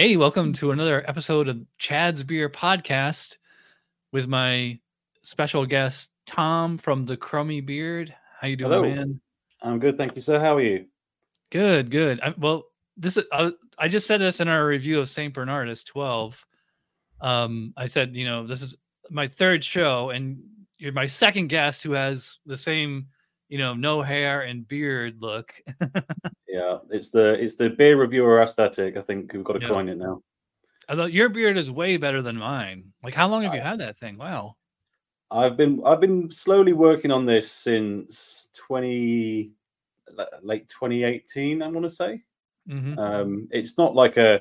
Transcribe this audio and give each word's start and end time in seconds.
Hey, 0.00 0.16
welcome 0.16 0.54
to 0.54 0.70
another 0.70 1.06
episode 1.06 1.46
of 1.46 1.60
Chad's 1.76 2.24
Beer 2.24 2.48
Podcast 2.48 3.36
with 4.12 4.28
my 4.28 4.80
special 5.20 5.66
guest 5.66 6.12
Tom 6.24 6.78
from 6.78 7.04
the 7.04 7.18
Crumby 7.18 7.60
Beard. 7.60 8.14
How 8.40 8.48
you 8.48 8.56
doing, 8.56 8.72
Hello. 8.72 8.82
man? 8.82 9.20
I'm 9.60 9.78
good, 9.78 9.98
thank 9.98 10.16
you, 10.16 10.22
sir. 10.22 10.40
How 10.40 10.56
are 10.56 10.62
you? 10.62 10.86
Good, 11.50 11.90
good. 11.90 12.18
I, 12.22 12.32
well, 12.38 12.64
this 12.96 13.18
is 13.18 13.26
I, 13.30 13.52
I 13.78 13.88
just 13.88 14.06
said 14.06 14.22
this 14.22 14.40
in 14.40 14.48
our 14.48 14.66
review 14.66 15.00
of 15.00 15.10
Saint 15.10 15.34
Bernardus 15.34 15.84
12. 15.84 16.46
Um, 17.20 17.74
I 17.76 17.84
said, 17.84 18.16
you 18.16 18.24
know, 18.24 18.46
this 18.46 18.62
is 18.62 18.76
my 19.10 19.28
third 19.28 19.62
show, 19.62 20.08
and 20.08 20.40
you're 20.78 20.94
my 20.94 21.04
second 21.04 21.48
guest 21.48 21.82
who 21.82 21.92
has 21.92 22.38
the 22.46 22.56
same, 22.56 23.08
you 23.50 23.58
know, 23.58 23.74
no 23.74 24.00
hair 24.00 24.42
and 24.42 24.66
beard 24.66 25.18
look. 25.20 25.52
Yeah, 26.48 26.78
it's 26.90 27.10
the 27.10 27.34
it's 27.40 27.54
the 27.54 27.70
beer 27.70 27.96
reviewer 27.96 28.42
aesthetic. 28.42 28.96
I 28.96 29.02
think 29.02 29.32
we've 29.32 29.44
got 29.44 29.52
to 29.54 29.60
Yeah. 29.60 29.68
coin 29.68 29.88
it 29.88 29.98
now. 29.98 30.20
Although 30.88 31.04
your 31.06 31.28
beard 31.28 31.56
is 31.56 31.70
way 31.70 31.96
better 31.96 32.22
than 32.22 32.36
mine. 32.36 32.92
Like, 33.04 33.14
how 33.14 33.28
long 33.28 33.42
have 33.44 33.54
you 33.54 33.60
had 33.60 33.78
that 33.78 33.96
thing? 33.96 34.18
Wow. 34.18 34.56
I've 35.30 35.56
been 35.56 35.80
I've 35.86 36.00
been 36.00 36.28
slowly 36.28 36.72
working 36.72 37.12
on 37.12 37.24
this 37.24 37.52
since 37.52 38.48
20 38.54 39.52
late 40.42 40.68
2018. 40.68 41.62
I 41.62 41.68
want 41.68 41.84
to 41.84 41.90
say. 41.90 42.22
hmm 42.68 42.98
Um, 42.98 43.46
it's 43.52 43.78
not 43.78 43.94
like 43.94 44.16
a 44.16 44.40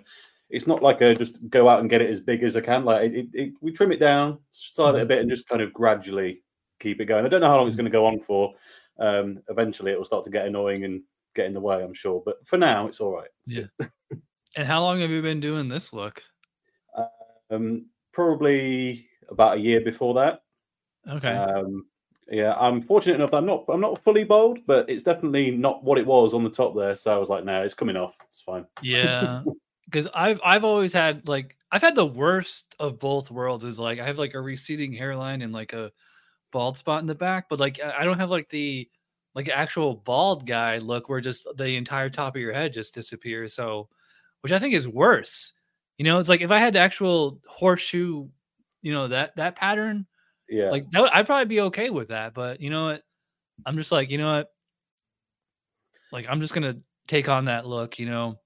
it's 0.50 0.66
not 0.66 0.82
like 0.82 1.02
a 1.02 1.14
just 1.14 1.48
go 1.48 1.70
out 1.70 1.82
and 1.82 1.92
get 1.92 2.02
it 2.02 2.10
as 2.10 2.20
big 2.20 2.42
as 2.42 2.58
I 2.58 2.62
can. 2.62 2.86
Like 2.86 3.12
it, 3.12 3.16
it, 3.16 3.28
it- 3.34 3.54
we 3.62 3.72
trim 3.72 3.92
it 3.92 4.00
down, 4.00 4.40
style 4.52 4.96
it 4.96 5.02
a 5.02 5.06
Mhm. 5.06 5.08
bit, 5.10 5.20
and 5.22 5.30
just 5.30 5.48
kind 5.48 5.62
of 5.62 5.72
gradually 5.74 6.42
keep 6.80 7.00
it 7.02 7.06
going. 7.06 7.24
I 7.24 7.30
don't 7.30 7.42
know 7.42 7.48
how 7.50 7.58
long 7.58 7.68
it's 7.68 7.76
going 7.76 7.86
to 7.86 7.92
go 7.92 8.08
on 8.08 8.20
for. 8.20 8.56
Um, 9.00 9.42
eventually, 9.50 9.92
it 9.92 9.98
will 9.98 10.06
start 10.06 10.24
to 10.26 10.30
get 10.30 10.46
annoying 10.46 10.84
and 10.84 11.02
get 11.36 11.46
in 11.46 11.54
the 11.54 11.60
way. 11.60 11.84
I'm 11.84 11.94
sure, 11.94 12.22
but 12.26 12.46
for 12.46 12.58
now, 12.58 12.88
it's 12.88 13.00
all 13.00 13.14
right. 13.14 13.30
It's 13.46 13.70
Yeah. 13.80 13.88
And 14.56 14.68
how 14.68 14.82
long 14.82 15.00
have 15.02 15.12
you 15.12 15.22
been 15.22 15.40
doing 15.40 15.70
this 15.70 15.94
look? 15.94 16.24
Um, 17.52 17.86
probably 18.12 19.08
about 19.30 19.58
a 19.58 19.60
year 19.60 19.82
before 19.82 20.14
that. 20.16 20.42
Okay. 21.08 21.34
Um, 21.34 21.86
yeah, 22.32 22.54
I'm 22.54 22.82
fortunate 22.82 23.16
enough. 23.16 23.32
That 23.32 23.38
I'm 23.38 23.46
not. 23.46 23.66
I'm 23.70 23.82
not 23.82 24.04
fully 24.04 24.24
bald, 24.24 24.60
but 24.68 24.90
it's 24.90 25.04
definitely 25.04 25.52
not 25.52 25.84
what 25.84 25.98
it 25.98 26.06
was 26.06 26.34
on 26.34 26.44
the 26.44 26.50
top 26.50 26.76
there. 26.76 26.94
So 26.94 27.14
I 27.14 27.18
was 27.18 27.30
like, 27.30 27.44
no, 27.44 27.64
it's 27.64 27.74
coming 27.74 27.96
off. 27.96 28.16
It's 28.28 28.42
fine. 28.42 28.66
Yeah, 28.82 29.44
because 29.86 30.08
I've 30.14 30.40
I've 30.44 30.64
always 30.64 30.94
had 30.94 31.28
like 31.28 31.56
I've 31.72 31.82
had 31.82 31.96
the 31.96 32.06
worst 32.06 32.76
of 32.80 33.00
both 33.00 33.32
worlds. 33.32 33.64
Is 33.64 33.80
like 33.80 34.00
I 34.00 34.06
have 34.06 34.20
like 34.20 34.36
a 34.36 34.42
receding 34.42 34.94
hairline 34.94 35.42
and 35.42 35.52
like 35.52 35.74
a 35.74 35.92
bald 36.52 36.78
spot 36.78 37.02
in 37.02 37.06
the 37.08 37.16
back, 37.16 37.48
but 37.50 37.60
like 37.60 37.80
I 37.82 38.04
don't 38.04 38.20
have 38.20 38.30
like 38.30 38.50
the 38.50 38.90
like 39.36 39.48
actual 39.50 39.96
bald 39.96 40.46
guy 40.48 40.78
look 40.80 41.08
where 41.10 41.22
just 41.22 41.48
the 41.58 41.76
entire 41.76 42.10
top 42.10 42.36
of 42.36 42.42
your 42.42 42.54
head 42.54 42.74
just 42.74 42.94
disappears. 42.94 43.54
So, 43.54 43.88
which 44.42 44.52
I 44.52 44.60
think 44.60 44.74
is 44.74 44.88
worse. 44.88 45.54
You 45.98 46.06
know, 46.06 46.18
it's 46.20 46.30
like 46.30 46.42
if 46.42 46.52
I 46.52 46.60
had 46.60 46.74
the 46.74 46.80
actual 46.80 47.40
horseshoe, 47.48 48.28
you 48.82 48.92
know 48.94 49.08
that 49.10 49.36
that 49.36 49.56
pattern, 49.56 50.08
Yeah. 50.50 50.70
like 50.72 50.90
that, 50.92 51.02
would- 51.02 51.12
I'd 51.12 51.26
probably 51.26 51.46
be 51.46 51.62
okay 51.62 51.90
with 51.90 52.08
that. 52.10 52.34
But 52.34 52.60
you 52.62 52.70
know 52.70 52.86
what? 52.86 53.04
I'm 53.66 53.78
just 53.78 53.92
like 53.92 54.10
you 54.10 54.18
know 54.18 54.32
what? 54.38 54.52
Like 56.12 56.26
I'm 56.30 56.40
just 56.40 56.54
gonna 56.54 56.78
take 57.08 57.30
on 57.30 57.46
that 57.46 57.68
look. 57.68 58.00
You 58.00 58.08
know. 58.10 58.40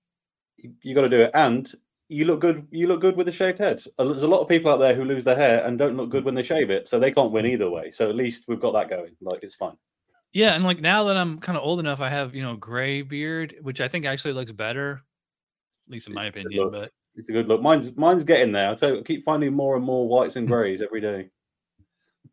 you, 0.57 0.73
you 0.81 0.95
got 0.95 1.01
to 1.01 1.09
do 1.09 1.21
it, 1.21 1.31
and 1.33 1.71
you 2.13 2.25
look 2.25 2.39
good. 2.39 2.67
You 2.71 2.87
look 2.87 3.01
good 3.01 3.15
with 3.15 3.27
a 3.27 3.31
shaved 3.31 3.57
head. 3.59 3.83
Uh, 3.97 4.05
There's 4.05 4.23
a 4.23 4.27
lot 4.27 4.41
of 4.41 4.47
people 4.47 4.71
out 4.71 4.77
there 4.77 4.93
who 4.95 5.03
lose 5.03 5.23
their 5.23 5.35
hair 5.35 5.65
and 5.65 5.77
don't 5.77 5.97
look 5.97 6.09
good 6.09 6.23
when 6.25 6.35
they 6.35 6.43
shave 6.43 6.69
it, 6.69 6.87
so 6.87 6.99
they 6.99 7.11
can't 7.11 7.31
win 7.31 7.45
either 7.45 7.69
way. 7.69 7.91
So 7.91 8.09
at 8.09 8.15
least 8.15 8.45
we've 8.47 8.59
got 8.59 8.73
that 8.73 8.89
going. 8.89 9.15
Like 9.21 9.43
it's 9.43 9.55
fine. 9.55 9.75
Yeah, 10.31 10.55
and 10.55 10.63
like 10.63 10.79
now 10.81 11.03
that 11.05 11.17
I'm 11.17 11.39
kind 11.39 11.57
of 11.57 11.63
old 11.63 11.79
enough, 11.79 11.99
I 12.01 12.09
have 12.09 12.33
you 12.35 12.41
know 12.43 12.55
gray 12.55 13.01
beard, 13.01 13.55
which 13.61 13.81
I 13.81 13.87
think 13.87 14.05
actually 14.05 14.33
looks 14.33 14.51
better, 14.51 15.01
at 15.87 15.91
least 15.91 16.07
in 16.07 16.13
my 16.13 16.25
It's 16.27 16.37
opinion. 16.37 16.69
But 16.71 16.91
It's 17.15 17.29
a 17.29 17.33
good 17.33 17.47
look. 17.47 17.61
Mine's 17.61 17.95
mine's 17.97 18.23
getting 18.23 18.51
there. 18.51 18.69
I 18.69 18.75
tell 18.75 18.93
you, 18.93 18.99
I 18.99 19.03
keep 19.03 19.23
finding 19.23 19.53
more 19.53 19.75
and 19.75 19.85
more 19.85 20.07
whites 20.07 20.35
and 20.35 20.47
greys 20.53 20.81
every 20.81 21.01
day. 21.01 21.29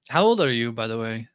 how 0.09 0.25
old 0.25 0.41
are 0.41 0.53
you, 0.53 0.73
by 0.73 0.87
the 0.87 0.99
way? 0.99 1.29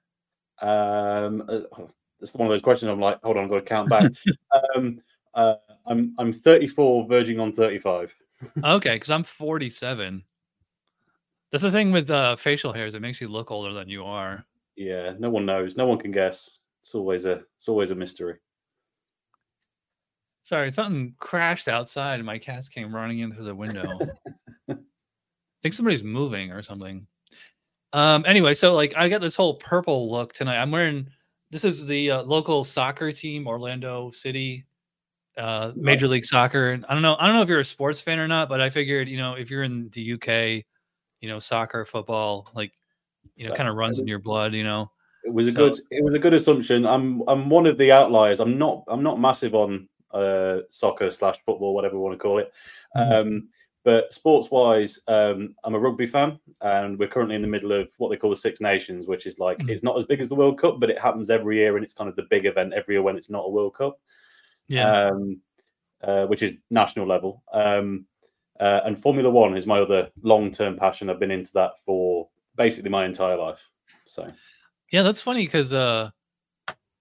Um, 0.61 1.44
uh, 1.50 1.61
oh, 1.78 1.89
it's 2.22 2.34
one 2.34 2.48
of 2.48 2.52
those 2.52 2.61
questions. 2.61 2.89
I'm 2.89 3.00
like, 3.00 3.20
hold 3.23 3.38
on, 3.38 3.44
I've 3.44 3.50
got 3.50 3.55
to 3.58 3.61
count 3.61 3.89
back. 3.89 4.11
um, 4.76 5.00
uh, 5.34 5.55
I'm 5.86 6.16
I'm 6.17 6.34
34, 6.34 7.08
verging 7.08 7.39
on 7.39 7.52
35. 7.52 8.16
Okay, 8.64 8.96
because 8.96 9.12
I'm 9.12 9.23
47. 9.23 10.23
That's 11.52 11.64
the 11.64 11.72
thing 11.72 11.92
with 11.92 12.10
uh, 12.10 12.36
facial 12.36 12.73
hairs; 12.73 12.96
it 12.96 13.02
makes 13.02 13.22
you 13.22 13.28
look 13.28 13.52
older 13.52 13.73
than 13.73 13.90
you 13.90 14.04
are. 14.04 14.46
Yeah, 14.76 15.14
no 15.20 15.30
one 15.30 15.46
knows. 15.46 15.78
No 15.78 15.86
one 15.86 16.00
can 16.00 16.12
guess. 16.12 16.60
It's 16.82 16.96
always 16.96 17.26
a 17.26 17.44
it's 17.58 17.68
always 17.68 17.92
a 17.92 17.96
mystery. 17.96 18.36
Sorry, 20.44 20.72
something 20.72 21.16
crashed 21.18 21.68
outside, 21.68 22.16
and 22.16 22.26
my 22.26 22.38
cats 22.38 22.70
came 22.70 22.94
running 22.94 23.20
in 23.20 23.34
through 23.34 23.46
the 23.46 23.56
window. 23.56 24.00
I 24.70 24.76
think 25.64 25.73
somebody's 25.73 26.04
moving 26.04 26.52
or 26.52 26.62
something. 26.62 27.08
Um. 27.94 28.23
Anyway, 28.28 28.54
so 28.54 28.73
like 28.73 28.94
I 28.96 29.10
got 29.10 29.22
this 29.22 29.36
whole 29.36 29.56
purple 29.56 30.12
look 30.12 30.34
tonight. 30.34 30.58
I'm 30.58 30.72
wearing. 30.72 31.08
This 31.52 31.64
is 31.64 31.86
the 31.86 32.12
uh, 32.12 32.23
local 32.23 32.64
soccer 32.64 33.12
team, 33.12 33.48
Orlando 33.48 34.12
City, 34.12 34.66
uh, 35.38 35.72
Major 35.76 36.08
League 36.08 36.26
Soccer. 36.26 36.72
And 36.72 36.86
I 36.88 36.94
don't 36.94 37.02
know. 37.02 37.16
I 37.20 37.26
don't 37.28 37.36
know 37.36 37.42
if 37.42 37.50
you're 37.50 37.60
a 37.60 37.66
sports 37.66 38.00
fan 38.02 38.20
or 38.20 38.28
not, 38.28 38.50
but 38.50 38.62
I 38.62 38.70
figured 38.70 39.08
you 39.10 39.18
know 39.18 39.34
if 39.34 39.50
you're 39.50 39.64
in 39.64 39.90
the 39.94 40.14
UK, 40.14 40.64
you 41.22 41.30
know 41.30 41.40
soccer, 41.40 41.86
football, 41.86 42.50
like 42.56 42.72
you 43.36 43.48
know, 43.48 43.54
kind 43.56 43.68
of 43.70 43.76
runs 43.76 44.00
in 44.00 44.08
your 44.08 44.20
blood. 44.20 44.54
You 44.54 44.64
know. 44.64 44.92
It 45.23 45.34
was 45.34 45.48
a 45.48 45.52
So- 45.52 45.70
good 45.70 45.80
it 45.92 46.04
was 46.04 46.14
a 46.14 46.20
good 46.20 46.34
assumption. 46.34 46.86
I'm 46.86 47.23
I'm 47.28 47.50
one 47.50 47.66
of 47.66 47.78
the 47.78 47.92
outliers. 47.92 48.40
I'm 48.40 48.58
not 48.58 48.84
I'm 48.88 49.04
not 49.04 49.20
massive 49.20 49.56
on 49.56 49.88
uh 50.12 50.60
soccer 50.70 51.10
slash 51.12 51.38
football, 51.46 51.73
whatever 51.73 51.96
we 51.98 52.04
want 52.04 52.14
to 52.14 52.22
call 52.22 52.38
it. 52.38 52.54
Mhm. 52.96 53.12
Um, 53.22 53.50
but 53.84 54.12
sports 54.14 54.50
wise, 54.50 55.00
um, 55.08 55.54
I'm 55.64 55.76
a 55.76 55.80
rugby 55.80 56.08
fan, 56.08 56.40
and 56.62 56.98
we're 56.98 57.08
currently 57.10 57.36
in 57.36 57.42
the 57.42 57.48
middle 57.48 57.72
of 57.72 57.90
what 57.98 58.10
they 58.10 58.17
call 58.17 58.30
the 58.32 58.36
Six 58.36 58.60
Nations, 58.62 59.08
which 59.08 59.26
is 59.28 59.38
like 59.40 59.58
Mhm. 59.60 59.70
it's 59.72 59.84
not 59.84 59.98
as 59.98 60.06
big 60.06 60.22
as 60.22 60.30
the 60.30 60.36
World 60.36 60.60
Cup, 60.60 60.80
but 60.80 60.90
it 60.90 60.98
happens 61.00 61.30
every 61.30 61.58
year, 61.58 61.76
and 61.76 61.84
it's 61.84 61.94
kind 61.94 62.10
of 62.10 62.16
the 62.16 62.26
big 62.30 62.46
event 62.46 62.73
every 62.73 62.96
year 62.96 63.04
when 63.04 63.16
it's 63.17 63.30
not 63.30 63.46
a 63.46 63.50
World 63.50 63.76
Cup. 63.76 64.00
Yeah. 64.67 65.08
um, 65.09 65.42
uh, 66.03 66.26
which 66.27 66.43
is 66.43 66.53
national 66.70 67.08
level. 67.08 67.43
Um, 67.53 68.05
uh, 68.59 68.81
and 68.86 68.98
Formula 68.99 69.30
One 69.30 69.58
is 69.58 69.65
my 69.65 69.80
other 69.80 70.09
long 70.21 70.52
term 70.52 70.77
passion. 70.77 71.09
I've 71.09 71.20
been 71.20 71.31
into 71.31 71.52
that 71.53 71.73
for 71.86 72.30
basically 72.55 72.89
my 72.89 73.05
entire 73.05 73.37
life. 73.37 73.59
So 74.05 74.27
Yeah, 74.92 75.04
that's 75.04 75.21
funny 75.21 75.45
because 75.45 75.73
uh 75.73 76.11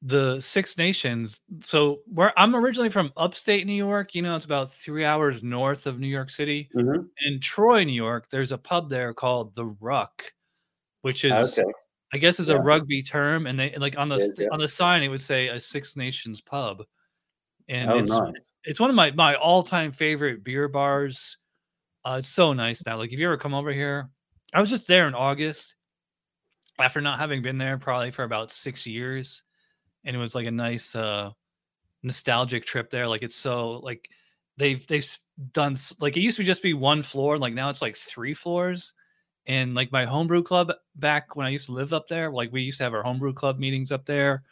the 0.06 0.38
Six 0.41 0.76
Nations. 0.76 1.41
So 1.62 2.00
where 2.06 2.38
I'm 2.38 2.54
originally 2.54 2.91
from 2.91 3.10
upstate 3.16 3.66
New 3.66 3.72
York, 3.72 4.14
you 4.14 4.20
know, 4.20 4.36
it's 4.36 4.44
about 4.44 4.74
three 4.74 5.04
hours 5.04 5.42
north 5.42 5.86
of 5.86 5.98
New 5.98 6.08
York 6.08 6.28
City. 6.28 6.69
Mhm. 6.74 7.08
In 7.24 7.41
Troy, 7.41 7.84
New 7.84 7.92
York, 7.92 8.28
there's 8.30 8.53
a 8.53 8.58
pub 8.58 8.91
there 8.91 9.14
called 9.14 9.54
the 9.54 9.64
Ruck, 9.80 10.30
which 11.03 11.24
is 11.24 11.58
okay, 11.58 11.70
I 12.12 12.19
guess 12.19 12.38
is 12.41 12.48
Yeah. 12.50 12.56
a 12.56 12.60
rugby 12.60 13.03
term, 13.03 13.47
and 13.47 13.58
they 13.58 13.74
like 13.76 13.97
on 13.97 14.08
the 14.10 14.16
Yeah, 14.19 14.44
yeah. 14.44 14.48
on 14.53 14.58
the 14.58 14.69
sign 14.69 15.03
it 15.03 15.08
would 15.08 15.20
say 15.22 15.48
a 15.48 15.58
Six 15.60 15.97
Nations 15.97 16.41
pub, 16.42 16.84
and 17.69 17.91
oh 17.91 17.98
it's 17.98 18.10
nice. 18.10 18.50
it's 18.64 18.80
one 18.80 18.91
of 18.91 18.97
my 18.97 19.10
my 19.12 19.34
all 19.36 19.62
time 19.62 19.92
favorite 19.92 20.44
beer 20.44 20.69
bars. 20.69 21.38
Uh, 22.04 22.16
it's 22.19 22.28
so 22.28 22.52
nice 22.52 22.84
now. 22.84 22.98
Like 22.98 23.12
if 23.12 23.19
you 23.19 23.26
ever 23.26 23.36
come 23.36 23.54
over 23.54 23.72
here, 23.72 24.10
I 24.52 24.60
was 24.60 24.70
just 24.70 24.86
there 24.86 25.08
in 25.08 25.14
August 25.14 25.74
after 26.78 27.00
not 27.00 27.19
having 27.19 27.42
been 27.42 27.58
there 27.58 27.78
probably 27.78 28.10
for 28.10 28.24
about 28.24 28.53
six 28.53 28.86
years, 28.86 29.42
and 30.04 30.14
it 30.14 30.19
was 30.19 30.34
like 30.34 30.47
a 30.47 30.50
nice 30.50 30.94
uh 30.94 31.30
nostalgic 32.03 32.66
trip 32.66 32.91
there. 32.91 33.08
Like 33.08 33.22
it's 33.22 33.36
so 33.36 33.72
like 33.82 34.08
they've 34.56 34.86
they've 34.86 35.06
done 35.53 35.74
like 36.00 36.16
it 36.16 36.20
used 36.20 36.36
to 36.36 36.44
just 36.44 36.62
be 36.62 36.74
one 36.74 37.03
floor, 37.03 37.38
like 37.38 37.54
now 37.54 37.70
it's 37.70 37.82
like 37.82 37.97
three 37.97 38.34
floors. 38.34 38.92
And 39.47 39.74
like 39.74 39.92
my 39.92 40.06
homebrew 40.06 40.42
club 40.42 40.72
back 40.97 41.36
when 41.36 41.47
I 41.47 41.50
used 41.50 41.66
to 41.66 41.72
live 41.72 41.92
up 41.92 42.08
there, 42.08 42.30
like 42.30 42.50
we 42.50 42.62
used 42.62 42.78
to 42.78 42.84
have 42.84 42.94
our 42.94 43.03
homebrew 43.03 43.34
club 43.34 43.58
meetings 43.58 43.92
up 43.92 44.06
there. 44.06 44.42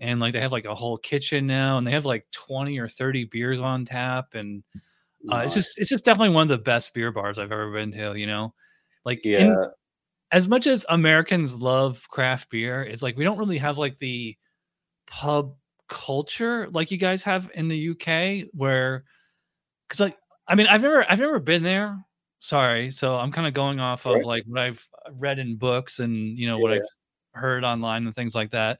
And 0.00 0.18
like 0.18 0.32
they 0.32 0.40
have 0.40 0.52
like 0.52 0.64
a 0.64 0.74
whole 0.74 0.96
kitchen 0.96 1.46
now, 1.46 1.78
and 1.78 1.86
they 1.86 1.90
have 1.92 2.06
like 2.06 2.26
20 2.32 2.78
or 2.78 2.88
30 2.88 3.24
beers 3.26 3.60
on 3.60 3.84
tap. 3.84 4.34
And 4.34 4.62
uh, 5.30 5.38
it's 5.44 5.54
just 5.54 5.78
it's 5.78 5.90
just 5.90 6.04
definitely 6.04 6.34
one 6.34 6.42
of 6.42 6.48
the 6.48 6.58
best 6.58 6.94
beer 6.94 7.12
bars 7.12 7.38
I've 7.38 7.52
ever 7.52 7.70
been 7.72 7.92
to, 7.92 8.18
you 8.18 8.26
know. 8.26 8.54
Like 9.04 9.24
in- 9.24 9.48
yeah, 9.48 9.66
as 10.32 10.48
much 10.48 10.66
as 10.66 10.86
Americans 10.88 11.56
love 11.56 12.08
craft 12.08 12.50
beer, 12.50 12.82
it's 12.82 13.02
like 13.02 13.16
we 13.16 13.24
don't 13.24 13.38
really 13.38 13.58
have 13.58 13.78
like 13.78 13.98
the 13.98 14.36
pub 15.06 15.54
culture 15.88 16.68
like 16.70 16.90
you 16.92 16.96
guys 16.98 17.24
have 17.24 17.50
in 17.54 17.66
the 17.66 17.76
UK 17.90 18.48
where 18.52 19.02
cuz 19.88 19.98
like 20.00 20.16
I 20.46 20.54
mean 20.54 20.68
I've 20.68 20.82
never 20.82 21.04
I've 21.10 21.18
never 21.18 21.40
been 21.40 21.62
there. 21.64 21.98
Sorry. 22.38 22.90
So 22.92 23.16
I'm 23.16 23.32
kind 23.32 23.46
of 23.48 23.54
going 23.54 23.80
off 23.80 24.06
of 24.06 24.14
Right. 24.14 24.24
like 24.24 24.44
what 24.46 24.60
I've 24.62 24.88
read 25.12 25.38
in 25.40 25.56
books 25.56 25.98
and 25.98 26.38
you 26.38 26.46
know 26.46 26.58
what 26.58 26.72
I've 26.72 27.40
heard 27.40 27.64
online 27.64 28.06
and 28.06 28.14
things 28.14 28.34
like 28.34 28.52
that. 28.52 28.78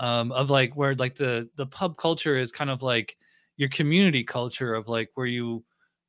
Um 0.00 0.32
of 0.32 0.50
like 0.50 0.74
where 0.74 0.94
like 0.96 1.14
the 1.14 1.48
the 1.56 1.66
pub 1.66 1.96
culture 1.96 2.36
is 2.36 2.50
kind 2.50 2.70
of 2.70 2.82
like 2.82 3.16
your 3.56 3.68
community 3.68 4.24
culture 4.24 4.74
of 4.74 4.88
like 4.88 5.10
where 5.14 5.26
you 5.26 5.62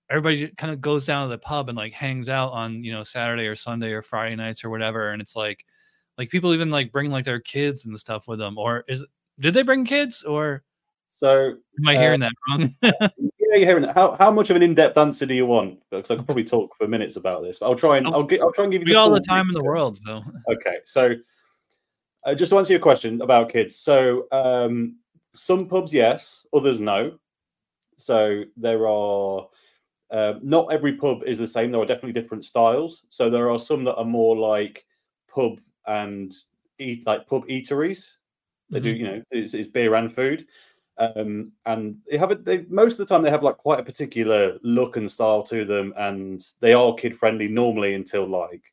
everybody 0.10 0.48
kind 0.58 0.74
of 0.74 0.82
goes 0.82 1.06
down 1.06 1.28
to 1.28 1.30
the 1.30 1.38
pub 1.38 1.70
and 1.70 1.78
like 1.78 1.94
hangs 1.94 2.30
out 2.30 2.52
on 2.54 2.84
you 2.84 2.92
know 2.94 3.04
Saturday 3.04 3.46
or 3.48 3.56
Sunday 3.56 3.92
or 3.92 4.02
Friday 4.02 4.36
nights 4.36 4.64
or 4.64 4.70
whatever, 4.70 5.12
and 5.12 5.22
it's 5.22 5.36
like 5.36 5.66
like 6.18 6.30
people 6.30 6.54
even 6.54 6.70
like 6.70 6.92
bring 6.92 7.12
like 7.12 7.26
their 7.26 7.40
kids 7.40 7.86
and 7.86 7.98
stuff 8.00 8.28
with 8.28 8.40
them, 8.40 8.58
or 8.58 8.84
is 8.88 9.06
did 9.40 9.54
they 9.54 9.64
bring 9.64 9.86
kids 9.86 10.24
or 10.24 10.64
so 11.10 11.50
am 11.80 11.88
I 11.88 11.96
Uh, 11.96 12.00
hearing 12.00 12.20
that 12.22 12.32
wrong? 12.50 12.76
yeah, 12.82 12.92
you're 13.18 13.58
hearing 13.60 13.84
that. 13.84 13.96
How, 13.96 14.16
how 14.18 14.32
much 14.32 14.50
of 14.50 14.56
an 14.56 14.64
in-depth 14.64 14.98
answer 14.98 15.26
do 15.26 15.34
you 15.34 15.46
want? 15.46 15.80
Because 15.90 16.12
I 16.12 16.16
could 16.16 16.26
probably 16.26 16.44
talk 16.44 16.76
for 16.78 16.88
minutes 16.88 17.16
about 17.18 17.44
this. 17.44 17.60
But 17.60 17.68
I'll 17.68 17.76
try 17.76 17.98
and 17.98 18.08
I'll, 18.08 18.24
get, 18.24 18.42
I'll 18.42 18.52
try 18.54 18.64
and 18.66 18.72
give 18.72 18.88
you 18.88 18.98
all 18.98 19.12
the 19.12 19.20
time 19.20 19.48
in 19.50 19.54
the 19.54 19.64
world. 19.64 19.98
So 19.98 20.24
Okay, 20.50 20.78
so 20.86 21.16
uh, 22.24 22.36
just 22.36 22.52
to 22.52 22.58
answer 22.58 22.74
your 22.74 22.82
question 22.82 23.22
about 23.22 23.52
kids, 23.52 23.76
so 23.76 24.28
um, 24.32 24.98
some 25.34 25.68
pubs 25.68 25.94
yes, 25.94 26.46
others 26.54 26.80
no. 26.80 27.18
So 27.98 28.44
there 28.58 28.88
are 28.88 29.48
uh, 30.12 30.34
not 30.42 30.72
every 30.74 30.94
pub 30.98 31.24
is 31.26 31.38
the 31.38 31.48
same. 31.48 31.72
There 31.72 31.82
are 31.82 31.86
definitely 31.86 32.20
different 32.20 32.46
styles. 32.46 33.04
So 33.10 33.30
there 33.30 33.50
are 33.50 33.60
some 33.60 33.84
that 33.86 33.96
are 33.96 34.06
more 34.06 34.36
like 34.36 34.86
pub 35.34 35.60
and 35.88 36.34
eat 36.80 37.06
like 37.06 37.28
pub 37.28 37.48
eateries. 37.48 38.10
They 38.70 38.80
do, 38.80 38.90
you 38.90 39.04
know, 39.04 39.22
it's, 39.32 39.54
it's 39.54 39.68
beer 39.68 39.96
and 39.96 40.14
food. 40.14 40.48
Um, 40.98 41.52
and 41.66 41.98
they 42.10 42.18
have 42.18 42.32
it. 42.32 42.46
They 42.46 42.66
most 42.70 42.94
of 42.94 43.08
the 43.08 43.14
time 43.14 43.22
they 43.22 43.30
have 43.30 43.44
like 43.44 43.58
quite 43.58 43.80
a 43.80 43.84
particular 43.84 44.58
look 44.64 44.98
and 44.98 45.12
style 45.12 45.44
to 45.44 45.66
them, 45.66 45.94
and 45.98 46.44
they 46.60 46.74
are 46.74 46.94
kid 46.94 47.18
friendly 47.18 47.48
normally 47.48 47.96
until 47.96 48.28
like 48.28 48.64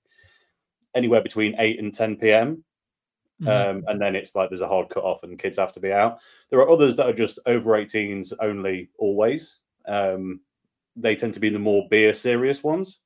anywhere 0.95 1.23
between 1.23 1.55
eight 1.59 1.79
and 1.79 1.95
ten 1.95 2.17
p.m. 2.17 2.65
Mhm. 3.41 3.71
Um, 3.71 3.85
and 3.87 4.01
then 4.01 4.17
it's 4.17 4.35
like 4.35 4.51
there's 4.51 4.63
a 4.63 4.69
hard 4.69 4.89
cut 4.89 5.05
off 5.05 5.23
and 5.23 5.39
kids 5.39 5.59
have 5.59 5.73
to 5.73 5.81
be 5.81 5.93
out. 5.93 6.19
There 6.51 6.59
are 6.61 6.71
others 6.71 6.97
that 6.97 7.07
are 7.07 7.13
just 7.13 7.39
over 7.47 7.77
18s 7.77 8.33
only, 8.41 8.91
always. 8.99 9.61
Um, 9.87 10.41
they 10.97 11.15
tend 11.15 11.35
to 11.35 11.41
be 11.41 11.49
the 11.51 11.59
more 11.59 11.87
beer 11.89 12.13
serious 12.13 12.65
ones. 12.65 12.99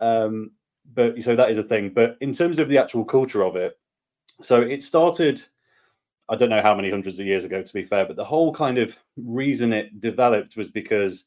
Um, 0.00 0.52
but 0.94 1.20
so 1.22 1.36
that 1.36 1.50
is 1.50 1.58
a 1.58 1.62
thing. 1.62 1.90
But 1.90 2.16
in 2.20 2.32
terms 2.32 2.58
of 2.58 2.68
the 2.68 2.78
actual 2.78 3.04
culture 3.04 3.44
of 3.44 3.56
it, 3.56 3.78
so 4.40 4.62
it 4.62 4.82
started, 4.82 5.42
I 6.28 6.36
don't 6.36 6.50
know 6.50 6.62
how 6.62 6.74
many 6.74 6.90
hundreds 6.90 7.18
of 7.20 7.26
years 7.26 7.44
ago, 7.44 7.62
to 7.62 7.74
be 7.74 7.84
fair, 7.84 8.06
but 8.06 8.16
the 8.16 8.24
whole 8.24 8.52
kind 8.52 8.78
of 8.78 8.98
reason 9.16 9.72
it 9.72 10.00
developed 10.00 10.56
was 10.56 10.70
because 10.70 11.24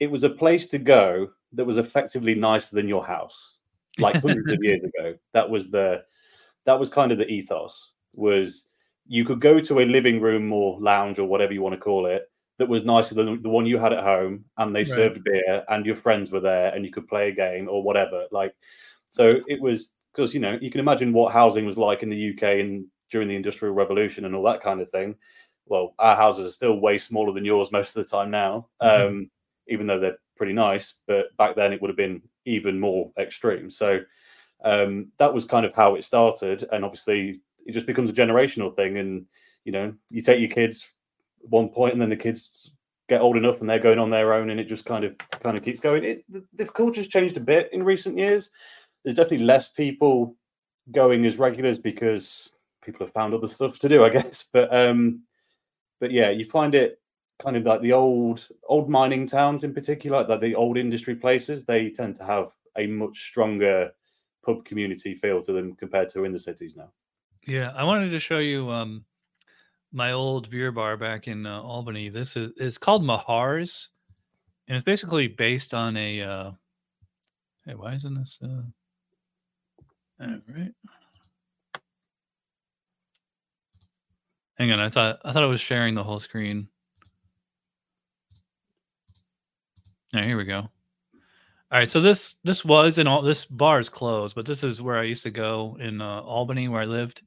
it 0.00 0.10
was 0.10 0.24
a 0.24 0.30
place 0.30 0.66
to 0.68 0.78
go 0.78 1.30
that 1.52 1.64
was 1.64 1.78
effectively 1.78 2.34
nicer 2.34 2.76
than 2.76 2.88
your 2.88 3.06
house, 3.06 3.56
like 3.98 4.16
hundreds 4.20 4.52
of 4.52 4.58
years 4.62 4.82
ago. 4.84 5.14
That 5.32 5.48
was 5.48 5.70
the 5.70 6.02
that 6.66 6.78
was 6.78 6.88
kind 6.90 7.12
of 7.12 7.18
the 7.18 7.28
ethos 7.28 7.92
was 8.14 8.66
you 9.06 9.24
could 9.24 9.40
go 9.40 9.58
to 9.60 9.80
a 9.80 9.86
living 9.86 10.20
room 10.20 10.52
or 10.52 10.78
lounge 10.80 11.18
or 11.18 11.26
whatever 11.26 11.52
you 11.52 11.62
want 11.62 11.74
to 11.74 11.80
call 11.80 12.06
it 12.06 12.30
that 12.58 12.68
was 12.68 12.84
nicer 12.84 13.14
than 13.14 13.40
the 13.42 13.48
one 13.48 13.66
you 13.66 13.78
had 13.78 13.92
at 13.92 14.04
home 14.04 14.44
and 14.58 14.74
they 14.74 14.80
Right. 14.84 14.94
served 14.94 15.24
beer 15.24 15.64
and 15.68 15.86
your 15.86 15.96
friends 15.96 16.30
were 16.30 16.40
there 16.40 16.74
and 16.74 16.84
you 16.84 16.92
could 16.92 17.08
play 17.08 17.28
a 17.28 17.32
game 17.34 17.68
or 17.68 17.82
whatever 17.82 18.26
like 18.30 18.54
so 19.08 19.32
it 19.48 19.60
was 19.60 19.92
because 20.12 20.34
you 20.34 20.40
know 20.40 20.58
you 20.60 20.70
can 20.70 20.80
imagine 20.80 21.12
what 21.12 21.32
housing 21.32 21.64
was 21.66 21.78
like 21.78 22.02
in 22.02 22.10
the 22.10 22.30
uk 22.34 22.42
and 22.42 22.84
during 23.10 23.28
the 23.28 23.34
industrial 23.36 23.74
revolution 23.74 24.24
and 24.24 24.34
all 24.34 24.42
that 24.44 24.60
kind 24.60 24.80
of 24.80 24.90
thing 24.90 25.14
well 25.66 25.94
our 25.98 26.14
houses 26.16 26.46
are 26.46 26.50
still 26.52 26.78
way 26.80 26.98
smaller 26.98 27.32
than 27.32 27.44
yours 27.44 27.72
most 27.72 27.96
of 27.96 28.04
the 28.04 28.10
time 28.10 28.30
now 28.30 28.68
Mhm. 28.82 29.06
um, 29.08 29.30
even 29.68 29.86
though 29.86 29.98
they're 29.98 30.18
pretty 30.36 30.52
nice 30.52 30.96
but 31.06 31.34
back 31.38 31.56
then 31.56 31.72
it 31.72 31.80
would 31.80 31.88
have 31.90 31.96
been 31.96 32.20
even 32.44 32.78
more 32.78 33.10
extreme 33.18 33.70
so 33.70 34.00
um, 34.64 35.08
that 35.18 35.32
was 35.32 35.44
kind 35.44 35.66
of 35.66 35.74
how 35.74 35.94
it 35.94 36.04
started 36.04 36.66
and 36.72 36.84
obviously 36.84 37.40
it 37.66 37.72
just 37.72 37.86
becomes 37.86 38.10
a 38.10 38.14
generational 38.14 38.74
thing 38.74 38.98
and 38.98 39.26
you 39.64 39.72
know 39.72 39.92
you 40.10 40.20
take 40.20 40.40
your 40.40 40.48
kids 40.48 40.86
one 41.40 41.68
point 41.68 41.92
and 41.92 42.02
then 42.02 42.10
the 42.10 42.16
kids 42.16 42.72
get 43.08 43.20
old 43.20 43.36
enough 43.36 43.60
and 43.60 43.68
they're 43.68 43.78
going 43.78 43.98
on 43.98 44.10
their 44.10 44.32
own 44.32 44.50
and 44.50 44.60
it 44.60 44.68
just 44.68 44.84
kind 44.84 45.04
of 45.04 45.16
kind 45.42 45.56
of 45.56 45.64
keeps 45.64 45.80
going. 45.80 46.04
It, 46.04 46.24
the, 46.28 46.44
the 46.54 46.66
culture's 46.66 47.08
changed 47.08 47.36
a 47.36 47.40
bit 47.40 47.68
in 47.72 47.82
recent 47.82 48.16
years. 48.16 48.50
There's 49.02 49.16
definitely 49.16 49.46
less 49.46 49.68
people 49.68 50.36
going 50.92 51.26
as 51.26 51.38
regulars 51.38 51.78
because 51.78 52.50
people 52.82 53.04
have 53.06 53.12
found 53.12 53.34
other 53.34 53.48
stuff 53.48 53.78
to 53.78 53.88
do 53.88 54.04
i 54.04 54.08
guess 54.18 54.44
but 54.52 54.74
um 54.74 55.22
but 56.00 56.10
yeah 56.10 56.30
you 56.30 56.44
find 56.44 56.74
it 56.74 57.00
kind 57.42 57.56
of 57.56 57.64
like 57.64 57.80
the 57.80 57.92
old 57.92 58.48
old 58.68 58.88
mining 58.88 59.26
towns 59.26 59.64
in 59.64 59.72
particular 59.72 60.26
like 60.26 60.40
the 60.40 60.54
old 60.54 60.76
industry 60.76 61.14
places 61.14 61.64
they 61.64 61.90
tend 61.90 62.16
to 62.16 62.24
have 62.24 62.50
a 62.76 62.86
much 62.86 63.18
stronger 63.18 63.90
pub 64.44 64.64
community 64.64 65.14
feel 65.14 65.42
to 65.42 65.52
them 65.52 65.74
compared 65.74 66.08
to 66.08 66.24
in 66.24 66.32
the 66.32 66.38
cities 66.38 66.76
now 66.76 66.90
Yeah, 67.46 67.72
I 67.74 67.84
wanted 67.84 68.10
to 68.10 68.18
show 68.18 68.38
you 68.38 68.70
um 68.70 69.04
my 69.92 70.12
old 70.12 70.50
beer 70.50 70.72
bar 70.72 70.96
back 70.96 71.28
in 71.28 71.46
uh, 71.46 71.60
Albany. 71.62 72.08
This 72.08 72.36
is 72.36 72.52
it's 72.56 72.78
called 72.78 73.04
Mahar's, 73.04 73.88
and 74.68 74.76
it's 74.76 74.84
basically 74.84 75.28
based 75.28 75.74
on 75.74 75.96
a. 75.96 76.22
Uh, 76.22 76.50
hey, 77.66 77.74
why 77.74 77.94
isn't 77.94 78.14
this? 78.14 78.38
Uh, 78.42 78.62
all 80.20 80.38
right. 80.48 80.72
Hang 84.58 84.72
on, 84.72 84.80
I 84.80 84.88
thought 84.88 85.20
I 85.24 85.32
thought 85.32 85.42
I 85.42 85.46
was 85.46 85.60
sharing 85.60 85.94
the 85.94 86.04
whole 86.04 86.20
screen. 86.20 86.68
Right, 90.12 90.24
here 90.24 90.36
we 90.36 90.44
go. 90.44 90.68
All 91.72 91.78
right, 91.78 91.88
so 91.88 92.00
this 92.00 92.34
this 92.42 92.64
was 92.64 92.98
in 92.98 93.06
all 93.06 93.22
this 93.22 93.44
bar 93.44 93.78
is 93.78 93.88
closed, 93.88 94.34
but 94.34 94.44
this 94.44 94.64
is 94.64 94.82
where 94.82 94.98
I 94.98 95.04
used 95.04 95.22
to 95.22 95.30
go 95.30 95.76
in 95.80 96.00
uh, 96.00 96.20
Albany, 96.22 96.66
where 96.68 96.82
I 96.82 96.84
lived, 96.84 97.22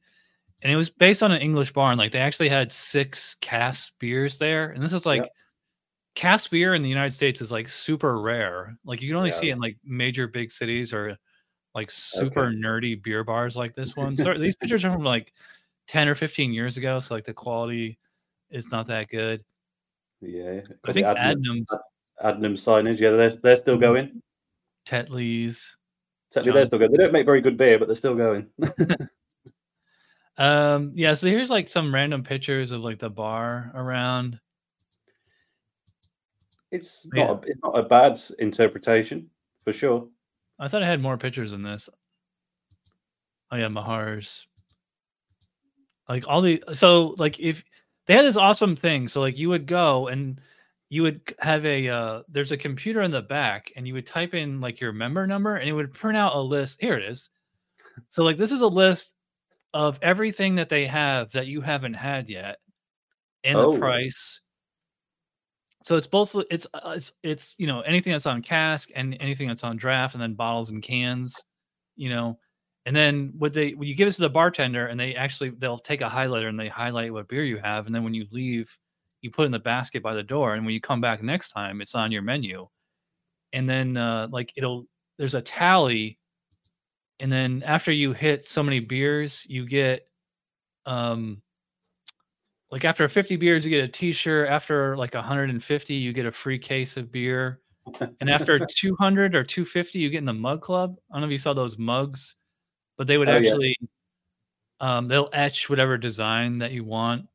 and 0.62 0.72
it 0.72 0.76
was 0.78 0.90
based 0.90 1.24
on 1.24 1.32
an 1.32 1.42
English 1.42 1.74
bar, 1.74 1.92
and 1.92 2.00
like 2.00 2.12
they 2.12 2.20
actually 2.20 2.50
had 2.50 2.72
six 2.72 3.36
cask 3.36 3.94
beers 4.00 4.38
there, 4.40 4.72
and 4.72 4.84
this 4.84 4.94
is 4.94 5.06
like 5.06 5.24
Yep. 5.24 5.32
cask 6.16 6.52
beer 6.52 6.76
in 6.76 6.84
the 6.84 6.90
United 6.90 7.14
States 7.14 7.42
is 7.42 7.52
like 7.52 7.70
super 7.70 8.22
rare. 8.22 8.78
Like 8.86 9.02
you 9.02 9.10
can 9.10 9.18
only 9.18 9.32
Yeah. 9.32 9.36
see 9.36 9.50
it 9.50 9.54
in 9.54 9.60
like 9.60 9.78
major 9.86 10.28
big 10.28 10.52
cities 10.52 10.94
or 10.94 11.18
like 11.76 11.92
super 11.92 12.52
nerdy 12.52 13.02
beer 13.04 13.24
bars 13.26 13.58
like 13.58 13.76
this 13.76 13.96
one. 13.98 14.18
So 14.18 14.34
these 14.40 14.56
pictures 14.58 14.86
are 14.86 14.92
from 14.94 15.04
like 15.06 15.34
ten 15.88 16.08
or 16.10 16.16
fifteen 16.16 16.54
years 16.54 16.78
ago, 16.78 17.00
so 17.02 17.16
like 17.16 17.26
the 17.26 17.34
quality 17.36 18.00
is 18.52 18.72
not 18.72 18.88
that 18.88 19.10
good. 19.10 19.44
yeah 20.22 20.62
I 20.86 20.94
think 20.94 21.08
Adnam, 21.08 21.36
Adnams, 21.36 21.66
Adnam 22.24 22.54
signage 22.54 23.00
yeah 23.00 23.12
they're, 23.12 23.36
they're 23.38 23.58
still 23.58 23.78
Mhm. 23.78 23.82
going 23.82 24.22
Tetley's. 24.86 25.76
Technically, 26.32 26.60
they're 26.60 26.66
still 26.66 26.80
going. 26.80 26.92
They 26.92 26.98
don't 26.98 27.14
make 27.14 27.26
very 27.26 27.42
good 27.42 27.58
beer, 27.58 27.78
but 27.80 27.88
they're 27.88 27.96
still 27.96 28.16
going. 28.16 28.48
Um, 30.36 30.94
yeah, 30.96 31.14
so 31.14 31.28
here's 31.28 31.52
like 31.52 31.70
some 31.70 31.94
random 31.94 32.24
pictures 32.24 32.72
of 32.72 32.82
like 32.82 32.98
the 32.98 33.10
bar 33.10 33.72
around. 33.76 34.40
it's 36.72 37.08
Yeah. 37.14 37.26
not. 37.28 37.44
A, 37.46 37.48
it's 37.48 37.60
not 37.64 37.78
a 37.78 37.84
bad 37.84 38.20
interpretation 38.40 39.30
for 39.64 39.74
sure. 39.74 40.08
I 40.58 40.68
thought 40.68 40.82
I 40.82 40.88
had 40.88 41.02
more 41.02 41.18
pictures 41.18 41.52
than 41.52 41.62
this. 41.62 41.88
Oh 43.52 43.58
yeah, 43.58 43.68
Mahar's. 43.68 44.48
Like 46.10 46.28
all 46.28 46.42
the 46.42 46.64
so 46.74 47.14
like 47.20 47.40
if 47.40 47.64
they 48.08 48.16
had 48.16 48.26
this 48.26 48.36
awesome 48.38 48.76
thing, 48.76 49.08
so 49.08 49.22
like 49.22 49.38
you 49.38 49.50
would 49.50 49.68
go 49.68 50.08
and 50.08 50.42
you 50.94 51.02
would 51.02 51.34
have 51.40 51.66
a 51.66 51.90
uh 51.90 52.22
there's 52.30 52.52
a 52.52 52.58
computer 52.58 53.02
in 53.02 53.10
the 53.10 53.22
back 53.24 53.72
and 53.76 53.88
you 53.88 53.96
would 53.96 54.06
type 54.06 54.36
in 54.36 54.62
like 54.62 54.80
your 54.80 54.92
member 54.94 55.26
number 55.26 55.56
and 55.56 55.68
it 55.68 55.74
would 55.74 55.92
print 55.92 56.16
out 56.18 56.36
a 56.36 56.40
list. 56.40 56.80
Here 56.80 56.96
it 56.98 57.04
is. 57.04 57.30
So 58.10 58.24
like 58.24 58.38
this 58.38 58.52
is 58.52 58.62
a 58.62 58.68
list 58.68 59.16
of 59.74 60.00
everything 60.02 60.56
that 60.56 60.70
they 60.70 60.86
have 60.88 61.32
that 61.32 61.48
you 61.48 61.62
haven't 61.62 61.94
had 61.96 62.30
yet 62.30 62.58
and 63.44 63.58
Oh. 63.58 63.74
the 63.74 63.80
price. 63.80 64.40
So 65.84 65.96
it's 65.96 66.08
both 66.08 66.36
it's 66.52 66.68
uh, 66.74 66.94
it's 66.96 67.12
it's 67.24 67.56
you 67.58 67.68
know 67.68 67.82
anything 67.82 68.14
that's 68.14 68.26
on 68.26 68.42
cask 68.42 68.90
and 68.96 69.18
anything 69.20 69.48
that's 69.48 69.64
on 69.64 69.78
draft 69.78 70.14
and 70.16 70.22
then 70.24 70.34
bottles 70.36 70.70
and 70.70 70.82
cans, 70.82 71.44
you 71.96 72.10
know. 72.10 72.40
And 72.86 72.96
then 72.96 73.34
what 73.38 73.54
they 73.54 73.72
when 73.72 73.88
you 73.88 73.96
give 73.96 74.08
it 74.08 74.14
to 74.14 74.22
the 74.22 74.30
bartender 74.30 74.88
and 74.88 75.00
they 75.00 75.16
actually 75.16 75.50
they'll 75.52 75.78
take 75.80 76.02
a 76.02 76.10
highlighter 76.10 76.50
and 76.50 76.60
they 76.60 76.70
highlight 76.70 77.14
what 77.14 77.28
beer 77.28 77.44
you 77.44 77.58
have 77.58 77.86
and 77.86 77.94
then 77.96 78.04
when 78.04 78.14
you 78.14 78.26
leave 78.32 78.76
you 79.24 79.32
put 79.32 79.46
in 79.46 79.52
the 79.52 79.60
basket 79.60 80.04
by 80.04 80.14
the 80.14 80.22
door 80.22 80.54
and 80.54 80.66
when 80.66 80.74
you 80.76 80.82
come 80.82 81.02
back 81.02 81.24
next 81.24 81.52
time 81.52 81.82
it's 81.82 81.96
on 81.96 82.12
your 82.12 82.22
menu. 82.22 82.68
And 83.54 83.68
then 83.70 83.98
uh 83.98 84.28
like 84.32 84.54
it'll 84.56 84.86
there's 85.18 85.34
a 85.36 85.42
tally 85.42 86.20
and 87.20 87.32
then 87.32 87.64
after 87.66 87.92
you 87.92 88.14
hit 88.14 88.46
so 88.46 88.62
many 88.62 88.80
beers 88.80 89.46
you 89.48 89.66
get 89.66 90.08
um 90.86 91.42
like 92.72 92.86
after 92.86 93.08
50 93.08 93.36
beers 93.38 93.64
you 93.64 93.70
get 93.70 93.84
a 93.84 93.88
t-shirt 93.88 94.50
after 94.50 94.98
like 94.98 95.14
150 95.14 95.94
you 95.94 96.12
get 96.14 96.26
a 96.26 96.32
free 96.32 96.58
case 96.60 96.98
of 96.98 97.12
beer 97.12 97.62
and 98.20 98.30
after 98.30 98.60
200 98.70 99.36
or 99.36 99.44
250 99.44 100.00
you 100.00 100.10
get 100.10 100.18
in 100.18 100.26
the 100.26 100.34
mug 100.34 100.62
club 100.62 100.96
i 101.12 101.16
don't 101.16 101.22
know 101.22 101.28
if 101.28 101.32
you 101.32 101.38
saw 101.38 101.54
those 101.54 101.78
mugs 101.78 102.36
but 102.98 103.08
they 103.08 103.18
would 103.18 103.30
Oh, 103.30 103.38
yeah. 103.38 103.50
actually 103.52 103.78
um 104.80 105.08
they'll 105.08 105.30
etch 105.34 105.70
whatever 105.70 105.98
design 105.98 106.58
that 106.58 106.72
you 106.72 106.84
want 106.84 107.28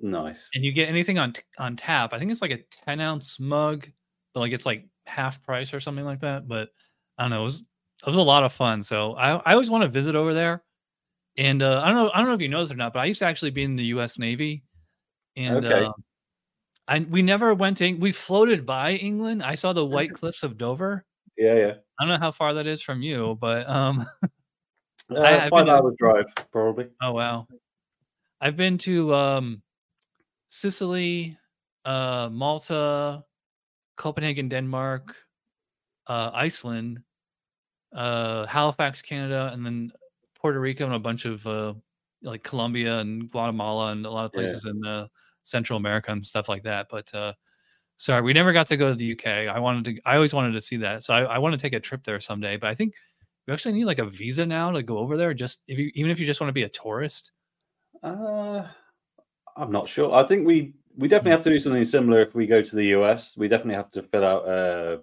Nice. 0.00 0.48
and 0.54 0.64
you 0.64 0.72
get 0.72 0.88
anything 0.88 1.18
on 1.18 1.32
on 1.58 1.76
tap 1.76 2.12
i 2.12 2.18
think 2.18 2.30
it's 2.32 2.42
like 2.42 2.50
a 2.50 2.58
10 2.84 3.00
ounce 3.00 3.38
mug 3.38 3.88
but 4.34 4.40
like 4.40 4.52
it's 4.52 4.66
like 4.66 4.86
half 5.06 5.42
price 5.42 5.72
or 5.72 5.78
something 5.80 6.04
like 6.04 6.20
that 6.20 6.48
but 6.48 6.70
i 7.18 7.22
don't 7.22 7.30
know 7.30 7.40
it 7.42 7.44
was 7.44 7.64
it 8.04 8.08
was 8.10 8.18
a 8.18 8.22
lot 8.22 8.42
of 8.44 8.52
fun 8.52 8.82
so 8.82 9.12
i, 9.14 9.30
I 9.36 9.52
always 9.52 9.70
want 9.70 9.82
to 9.82 9.88
visit 9.88 10.16
over 10.16 10.34
there 10.34 10.62
and 11.38 11.62
uh, 11.62 11.80
i 11.84 11.86
don't 11.86 11.96
know 11.96 12.10
i 12.12 12.18
don't 12.18 12.26
know 12.28 12.34
if 12.34 12.40
you 12.40 12.48
know 12.48 12.60
this 12.62 12.72
or 12.72 12.76
not 12.76 12.92
but 12.92 13.00
i 13.00 13.04
used 13.04 13.20
to 13.20 13.26
actually 13.26 13.52
be 13.52 13.62
in 13.62 13.76
the 13.76 13.84
us 13.84 14.18
navy 14.18 14.64
and 15.36 15.64
Okay. 15.64 15.84
uh, 15.84 15.92
I, 16.88 16.98
we 17.00 17.22
never 17.22 17.54
went 17.54 17.76
to 17.78 17.94
we 17.94 18.10
floated 18.12 18.66
by 18.66 18.92
england 18.94 19.42
i 19.42 19.54
saw 19.54 19.72
the 19.72 19.84
white 19.86 20.12
cliffs 20.14 20.42
of 20.42 20.58
dover 20.58 21.04
Yeah, 21.36 21.54
yeah. 21.54 21.72
i 22.00 22.04
don't 22.04 22.08
know 22.08 22.18
how 22.18 22.32
far 22.32 22.54
that 22.54 22.66
is 22.66 22.82
from 22.82 23.02
you 23.02 23.38
but 23.40 23.68
um 23.68 24.06
Uh, 25.08 25.20
I- 25.20 25.44
I've 25.44 25.50
five 25.50 25.66
to- 25.66 25.94
drive, 25.96 26.26
probably. 26.50 26.88
Oh 27.00 27.12
wow. 27.12 27.46
I've 28.40 28.56
been 28.56 28.76
to 28.78 29.14
um 29.14 29.62
Sicily, 30.56 31.36
uh 31.84 32.28
Malta, 32.32 33.24
Copenhagen, 33.96 34.48
Denmark, 34.48 35.14
uh, 36.06 36.30
Iceland, 36.32 37.00
uh, 37.94 38.46
Halifax, 38.46 39.02
Canada, 39.02 39.50
and 39.52 39.64
then 39.64 39.92
Puerto 40.34 40.60
Rico 40.60 40.84
and 40.86 40.94
a 40.94 40.98
bunch 40.98 41.24
of 41.24 41.46
uh, 41.46 41.74
like 42.22 42.42
Colombia 42.42 42.98
and 43.00 43.30
Guatemala 43.30 43.92
and 43.92 44.06
a 44.06 44.10
lot 44.10 44.24
of 44.26 44.32
Yeah. 44.32 44.40
places 44.40 44.64
in 44.64 44.84
uh, 44.86 45.08
Central 45.42 45.76
America 45.76 46.12
and 46.12 46.24
stuff 46.24 46.48
like 46.48 46.62
that. 46.64 46.88
But 46.90 47.12
uh, 47.14 47.34
sorry, 47.98 48.22
we 48.22 48.32
never 48.32 48.52
got 48.52 48.66
to 48.68 48.76
go 48.76 48.90
to 48.90 48.94
the 48.96 49.12
UK. 49.12 49.26
I 49.48 49.58
wanted 49.58 49.84
to. 49.96 50.00
I 50.06 50.16
always 50.16 50.34
wanted 50.34 50.52
to 50.52 50.60
see 50.60 50.76
that. 50.78 51.02
So 51.02 51.14
I, 51.14 51.22
I 51.24 51.38
want 51.38 51.52
to 51.54 51.58
take 51.58 51.74
a 51.74 51.80
trip 51.80 52.04
there 52.04 52.20
someday. 52.20 52.56
But 52.56 52.70
I 52.70 52.74
think 52.74 52.94
you 53.46 53.54
actually 53.54 53.74
need 53.74 53.86
like 53.86 53.98
a 54.00 54.06
visa 54.06 54.46
now 54.46 54.70
to 54.72 54.82
go 54.82 54.98
over 54.98 55.16
there. 55.16 55.34
Just 55.34 55.62
if 55.68 55.78
you 55.78 55.90
even 55.94 56.10
if 56.10 56.20
you 56.20 56.26
just 56.26 56.40
want 56.40 56.48
to 56.48 56.54
be 56.54 56.64
a 56.64 56.68
tourist. 56.68 57.32
Uh, 58.02 58.66
I'm 59.56 59.72
not 59.72 59.88
sure. 59.88 60.14
I 60.14 60.26
think 60.26 60.46
we 60.46 60.74
we 60.96 61.08
definitely 61.08 61.32
have 61.32 61.42
to 61.42 61.50
do 61.50 61.60
something 61.60 61.84
similar 61.84 62.22
if 62.22 62.34
we 62.34 62.46
go 62.46 62.62
to 62.62 62.76
the 62.76 62.86
US. 62.96 63.36
We 63.36 63.48
definitely 63.48 63.74
have 63.74 63.90
to 63.92 64.02
fill 64.02 64.24
out 64.24 64.48
uh, 64.48 64.98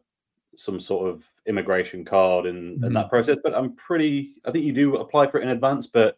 some 0.55 0.79
sort 0.79 1.09
of 1.09 1.23
immigration 1.45 2.05
card 2.05 2.45
and, 2.45 2.83
and 2.83 2.95
that 2.95 3.09
process. 3.09 3.37
But 3.43 3.55
I'm 3.55 3.75
pretty. 3.75 4.35
I 4.45 4.51
think 4.51 4.65
you 4.65 4.73
do 4.73 4.97
apply 4.97 5.27
for 5.27 5.39
it 5.39 5.43
in 5.43 5.49
advance, 5.49 5.87
but 5.87 6.17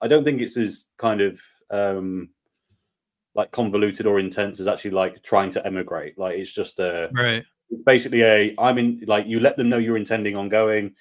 I 0.00 0.08
don't 0.08 0.24
think 0.24 0.40
it's 0.40 0.56
as 0.56 0.86
kind 0.96 1.20
of 1.20 1.40
um, 1.70 2.30
like 3.34 3.50
convoluted 3.50 4.06
or 4.06 4.18
intense 4.18 4.60
as 4.60 4.68
actually 4.68 4.92
like 4.92 5.22
trying 5.22 5.50
to 5.50 5.66
emigrate. 5.66 6.18
Like 6.18 6.38
it's 6.38 6.52
just 6.52 6.78
a 6.78 7.08
Right. 7.12 7.44
basically 7.86 8.22
a 8.22 8.54
I'm 8.58 8.78
in 8.78 9.04
like 9.06 9.26
you 9.26 9.40
let 9.40 9.56
them 9.56 9.68
know 9.68 9.78
you're 9.78 9.96
intending 9.96 10.36
on 10.36 10.48
going 10.48 10.94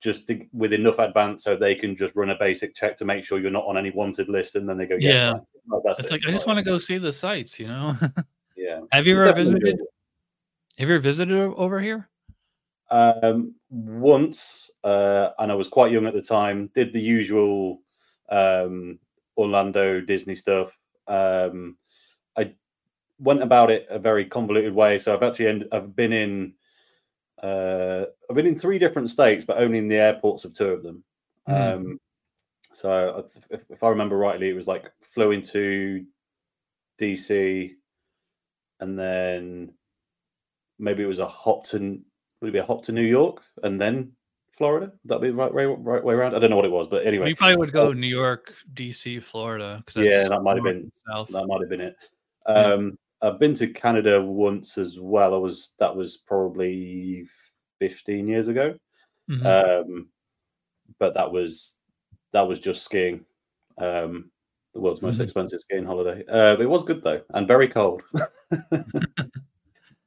just 0.00 0.28
to, 0.28 0.46
with 0.52 0.72
enough 0.72 0.98
advance 0.98 1.42
so 1.42 1.56
they 1.56 1.74
can 1.74 1.96
just 1.96 2.14
run 2.14 2.30
a 2.30 2.38
basic 2.38 2.74
check 2.74 2.96
to 2.96 3.04
make 3.04 3.24
sure 3.24 3.40
you're 3.40 3.50
not 3.50 3.66
on 3.66 3.76
any 3.76 3.90
wanted 3.90 4.28
list 4.28 4.54
and 4.54 4.68
then 4.68 4.78
they 4.78 4.86
go 4.86 4.96
yeah, 5.00 5.10
Yeah. 5.10 5.38
Fine." 5.68 5.76
Like, 5.76 5.84
that's 5.84 6.00
It's 6.00 6.08
it. 6.08 6.12
like 6.12 6.22
I 6.26 6.30
just 6.32 6.46
want 6.46 6.58
to 6.58 6.62
go 6.64 6.78
see 6.78 6.98
the 6.98 7.12
sites. 7.12 7.58
You 7.60 7.68
know. 7.68 7.96
yeah 8.56 8.80
have 8.92 9.06
you 9.06 9.14
It's 9.14 9.22
ever 9.22 9.32
visited? 9.34 9.76
doable. 9.76 9.86
Have 10.78 10.88
you 10.88 10.94
ever 10.94 11.02
visited 11.02 11.34
over 11.36 11.80
here? 11.80 12.08
um 12.90 13.54
once 13.68 14.70
uh 14.82 15.30
and 15.38 15.52
I 15.52 15.54
was 15.54 15.68
quite 15.68 15.92
young 15.92 16.06
at 16.06 16.14
the 16.14 16.22
time 16.22 16.70
did 16.74 16.90
the 16.90 17.00
usual 17.00 17.82
um 18.30 18.98
Orlando 19.36 20.00
Disney 20.00 20.34
stuff 20.34 20.72
um 21.06 21.76
I 22.36 22.54
went 23.18 23.42
about 23.42 23.70
it 23.70 23.86
a 23.90 23.98
very 23.98 24.24
convoluted 24.24 24.72
way 24.74 24.98
so 24.98 25.12
I've 25.14 25.22
actually 25.22 25.48
end, 25.48 25.68
I've 25.70 25.94
been 25.94 26.14
in 26.14 26.54
uh 27.42 28.06
I've 28.30 28.36
been 28.36 28.46
in 28.46 28.56
three 28.56 28.78
different 28.78 29.10
states 29.10 29.44
but 29.44 29.58
only 29.58 29.76
in 29.76 29.88
the 29.88 29.96
airports 29.96 30.46
of 30.46 30.54
two 30.54 30.68
of 30.68 30.82
them 30.82 31.04
Mhm. 31.46 31.72
um 31.74 32.00
so 32.72 33.22
if, 33.50 33.60
if 33.68 33.82
I 33.82 33.88
remember 33.88 34.16
rightly 34.16 34.48
it 34.48 34.56
was 34.56 34.66
like 34.66 34.90
flew 35.18 35.32
into 35.32 36.04
DC 37.00 37.72
and 38.78 38.96
then 38.96 39.72
maybe 40.78 41.02
it 41.02 41.06
was 41.06 41.18
a 41.18 41.26
hop 41.26 41.64
to 41.66 41.98
would 42.40 42.48
it 42.50 42.52
be 42.52 42.58
a 42.60 42.64
hop 42.64 42.84
to 42.84 42.92
New 42.92 43.02
York 43.02 43.42
and 43.64 43.80
then 43.80 44.12
Florida? 44.56 44.92
That 45.06 45.20
would 45.20 45.22
that 45.22 45.26
be 45.26 45.30
the 45.30 45.36
right 45.36 45.52
way 45.52 45.64
right 45.66 46.04
way 46.04 46.14
around? 46.14 46.36
I 46.36 46.38
don't 46.38 46.50
know 46.50 46.56
what 46.56 46.64
it 46.64 46.70
was, 46.70 46.86
but 46.86 47.04
anyway, 47.04 47.28
You 47.30 47.34
probably 47.36 47.56
would 47.56 47.72
go 47.72 47.92
New 47.92 48.06
York, 48.06 48.54
DC, 48.74 49.20
Florida. 49.24 49.82
Yeah, 49.96 50.28
that 50.28 50.42
might 50.42 50.54
have 50.56 50.64
been- 50.64 50.92
south. 51.08 51.28
that 51.30 51.46
might 51.46 51.60
have 51.62 51.68
been 51.68 51.80
it. 51.80 51.96
Yeah. 52.48 52.54
Um, 52.54 52.98
I've 53.20 53.40
been 53.40 53.54
to 53.54 53.66
Canada 53.66 54.22
once 54.22 54.78
as 54.78 55.00
well. 55.00 55.34
I 55.34 55.38
was 55.38 55.72
that 55.80 55.94
was 55.94 56.18
probably 56.18 57.26
fifteen 57.80 58.28
years 58.28 58.46
ago. 58.46 58.76
Mhm. 59.28 59.44
Um, 59.84 60.08
but 61.00 61.14
that 61.14 61.32
was 61.32 61.74
that 62.32 62.42
was 62.46 62.60
just 62.60 62.84
skiing. 62.84 63.24
Um, 63.78 64.30
the 64.78 64.82
world's 64.82 65.02
most 65.02 65.18
Mhm. 65.18 65.24
expensive 65.24 65.60
skiing 65.60 65.84
holiday. 65.84 66.24
Uh, 66.26 66.56
it 66.58 66.70
was 66.70 66.84
good 66.84 67.02
though, 67.02 67.20
and 67.30 67.48
very 67.48 67.66
cold. 67.66 68.00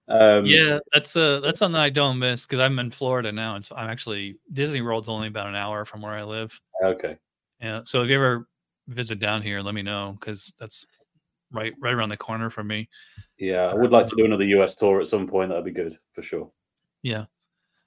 um, 0.07 0.45
yeah, 0.45 0.79
that's 0.93 1.15
uh 1.17 1.41
that's 1.41 1.59
something 1.59 1.79
I 1.79 1.89
don't 1.89 2.17
miss 2.17 2.45
because 2.45 2.61
I'm 2.61 2.79
in 2.79 2.89
Florida 2.89 3.33
now. 3.33 3.57
It's 3.57 3.69
I'm 3.71 3.89
actually 3.89 4.37
Disney 4.53 4.81
World's 4.81 5.09
only 5.09 5.27
about 5.27 5.47
an 5.47 5.55
hour 5.55 5.83
from 5.83 6.01
where 6.01 6.13
I 6.13 6.23
live. 6.23 6.57
Okay. 6.81 7.17
Yeah. 7.59 7.81
So 7.83 8.01
if 8.01 8.09
you 8.09 8.15
ever 8.15 8.47
visit 8.87 9.19
down 9.19 9.41
here, 9.41 9.59
let 9.61 9.75
me 9.75 9.81
know 9.81 10.15
because 10.19 10.53
that's 10.57 10.85
right 11.51 11.73
right 11.81 11.93
around 11.93 12.09
the 12.09 12.17
corner 12.17 12.49
from 12.49 12.67
me. 12.67 12.87
Yeah, 13.37 13.65
I 13.65 13.73
would 13.73 13.91
like 13.91 14.07
to 14.07 14.15
do 14.15 14.23
another 14.23 14.45
US 14.45 14.73
tour 14.75 15.01
at 15.01 15.07
some 15.09 15.27
point. 15.27 15.49
That'd 15.49 15.65
be 15.65 15.71
good 15.71 15.97
for 16.13 16.21
sure. 16.21 16.49
Yeah. 17.03 17.25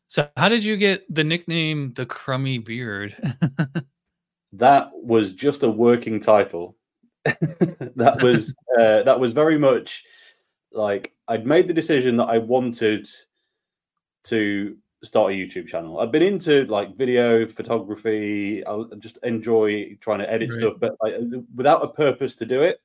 So 0.08 0.28
how 0.36 0.50
did 0.50 0.62
you 0.62 0.76
get 0.76 1.02
the 1.12 1.24
nickname 1.24 1.94
the 1.94 2.04
Crumby 2.04 2.58
Beard? 2.58 3.16
That 4.54 4.90
was 4.92 5.32
just 5.32 5.62
a 5.62 5.70
working 5.70 6.20
title. 6.20 6.76
that 7.24 8.18
was 8.22 8.54
uh, 8.78 9.02
that 9.02 9.18
was 9.18 9.32
very 9.32 9.58
much 9.58 10.04
like 10.72 11.12
I'd 11.28 11.46
made 11.46 11.68
the 11.68 11.74
decision 11.74 12.16
that 12.18 12.26
I 12.26 12.38
wanted 12.38 13.08
to 14.24 14.76
start 15.02 15.32
a 15.32 15.34
YouTube 15.34 15.66
channel. 15.66 16.00
I've 16.00 16.12
been 16.12 16.22
into 16.22 16.64
like 16.66 16.96
video 16.96 17.46
photography. 17.46 18.66
I 18.66 18.82
just 18.98 19.18
enjoy 19.22 19.96
trying 20.00 20.18
to 20.18 20.30
edit 20.30 20.50
Right. 20.50 20.58
stuff, 20.58 20.74
but 20.80 20.96
like, 21.02 21.14
without 21.54 21.84
a 21.84 21.88
purpose 21.88 22.34
to 22.36 22.46
do 22.46 22.62
it, 22.62 22.80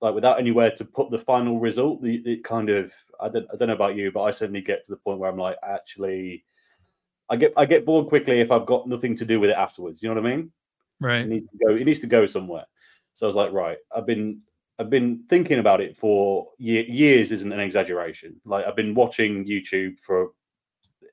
like 0.00 0.14
without 0.14 0.38
anywhere 0.38 0.70
to 0.72 0.84
put 0.84 1.10
the 1.10 1.18
final 1.18 1.58
result, 1.58 2.02
the, 2.02 2.16
it 2.24 2.44
kind 2.44 2.70
of 2.70 2.92
I 3.20 3.28
don't 3.28 3.46
I 3.52 3.56
don't 3.56 3.68
know 3.68 3.74
about 3.74 3.96
you, 3.96 4.10
but 4.12 4.22
I 4.22 4.30
certainly 4.30 4.60
get 4.60 4.84
to 4.84 4.92
the 4.92 4.98
point 4.98 5.18
where 5.18 5.30
I'm 5.30 5.38
like 5.38 5.56
actually. 5.62 6.44
I 7.28 7.36
get 7.36 7.52
I 7.56 7.64
get 7.64 7.86
bored 7.86 8.08
quickly 8.08 8.40
if 8.40 8.50
I've 8.50 8.66
got 8.66 8.88
nothing 8.88 9.14
to 9.16 9.24
do 9.24 9.38
with 9.38 9.50
it 9.50 9.56
afterwards. 9.56 10.02
You 10.02 10.08
know 10.08 10.20
what 10.20 10.28
I 10.28 10.36
mean? 10.36 10.52
It 11.02 11.28
needs 11.28 11.48
to 11.50 11.58
go. 11.66 11.74
It 11.74 11.84
needs 11.84 12.00
to 12.00 12.06
go 12.06 12.26
somewhere. 12.26 12.64
So 13.14 13.26
I 13.26 13.28
was 13.28 13.36
like, 13.36 13.52
right. 13.52 13.78
I've 13.94 14.06
been 14.06 14.40
I've 14.78 14.90
been 14.90 15.24
thinking 15.28 15.58
about 15.58 15.80
it 15.80 15.96
for 15.96 16.48
ye- 16.58 16.90
years. 16.90 17.32
Isn't 17.32 17.52
an 17.52 17.60
exaggeration. 17.60 18.40
Like 18.44 18.66
I've 18.66 18.76
been 18.76 18.94
watching 18.94 19.44
YouTube 19.44 19.98
for 20.00 20.30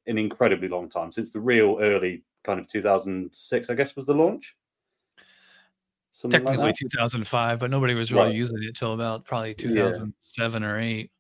an 0.06 0.18
incredibly 0.18 0.70
long 0.70 0.88
time 0.90 1.12
since 1.12 1.32
the 1.32 1.40
real 1.42 1.78
early 1.82 2.24
kind 2.44 2.60
of 2.60 2.68
2006. 2.68 3.70
I 3.70 3.74
guess 3.76 3.96
was 3.96 4.06
the 4.06 4.14
launch. 4.14 4.56
Something 6.12 6.42
Technically 6.42 6.68
that. 6.68 6.78
2005, 6.78 7.60
but 7.60 7.70
nobody 7.70 7.94
was 7.94 8.12
really 8.12 8.28
Right. 8.28 8.36
using 8.36 8.58
it 8.64 8.76
till 8.76 8.94
about 8.94 9.26
probably 9.26 9.50
Yeah. 9.50 9.56
2007 9.70 10.64
or 10.64 10.80
8. 10.80 11.12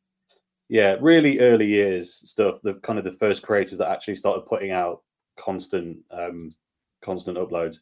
yeah, 0.69 0.97
really 0.99 1.39
early 1.39 1.67
years 1.67 2.13
stuff. 2.13 2.61
The 2.63 2.75
kind 2.75 2.97
of 2.97 3.05
the 3.05 3.11
first 3.13 3.43
creators 3.43 3.77
that 3.77 3.89
actually 3.91 4.15
started 4.15 4.45
putting 4.47 4.71
out 4.71 5.03
constant, 5.37 5.99
um, 6.11 6.55
constant 7.01 7.37
uploads. 7.37 7.79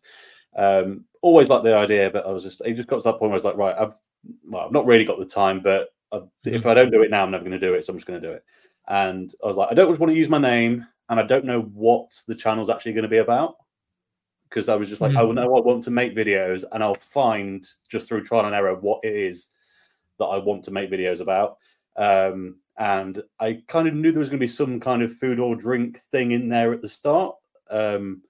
Um, 0.55 1.05
always 1.21 1.49
liked 1.49 1.63
the 1.63 1.75
idea, 1.75 2.09
but 2.09 2.25
I 2.25 2.31
was 2.31 2.43
just 2.43 2.61
it 2.65 2.73
just 2.75 2.87
got 2.87 2.97
to 2.97 3.03
that 3.03 3.13
point 3.19 3.31
where 3.31 3.31
I 3.31 3.35
was 3.35 3.43
like, 3.43 3.57
right, 3.57 3.75
I've 3.77 3.93
well, 4.47 4.65
I've 4.65 4.71
not 4.71 4.85
really 4.85 5.05
got 5.05 5.19
the 5.19 5.25
time, 5.25 5.61
but 5.61 5.89
I, 6.11 6.21
if 6.45 6.65
I 6.65 6.73
don't 6.73 6.91
do 6.91 7.01
it 7.03 7.11
now, 7.11 7.23
I'm 7.23 7.31
never 7.31 7.43
going 7.43 7.59
to 7.59 7.67
do 7.67 7.73
it. 7.73 7.85
So 7.85 7.91
I'm 7.91 7.97
just 7.97 8.07
going 8.07 8.21
to 8.21 8.27
do 8.27 8.33
it. 8.33 8.43
And 8.87 9.33
I 9.43 9.47
was 9.47 9.57
like, 9.57 9.69
I 9.71 9.73
don't 9.73 9.89
just 9.89 9.99
want 9.99 10.11
to 10.11 10.17
use 10.17 10.29
my 10.29 10.37
name, 10.37 10.85
and 11.09 11.19
I 11.19 11.23
don't 11.23 11.45
know 11.45 11.61
what 11.61 12.11
the 12.27 12.35
channel's 12.35 12.69
actually 12.69 12.93
going 12.93 13.03
to 13.03 13.09
be 13.09 13.17
about 13.17 13.55
because 14.49 14.69
I 14.69 14.75
was 14.75 14.87
just 14.87 15.01
like, 15.01 15.15
I 15.15 15.21
Mhm. 15.21 15.27
will 15.27 15.33
know 15.33 15.55
I 15.57 15.61
want 15.61 15.83
to 15.85 15.91
make 15.91 16.15
videos, 16.15 16.63
and 16.71 16.83
I'll 16.83 16.95
find 16.95 17.67
just 17.89 18.07
through 18.07 18.23
trial 18.23 18.45
and 18.45 18.55
error 18.55 18.75
what 18.75 19.03
it 19.03 19.13
is 19.13 19.49
that 20.17 20.25
I 20.25 20.37
want 20.37 20.63
to 20.63 20.71
make 20.71 20.89
videos 20.89 21.19
about. 21.19 21.57
Um, 21.97 22.59
and 22.77 23.21
I 23.39 23.63
kind 23.67 23.87
of 23.87 23.93
knew 23.95 24.11
there 24.11 24.19
was 24.19 24.29
going 24.29 24.39
to 24.39 24.43
be 24.43 24.47
some 24.47 24.79
kind 24.79 25.01
of 25.01 25.17
food 25.17 25.39
or 25.39 25.55
drink 25.55 25.99
thing 26.11 26.31
in 26.31 26.47
there 26.47 26.73
at 26.73 26.81
the 26.81 26.87
start. 26.89 27.35
Um, 27.69 28.21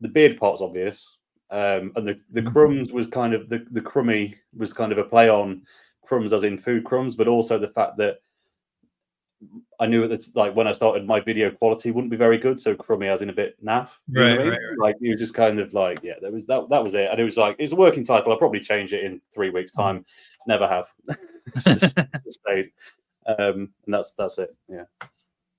the 0.00 0.08
beard 0.08 0.38
part's 0.38 0.60
obvious, 0.62 1.16
um, 1.52 1.92
and 1.96 2.08
the 2.08 2.18
the 2.30 2.42
Mhm. 2.42 2.52
crumbs 2.52 2.92
was 2.92 3.06
kind 3.06 3.34
of 3.34 3.48
the 3.48 3.64
the 3.70 3.80
crummy 3.80 4.34
was 4.56 4.72
kind 4.72 4.90
of 4.90 4.98
a 4.98 5.04
play 5.04 5.28
on 5.28 5.62
crumbs 6.04 6.32
as 6.32 6.42
in 6.44 6.56
food 6.58 6.82
crumbs, 6.84 7.14
but 7.14 7.28
also 7.28 7.58
the 7.58 7.68
fact 7.68 7.96
that 7.98 8.20
I 9.80 9.86
knew 9.86 10.06
that 10.06 10.24
like 10.36 10.54
when 10.54 10.68
I 10.68 10.72
started, 10.72 11.06
my 11.06 11.18
video 11.20 11.50
quality 11.50 11.90
wouldn't 11.90 12.10
be 12.10 12.16
very 12.16 12.38
good, 12.38 12.60
so 12.60 12.74
crummy 12.74 13.08
as 13.08 13.22
in 13.22 13.28
a 13.30 13.32
bit 13.32 13.62
naff. 13.64 13.90
you 14.08 14.20
know 14.20 14.26
Right, 14.36 14.38
right, 14.38 14.48
right. 14.50 14.78
Like 14.78 14.96
it 15.00 15.10
was 15.10 15.20
just 15.20 15.34
kind 15.34 15.58
of 15.60 15.74
like 15.74 16.00
yeah, 16.02 16.14
there 16.20 16.30
was 16.32 16.46
that 16.46 16.68
that 16.70 16.82
was 16.82 16.94
it, 16.94 17.10
and 17.10 17.20
it 17.20 17.24
was 17.24 17.36
like 17.36 17.56
it's 17.58 17.72
a 17.72 17.76
working 17.76 18.04
title. 18.04 18.32
I'll 18.32 18.38
probably 18.38 18.60
change 18.60 18.92
it 18.92 19.04
in 19.04 19.20
three 19.32 19.50
weeks' 19.50 19.72
Mm-hmm. 19.72 19.82
time. 19.98 20.06
Never 20.46 20.66
have. 20.68 20.86
just, 21.64 21.96
just 22.24 22.40
stayed, 22.46 22.70
um, 23.26 23.72
and 23.84 23.94
that's 23.94 24.12
that's 24.12 24.38
it. 24.38 24.54
Yeah. 24.68 24.84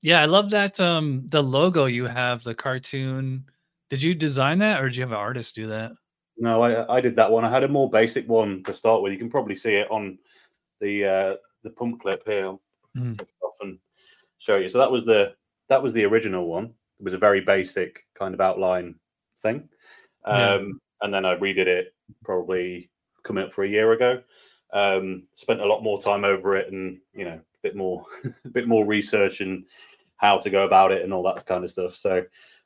yeah, 0.01 0.21
I 0.21 0.25
love 0.25 0.50
that 0.51 0.79
um 0.79 1.23
the 1.27 1.43
logo 1.43 1.85
you 1.85 2.05
have, 2.05 2.43
the 2.43 2.55
cartoon. 2.55 3.45
Did 3.93 4.01
you 4.01 4.15
design 4.15 4.57
that 4.57 4.81
or 4.81 4.89
did 4.89 4.95
you 4.95 5.03
have 5.03 5.12
an 5.12 5.17
artist 5.19 5.53
do 5.53 5.67
that? 5.67 5.91
No, 6.35 6.63
I 6.63 6.97
I 6.97 7.00
did 7.00 7.15
that 7.17 7.29
one. 7.29 7.45
I 7.45 7.50
had 7.51 7.63
a 7.63 7.67
more 7.67 7.88
basic 7.91 8.27
one 8.27 8.63
to 8.63 8.73
start 8.73 9.03
with. 9.03 9.13
You 9.13 9.19
can 9.19 9.29
probably 9.29 9.53
see 9.53 9.75
it 9.75 9.91
on 9.91 10.17
the 10.81 11.05
uh, 11.05 11.35
the 11.62 11.69
pump 11.69 12.01
clip 12.01 12.23
here. 12.25 12.47
I'll 12.47 12.62
Mm. 12.97 13.15
take 13.19 13.27
it 13.29 13.45
off 13.45 13.53
and 13.62 13.77
show 14.39 14.55
you. 14.57 14.67
So 14.69 14.79
that 14.79 14.89
was 14.89 15.05
the 15.05 15.35
that 15.69 15.83
was 15.83 15.93
the 15.93 16.05
original 16.05 16.47
one. 16.47 16.73
It 17.00 17.03
was 17.03 17.13
a 17.13 17.19
very 17.19 17.41
basic 17.41 18.03
kind 18.15 18.33
of 18.33 18.41
outline 18.41 18.95
thing, 19.38 19.69
Yeah. 20.25 20.53
um, 20.55 20.81
and 21.01 21.13
then 21.13 21.23
I 21.23 21.35
redid 21.35 21.67
it 21.67 21.93
probably 22.23 22.89
coming 23.21 23.43
up 23.43 23.53
for 23.53 23.63
a 23.63 23.69
year 23.69 23.91
ago. 23.91 24.23
Um, 24.73 25.27
spent 25.35 25.62
a 25.62 25.67
lot 25.67 25.83
more 25.83 26.01
time 26.01 26.23
over 26.23 26.57
it, 26.57 26.73
and 26.73 27.00
you 27.13 27.25
know, 27.25 27.33
a 27.35 27.62
bit 27.62 27.75
more 27.75 28.07
a 28.45 28.50
bit 28.50 28.67
more 28.67 28.88
research 28.88 29.41
and 29.41 29.65
how 30.17 30.39
to 30.39 30.50
go 30.50 30.63
about 30.65 30.91
it 30.91 31.03
and 31.03 31.13
all 31.13 31.21
that 31.23 31.45
kind 31.45 31.63
of 31.63 31.69
stuff. 31.69 31.95
So 31.95 32.23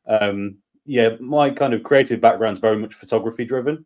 um, 0.07 0.60
yeah, 0.88 1.10
my 1.20 1.50
kind 1.51 1.74
of 1.74 1.84
creative 1.84 2.20
background 2.22 2.56
is 2.56 2.62
very 2.62 2.77
much 2.77 2.94
photography 2.94 3.46
driven. 3.46 3.86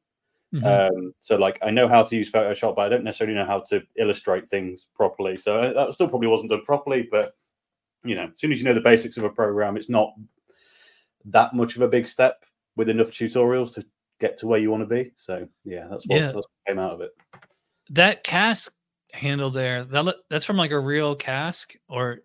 Mhm. 0.54 0.66
Um, 0.66 1.14
so 1.20 1.36
like 1.36 1.58
I 1.62 1.72
know 1.72 1.88
how 1.88 2.04
to 2.04 2.16
use 2.16 2.32
Photoshop, 2.32 2.76
but 2.76 2.86
I 2.86 2.90
don't 2.90 3.04
necessarily 3.04 3.36
know 3.36 3.46
how 3.46 3.62
to 3.70 3.82
illustrate 3.98 4.48
things 4.48 4.88
properly. 4.96 5.36
So 5.38 5.62
uh, 5.62 5.74
that 5.74 5.94
still 5.94 6.08
probably 6.10 6.28
wasn't 6.28 6.52
done 6.52 6.64
properly, 6.64 7.08
but 7.10 7.36
you 8.04 8.16
know, 8.16 8.30
as 8.32 8.40
soon 8.40 8.52
as 8.52 8.60
you 8.60 8.66
know 8.66 8.74
the 8.74 8.82
basics 8.82 9.18
of 9.18 9.24
a 9.24 9.30
program, 9.30 9.78
it's 9.78 9.90
not 9.90 10.14
that 11.26 11.54
much 11.54 11.76
of 11.76 11.82
a 11.82 11.88
big 11.88 12.08
step 12.08 12.44
with 12.76 12.90
enough 12.90 13.08
tutorials 13.08 13.74
to 13.76 13.86
get 14.20 14.38
to 14.40 14.48
where 14.48 14.60
you 14.60 14.70
want 14.72 14.82
to 14.82 14.88
be. 14.88 15.12
So 15.16 15.48
yeah, 15.64 15.88
that's 15.90 16.06
what, 16.06 16.20
Yeah. 16.20 16.26
that's 16.28 16.36
what 16.36 16.68
came 16.68 16.80
out 16.80 16.94
of 16.94 17.02
it. 17.02 17.12
That 17.90 18.24
cask 18.24 18.76
handle 19.14 19.50
there, 19.50 19.84
that 19.86 20.16
that's 20.30 20.46
from 20.46 20.58
like 20.58 20.72
a 20.72 20.80
real 20.80 21.16
cask, 21.16 21.76
or 21.88 22.22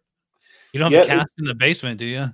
you 0.77 0.81
don't 0.81 1.09
have 1.09 1.19
a 1.19 1.21
it- 1.23 1.29
in 1.39 1.45
the 1.45 1.55
basement, 1.55 1.99
do 1.99 2.05
you? 2.07 2.27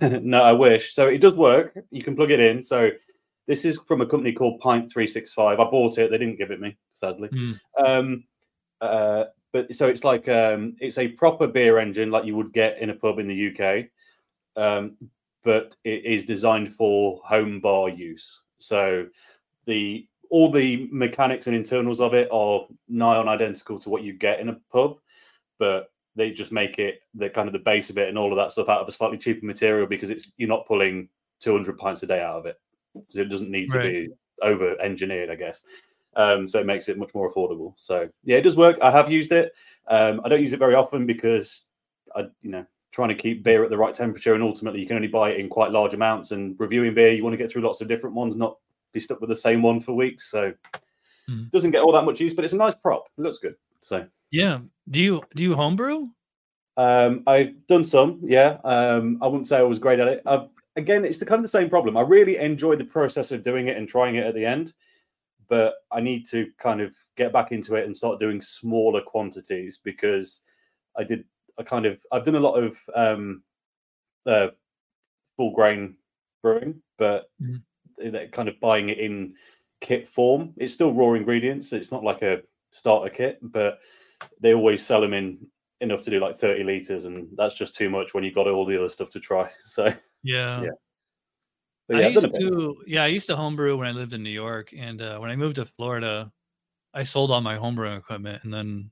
no, 0.22 0.42
I 0.42 0.52
wish. 0.52 0.94
So 0.94 1.08
it 1.08 1.18
does 1.18 1.34
work. 1.34 1.76
You 1.90 2.02
can 2.02 2.16
plug 2.16 2.30
it 2.30 2.40
in. 2.40 2.62
So 2.62 2.90
this 3.46 3.64
is 3.64 3.78
from 3.86 4.00
a 4.00 4.06
company 4.06 4.32
called 4.32 4.60
Pint 4.60 4.90
Three 4.90 5.06
Six 5.06 5.32
Five. 5.32 5.60
I 5.60 5.64
bought 5.64 5.98
it. 5.98 6.10
They 6.10 6.18
didn't 6.18 6.38
give 6.38 6.50
it 6.50 6.60
me, 6.60 6.76
sadly. 6.92 7.28
Hmm. 7.28 7.52
Um, 7.84 8.24
uh, 8.80 9.24
but 9.52 9.74
so 9.74 9.88
it's 9.88 10.04
like 10.04 10.28
um, 10.28 10.76
it's 10.78 10.98
a 10.98 11.08
proper 11.08 11.46
beer 11.46 11.78
engine, 11.78 12.10
like 12.10 12.26
you 12.26 12.36
would 12.36 12.52
get 12.52 12.78
in 12.78 12.90
a 12.90 12.94
pub 12.94 13.18
in 13.18 13.28
the 13.28 13.50
UK. 13.50 13.86
Um, 14.56 14.96
but 15.44 15.74
it 15.84 16.04
is 16.04 16.24
designed 16.24 16.74
for 16.74 17.20
home 17.24 17.60
bar 17.60 17.88
use. 17.88 18.40
So 18.58 19.06
the 19.66 20.06
all 20.30 20.50
the 20.50 20.88
mechanics 20.92 21.46
and 21.46 21.56
internals 21.56 22.00
of 22.00 22.12
it 22.12 22.28
are 22.30 22.66
nigh 22.88 23.16
on 23.16 23.28
identical 23.28 23.78
to 23.78 23.88
what 23.88 24.02
you 24.02 24.12
get 24.12 24.40
in 24.40 24.50
a 24.50 24.60
pub, 24.70 24.98
but 25.58 25.90
they 26.18 26.30
just 26.32 26.52
make 26.52 26.78
it 26.78 27.00
the 27.14 27.30
kind 27.30 27.48
of 27.48 27.52
the 27.52 27.60
base 27.60 27.88
of 27.88 27.96
it 27.96 28.08
and 28.08 28.18
all 28.18 28.32
of 28.32 28.36
that 28.36 28.52
stuff 28.52 28.68
out 28.68 28.80
of 28.80 28.88
a 28.88 28.92
slightly 28.92 29.16
cheaper 29.16 29.46
material 29.46 29.86
because 29.86 30.10
it's 30.10 30.30
you're 30.36 30.48
not 30.48 30.66
pulling 30.66 31.08
200 31.40 31.78
pints 31.78 32.02
a 32.02 32.06
day 32.06 32.20
out 32.20 32.36
of 32.36 32.46
it. 32.46 32.60
So 33.10 33.20
it 33.20 33.30
doesn't 33.30 33.50
need 33.50 33.70
to 33.70 33.78
Right. 33.78 33.92
be 33.92 34.08
over 34.42 34.78
engineered, 34.82 35.30
I 35.30 35.36
guess. 35.36 35.62
Um, 36.16 36.48
so 36.48 36.58
it 36.58 36.66
makes 36.66 36.88
it 36.88 36.98
much 36.98 37.14
more 37.14 37.32
affordable. 37.32 37.74
So 37.76 38.08
yeah, 38.24 38.36
it 38.36 38.42
does 38.42 38.56
work. 38.56 38.76
I 38.82 38.90
have 38.90 39.10
used 39.10 39.30
it. 39.30 39.52
Um, 39.86 40.20
I 40.24 40.28
don't 40.28 40.42
use 40.42 40.52
it 40.52 40.58
very 40.58 40.74
often 40.74 41.06
because 41.06 41.66
I, 42.16 42.22
you 42.42 42.50
know, 42.50 42.66
trying 42.90 43.10
to 43.10 43.14
keep 43.14 43.44
beer 43.44 43.62
at 43.62 43.70
the 43.70 43.78
right 43.78 43.94
temperature, 43.94 44.34
and 44.34 44.42
ultimately 44.42 44.80
you 44.80 44.86
can 44.86 44.96
only 44.96 45.08
buy 45.08 45.30
it 45.30 45.38
in 45.38 45.48
quite 45.48 45.70
large 45.70 45.94
amounts. 45.94 46.32
And 46.32 46.58
reviewing 46.58 46.94
beer, 46.94 47.12
you 47.12 47.22
want 47.22 47.34
to 47.34 47.38
get 47.38 47.50
through 47.50 47.62
lots 47.62 47.80
of 47.80 47.86
different 47.86 48.16
ones, 48.16 48.34
not 48.34 48.56
be 48.92 48.98
stuck 48.98 49.20
with 49.20 49.30
the 49.30 49.36
same 49.36 49.62
one 49.62 49.80
for 49.80 49.92
weeks. 49.92 50.30
So 50.30 50.52
it 51.28 51.50
doesn't 51.52 51.70
get 51.70 51.82
all 51.82 51.92
that 51.92 52.04
much 52.04 52.20
use, 52.20 52.34
but 52.34 52.44
it's 52.44 52.54
a 52.54 52.56
nice 52.56 52.74
prop. 52.74 53.06
It 53.16 53.20
looks 53.20 53.38
good. 53.38 53.54
So 53.80 54.04
yeah. 54.30 54.60
Do 54.90 55.00
you 55.00 55.22
do 55.34 55.42
you 55.42 55.54
homebrew? 55.54 56.08
um, 56.78 57.24
I've 57.26 57.66
done 57.66 57.82
some, 57.82 58.20
yeah. 58.22 58.58
Um, 58.62 59.18
I 59.20 59.26
wouldn't 59.26 59.48
say 59.48 59.58
I 59.58 59.62
was 59.62 59.80
great 59.80 59.98
at 59.98 60.06
it. 60.06 60.22
I've, 60.24 60.48
again, 60.76 61.04
it's 61.04 61.18
the 61.18 61.26
kind 61.26 61.40
of 61.40 61.42
the 61.42 61.48
same 61.48 61.68
problem. 61.68 61.96
I 61.96 62.02
really 62.02 62.36
enjoy 62.36 62.76
the 62.76 62.84
process 62.84 63.32
of 63.32 63.42
doing 63.42 63.66
it 63.66 63.76
and 63.76 63.88
trying 63.88 64.14
it 64.14 64.24
at 64.24 64.34
the 64.34 64.46
end, 64.46 64.72
but 65.48 65.74
I 65.90 66.00
need 66.00 66.24
to 66.28 66.46
kind 66.56 66.80
of 66.80 66.94
get 67.16 67.32
back 67.32 67.50
into 67.50 67.74
it 67.74 67.84
and 67.84 67.96
start 67.96 68.20
doing 68.20 68.40
smaller 68.40 69.02
quantities 69.02 69.80
because 69.82 70.42
I 70.96 71.02
did. 71.02 71.24
I 71.58 71.64
kind 71.64 71.84
of 71.84 72.00
I've 72.12 72.24
done 72.24 72.36
a 72.36 72.40
lot 72.40 72.54
of 72.54 72.76
um, 72.94 73.42
uh, 74.24 74.48
full 75.36 75.52
grain 75.52 75.96
brewing, 76.44 76.80
but 76.96 77.28
they're 77.98 78.28
kind 78.28 78.48
of 78.48 78.60
buying 78.60 78.88
it 78.90 78.98
in 78.98 79.34
kit 79.80 80.08
form. 80.08 80.54
It's 80.56 80.74
still 80.74 80.92
raw 80.92 81.14
ingredients. 81.14 81.72
It's 81.72 81.90
not 81.90 82.04
like 82.04 82.22
a 82.22 82.42
starter 82.70 83.10
kit, 83.10 83.40
but 83.42 83.80
they 84.40 84.54
always 84.54 84.84
sell 84.84 85.00
them 85.00 85.14
in 85.14 85.46
enough 85.80 86.02
to 86.02 86.10
do 86.10 86.18
like 86.20 86.34
30 86.36 86.64
liters 86.64 87.04
and 87.04 87.28
that's 87.36 87.56
just 87.56 87.74
too 87.74 87.88
much 87.88 88.14
when 88.14 88.24
you've 88.24 88.34
got 88.34 88.48
all 88.48 88.66
the 88.66 88.76
other 88.76 88.88
stuff 88.88 89.10
to 89.10 89.20
try 89.20 89.48
so 89.64 89.92
Yeah. 90.22 90.62
Yeah, 90.64 90.70
but 91.86 91.96
I 91.96 92.00
yeah 92.00 92.06
I've 92.06 92.12
used 92.12 92.30
to, 92.34 92.76
yeah, 92.86 93.02
I 93.04 93.06
used 93.06 93.26
to 93.28 93.36
homebrew 93.36 93.76
when 93.76 93.88
I 93.88 93.92
lived 93.92 94.12
in 94.12 94.22
New 94.22 94.30
York, 94.30 94.70
and 94.76 95.00
uh, 95.00 95.18
when 95.18 95.30
I 95.30 95.36
moved 95.36 95.56
to 95.56 95.64
Florida, 95.64 96.30
I 96.94 97.02
sold 97.02 97.30
all 97.30 97.40
my 97.40 97.56
homebrewing 97.56 97.98
equipment, 97.98 98.44
and 98.44 98.52
then 98.52 98.90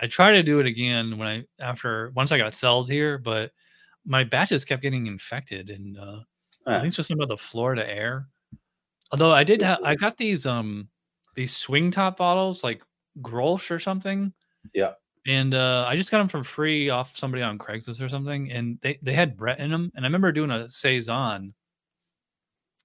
I 0.00 0.06
tried 0.08 0.32
to 0.32 0.42
do 0.42 0.60
it 0.60 0.66
again 0.66 1.18
when 1.18 1.28
I 1.28 1.44
after 1.60 2.10
once 2.16 2.32
I 2.32 2.38
got 2.38 2.54
settled 2.54 2.90
here, 2.90 3.18
but 3.18 3.52
my 4.04 4.24
batches 4.24 4.64
kept 4.64 4.82
getting 4.82 5.06
infected, 5.06 5.70
and 5.70 5.98
uh, 5.98 6.20
I 6.72 6.78
Ah, 6.78 6.80
think 6.80 6.88
it's 6.88 6.96
just 6.96 7.08
some 7.08 7.20
of 7.20 7.28
the 7.28 7.36
Florida 7.36 7.88
air. 7.88 8.28
Although 9.12 9.30
I 9.30 9.44
did 9.44 9.62
have, 9.62 9.80
I 9.84 9.94
got 9.94 10.16
these 10.16 10.46
um 10.46 10.88
these 11.34 11.56
swing 11.56 11.90
top 11.90 12.16
bottles 12.18 12.64
like 12.64 12.82
Grolsch 13.22 13.70
or 13.70 13.78
something. 13.78 14.32
Yeah. 14.74 14.92
And 15.26 15.54
uh, 15.54 15.84
I 15.88 15.96
just 15.96 16.10
got 16.10 16.18
them 16.18 16.28
for 16.28 16.42
free 16.44 16.88
off 16.88 17.16
somebody 17.16 17.42
on 17.42 17.58
Craigslist 17.58 18.00
or 18.00 18.08
something, 18.08 18.50
and 18.52 18.78
they 18.80 18.98
they 19.02 19.12
had 19.12 19.36
Brett 19.36 19.58
in 19.58 19.70
them, 19.70 19.90
and 19.96 20.04
I 20.04 20.08
remember 20.08 20.30
doing 20.30 20.50
a 20.52 20.68
saison, 20.70 21.52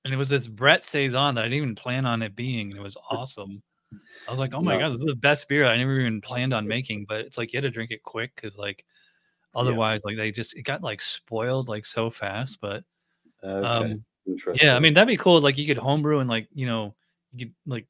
and 0.03 0.13
it 0.13 0.17
was 0.17 0.29
this 0.29 0.47
Brett 0.47 0.83
saison 0.83 1.35
that 1.35 1.41
I 1.41 1.47
didn't 1.47 1.57
even 1.57 1.75
plan 1.75 2.05
on 2.05 2.23
it 2.23 2.35
being, 2.35 2.69
and 2.71 2.79
it 2.79 2.83
was 2.83 2.97
awesome. 3.11 3.61
I 4.27 4.31
was 4.31 4.39
like, 4.39 4.53
oh 4.53 4.61
my 4.61 4.73
No. 4.73 4.79
god, 4.79 4.89
this 4.93 4.99
is 4.99 5.05
the 5.05 5.15
best 5.15 5.47
beer 5.47 5.65
I 5.65 5.77
never 5.77 5.99
even 5.99 6.21
planned 6.21 6.53
on 6.53 6.67
making, 6.67 7.05
but 7.07 7.21
it's 7.21 7.37
like 7.37 7.53
you 7.53 7.57
had 7.57 7.63
to 7.63 7.69
drink 7.71 7.91
it 7.91 8.01
quick 8.03 8.31
because 8.35 8.57
like 8.57 8.85
otherwise 9.53 10.01
like 10.05 10.17
they 10.17 10.31
just 10.31 10.55
it 10.55 10.63
got 10.63 10.81
like 10.81 11.01
spoiled 11.01 11.67
like 11.67 11.85
so 11.85 12.09
fast. 12.09 12.59
But 12.61 12.83
okay 13.43 13.67
um 13.67 14.05
yeah, 14.55 14.75
I 14.75 14.79
mean 14.79 14.93
that'd 14.93 15.07
be 15.07 15.17
cool. 15.17 15.41
Like 15.41 15.57
you 15.57 15.67
could 15.67 15.77
homebrew 15.77 16.19
and 16.19 16.29
like 16.29 16.47
you 16.53 16.65
know 16.65 16.95
you 17.33 17.47
could 17.47 17.55
like 17.65 17.87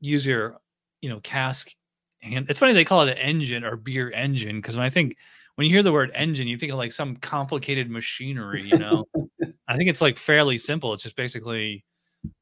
use 0.00 0.24
your 0.24 0.58
you 1.00 1.08
know 1.10 1.20
cask 1.20 1.74
hand. 2.32 2.46
It's 2.48 2.58
funny 2.58 2.72
they 2.72 2.84
call 2.84 3.06
it 3.06 3.12
an 3.12 3.18
engine 3.18 3.64
or 3.64 3.76
beer 3.76 4.10
engine 4.12 4.56
because 4.56 4.76
when 4.76 4.84
I 4.84 4.90
think 4.90 5.16
when 5.56 5.66
you 5.66 5.72
hear 5.72 5.82
the 5.82 5.92
word 5.92 6.10
engine, 6.14 6.48
you 6.48 6.58
think 6.58 6.72
of 6.72 6.78
like 6.78 6.92
some 6.92 7.16
complicated 7.16 7.90
machinery. 7.90 8.62
You 8.62 8.78
know, 8.78 9.04
I 9.68 9.76
think 9.76 9.90
it's 9.90 10.00
like 10.00 10.16
fairly 10.16 10.58
simple. 10.58 10.92
It's 10.92 11.02
just 11.02 11.16
basically 11.16 11.84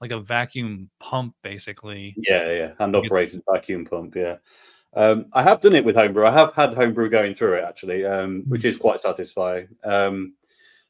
like 0.01 0.13
a 0.13 0.21
vacuum 0.21 0.91
pump, 1.01 1.35
basically. 1.43 2.15
yeah 2.17 2.51
yeah 2.53 2.73
hand 2.79 2.95
operated 2.95 3.43
vacuum 3.53 3.85
pump 3.85 4.15
yeah 4.15 4.37
um, 4.95 5.27
I 5.33 5.43
have 5.43 5.61
done 5.61 5.75
it 5.75 5.85
with 5.85 5.97
homebrew. 5.97 6.27
I 6.27 6.33
have 6.33 6.53
had 6.53 6.75
homebrew 6.75 7.09
going 7.09 7.35
through 7.35 7.55
it 7.55 7.65
actually, 7.65 8.05
um, 8.05 8.45
which 8.49 8.65
is 8.65 8.77
quite 8.77 9.01
satisfying. 9.01 9.69
Um, 9.85 10.35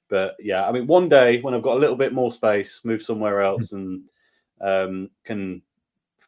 but 0.08 0.34
yeah, 0.40 0.66
I 0.66 0.72
mean, 0.72 0.86
one 0.86 1.08
day 1.08 1.40
when 1.40 1.54
I've 1.54 1.62
got 1.62 1.76
a 1.76 1.80
little 1.80 1.96
bit 1.96 2.12
more 2.12 2.32
space, 2.32 2.80
move 2.84 3.02
somewhere 3.02 3.42
else, 3.42 3.72
and 3.72 4.02
um, 4.60 5.08
can 5.24 5.62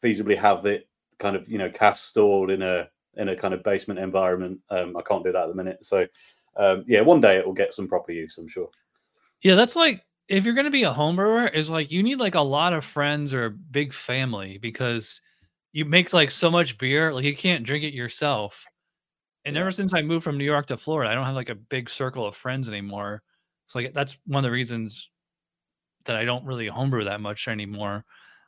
feasibly 0.02 0.38
have 0.38 0.66
it 0.66 0.88
kind 1.18 1.36
of 1.36 1.48
you 1.48 1.58
know 1.58 1.70
cask 1.70 2.08
stored 2.08 2.50
in 2.50 2.62
a 2.62 2.88
in 3.16 3.28
a 3.28 3.36
kind 3.36 3.54
of 3.54 3.62
basement 3.62 4.00
environment. 4.00 4.60
Um, 4.70 4.96
I 4.96 5.02
can't 5.02 5.24
do 5.24 5.32
that 5.32 5.42
at 5.44 5.48
the 5.48 5.54
minute. 5.54 5.84
So 5.84 6.06
um, 6.56 6.84
yeah, 6.86 7.00
one 7.00 7.20
day 7.20 7.36
it 7.38 7.46
will 7.46 7.52
get 7.52 7.74
some 7.74 7.88
proper 7.88 8.12
use, 8.12 8.38
I'm 8.38 8.48
sure. 8.48 8.70
Yeah, 9.42 9.54
that's 9.54 9.76
like 9.76 10.02
if 10.28 10.44
you're 10.44 10.54
gonna 10.54 10.70
be 10.70 10.84
a 10.84 10.92
home 10.92 11.16
brewer, 11.16 11.46
is 11.48 11.70
like 11.70 11.90
you 11.90 12.02
need 12.02 12.18
like 12.20 12.34
a 12.34 12.40
lot 12.40 12.72
of 12.72 12.84
friends 12.84 13.34
or 13.34 13.46
a 13.46 13.50
big 13.50 13.92
family 13.92 14.58
because 14.58 15.20
you 15.72 15.84
make 15.84 16.12
like 16.12 16.30
so 16.30 16.50
much 16.50 16.78
beer, 16.78 17.12
like 17.12 17.24
you 17.24 17.36
can't 17.36 17.64
drink 17.64 17.84
it 17.84 17.94
yourself. 17.94 18.64
And 19.44 19.56
Yeah. 19.56 19.62
ever 19.62 19.72
since 19.72 19.94
I 19.94 20.02
moved 20.02 20.24
from 20.24 20.38
New 20.38 20.44
York 20.44 20.66
to 20.68 20.76
Florida, 20.76 21.10
I 21.10 21.14
don't 21.14 21.26
have 21.26 21.34
like 21.36 21.50
a 21.50 21.54
big 21.56 21.90
circle 21.90 22.26
of 22.26 22.36
friends 22.36 22.68
anymore. 22.68 23.22
It's 23.66 23.74
like 23.74 23.94
that's 23.94 24.18
one 24.26 24.44
of 24.44 24.48
the 24.48 24.52
reasons 24.52 25.10
that 26.04 26.16
I 26.16 26.24
don't 26.24 26.44
really 26.44 26.68
homebrew 26.68 27.04
that 27.04 27.20
much 27.20 27.48
anymore. 27.48 28.04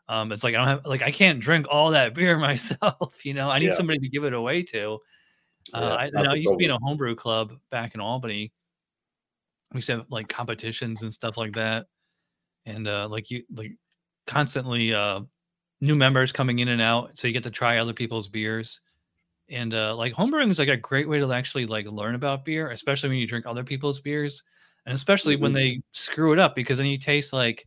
Um, 0.09 0.31
it's 0.33 0.45
like 0.45 0.55
I 0.55 0.59
don't 0.59 0.69
have 0.69 0.87
like 0.87 1.03
I 1.03 1.11
can't 1.11 1.41
drink 1.41 1.67
all 1.71 1.91
that 1.91 2.15
beer 2.15 2.39
myself. 2.39 3.25
You 3.25 3.35
know, 3.35 3.51
I 3.51 3.59
need 3.59 3.67
Yeah. 3.67 3.73
somebody 3.73 3.99
to 4.01 4.09
give 4.09 4.25
it 4.25 4.33
away 4.33 4.63
to. 4.65 4.99
Uh, 5.75 5.81
Yeah, 6.13 6.21
I, 6.23 6.25
I 6.31 6.35
used 6.35 6.53
to 6.53 6.57
be 6.57 6.65
in 6.67 6.71
a 6.71 6.79
homebrew 6.79 7.17
club 7.17 7.53
back 7.71 7.95
in 7.95 8.01
Albany. 8.01 8.53
We 9.73 9.79
used 9.79 9.89
to 9.89 9.97
have 9.99 10.07
like 10.11 10.29
competitions 10.29 11.03
and 11.03 11.13
stuff 11.13 11.37
like 11.37 11.53
that, 11.55 11.87
and 12.67 12.87
uh, 12.87 13.09
like 13.09 13.31
you 13.31 13.43
like 13.53 13.73
constantly 14.27 14.95
uh, 14.95 15.21
new 15.81 15.97
members 15.97 16.31
coming 16.33 16.61
in 16.61 16.69
and 16.69 16.81
out, 16.81 17.19
so 17.19 17.27
you 17.27 17.35
get 17.35 17.43
to 17.43 17.51
try 17.51 17.79
other 17.79 17.93
people's 17.93 18.29
beers. 18.29 18.81
And 19.49 19.75
uh, 19.75 19.95
like 19.97 20.13
homebrewing 20.13 20.51
is 20.51 20.59
like 20.59 20.69
a 20.69 20.77
great 20.77 21.09
way 21.09 21.19
to 21.21 21.33
actually 21.33 21.67
like 21.67 21.87
learn 21.87 22.15
about 22.15 22.45
beer, 22.45 22.71
especially 22.71 23.09
when 23.11 23.19
you 23.19 23.27
drink 23.27 23.47
other 23.47 23.65
people's 23.65 24.01
beers, 24.01 24.43
and 24.87 24.95
especially 24.95 25.37
when 25.37 25.53
Mhm. 25.53 25.55
they 25.55 25.81
screw 25.93 26.33
it 26.33 26.39
up 26.39 26.55
because 26.55 26.79
then 26.79 26.87
you 26.87 26.99
taste 26.99 27.33
like 27.33 27.67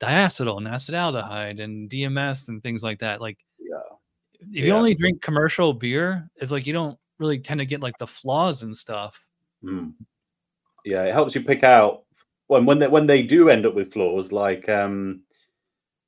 diacetyl 0.00 0.58
and 0.58 0.66
acetaldehyde 0.66 1.62
and 1.62 1.88
DMS 1.90 2.48
and 2.48 2.62
things 2.62 2.82
like 2.82 2.98
that. 3.00 3.20
Like 3.20 3.38
Yeah. 3.58 3.76
if 4.40 4.48
you 4.64 4.66
Yeah. 4.66 4.74
only 4.74 4.94
drink 4.94 5.22
commercial 5.22 5.72
beer, 5.72 6.30
it's 6.36 6.50
like 6.50 6.66
you 6.66 6.72
don't 6.72 6.98
really 7.18 7.38
tend 7.38 7.60
to 7.60 7.66
get 7.66 7.80
like 7.80 7.96
the 7.98 8.06
flaws 8.06 8.62
and 8.62 8.76
stuff. 8.76 9.26
Mm. 9.64 9.94
Yeah, 10.84 11.04
it 11.04 11.12
helps 11.12 11.34
you 11.34 11.40
pick 11.42 11.64
out 11.64 12.04
when 12.46 12.64
when 12.66 12.78
they 12.78 12.88
when 12.88 13.06
they 13.06 13.22
do 13.22 13.48
end 13.48 13.66
up 13.66 13.74
with 13.74 13.92
flaws. 13.92 14.32
Like 14.32 14.68
um, 14.68 15.22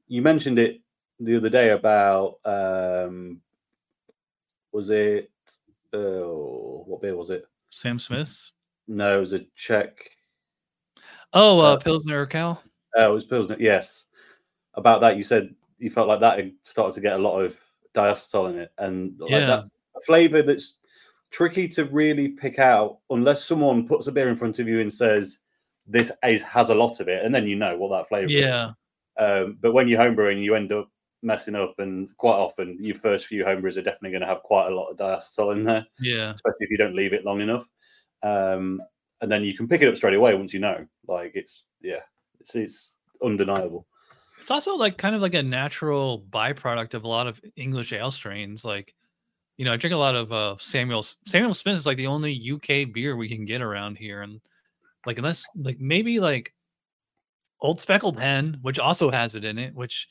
you 0.07 0.22
mentioned 0.22 0.59
it 0.59 0.81
the 1.18 1.37
other 1.37 1.48
day 1.48 1.70
about 1.70 2.38
um, 2.44 3.40
was 4.72 4.90
it 4.90 5.31
oh 5.92 6.85
what 6.87 7.01
beer 7.01 7.16
was 7.16 7.31
it? 7.31 7.46
Sam 7.70 7.98
Smith's. 7.98 8.53
No, 8.87 9.16
it 9.18 9.20
was 9.20 9.33
a 9.35 9.40
Czech. 9.57 10.11
Oh, 11.35 11.59
uh, 11.61 11.74
Uh, 11.74 11.77
Pilsner 11.79 12.27
Urquell. 12.27 12.59
Oh, 12.96 13.11
it 13.11 13.14
was 13.14 13.24
Pilsner. 13.24 13.57
Yes, 13.59 14.07
about 14.74 15.01
that 15.03 15.16
you 15.16 15.22
said 15.24 15.55
you 15.79 15.90
felt 15.90 16.09
like 16.09 16.20
that 16.20 16.38
had 16.38 16.53
started 16.62 16.92
to 16.94 17.01
get 17.01 17.14
a 17.14 17.22
lot 17.22 17.38
of 17.40 17.57
diacetyl 17.94 18.51
in 18.51 18.59
it, 18.59 18.72
and 18.79 19.18
like 19.18 19.31
Yeah. 19.31 19.46
that's 19.46 19.70
a 19.96 20.01
flavor 20.01 20.42
that's 20.42 20.77
tricky 21.31 21.68
to 21.68 21.85
really 21.87 22.29
pick 22.29 22.59
out 22.59 22.98
unless 23.11 23.44
someone 23.44 23.87
puts 23.87 24.07
a 24.07 24.12
beer 24.12 24.29
in 24.29 24.37
front 24.37 24.59
of 24.59 24.66
you 24.68 24.81
and 24.81 24.92
says 24.92 25.40
this 25.87 26.11
is, 26.24 26.42
has 26.42 26.70
a 26.70 26.74
lot 26.74 27.01
of 27.01 27.09
it, 27.09 27.24
and 27.24 27.35
then 27.35 27.46
you 27.46 27.57
know 27.57 27.77
what 27.77 27.90
that 27.90 28.09
flavor 28.09 28.27
is. 28.27 28.33
Yeah. 28.33 28.72
Um, 29.18 29.59
but 29.61 29.72
when 29.72 29.88
you're 29.88 30.01
homebrewing, 30.01 30.42
you 30.42 30.55
end 30.55 30.72
up 30.72 30.88
messing 31.22 31.55
up, 31.57 31.74
and 31.79 32.09
quite 32.16 32.37
often 32.37 32.79
your 32.81 32.96
first 32.96 33.27
few 33.27 33.44
homebrews 33.44 33.77
are 33.77 33.83
definitely 33.83 34.11
going 34.11 34.20
to 34.20 34.27
have 34.27 34.42
quite 34.42 34.68
a 34.70 34.74
lot 34.74 34.88
of 34.90 34.96
diacetyl 34.96 35.53
in 35.53 35.64
there 35.64 35.85
Yeah. 36.01 36.33
especially 36.33 36.59
if 36.61 36.70
you 36.70 36.77
don't 36.79 36.94
leave 36.94 37.12
it 37.12 37.24
long 37.24 37.40
enough. 37.40 37.64
Um, 38.22 38.81
and 39.20 39.31
then 39.31 39.42
you 39.44 39.57
can 39.57 39.66
pick 39.66 39.83
it 39.83 39.88
up 39.88 39.96
straight 39.96 40.14
away 40.14 40.35
once 40.35 40.55
you 40.55 40.61
know. 40.61 40.87
Like 41.09 41.33
it's 41.35 41.64
yeah, 41.81 42.01
it's 42.40 42.55
it's 42.55 42.92
undeniable. 43.22 43.87
It's 44.40 44.51
also 44.51 44.74
like 44.74 44.98
kind 44.98 45.14
of 45.14 45.20
like 45.20 45.35
a 45.35 45.42
natural 45.42 46.24
byproduct 46.31 46.94
of 46.94 47.05
a 47.05 47.09
lot 47.09 47.27
of 47.27 47.40
English 47.57 47.92
ale 47.92 48.11
strains. 48.11 48.64
Like, 48.64 48.94
you 49.57 49.64
know, 49.64 49.72
I 49.72 49.77
drink 49.77 49.94
a 49.94 49.98
lot 49.98 50.14
of 50.14 50.33
uh, 50.33 50.57
Samuel 50.59 51.03
Samuel 51.27 51.55
Smith 51.55 51.77
is 51.77 51.87
like 51.87 51.96
the 51.96 52.07
only 52.07 52.53
UK 52.53 52.92
beer 52.92 53.16
we 53.16 53.29
can 53.29 53.44
get 53.44 53.61
around 53.61 53.96
here, 53.96 54.22
and 54.22 54.40
like 55.07 55.18
unless 55.18 55.44
like 55.57 55.81
maybe 55.81 56.20
like 56.20 56.55
Old 57.61 57.81
Speckled 57.81 58.18
Hen, 58.18 58.59
which 58.62 58.79
also 58.79 59.11
has 59.11 59.35
it 59.35 59.44
in 59.44 59.59
it, 59.59 59.74
which 59.74 60.09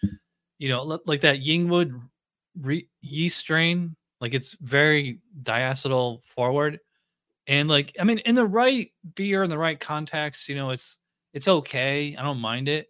you 0.60 0.70
know 0.70 1.00
like 1.06 1.22
that 1.22 1.40
Ringwood 1.46 2.00
re- 2.62 2.88
yeast 3.02 3.38
strain, 3.38 3.96
like 4.20 4.34
it's 4.34 4.56
very 4.62 5.20
diacetyl 5.44 6.24
forward, 6.24 6.80
and 7.48 7.70
like 7.70 7.96
I 8.00 8.04
mean 8.04 8.20
in 8.20 8.36
the 8.36 8.46
right 8.46 8.92
beer 9.16 9.44
in 9.44 9.50
the 9.50 9.58
right 9.58 9.80
context, 9.80 10.50
you 10.50 10.56
know 10.56 10.72
it's 10.72 11.00
it's 11.38 11.48
okay. 11.48 12.16
I 12.18 12.24
don't 12.24 12.40
mind 12.40 12.68
it. 12.68 12.88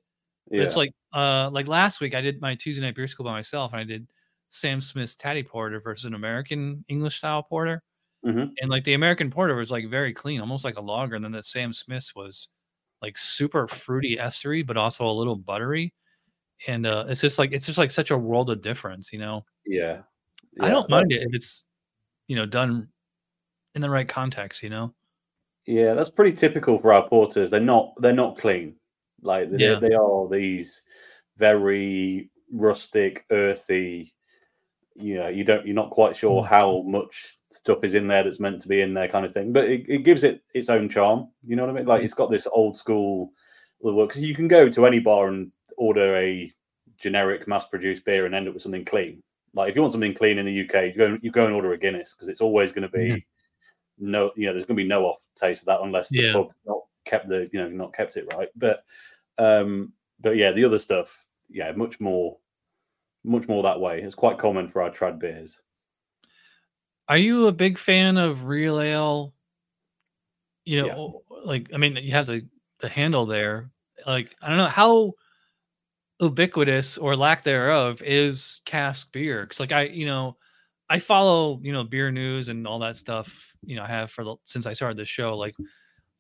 Yeah. 0.50 0.64
It's 0.64 0.78
like 0.78 0.92
uh 1.14 1.50
like 1.52 1.68
last 1.68 2.00
week 2.00 2.16
I 2.16 2.22
did 2.22 2.40
my 2.40 2.56
Tuesday 2.56 2.82
night 2.82 2.96
beer 2.96 3.06
school 3.06 3.26
by 3.26 3.34
myself 3.34 3.74
and 3.74 3.82
I 3.82 3.84
did 3.84 4.08
Sam 4.48 4.80
Smith's 4.80 5.16
Taddy 5.16 5.44
Porter 5.44 5.82
versus 5.82 6.06
an 6.06 6.14
American 6.14 6.86
English 6.88 7.18
style 7.18 7.44
porter. 7.44 7.84
Mm-hmm. 8.26 8.54
And 8.62 8.70
like 8.70 8.86
the 8.86 8.94
American 8.94 9.30
porter 9.30 9.54
was 9.54 9.70
like 9.70 9.90
very 9.90 10.14
clean, 10.14 10.40
almost 10.40 10.64
like 10.64 10.78
a 10.78 10.82
lager. 10.82 11.16
And 11.16 11.26
then 11.26 11.34
the 11.34 11.44
Sam 11.44 11.74
Smith's 11.74 12.16
was 12.16 12.48
like 13.02 13.18
super 13.18 13.68
fruity 13.68 14.16
estery, 14.16 14.66
but 14.66 14.78
also 14.78 15.06
a 15.06 15.12
little 15.12 15.36
buttery. 15.36 15.94
And 16.68 16.86
uh 16.86 17.06
it's 17.10 17.20
just 17.20 17.38
like 17.38 17.52
it's 17.52 17.66
just 17.66 17.78
like 17.78 17.92
such 17.92 18.12
a 18.12 18.18
world 18.18 18.50
of 18.50 18.62
difference, 18.62 19.12
you 19.12 19.20
know. 19.20 19.44
Yeah. 19.66 20.04
yeah. 20.54 20.66
I 20.66 20.70
don't 20.70 20.90
mind 20.90 21.12
it 21.12 21.22
if 21.22 21.34
it's 21.34 21.66
you 22.28 22.38
know 22.38 22.46
done 22.46 22.88
in 23.76 23.82
the 23.82 23.90
right 23.90 24.08
context, 24.08 24.64
you 24.64 24.70
know. 24.70 24.94
Yeah, 25.68 25.94
that's 25.94 26.10
pretty 26.10 26.36
typical 26.36 26.80
for 26.80 26.94
our 26.94 27.08
porters. 27.08 27.52
They're 27.52 27.60
not 27.60 27.94
they're 28.00 28.14
not 28.14 28.38
clean. 28.38 28.76
Like 29.22 29.52
they, 29.52 29.58
yeah. 29.58 29.76
they 29.80 29.94
are 29.94 30.28
these 30.30 30.84
very 31.38 32.32
rustic, 32.52 33.26
earthy. 33.32 34.14
You 34.96 35.16
know, 35.16 35.28
you 35.28 35.44
don't 35.44 35.66
you're 35.66 35.76
not 35.76 35.92
quite 35.92 36.16
sure 36.16 36.42
mm. 36.42 36.48
how 36.48 36.84
much 36.84 37.38
stuff 37.52 37.84
is 37.84 37.96
in 37.96 38.08
there 38.08 38.24
that's 38.24 38.40
meant 38.40 38.62
to 38.62 38.68
be 38.70 38.82
in 38.82 38.94
there, 38.94 39.10
kind 39.10 39.26
of 39.26 39.34
thing. 39.34 39.52
But 39.52 39.66
it, 39.66 39.86
it 39.90 40.04
gives 40.04 40.24
it 40.24 40.42
its 40.54 40.70
own 40.70 40.88
charm. 40.88 41.28
You 41.46 41.58
know 41.58 41.66
what 41.66 41.72
I 41.72 41.80
mean? 41.80 41.86
Like 41.86 42.02
mm. 42.02 42.06
it's 42.06 42.14
got 42.14 42.32
this 42.32 42.48
old 42.50 42.78
school 42.78 43.32
look. 43.82 44.10
Because 44.10 44.24
you 44.24 44.36
can 44.36 44.48
go 44.48 44.70
to 44.70 44.86
any 44.86 45.00
bar 45.00 45.28
and 45.28 45.52
order 45.78 46.16
a 46.16 46.52
generic 46.98 47.48
mass-produced 47.48 48.06
beer 48.06 48.26
and 48.26 48.34
end 48.34 48.48
up 48.48 48.54
with 48.54 48.64
something 48.64 48.86
clean. 48.86 49.22
Like 49.54 49.70
if 49.70 49.76
you 49.76 49.82
want 49.82 49.92
something 49.92 50.14
clean 50.14 50.38
in 50.38 50.46
the 50.46 50.62
UK, 50.62 50.86
you 50.86 50.94
go 50.94 51.18
you 51.22 51.32
go 51.32 51.46
and 51.46 51.54
order 51.54 51.74
a 51.74 51.78
Guinness 51.78 52.14
because 52.14 52.30
it's 52.30 52.42
always 52.42 52.72
going 52.72 52.90
to 52.90 52.98
be 52.98 53.10
mm. 53.10 53.24
No, 54.00 54.32
you 54.36 54.48
know, 54.48 54.54
there's 54.54 54.66
going 54.66 54.78
to 54.78 54.84
be 54.84 54.88
no 54.88 55.06
off 55.06 55.18
taste 55.36 55.64
of 55.64 55.68
that 55.68 55.82
unless 55.82 56.10
the 56.10 56.20
yeah. 56.20 56.34
pub 56.34 56.52
not 56.66 56.80
kept 57.06 57.30
the 57.30 57.50
you 57.52 57.60
know 57.60 57.70
not 57.70 57.94
kept 57.94 58.18
it 58.18 58.32
right. 58.34 58.50
But 58.56 58.84
um, 59.38 59.94
but 60.20 60.36
yeah, 60.36 60.52
the 60.52 60.66
other 60.66 60.80
stuff, 60.80 61.26
yeah, 61.50 61.72
much 61.72 62.00
more, 62.00 62.38
much 63.24 63.48
more 63.48 63.64
that 63.64 63.80
way. 63.80 64.02
It's 64.02 64.16
quite 64.16 64.38
common 64.38 64.68
for 64.68 64.82
our 64.82 64.90
trad 64.90 65.20
beers. 65.20 65.60
Are 67.08 67.18
you 67.18 67.48
a 67.48 67.52
big 67.52 67.78
fan 67.78 68.18
of 68.18 68.46
real 68.46 68.80
ale? 68.80 69.34
You 70.66 70.82
know, 70.82 71.24
yeah. 71.32 71.38
like 71.46 71.70
I 71.74 71.78
mean, 71.78 71.96
you 71.98 72.12
have 72.12 72.28
the 72.28 72.46
the 72.80 72.90
handle 72.90 73.26
there. 73.26 73.72
Like 74.06 74.36
I 74.42 74.50
don't 74.50 74.58
know 74.58 74.68
how 74.68 75.14
ubiquitous 76.20 76.98
or 76.98 77.16
lack 77.16 77.44
thereof 77.44 78.02
is 78.02 78.62
cask 78.66 79.12
beer. 79.12 79.44
Because 79.44 79.60
like 79.60 79.72
I, 79.72 79.84
you 79.84 80.06
know, 80.06 80.38
I 80.90 81.00
follow 81.00 81.60
you 81.64 81.74
know 81.74 81.84
beer 81.84 82.12
news 82.12 82.50
and 82.50 82.68
all 82.68 82.80
that 82.80 82.98
stuff. 82.98 83.56
You 83.66 83.76
know, 83.76 83.84
I 83.84 83.88
have 83.88 84.12
for 84.12 84.24
the, 84.24 84.36
since 84.46 84.66
I 84.66 84.74
started 84.74 84.98
the 84.98 85.06
show. 85.06 85.38
Like, 85.38 85.56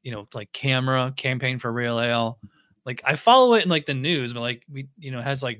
you 0.03 0.11
know, 0.11 0.27
like 0.33 0.51
CAMRA 0.51 1.15
campaign 1.15 1.59
for 1.59 1.71
real 1.71 1.99
ale 1.99 2.39
like 2.87 3.01
I 3.03 3.17
follow 3.17 3.53
it 3.55 3.63
in 3.63 3.69
like 3.69 3.85
the 3.85 3.93
news, 3.93 4.33
but 4.33 4.39
like 4.39 4.63
we, 4.71 4.87
you 4.97 5.11
know, 5.11 5.21
has 5.21 5.43
like, 5.43 5.59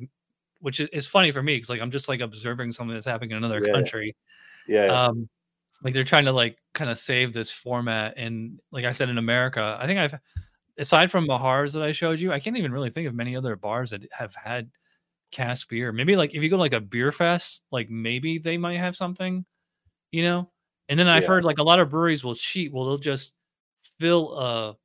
which 0.62 0.80
is, 0.80 0.88
is 0.94 1.06
funny 1.06 1.32
for 1.32 1.44
me 1.44 1.58
because 1.58 1.70
like 1.70 1.82
I'm 1.82 1.92
just 1.92 2.08
like 2.08 2.22
observing 2.22 2.72
something 2.72 2.94
that's 2.94 3.06
happening 3.06 3.32
in 3.32 3.38
another 3.38 3.62
yeah. 3.64 3.74
country. 3.74 4.16
Yeah. 4.66 4.86
Um, 4.86 5.28
like 5.84 5.94
they're 5.94 6.06
trying 6.06 6.26
to 6.26 6.32
like 6.32 6.58
kind 6.74 6.90
of 6.90 6.98
save 6.98 7.34
this 7.34 7.52
format, 7.52 8.14
and 8.16 8.60
like 8.72 8.86
I 8.86 8.94
said 8.94 9.10
in 9.10 9.18
America, 9.18 9.78
I 9.80 9.86
think 9.86 10.00
I've 10.00 10.16
aside 10.78 11.12
from 11.12 11.28
Mahars 11.28 11.74
that 11.74 11.84
I 11.84 11.92
showed 11.92 12.22
you, 12.22 12.32
I 12.32 12.40
can't 12.40 12.58
even 12.58 12.72
really 12.72 12.90
think 12.90 13.08
of 13.08 13.14
many 13.14 13.36
other 13.36 13.58
bars 13.58 13.90
that 13.92 14.08
have 14.14 14.34
had 14.34 14.72
cask 15.32 15.70
beer. 15.70 15.92
Maybe 15.92 16.16
like 16.16 16.34
if 16.34 16.42
you 16.42 16.50
go 16.50 16.58
to 16.58 16.62
like 16.62 16.74
a 16.74 16.82
beer 16.82 17.12
fest, 17.12 17.64
like 17.72 17.90
maybe 17.90 18.38
they 18.38 18.58
might 18.58 18.80
have 18.80 18.96
something, 18.96 19.46
you 20.12 20.24
know. 20.24 20.50
And 20.90 21.00
then 21.00 21.08
I've 21.08 21.24
yeah. 21.24 21.30
heard 21.30 21.46
like 21.46 21.58
a 21.58 21.64
lot 21.64 21.80
of 21.80 21.90
breweries 21.90 22.24
will 22.24 22.36
cheat. 22.36 22.74
Well, 22.74 22.86
they'll 22.86 22.98
just 22.98 23.34
fill 24.00 24.38
a 24.38 24.78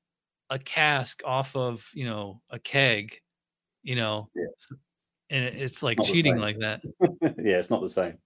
a 0.50 0.58
cask 0.58 1.22
off 1.24 1.56
of 1.56 1.88
you 1.94 2.04
know 2.04 2.40
a 2.50 2.58
keg, 2.58 3.20
you 3.82 3.96
know, 3.96 4.28
yeah. 4.34 4.76
and 5.30 5.44
it's 5.44 5.82
like 5.82 5.98
not 5.98 6.06
cheating 6.06 6.36
like 6.36 6.58
that. 6.58 6.82
yeah, 7.22 7.58
it's 7.58 7.70
not 7.70 7.80
the 7.80 7.88
same. 7.88 8.18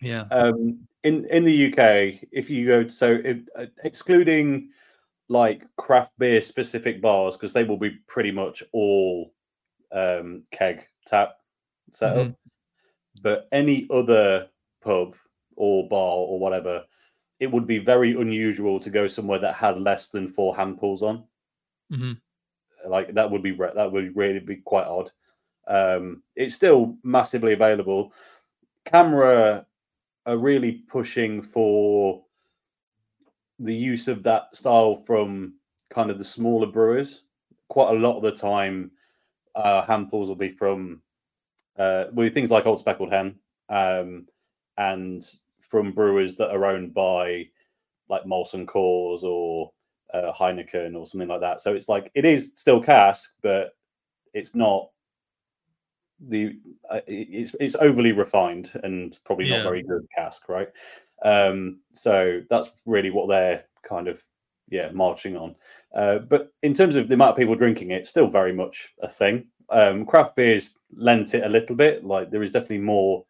Yeah. 0.00 0.24
Um, 0.30 0.86
in 1.02 1.26
in 1.26 1.44
the 1.44 1.66
UK, 1.72 2.26
if 2.32 2.48
you 2.50 2.66
go 2.66 2.88
so 2.88 3.20
uh, 3.56 3.66
excluding 3.84 4.70
like 5.28 5.64
craft 5.76 6.12
beer 6.18 6.40
specific 6.42 7.00
bars 7.00 7.36
because 7.36 7.52
they 7.52 7.64
will 7.64 7.78
be 7.78 7.90
pretty 8.06 8.30
much 8.30 8.62
all 8.72 9.32
um, 9.92 10.42
keg 10.50 10.86
tap 11.06 11.36
setup. 11.90 12.26
Mm-hmm. 12.26 12.32
But 13.22 13.48
any 13.52 13.86
other 13.92 14.48
pub 14.82 15.14
or 15.56 15.88
bar 15.88 16.16
or 16.16 16.38
whatever, 16.38 16.84
it 17.40 17.50
would 17.50 17.66
be 17.66 17.78
very 17.78 18.12
unusual 18.12 18.80
to 18.80 18.90
go 18.90 19.08
somewhere 19.08 19.38
that 19.38 19.54
had 19.54 19.80
less 19.80 20.08
than 20.08 20.28
four 20.28 20.56
hand 20.56 20.78
pulls 20.78 21.02
on. 21.02 21.24
Mm-hmm. 21.92 22.12
Like 22.90 23.14
that 23.14 23.30
would 23.30 23.42
be 23.42 23.52
that 23.52 23.90
would 23.90 24.16
really 24.16 24.40
be 24.40 24.56
quite 24.56 24.86
odd. 24.86 25.10
Um, 25.66 26.22
it's 26.36 26.54
still 26.54 26.96
massively 27.02 27.52
available. 27.54 28.12
CAMRA 28.86 29.64
are 30.26 30.36
really 30.36 30.72
pushing 30.88 31.40
for 31.40 32.22
the 33.58 33.74
use 33.74 34.08
of 34.08 34.22
that 34.24 34.54
style 34.54 35.02
from 35.06 35.54
kind 35.90 36.10
of 36.10 36.18
the 36.18 36.24
smaller 36.24 36.66
brewers. 36.66 37.22
Quite 37.68 37.94
a 37.94 37.98
lot 37.98 38.16
of 38.16 38.22
the 38.22 38.32
time, 38.32 38.90
uh, 39.54 39.82
hand 39.86 40.10
pulls 40.10 40.28
will 40.28 40.36
be 40.36 40.50
from 40.50 41.00
uh, 41.78 42.04
with 42.12 42.34
things 42.34 42.50
like 42.50 42.66
Old 42.66 42.78
Speckled 42.78 43.12
Hen 43.12 43.36
um, 43.68 44.26
and 44.76 45.24
from 45.60 45.92
brewers 45.92 46.36
that 46.36 46.50
are 46.50 46.66
owned 46.66 46.94
by 46.94 47.48
like 48.08 48.24
Molson 48.24 48.66
Coors 48.66 49.22
or 49.22 49.72
uh, 50.12 50.32
Heineken 50.32 50.96
or 50.96 51.06
something 51.06 51.28
like 51.28 51.40
that. 51.40 51.60
So 51.60 51.74
it's 51.74 51.88
like 51.88 52.10
it 52.14 52.24
is 52.24 52.52
still 52.56 52.80
cask, 52.80 53.34
but 53.42 53.74
it's 54.32 54.54
not 54.54 54.90
the 56.28 56.58
uh, 56.90 57.00
it's 57.06 57.54
it's 57.58 57.76
overly 57.76 58.12
refined 58.12 58.70
and 58.82 59.18
probably 59.24 59.48
yeah. 59.48 59.58
not 59.58 59.64
very 59.64 59.82
good 59.82 60.06
cask, 60.14 60.48
right? 60.48 60.68
Um, 61.24 61.80
so 61.92 62.42
that's 62.50 62.70
really 62.86 63.10
what 63.10 63.28
they're 63.28 63.64
kind 63.82 64.08
of 64.08 64.22
yeah 64.68 64.90
marching 64.92 65.36
on. 65.36 65.54
Uh, 65.94 66.18
but 66.18 66.52
in 66.62 66.74
terms 66.74 66.96
of 66.96 67.08
the 67.08 67.14
amount 67.14 67.30
of 67.30 67.36
people 67.36 67.54
drinking 67.54 67.90
it, 67.90 68.06
still 68.06 68.28
very 68.28 68.52
much 68.52 68.92
a 69.02 69.08
thing. 69.08 69.46
Um, 69.70 70.04
craft 70.04 70.36
beers 70.36 70.78
lent 70.94 71.34
it 71.34 71.44
a 71.44 71.48
little 71.48 71.76
bit. 71.76 72.04
Like 72.04 72.30
there 72.30 72.42
is 72.42 72.52
definitely 72.52 72.78
more 72.78 73.24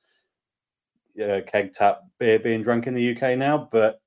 uh, 1.23 1.40
keg 1.47 1.73
tap 1.73 2.03
beer 2.18 2.38
being 2.38 2.62
drunk 2.62 2.87
in 2.87 2.94
the 2.94 3.16
UK 3.16 3.38
now, 3.38 3.68
but 3.70 4.01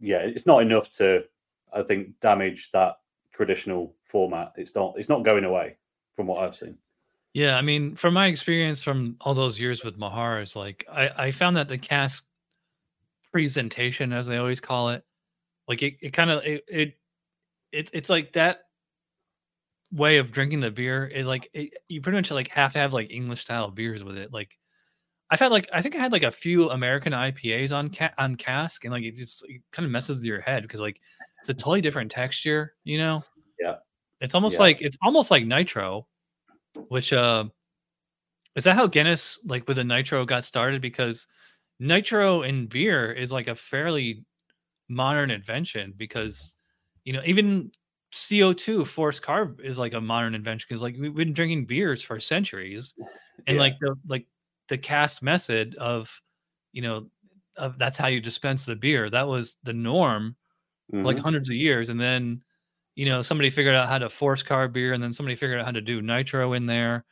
yeah, 0.00 0.18
it's 0.18 0.46
not 0.46 0.62
enough 0.62 0.90
to 0.90 1.24
I 1.72 1.82
think 1.82 2.18
damage 2.20 2.70
that 2.72 2.96
traditional 3.32 3.94
format. 4.04 4.52
It's 4.56 4.74
not 4.74 4.94
it's 4.96 5.08
not 5.08 5.24
going 5.24 5.44
away 5.44 5.76
from 6.16 6.26
what 6.26 6.42
I've 6.42 6.56
seen. 6.56 6.76
Yeah, 7.32 7.56
I 7.56 7.62
mean, 7.62 7.94
from 7.94 8.14
my 8.14 8.26
experience 8.26 8.82
from 8.82 9.16
all 9.20 9.34
those 9.34 9.60
years 9.60 9.84
with 9.84 9.98
Mahars, 9.98 10.56
like 10.56 10.84
I, 10.92 11.10
I 11.26 11.30
found 11.30 11.56
that 11.56 11.68
the 11.68 11.78
cask 11.78 12.26
presentation, 13.32 14.12
as 14.12 14.26
they 14.26 14.36
always 14.36 14.60
call 14.60 14.88
it, 14.90 15.04
like 15.70 15.84
it, 15.84 15.94
it 16.02 16.10
kind 16.10 16.30
of 16.32 16.44
it, 16.44 16.64
it 16.66 16.94
it 17.70 17.90
it's 17.92 18.10
like 18.10 18.32
that 18.32 18.62
way 19.92 20.16
of 20.16 20.32
drinking 20.32 20.58
the 20.58 20.70
beer. 20.72 21.08
It 21.14 21.24
like 21.26 21.48
it, 21.52 21.74
you 21.86 22.00
pretty 22.00 22.18
much 22.18 22.32
like 22.32 22.48
have 22.48 22.72
to 22.72 22.80
have 22.80 22.92
like 22.92 23.12
English 23.12 23.42
style 23.42 23.70
beers 23.70 24.02
with 24.02 24.18
it. 24.18 24.32
Like 24.32 24.58
I've 25.30 25.38
had 25.38 25.52
like 25.52 25.68
I 25.72 25.80
think 25.80 25.94
I 25.94 26.00
had 26.00 26.10
like 26.10 26.24
a 26.24 26.30
few 26.32 26.70
American 26.70 27.12
IPAs 27.12 27.72
on 27.72 27.88
ca- 27.88 28.12
on 28.18 28.34
cask, 28.34 28.84
and 28.84 28.92
like 28.92 29.04
it 29.04 29.14
just 29.14 29.44
it 29.48 29.62
kind 29.70 29.86
of 29.86 29.92
messes 29.92 30.16
with 30.16 30.24
your 30.24 30.40
head 30.40 30.64
because 30.64 30.80
like 30.80 31.00
it's 31.38 31.50
a 31.50 31.54
totally 31.54 31.80
different 31.80 32.10
texture, 32.10 32.74
you 32.82 32.98
know? 32.98 33.22
Yeah. 33.60 33.76
It's 34.20 34.34
almost 34.34 34.54
yeah. 34.54 34.62
like 34.62 34.82
it's 34.82 34.96
almost 35.04 35.30
like 35.30 35.46
nitro, 35.46 36.08
which 36.88 37.12
uh 37.12 37.44
is 38.56 38.64
that 38.64 38.74
how 38.74 38.88
Guinness 38.88 39.38
like 39.44 39.68
with 39.68 39.76
the 39.76 39.84
nitro 39.84 40.26
got 40.26 40.42
started? 40.42 40.82
Because 40.82 41.28
nitro 41.78 42.42
in 42.42 42.66
beer 42.66 43.12
is 43.12 43.30
like 43.30 43.46
a 43.46 43.54
fairly 43.54 44.24
modern 44.90 45.30
invention 45.30 45.94
because 45.96 46.52
you 47.04 47.14
know, 47.14 47.22
even 47.24 47.70
CO2 48.12 48.86
forced 48.86 49.22
carb 49.22 49.60
is 49.60 49.78
like 49.78 49.94
a 49.94 50.00
modern 50.00 50.34
invention 50.34 50.66
because 50.68 50.82
like 50.82 50.96
we've 50.98 51.14
been 51.14 51.32
drinking 51.32 51.64
beers 51.64 52.02
for 52.02 52.20
centuries 52.20 52.94
and 53.46 53.56
yeah. 53.56 53.60
like 53.60 53.74
the 53.80 53.94
like 54.06 54.26
the 54.68 54.76
cask 54.76 55.22
method 55.22 55.74
of 55.76 56.20
you 56.72 56.82
know 56.82 57.06
of 57.56 57.78
that's 57.78 57.96
how 57.96 58.08
you 58.08 58.20
dispense 58.20 58.64
the 58.64 58.76
beer 58.76 59.08
that 59.08 59.26
was 59.26 59.56
the 59.62 59.72
norm 59.72 60.36
mm-hmm. 60.92 61.04
like 61.04 61.18
hundreds 61.18 61.48
of 61.48 61.56
years 61.56 61.88
and 61.88 62.00
then 62.00 62.42
you 63.00 63.06
know, 63.06 63.22
somebody 63.22 63.48
figured 63.48 63.74
out 63.74 63.88
how 63.88 63.96
to 63.96 64.10
force 64.10 64.42
carb 64.42 64.74
beer, 64.74 64.92
and 64.92 65.02
then 65.02 65.14
somebody 65.14 65.36
figured 65.36 65.58
out 65.58 65.64
how 65.64 65.72
to 65.72 65.80
do 65.80 66.02
nitro 66.02 66.52
in 66.52 66.66
there. 66.66 67.06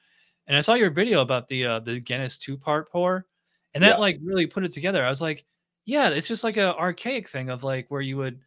And 0.47 0.55
I 0.55 0.61
saw 0.61 0.75
your 0.75 0.91
video 0.91 1.23
about 1.23 1.49
the 1.49 1.65
uh, 1.65 1.81
the 1.81 2.01
Guinness 2.01 2.37
two 2.37 2.59
part 2.59 2.91
pour, 2.91 3.27
and 3.73 3.83
that 3.83 3.97
Yeah. 3.97 3.97
like 3.97 4.19
really 4.23 4.47
put 4.47 4.65
it 4.65 4.73
together. 4.73 5.05
I 5.05 5.09
was 5.09 5.23
like, 5.23 5.47
yeah, 5.89 6.11
it's 6.11 6.29
just 6.29 6.45
like 6.45 6.59
a 6.59 6.77
archaic 6.77 7.29
thing 7.31 7.49
of 7.49 7.65
like 7.65 7.87
where 7.89 8.03
you 8.03 8.19
would 8.19 8.41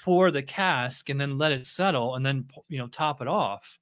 pour 0.00 0.30
the 0.30 0.42
cask 0.42 1.10
and 1.10 1.20
then 1.20 1.36
let 1.36 1.52
it 1.52 1.66
settle 1.66 2.14
and 2.14 2.24
then 2.24 2.48
you 2.70 2.78
know 2.78 2.86
top 2.88 3.20
it 3.20 3.28
off. 3.28 3.78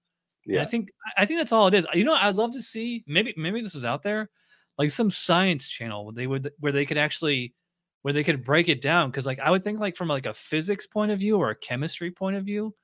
And 0.50 0.56
Yeah. 0.56 0.62
I 0.62 0.66
think 0.66 0.90
I 1.06 1.22
I 1.22 1.26
think 1.26 1.38
that's 1.38 1.52
all 1.52 1.68
it 1.68 1.74
is. 1.74 1.86
You 1.94 2.02
know, 2.04 2.14
I'd 2.14 2.34
love 2.34 2.52
to 2.54 2.62
see 2.62 3.04
maybe 3.06 3.32
maybe 3.36 3.62
this 3.62 3.76
is 3.76 3.84
out 3.84 4.02
there, 4.02 4.30
like 4.78 4.90
some 4.90 5.10
science 5.10 5.68
channel 5.68 6.04
where 6.06 6.14
they 6.14 6.26
would 6.26 6.50
where 6.58 6.72
they 6.72 6.84
could 6.84 6.98
actually 6.98 7.54
where 8.02 8.12
they 8.12 8.24
could 8.24 8.44
break 8.44 8.68
it 8.68 8.82
down 8.82 9.10
because 9.10 9.26
like 9.26 9.38
I 9.38 9.50
would 9.50 9.62
think 9.62 9.78
like 9.78 9.96
from 9.96 10.08
like 10.08 10.26
a 10.26 10.34
physics 10.34 10.86
point 10.86 11.12
of 11.12 11.20
view 11.20 11.36
or 11.38 11.50
a 11.50 11.56
chemistry 11.56 12.10
point 12.10 12.34
of 12.36 12.44
view 12.44 12.74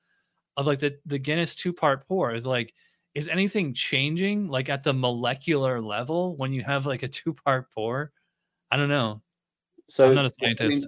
of 0.57 0.65
like 0.67 0.79
the 0.79 0.97
the 1.05 1.19
Guinness 1.19 1.55
two 1.55 1.73
part 1.73 2.07
pour 2.07 2.33
is 2.33 2.45
like 2.47 2.73
is 3.15 3.27
anything 3.29 3.73
changing 3.73 4.47
like 4.47 4.69
at 4.69 4.83
the 4.83 4.93
molecular 4.93 5.81
level 5.81 6.37
when 6.37 6.53
you 6.53 6.63
have 6.63 6.85
like 6.85 7.03
a 7.03 7.09
two 7.09 7.33
part 7.33 7.69
pour? 7.73 8.13
I 8.71 8.77
don't 8.77 8.89
know. 8.89 9.21
So 9.91 10.07
I'm 10.07 10.15
not 10.15 10.25
a 10.25 10.31
I 10.41 10.47
mean, 10.47 10.57
scientist. 10.57 10.87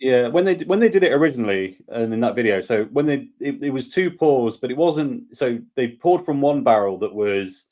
Yeah, 0.00 0.28
when 0.28 0.44
they 0.44 0.54
when 0.58 0.78
they 0.78 0.88
did 0.88 1.02
it 1.02 1.12
originally, 1.12 1.78
and 1.88 2.12
in 2.14 2.20
that 2.20 2.36
video, 2.36 2.60
so 2.62 2.84
when 2.84 3.04
they 3.04 3.28
it, 3.40 3.62
it 3.62 3.70
was 3.70 3.88
two 3.88 4.12
pours, 4.12 4.56
but 4.56 4.70
it 4.70 4.76
wasn't. 4.76 5.36
So 5.36 5.58
they 5.74 5.88
poured 5.88 6.24
from 6.24 6.40
one 6.40 6.62
barrel 6.62 6.98
that 6.98 7.12
was, 7.12 7.64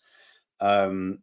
um, 0.60 1.20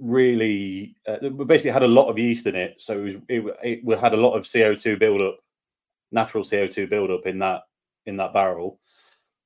really 0.00 0.96
uh, 1.06 1.28
basically 1.28 1.70
had 1.70 1.84
a 1.84 1.88
lot 1.88 2.08
of 2.08 2.18
yeast 2.18 2.46
in 2.46 2.56
it. 2.56 2.76
So 2.78 2.98
it 2.98 3.04
was 3.04 3.14
it, 3.28 3.84
it 3.86 4.00
had 4.00 4.14
a 4.14 4.16
lot 4.16 4.34
of 4.34 4.50
CO 4.50 4.74
two 4.74 4.96
buildup, 4.96 5.38
natural 6.10 6.44
CO 6.44 6.66
two 6.66 6.86
buildup 6.88 7.26
in 7.26 7.38
that 7.40 7.62
in 8.06 8.16
that 8.16 8.32
barrel, 8.32 8.80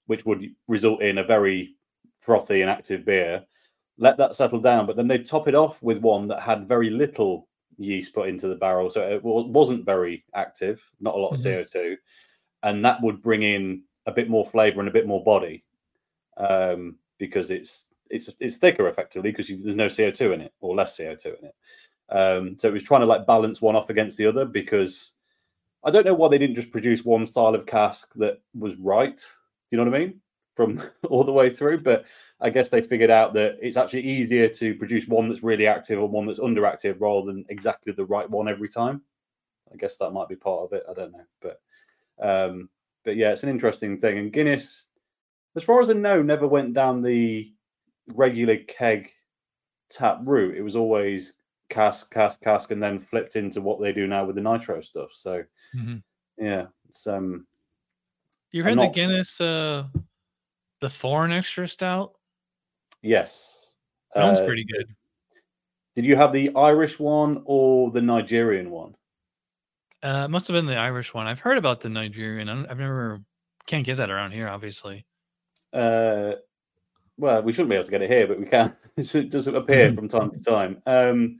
which 0.07 0.25
would 0.25 0.55
result 0.69 1.03
in 1.03 1.19
a 1.19 1.25
very 1.25 1.77
frothy 2.21 2.63
and 2.63 2.71
active 2.71 3.05
beer. 3.05 3.45
Let 3.99 4.17
that 4.17 4.37
settle 4.37 4.61
down, 4.61 4.87
but 4.87 4.97
then 4.97 5.09
they 5.09 5.19
top 5.19 5.49
it 5.49 5.55
off 5.55 5.83
with 5.83 5.99
one 5.99 6.29
that 6.29 6.41
had 6.41 6.69
very 6.69 6.91
little 6.91 7.47
yeast 7.79 8.15
put 8.15 8.29
into 8.29 8.49
the 8.49 8.55
barrel, 8.55 8.91
so 8.91 9.03
it 9.03 9.23
wasn't 9.23 9.85
very 9.85 10.25
active, 10.35 10.83
not 11.01 11.15
a 11.15 11.19
lot 11.19 11.33
of 11.33 11.39
Mhm. 11.39 11.43
CO2, 11.43 11.97
and 12.63 12.85
that 12.85 13.03
would 13.03 13.23
bring 13.23 13.43
in 13.43 13.83
a 14.07 14.13
bit 14.13 14.29
more 14.29 14.45
flavor 14.47 14.81
and 14.81 14.89
a 14.89 14.93
bit 14.93 15.07
more 15.07 15.23
body, 15.23 15.65
um, 16.37 16.99
because 17.19 17.51
it's 17.51 17.87
it's 18.11 18.29
it's 18.41 18.59
thicker 18.59 18.89
effectively 18.89 19.31
because 19.31 19.49
there's 19.49 19.75
no 19.75 19.87
CO2 19.89 20.33
in 20.33 20.41
it 20.43 20.53
or 20.61 20.75
less 20.75 20.97
CO2 20.97 21.37
in 21.41 21.47
it. 21.47 21.55
Um, 22.11 22.59
so 22.59 22.69
it 22.69 22.73
was 22.73 22.83
trying 22.83 23.01
to 23.01 23.07
like 23.07 23.27
balance 23.27 23.63
one 23.63 23.77
off 23.77 23.91
against 23.91 24.19
the 24.19 24.27
other 24.27 24.45
because 24.45 25.13
I 25.85 25.91
don't 25.91 26.05
know 26.07 26.15
why 26.15 26.29
they 26.29 26.39
didn't 26.39 26.57
just 26.57 26.71
produce 26.71 27.05
one 27.05 27.27
style 27.27 27.55
of 27.55 27.67
cask 27.67 28.13
that 28.15 28.41
was 28.55 28.77
right. 28.77 29.17
Do 29.17 29.77
You 29.77 29.79
know 29.85 29.91
what 29.91 29.97
I 29.97 30.05
mean? 30.07 30.21
From 30.55 30.83
all 31.09 31.25
the 31.25 31.33
way 31.33 31.51
through, 31.51 31.81
but 31.81 32.07
I 32.41 32.51
guess 32.51 32.71
they 32.71 32.81
figured 32.81 33.11
out 33.11 33.35
that 33.35 33.57
it's 33.61 33.77
actually 33.77 34.03
easier 34.03 34.49
to 34.49 34.75
produce 34.75 35.09
one 35.09 35.29
that's 35.29 35.43
really 35.43 35.67
active 35.67 35.99
or 35.99 36.09
one 36.09 36.27
that's 36.27 36.41
underactive 36.41 37.01
rather 37.01 37.27
than 37.27 37.45
exactly 37.49 37.93
the 37.93 38.05
right 38.05 38.29
one 38.29 38.49
every 38.49 38.69
time. 38.69 39.03
I 39.73 39.77
guess 39.77 39.97
that 39.99 40.13
might 40.13 40.29
be 40.29 40.37
part 40.37 40.63
of 40.63 40.73
it. 40.73 40.85
I 40.89 40.95
don't 40.95 41.13
know, 41.13 41.25
but 41.41 41.61
um, 42.21 42.69
but 43.05 43.17
yeah, 43.17 43.33
it's 43.33 43.43
an 43.43 43.49
interesting 43.49 43.99
thing. 43.99 44.19
And 44.19 44.33
Guinness, 44.33 44.87
as 45.57 45.65
far 45.65 45.81
as 45.81 45.91
I 45.91 45.95
know, 45.95 46.23
never 46.23 46.47
went 46.47 46.73
down 46.75 47.03
the 47.03 47.53
regular 48.15 48.59
keg 48.59 49.11
tap 49.89 50.21
route. 50.23 50.57
It 50.57 50.63
was 50.63 50.77
always 50.77 51.35
cask, 51.69 52.13
cask, 52.13 52.41
cask, 52.43 52.71
and 52.71 52.83
then 52.83 53.01
flipped 53.01 53.37
into 53.37 53.61
what 53.61 53.81
they 53.81 53.93
do 53.93 54.07
now 54.07 54.25
with 54.25 54.37
the 54.37 54.43
nitro 54.43 54.81
stuff. 54.81 55.11
So 55.15 55.45
Mhm. 55.75 56.03
yeah, 56.39 56.67
it's 56.89 57.07
um 57.07 57.47
You 58.53 58.63
heard 58.63 58.79
the 58.79 58.87
Guinness 58.87 59.41
uh 59.41 59.89
the 60.85 60.91
foreign 60.91 61.33
extra 61.33 61.67
stout? 61.67 62.13
yes. 63.01 63.73
That 64.15 64.25
one's 64.25 64.39
Uh, 64.39 64.45
pretty 64.47 64.65
good. 64.65 64.95
Did 65.97 66.05
you 66.05 66.15
have 66.15 66.33
the 66.33 66.55
Irish 66.55 67.01
one 67.01 67.43
or 67.47 67.91
the 67.91 68.03
Nigerian 68.03 68.71
one? 68.71 68.95
Uh, 70.03 70.29
must 70.29 70.47
have 70.47 70.55
been 70.55 70.67
the 70.67 70.77
Irish 70.77 71.15
one. 71.15 71.27
I've 71.27 71.41
heard 71.41 71.57
about 71.57 71.81
the 71.81 71.89
Nigerian. 71.89 72.49
I've 72.51 72.79
never 72.79 73.23
can't 73.67 73.85
get 73.87 73.97
that 73.97 74.11
around 74.11 74.33
here, 74.33 74.47
obviously. 74.47 75.07
Uh, 75.73 76.33
well, 77.17 77.43
we 77.43 77.53
shouldn't 77.53 77.71
be 77.71 77.77
able 77.77 77.87
to 77.87 77.91
get 77.91 78.03
it 78.03 78.11
here, 78.11 78.27
but 78.27 78.39
we 78.39 78.45
can. 78.47 78.77
it 78.99 79.31
does 79.31 79.47
appear 79.47 79.93
from 79.95 80.07
time 80.07 80.31
to 80.31 80.45
time. 80.45 80.83
Um, 80.87 81.39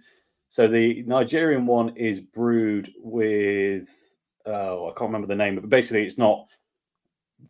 so 0.49 0.67
the 0.67 1.03
Nigerian 1.03 1.67
one 1.67 1.91
is 1.97 2.19
brewed 2.19 2.91
with 2.99 3.89
oh, 4.47 4.87
I 4.87 4.93
can't 4.99 5.09
remember 5.11 5.27
the 5.27 5.37
name, 5.37 5.55
but 5.57 5.69
basically, 5.69 6.05
it's 6.07 6.19
not 6.19 6.49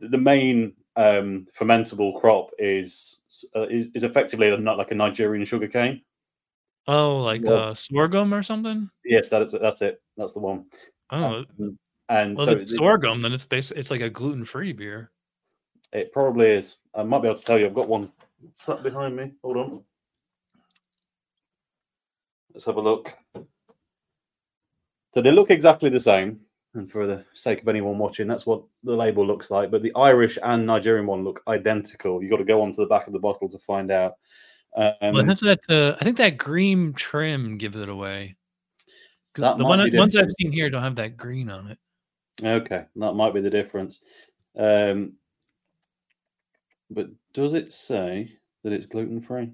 the 0.00 0.18
main 0.18 0.74
um, 0.96 1.46
fermentable 1.58 2.20
crop 2.20 2.50
is 2.58 3.18
uh, 3.56 3.66
is, 3.68 3.88
is 3.94 4.04
effectively 4.04 4.54
not 4.56 4.78
like 4.78 4.90
a 4.90 4.94
Nigerian 4.94 5.44
sugarcane. 5.44 6.02
Oh, 6.86 7.18
like 7.18 7.42
Well- 7.42 7.70
uh 7.70 7.74
sorghum 7.74 8.32
or 8.34 8.42
something? 8.42 8.88
Yes, 9.04 9.28
that 9.30 9.42
is 9.42 9.52
that's 9.60 9.82
it. 9.82 10.00
That's 10.16 10.32
the 10.34 10.40
one. 10.40 10.66
Oh, 11.10 11.44
Um, 11.60 11.78
and 12.08 12.36
well, 12.36 12.46
so 12.46 12.52
if 12.52 12.62
it's 12.62 12.72
it- 12.72 12.76
sorghum, 12.76 13.22
then 13.22 13.32
it's 13.32 13.44
basically 13.44 13.80
it's 13.80 13.90
like 13.90 14.02
a 14.02 14.10
gluten-free 14.10 14.72
beer. 14.74 15.10
It 15.92 16.12
probably 16.12 16.46
is. 16.50 16.76
I 16.94 17.02
might 17.04 17.22
be 17.22 17.28
able 17.28 17.38
to 17.38 17.44
tell 17.44 17.58
you. 17.58 17.66
I've 17.66 17.74
got 17.74 17.88
one 17.88 18.10
sat 18.56 18.82
behind 18.82 19.16
me. 19.16 19.32
Hold 19.42 19.56
on. 19.56 19.82
Let's 22.52 22.66
have 22.66 22.76
a 22.76 22.80
look. 22.80 23.12
So 25.14 25.22
they 25.22 25.30
look 25.30 25.50
exactly 25.50 25.90
the 25.90 26.00
same. 26.00 26.40
And 26.74 26.90
for 26.90 27.06
the 27.06 27.24
sake 27.34 27.62
of 27.62 27.68
anyone 27.68 27.98
watching, 27.98 28.26
that's 28.26 28.46
what 28.46 28.62
the 28.82 28.96
label 28.96 29.24
looks 29.24 29.50
like. 29.50 29.70
But 29.70 29.82
the 29.82 29.94
Irish 29.94 30.38
and 30.42 30.66
Nigerian 30.66 31.06
one 31.06 31.22
look 31.22 31.42
identical. 31.46 32.20
You've 32.20 32.32
got 32.32 32.38
to 32.38 32.44
go 32.44 32.62
onto 32.62 32.82
the 32.82 32.88
back 32.88 33.06
of 33.06 33.12
the 33.12 33.20
bottle 33.20 33.48
to 33.48 33.58
find 33.58 33.92
out. 33.92 34.14
Um, 34.76 34.92
well, 35.02 35.18
it 35.20 35.28
has 35.28 35.40
that. 35.40 35.60
Uh, 35.68 35.96
I 36.00 36.04
think 36.04 36.16
that 36.16 36.36
green 36.36 36.92
trim 36.92 37.58
gives 37.58 37.76
it 37.76 37.88
away. 37.88 38.34
That 39.36 39.56
the 39.58 39.64
one, 39.64 39.88
ones 39.94 40.16
I've 40.16 40.32
seen 40.40 40.52
here 40.52 40.68
don't 40.68 40.82
have 40.82 40.96
that 40.96 41.16
green 41.16 41.48
on 41.48 41.68
it. 41.68 41.78
Okay, 42.44 42.84
that 42.96 43.14
might 43.14 43.34
be 43.34 43.40
the 43.40 43.50
difference. 43.50 44.00
Um, 44.58 45.14
but 46.90 47.08
does 47.32 47.54
it 47.54 47.72
say 47.72 48.32
that 48.62 48.72
it's 48.72 48.86
gluten 48.86 49.20
free? 49.20 49.50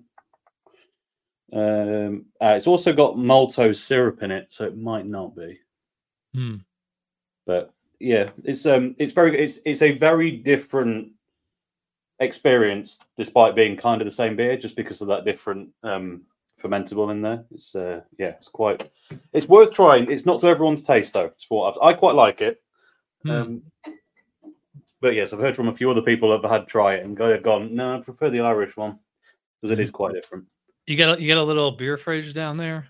Um, 1.52 2.26
uh, 2.40 2.54
it's 2.56 2.66
also 2.66 2.92
got 2.92 3.16
maltose 3.16 3.76
syrup 3.76 4.22
in 4.22 4.30
it, 4.30 4.46
so 4.50 4.64
it 4.64 4.76
might 4.76 5.06
not 5.06 5.34
be. 5.34 5.58
Hmm. 6.34 6.56
But 7.46 7.72
yeah, 7.98 8.30
it's 8.44 8.66
um, 8.66 8.94
it's 8.98 9.12
very 9.12 9.38
it's 9.38 9.58
it's 9.64 9.82
a 9.82 9.96
very 9.98 10.30
different 10.30 11.12
experience, 12.18 13.00
despite 13.16 13.54
being 13.54 13.76
kind 13.76 14.00
of 14.00 14.06
the 14.06 14.12
same 14.12 14.36
beer, 14.36 14.56
just 14.56 14.76
because 14.76 15.00
of 15.00 15.08
that 15.08 15.24
different 15.24 15.70
um 15.82 16.22
fermentable 16.62 17.10
in 17.10 17.22
there. 17.22 17.44
It's 17.50 17.74
uh, 17.74 18.02
yeah, 18.18 18.28
it's 18.28 18.48
quite 18.48 18.90
it's 19.32 19.48
worth 19.48 19.72
trying. 19.72 20.10
It's 20.10 20.26
not 20.26 20.40
to 20.40 20.46
everyone's 20.46 20.82
taste 20.82 21.14
though. 21.14 21.26
It's 21.26 21.46
what 21.48 21.74
I've, 21.74 21.82
I 21.82 21.92
quite 21.94 22.14
like 22.14 22.40
it. 22.40 22.62
Hmm. 23.22 23.30
Um, 23.30 23.62
but 25.00 25.14
yes, 25.14 25.32
I've 25.32 25.40
heard 25.40 25.56
from 25.56 25.68
a 25.68 25.74
few 25.74 25.90
other 25.90 26.02
people 26.02 26.30
that 26.30 26.42
have 26.42 26.60
had 26.60 26.68
try 26.68 26.94
it 26.94 27.04
and 27.04 27.16
go- 27.16 27.28
they've 27.28 27.42
gone, 27.42 27.74
no, 27.74 27.96
I 27.96 28.00
prefer 28.00 28.30
the 28.30 28.40
Irish 28.40 28.76
one 28.76 28.98
because 29.60 29.72
it 29.72 29.82
is 29.82 29.90
quite 29.90 30.14
different. 30.14 30.44
You 30.86 30.96
got 30.96 31.18
a, 31.18 31.22
you 31.22 31.28
got 31.28 31.40
a 31.40 31.42
little 31.42 31.70
beer 31.70 31.96
fridge 31.96 32.34
down 32.34 32.56
there. 32.56 32.88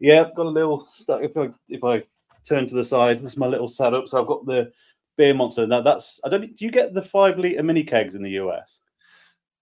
Yeah, 0.00 0.22
I've 0.22 0.34
got 0.34 0.46
a 0.46 0.50
little 0.50 0.86
stuff. 0.90 1.20
If 1.22 1.36
I, 1.36 1.50
if 1.68 1.84
I 1.84 2.02
turn 2.44 2.66
to 2.66 2.74
the 2.74 2.84
side, 2.84 3.22
that's 3.22 3.36
my 3.36 3.46
little 3.46 3.68
setup. 3.68 4.08
So 4.08 4.20
I've 4.20 4.26
got 4.26 4.46
the 4.46 4.72
beer 5.16 5.34
monster. 5.34 5.66
Now 5.66 5.80
that's 5.80 6.20
I 6.24 6.28
don't. 6.28 6.56
Do 6.56 6.64
you 6.64 6.70
get 6.70 6.94
the 6.94 7.02
five 7.02 7.38
liter 7.38 7.62
mini 7.62 7.84
kegs 7.84 8.14
in 8.14 8.22
the 8.22 8.30
US? 8.42 8.80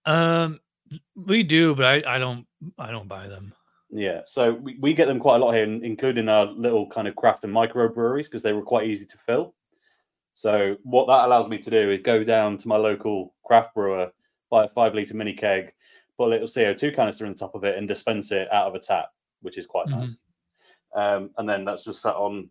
Um, 0.05 0.59
we 1.15 1.43
do, 1.43 1.75
but 1.75 1.85
I, 1.85 2.15
I 2.15 2.17
don't 2.17 2.45
I 2.77 2.91
don't 2.91 3.07
buy 3.07 3.27
them. 3.27 3.53
Yeah, 3.93 4.21
so 4.25 4.53
we, 4.53 4.77
we 4.79 4.93
get 4.93 5.07
them 5.07 5.19
quite 5.19 5.35
a 5.41 5.45
lot 5.45 5.53
here, 5.53 5.65
including 5.65 6.29
our 6.29 6.45
little 6.45 6.87
kind 6.87 7.09
of 7.09 7.15
craft 7.15 7.43
and 7.43 7.51
micro 7.51 7.89
breweries 7.89 8.27
because 8.27 8.41
they 8.41 8.53
were 8.53 8.61
quite 8.61 8.87
easy 8.87 9.05
to 9.05 9.17
fill. 9.17 9.53
So 10.33 10.77
what 10.83 11.07
that 11.07 11.25
allows 11.25 11.49
me 11.49 11.57
to 11.57 11.69
do 11.69 11.91
is 11.91 12.01
go 12.01 12.23
down 12.23 12.57
to 12.59 12.67
my 12.69 12.77
local 12.77 13.33
craft 13.43 13.75
brewer, 13.75 14.09
buy 14.49 14.63
a 14.63 14.69
five 14.69 14.95
liter 14.95 15.13
mini 15.13 15.33
keg, 15.33 15.73
put 16.17 16.27
a 16.27 16.29
little 16.29 16.47
CO2 16.47 16.95
canister 16.95 17.25
on 17.25 17.35
top 17.35 17.53
of 17.53 17.65
it, 17.65 17.77
and 17.77 17.87
dispense 17.87 18.31
it 18.31 18.51
out 18.51 18.67
of 18.67 18.75
a 18.75 18.79
tap, 18.79 19.09
which 19.41 19.57
is 19.57 19.67
quite 19.67 19.89
nice. 19.89 20.15
Um, 20.95 21.31
and 21.37 21.47
then 21.47 21.65
that's 21.65 21.83
just 21.83 22.01
sat 22.01 22.15
on. 22.15 22.49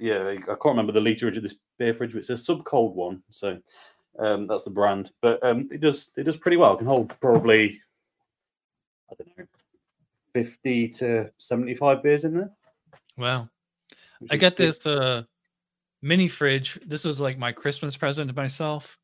Yeah, 0.00 0.28
I 0.28 0.36
can't 0.36 0.64
remember 0.64 0.92
the 0.92 1.00
literage 1.00 1.36
of 1.36 1.42
this 1.42 1.56
beer 1.78 1.92
fridge, 1.94 2.12
but 2.12 2.20
it's 2.20 2.30
a 2.30 2.34
Subcold 2.34 2.94
one, 2.94 3.22
so 3.30 3.58
um, 4.18 4.46
that's 4.46 4.64
the 4.64 4.70
brand. 4.70 5.12
But 5.20 5.44
um, 5.44 5.68
it 5.70 5.80
does 5.80 6.10
it 6.16 6.24
does 6.24 6.36
pretty 6.36 6.56
well. 6.56 6.74
It 6.74 6.78
can 6.78 6.86
hold 6.86 7.14
probably 7.20 7.80
I 9.10 9.14
don't 9.18 9.38
know 9.38 9.44
50 10.32 10.88
to 10.88 11.30
75 11.38 12.02
beers 12.02 12.24
in 12.24 12.34
there. 12.34 12.50
Wow. 13.16 13.48
I 14.30 14.36
got 14.36 14.56
this 14.56 14.86
uh 14.86 15.24
mini 16.02 16.28
fridge. 16.28 16.78
This 16.86 17.04
was 17.04 17.20
like 17.20 17.38
my 17.38 17.52
Christmas 17.52 17.96
present 17.96 18.28
to 18.28 18.36
myself. 18.36 18.98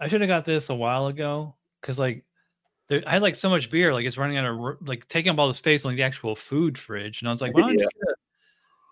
I 0.00 0.08
should 0.08 0.20
have 0.20 0.28
got 0.28 0.44
this 0.44 0.68
a 0.70 0.74
while 0.74 1.06
ago 1.06 1.54
because 1.80 1.98
like 1.98 2.24
there, 2.88 3.02
I 3.06 3.12
had 3.12 3.22
like 3.22 3.34
so 3.34 3.50
much 3.50 3.70
beer, 3.70 3.92
like 3.92 4.06
it's 4.06 4.18
running 4.18 4.36
out 4.36 4.46
of 4.46 4.76
like 4.86 5.06
taking 5.08 5.30
up 5.30 5.38
all 5.38 5.48
the 5.48 5.54
space 5.54 5.84
in 5.84 5.90
like 5.90 5.96
the 5.96 6.02
actual 6.02 6.36
food 6.36 6.76
fridge. 6.76 7.20
And 7.20 7.28
I 7.28 7.30
was 7.30 7.40
like, 7.40 7.54
why 7.54 7.62
don't 7.62 7.78
Yeah. 7.78 7.84
just 7.84 7.96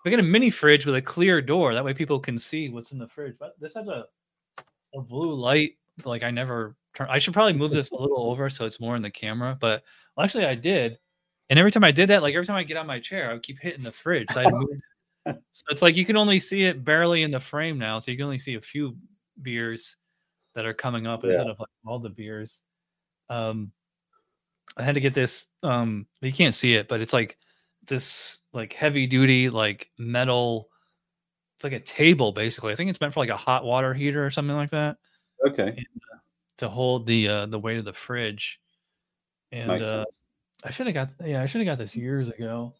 get 0.09 0.19
a, 0.19 0.19
if 0.19 0.21
I 0.21 0.21
get 0.21 0.27
a 0.27 0.31
mini 0.31 0.49
fridge 0.49 0.85
with 0.85 0.95
a 0.95 1.01
clear 1.01 1.41
door? 1.41 1.73
That 1.73 1.83
way 1.83 1.93
people 1.93 2.19
can 2.19 2.37
see 2.37 2.69
what's 2.69 2.91
in 2.91 2.99
the 2.99 3.07
fridge. 3.07 3.35
But 3.39 3.59
this 3.59 3.73
has 3.73 3.87
a 3.87 4.05
a 4.95 5.01
blue 5.01 5.33
light 5.33 5.77
like 6.03 6.23
I 6.23 6.31
never 6.31 6.75
turn. 6.95 7.07
I 7.09 7.19
should 7.19 7.33
probably 7.33 7.53
move 7.53 7.71
this 7.71 7.91
a 7.91 7.95
little 7.95 8.29
over 8.29 8.49
so 8.49 8.65
it's 8.65 8.79
more 8.79 8.95
in 8.95 9.01
the 9.01 9.11
camera. 9.11 9.57
But 9.59 9.83
well, 10.15 10.23
actually, 10.23 10.45
I 10.45 10.55
did. 10.55 10.97
And 11.49 11.59
every 11.59 11.71
time 11.71 11.83
I 11.83 11.91
did 11.91 12.09
that, 12.09 12.21
like 12.21 12.33
every 12.33 12.45
time 12.45 12.55
I 12.55 12.63
get 12.63 12.77
on 12.77 12.87
my 12.87 12.99
chair, 12.99 13.29
I 13.29 13.33
would 13.33 13.43
keep 13.43 13.59
hitting 13.59 13.83
the 13.83 13.91
fridge. 13.91 14.27
So, 14.31 14.41
I 14.41 14.51
moved. 14.51 14.81
so 15.51 15.65
it's 15.69 15.81
like 15.81 15.95
you 15.95 16.05
can 16.05 16.17
only 16.17 16.39
see 16.39 16.63
it 16.63 16.83
barely 16.83 17.23
in 17.23 17.31
the 17.31 17.39
frame 17.39 17.77
now. 17.77 17.99
So 17.99 18.11
you 18.11 18.17
can 18.17 18.25
only 18.25 18.39
see 18.39 18.55
a 18.55 18.61
few 18.61 18.97
beers 19.41 19.97
that 20.55 20.65
are 20.65 20.73
coming 20.73 21.05
up 21.05 21.23
Yeah. 21.23 21.31
instead 21.31 21.47
of 21.49 21.59
like 21.59 21.69
all 21.85 21.99
the 21.99 22.09
beers. 22.09 22.63
Um, 23.29 23.71
I 24.77 24.83
had 24.83 24.95
to 24.95 25.01
get 25.01 25.13
this. 25.13 25.47
Um, 25.63 26.07
you 26.21 26.33
can't 26.33 26.55
see 26.55 26.75
it, 26.75 26.87
but 26.87 27.01
it's 27.01 27.13
like 27.13 27.37
this 27.85 28.39
like 28.53 28.73
heavy 28.73 29.07
duty 29.07 29.49
like 29.49 29.89
metal. 29.97 30.69
It's 31.55 31.63
like 31.63 31.73
a 31.73 31.79
table 31.79 32.31
basically. 32.31 32.73
I 32.73 32.75
think 32.75 32.89
it's 32.89 32.99
meant 32.99 33.13
for 33.13 33.21
like 33.21 33.29
a 33.29 33.37
hot 33.37 33.63
water 33.63 33.93
heater 33.93 34.25
or 34.25 34.29
something 34.29 34.55
like 34.55 34.71
that 34.71 34.97
Okay, 35.45 35.85
to 36.57 36.69
hold 36.69 37.05
the 37.05 37.27
uh 37.27 37.45
the 37.45 37.59
weight 37.59 37.77
of 37.77 37.85
the 37.85 37.93
fridge. 37.93 38.59
And 39.51 39.69
makes 39.69 39.85
uh 39.85 40.03
sense. 40.03 40.19
I 40.63 40.71
should 40.71 40.87
have 40.87 40.93
got 40.95 41.11
yeah, 41.25 41.41
I 41.41 41.45
should 41.45 41.61
have 41.61 41.65
got 41.65 41.77
this 41.77 41.95
years 41.95 42.29
ago. 42.29 42.73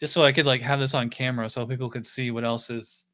Just 0.00 0.12
so 0.12 0.24
I 0.24 0.32
could 0.32 0.46
like 0.46 0.60
have 0.62 0.80
this 0.80 0.94
on 0.94 1.10
camera 1.10 1.48
so 1.48 1.66
people 1.66 1.88
could 1.90 2.06
see 2.06 2.30
what 2.30 2.44
else 2.44 2.70
is, 2.70 3.06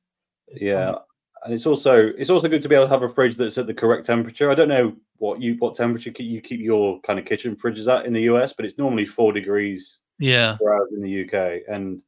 is 0.48 0.62
Yeah, 0.62 0.86
coming. 0.86 1.00
and 1.44 1.54
it's 1.54 1.66
also 1.66 2.10
it's 2.18 2.30
also 2.30 2.48
good 2.48 2.62
to 2.62 2.68
be 2.68 2.74
able 2.74 2.86
to 2.86 2.90
have 2.90 3.02
a 3.02 3.08
fridge 3.08 3.36
that's 3.36 3.58
at 3.58 3.66
the 3.66 3.74
correct 3.74 4.06
temperature. 4.06 4.50
I 4.50 4.54
don't 4.54 4.68
know 4.68 4.96
what 5.16 5.40
you 5.40 5.56
what 5.58 5.74
temperature 5.74 6.10
you 6.18 6.40
keep 6.40 6.60
your 6.60 7.00
kind 7.00 7.18
of 7.18 7.24
kitchen 7.24 7.56
fridges 7.56 7.86
at 7.88 8.06
in 8.06 8.12
the 8.12 8.22
US, 8.22 8.52
but 8.52 8.64
it's 8.64 8.78
normally 8.78 9.06
four 9.06 9.32
degrees 9.32 9.98
Yeah. 10.20 10.58
ours 10.64 10.88
in 10.92 11.02
the 11.02 11.24
UK, 11.24 11.62
and 11.68 12.02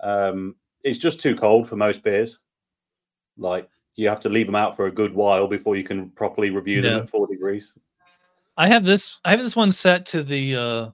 um, 0.00 0.54
it's 0.84 0.98
just 0.98 1.20
too 1.20 1.34
cold 1.34 1.68
for 1.68 1.76
most 1.76 2.02
beers. 2.02 2.40
Like 3.36 3.68
you 3.96 4.08
have 4.08 4.20
to 4.20 4.28
leave 4.28 4.46
them 4.46 4.54
out 4.54 4.76
for 4.76 4.86
a 4.86 4.92
good 4.92 5.14
while 5.14 5.46
before 5.48 5.76
you 5.76 5.84
can 5.84 6.10
properly 6.10 6.50
review 6.50 6.82
them 6.82 6.92
Yeah. 6.92 6.98
at 7.00 7.10
four 7.10 7.26
degrees. 7.26 7.76
I 8.56 8.68
have 8.68 8.84
this 8.84 9.20
I 9.24 9.30
have 9.30 9.40
this 9.42 9.56
one 9.56 9.72
set 9.72 10.06
to 10.06 10.22
the 10.22 10.56
uh 10.56 10.90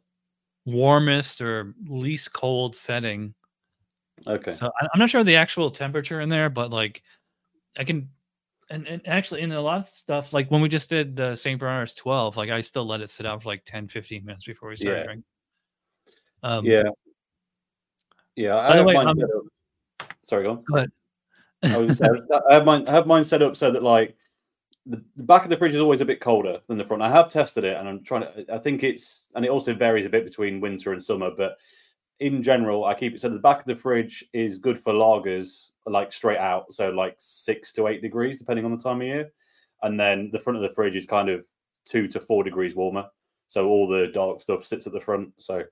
warmest 0.64 1.40
or 1.40 1.74
least 1.88 2.32
cold 2.32 2.74
setting. 2.76 3.34
Okay, 4.26 4.50
So 4.50 4.70
I'm 4.92 4.98
not 4.98 5.10
sure 5.10 5.22
the 5.22 5.36
actual 5.36 5.70
temperature 5.70 6.20
in 6.20 6.28
there, 6.28 6.48
but 6.50 6.70
like 6.70 7.02
I 7.76 7.84
can 7.84 8.08
and, 8.70 8.86
and 8.88 9.06
actually 9.06 9.42
in 9.42 9.52
a 9.52 9.60
lot 9.60 9.78
of 9.80 9.88
stuff, 9.88 10.32
like 10.32 10.50
when 10.50 10.60
we 10.60 10.68
just 10.68 10.88
did 10.88 11.14
the 11.14 11.36
St. 11.36 11.60
Bernardus 11.60 11.94
12, 11.94 12.36
like 12.36 12.50
I 12.50 12.60
still 12.60 12.84
let 12.84 13.00
it 13.00 13.10
sit 13.10 13.24
out 13.24 13.42
for 13.42 13.48
like 13.48 13.64
10, 13.64 13.86
15 13.86 14.24
minutes 14.24 14.44
before 14.44 14.70
we 14.70 14.76
started 14.76 14.98
Yeah. 14.98 15.04
drinking. 15.04 15.24
Um 16.46 16.64
yeah, 16.64 16.84
yeah. 18.36 18.56
I 18.56 18.76
have 18.76 18.86
way, 18.86 18.94
mine 18.94 19.08
um, 19.08 19.18
up. 19.20 20.08
Sorry, 20.28 20.44
go 20.44 20.50
on. 20.52 20.64
go 20.64 20.76
ahead. 20.76 20.90
I, 21.64 21.78
was 21.78 22.00
I 22.50 22.54
have 22.54 22.64
mine. 22.64 22.86
I 22.86 22.92
have 22.92 23.08
mine 23.08 23.24
set 23.24 23.42
up 23.42 23.56
so 23.56 23.72
that 23.72 23.82
like 23.82 24.16
the, 24.84 25.02
the 25.16 25.24
back 25.24 25.42
of 25.42 25.50
the 25.50 25.56
fridge 25.56 25.74
is 25.74 25.80
always 25.80 26.00
a 26.00 26.04
bit 26.04 26.20
colder 26.20 26.60
than 26.68 26.78
the 26.78 26.84
front. 26.84 27.02
I 27.02 27.10
have 27.10 27.30
tested 27.30 27.64
it, 27.64 27.76
and 27.76 27.88
I'm 27.88 28.04
trying 28.04 28.22
to. 28.22 28.54
I 28.54 28.58
think 28.58 28.84
it's, 28.84 29.24
and 29.34 29.44
it 29.44 29.50
also 29.50 29.74
varies 29.74 30.06
a 30.06 30.10
bit 30.10 30.24
between 30.24 30.60
winter 30.60 30.92
and 30.92 31.02
summer, 31.02 31.30
but 31.36 31.56
in 32.20 32.42
general, 32.42 32.84
I 32.84 32.94
keep 32.94 33.14
it 33.14 33.20
so 33.20 33.28
the 33.28 33.38
back 33.38 33.60
of 33.60 33.66
the 33.66 33.74
fridge 33.74 34.24
is 34.32 34.58
good 34.58 34.78
for 34.78 34.92
lagers, 34.92 35.70
like 35.84 36.12
straight 36.12 36.38
out, 36.38 36.72
so 36.72 36.90
like 36.90 37.16
six 37.18 37.72
to 37.72 37.88
eight 37.88 38.02
degrees 38.02 38.38
depending 38.38 38.64
on 38.64 38.70
the 38.70 38.82
time 38.82 39.00
of 39.00 39.06
year, 39.06 39.32
and 39.82 39.98
then 39.98 40.30
the 40.32 40.38
front 40.38 40.56
of 40.56 40.62
the 40.62 40.74
fridge 40.74 40.94
is 40.94 41.06
kind 41.06 41.28
of 41.28 41.44
two 41.84 42.06
to 42.08 42.20
four 42.20 42.44
degrees 42.44 42.76
warmer. 42.76 43.06
So 43.48 43.68
all 43.68 43.88
the 43.88 44.08
dark 44.08 44.40
stuff 44.40 44.64
sits 44.64 44.86
at 44.86 44.92
the 44.92 45.00
front. 45.00 45.30
So 45.38 45.62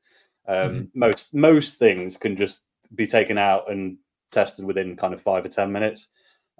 um, 0.46 0.90
most 0.94 1.34
most 1.34 1.78
things 1.78 2.16
can 2.16 2.36
just 2.36 2.64
be 2.94 3.06
taken 3.06 3.38
out 3.38 3.70
and 3.70 3.98
tested 4.30 4.64
within 4.64 4.96
kind 4.96 5.14
of 5.14 5.22
five 5.22 5.44
or 5.44 5.48
ten 5.48 5.72
minutes. 5.72 6.08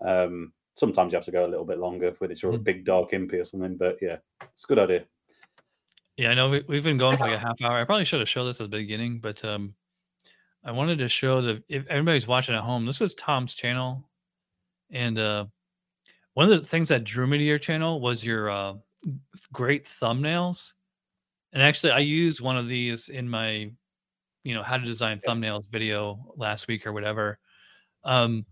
Um, 0.05 0.53
sometimes 0.77 1.13
you 1.13 1.17
have 1.17 1.25
to 1.27 1.31
go 1.31 1.47
a 1.47 1.49
little 1.49 1.65
bit 1.65 1.79
longer 1.79 2.15
when 2.19 2.31
it's 2.31 2.43
a 2.43 2.47
Mhm. 2.47 2.65
big 2.65 2.85
dark 2.85 3.11
impy 3.13 3.41
or 3.41 3.45
something. 3.45 3.77
But 3.77 3.99
yeah, 4.01 4.19
it's 4.43 4.65
a 4.65 4.67
good 4.67 4.79
idea. 4.79 5.05
Yeah, 6.17 6.31
I 6.31 6.35
know 6.35 6.49
we, 6.49 6.65
we've 6.69 6.85
been 6.85 6.99
going 6.99 7.17
for 7.17 7.25
like 7.25 7.33
a 7.33 7.39
half 7.39 7.61
hour. 7.63 7.81
I 7.81 7.85
probably 7.85 8.05
should 8.05 8.21
have 8.21 8.29
showed 8.29 8.45
this 8.45 8.61
at 8.61 8.71
the 8.71 8.77
beginning, 8.77 9.19
but 9.19 9.45
um, 9.45 9.75
I 10.65 10.71
wanted 10.73 10.99
to 10.99 11.09
show 11.09 11.41
the 11.41 11.63
if 11.69 11.87
everybody's 11.89 12.27
watching 12.27 12.55
at 12.55 12.63
home, 12.63 12.87
this 12.87 13.01
is 13.01 13.15
Tom's 13.15 13.53
channel, 13.55 14.09
and 14.91 15.19
uh, 15.19 15.47
one 16.35 16.51
of 16.51 16.59
the 16.59 16.67
things 16.67 16.89
that 16.89 17.05
drew 17.05 17.27
me 17.27 17.39
to 17.39 17.45
your 17.45 17.59
channel 17.59 18.01
was 18.01 18.25
your 18.25 18.49
uh, 18.49 18.75
great 19.53 19.85
thumbnails. 19.87 20.75
And 21.55 21.63
actually, 21.63 21.93
I 21.93 22.01
used 22.01 22.41
one 22.43 22.59
of 22.59 22.69
these 22.69 23.09
in 23.09 23.29
my, 23.31 23.73
you 24.45 24.55
know, 24.55 24.63
how 24.63 24.77
to 24.77 24.85
design 24.85 25.21
Yes. 25.23 25.35
thumbnails 25.37 25.65
video 25.71 26.33
last 26.37 26.69
week 26.69 26.87
or 26.87 26.93
whatever. 26.93 27.39
Um, 28.05 28.47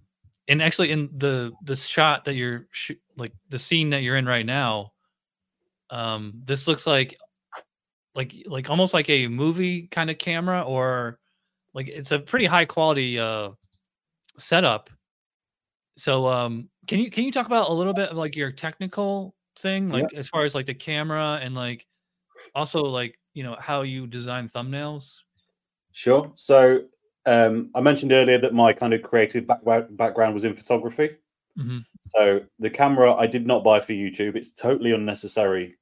and 0.49 0.63
actually, 0.63 0.91
in 0.93 1.11
the 1.19 1.53
the 1.65 1.77
shot 1.77 2.25
that 2.27 2.35
you're 2.35 2.69
sh- 2.73 2.93
like 3.17 3.33
the 3.51 3.59
scene 3.59 3.91
that 3.91 4.03
you're 4.03 4.17
in 4.17 4.27
right 4.27 4.47
now, 4.47 4.93
um, 5.91 6.41
this 6.45 6.69
looks 6.69 6.87
like 6.87 7.17
like 8.15 8.35
like 8.47 8.71
almost 8.71 8.95
like 8.95 9.09
a 9.11 9.29
movie 9.29 9.89
kind 9.89 10.11
of 10.11 10.19
camera 10.19 10.63
or 10.63 11.19
like 11.75 11.89
it's 11.89 12.13
a 12.13 12.19
pretty 12.19 12.45
high 12.47 12.65
quality 12.67 13.19
uh 13.19 13.51
setup 14.39 14.91
so 15.97 16.27
um 16.29 16.69
can 16.87 16.99
you 16.99 17.11
can 17.11 17.25
you 17.25 17.33
talk 17.33 17.47
about 17.47 17.71
a 17.71 17.73
little 17.73 17.95
bit 17.95 18.11
of 18.11 18.17
like 18.17 18.37
your 18.37 18.51
technical 18.53 19.35
thing 19.59 19.91
Yeah. 19.93 20.03
like 20.03 20.15
as 20.15 20.29
far 20.29 20.45
as 20.45 20.55
like 20.55 20.67
the 20.67 20.75
camera 20.75 21.39
and 21.43 21.55
like 21.55 21.87
also 22.55 22.83
like 22.83 23.19
you 23.35 23.43
know 23.43 23.57
how 23.59 23.83
you 23.83 24.07
design 24.07 24.49
thumbnails 24.49 25.19
Sure. 25.93 26.33
So 26.35 26.83
um, 27.27 27.71
I 27.75 27.81
mentioned 27.81 28.13
earlier 28.13 28.39
that 28.39 28.55
my 28.55 28.73
kind 28.73 28.95
of 28.95 29.03
creative 29.03 29.47
back- 29.47 29.87
background 29.91 30.35
was 30.35 30.45
in 30.45 30.55
photography. 30.55 31.17
Mhm. 31.59 31.85
So 32.01 32.41
the 32.59 32.71
camera 32.71 33.15
I 33.15 33.27
did 33.27 33.47
not 33.47 33.63
buy 33.63 33.79
for 33.79 33.93
YouTube. 33.93 34.35
It's 34.35 34.51
totally 34.51 34.93
unnecessary 34.93 35.77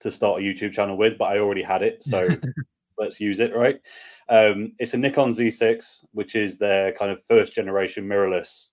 to 0.00 0.10
start 0.10 0.40
a 0.40 0.44
YouTube 0.44 0.72
channel 0.72 0.96
with, 0.96 1.18
but 1.18 1.26
I 1.26 1.38
already 1.38 1.62
had 1.62 1.82
it. 1.82 2.02
So 2.02 2.26
let's 2.98 3.20
use 3.20 3.40
it, 3.40 3.54
right? 3.54 3.80
Um, 4.28 4.72
it's 4.78 4.94
a 4.94 4.98
Nikon 4.98 5.30
Z6, 5.30 6.04
which 6.12 6.34
is 6.34 6.58
their 6.58 6.92
kind 6.92 7.10
of 7.10 7.22
first 7.24 7.52
generation 7.52 8.06
mirrorless 8.06 8.68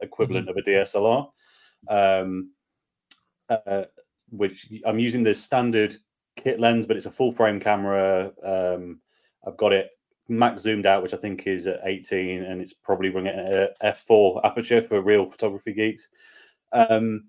equivalent 0.00 0.48
of 0.48 0.56
a 0.56 0.62
DSLR. 0.62 1.30
Um, 1.88 2.52
uh, 3.48 3.84
which 4.30 4.68
I'm 4.84 4.98
using 4.98 5.22
the 5.22 5.34
standard 5.34 5.96
kit 6.36 6.60
lens, 6.60 6.86
but 6.86 6.96
it's 6.96 7.06
a 7.06 7.10
full 7.10 7.32
frame 7.32 7.58
camera. 7.58 8.32
Um, 8.44 9.00
I've 9.46 9.56
got 9.56 9.72
it 9.72 9.90
max 10.28 10.62
zoomed 10.62 10.86
out, 10.86 11.02
which 11.02 11.14
I 11.14 11.18
think 11.18 11.46
is 11.46 11.66
at 11.66 11.80
18, 11.84 12.42
and 12.42 12.60
it's 12.60 12.72
probably 12.72 13.10
running 13.10 13.34
at 13.34 13.80
f4 13.80 14.44
aperture 14.44 14.82
for 14.82 15.00
real 15.00 15.30
photography 15.30 15.72
geeks. 15.72 16.08
Um, 16.72 17.24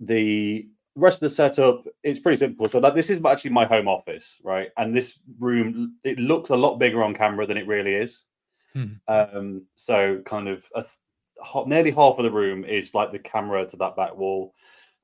the 0.00 0.68
rest 0.96 1.18
of 1.18 1.20
the 1.20 1.30
setup 1.30 1.86
it's 2.02 2.18
pretty 2.18 2.36
simple. 2.36 2.68
So 2.68 2.80
that 2.80 2.94
this 2.94 3.10
is 3.10 3.24
actually 3.24 3.50
my 3.50 3.64
home 3.64 3.88
office, 3.88 4.38
right? 4.42 4.70
And 4.76 4.94
this 4.94 5.18
room 5.38 5.96
it 6.04 6.18
looks 6.18 6.50
a 6.50 6.56
lot 6.56 6.78
bigger 6.78 7.02
on 7.02 7.14
camera 7.14 7.46
than 7.46 7.56
it 7.56 7.66
really 7.66 7.94
is. 7.94 8.22
Hmm. 8.74 8.94
Um, 9.08 9.66
so 9.76 10.22
kind 10.24 10.48
of 10.48 10.64
a 10.74 10.84
nearly 11.66 11.90
half 11.90 12.18
of 12.18 12.24
the 12.24 12.30
room 12.30 12.64
is 12.64 12.94
like 12.94 13.12
the 13.12 13.18
camera 13.18 13.66
to 13.66 13.76
that 13.78 13.96
back 13.96 14.16
wall, 14.16 14.54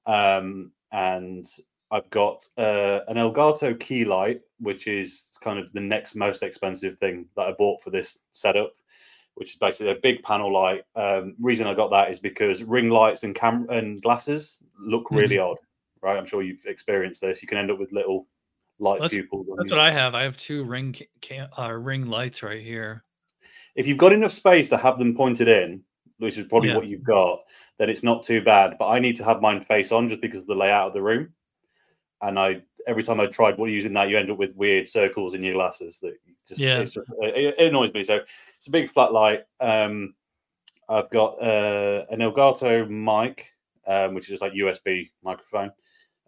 um, 0.07 0.72
and 0.92 1.46
I've 1.90 2.09
got 2.11 2.46
uh, 2.59 3.01
an 3.09 3.16
Elgato 3.16 3.79
key 3.79 4.05
light, 4.05 4.40
which 4.59 4.87
is 4.87 5.31
kind 5.40 5.59
of 5.59 5.72
the 5.72 5.81
next 5.81 6.14
most 6.16 6.42
expensive 6.42 6.96
thing 6.96 7.27
that 7.37 7.42
I 7.46 7.53
bought 7.53 7.83
for 7.83 7.90
this 7.90 8.18
setup, 8.33 8.72
which 9.35 9.51
is 9.53 9.57
basically 9.57 9.92
a 9.92 9.96
big 10.03 10.22
panel 10.22 10.53
light. 10.53 10.83
Um, 10.96 11.35
reason 11.40 11.66
I 11.66 11.75
got 11.75 11.90
that 11.90 12.11
is 12.11 12.18
because 12.18 12.62
ring 12.64 12.88
lights 12.90 13.22
and 13.22 13.35
cam 13.35 13.66
and 13.70 14.03
glasses 14.03 14.62
look 14.81 15.11
really 15.11 15.38
odd, 15.38 15.59
right? 16.03 16.16
I'm 16.18 16.27
sure 16.27 16.42
you've 16.42 16.64
experienced 16.66 17.20
this. 17.20 17.40
You 17.42 17.49
can 17.49 17.59
end 17.59 17.70
up 17.70 17.79
with 17.79 17.92
little 17.92 18.27
light 18.79 19.01
That's- 19.01 19.12
pupils. 19.14 19.46
on 19.49 19.57
that's 19.57 19.70
what 19.70 19.81
i 19.81 19.90
have 19.90 20.14
i 20.14 20.22
have 20.22 20.37
two 20.37 20.62
ring 20.62 20.94
ca- 21.25 21.49
uh, 21.59 21.72
ring 21.72 22.05
lights 22.05 22.42
right 22.42 22.62
here 22.62 23.03
if 23.75 23.87
you've 23.87 23.96
got 23.96 24.12
enough 24.12 24.33
space 24.33 24.68
to 24.68 24.77
have 24.77 24.99
them 24.99 25.14
pointed 25.16 25.49
in, 25.49 25.82
which 26.18 26.37
is 26.37 26.47
probably 26.47 26.70
Yeah. 26.70 26.76
what 26.76 26.87
you've 26.87 27.03
got, 27.05 27.41
then 27.78 27.89
it's 27.91 28.03
not 28.03 28.22
too 28.22 28.43
bad. 28.43 28.76
But 28.78 28.89
I 28.89 28.99
need 28.99 29.16
to 29.16 29.24
have 29.24 29.41
mine 29.43 29.61
face 29.62 29.93
on 29.93 30.09
just 30.09 30.20
because 30.22 30.41
of 30.41 30.47
the 30.47 30.55
layout 30.55 30.89
of 30.89 30.93
the 30.95 31.03
room. 31.03 31.32
And 32.23 32.39
I 32.39 32.62
every 32.87 33.03
time 33.03 33.21
I 33.21 33.27
tried 33.27 33.59
what 33.59 33.71
using 33.71 33.93
that, 33.95 34.09
you 34.09 34.17
end 34.17 34.31
up 34.31 34.39
with 34.39 34.55
weird 34.55 34.87
circles 34.87 35.35
in 35.35 35.43
your 35.43 35.55
glasses 35.55 35.99
that 36.01 36.14
just, 36.47 36.61
Yeah. 36.61 36.79
it's 36.79 36.93
just 36.93 37.09
it, 37.21 37.55
it 37.59 37.67
annoys 37.69 37.93
me. 37.93 38.05
So 38.05 38.21
it's 38.57 38.67
a 38.69 38.71
big 38.71 38.89
flat 38.91 39.12
light. 39.12 39.45
Um, 39.61 40.14
I've 40.89 41.11
got 41.11 41.43
uh, 41.43 42.07
an 42.11 42.21
Elgato 42.21 42.89
mic, 42.89 43.53
um, 43.89 44.14
which 44.14 44.27
is 44.27 44.31
just 44.39 44.43
like 44.43 44.53
USB 44.53 45.11
microphone. 45.23 45.73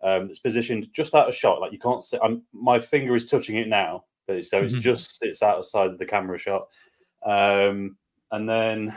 Um, 0.03 0.27
that's 0.27 0.41
positioned 0.41 0.93
just 0.93 1.15
out 1.15 1.29
of 1.29 1.35
shot. 1.35 1.61
Like 1.61 1.73
you 1.73 1.79
can't 1.79 2.03
see. 2.05 2.19
I'm, 2.23 2.43
my 2.53 2.79
finger 2.81 3.15
is 3.15 3.25
touching 3.25 3.57
it 3.57 3.69
now, 3.69 4.05
but 4.27 4.37
it's, 4.37 4.51
so 4.51 4.63
it's 4.63 4.75
Mhm. 4.75 4.81
just 4.81 5.17
sits 5.19 5.43
outside 5.43 5.91
of 5.91 5.99
the 5.99 6.07
camera 6.07 6.39
shot. 6.39 6.69
Um, 7.25 7.97
and 8.33 8.49
then 8.49 8.97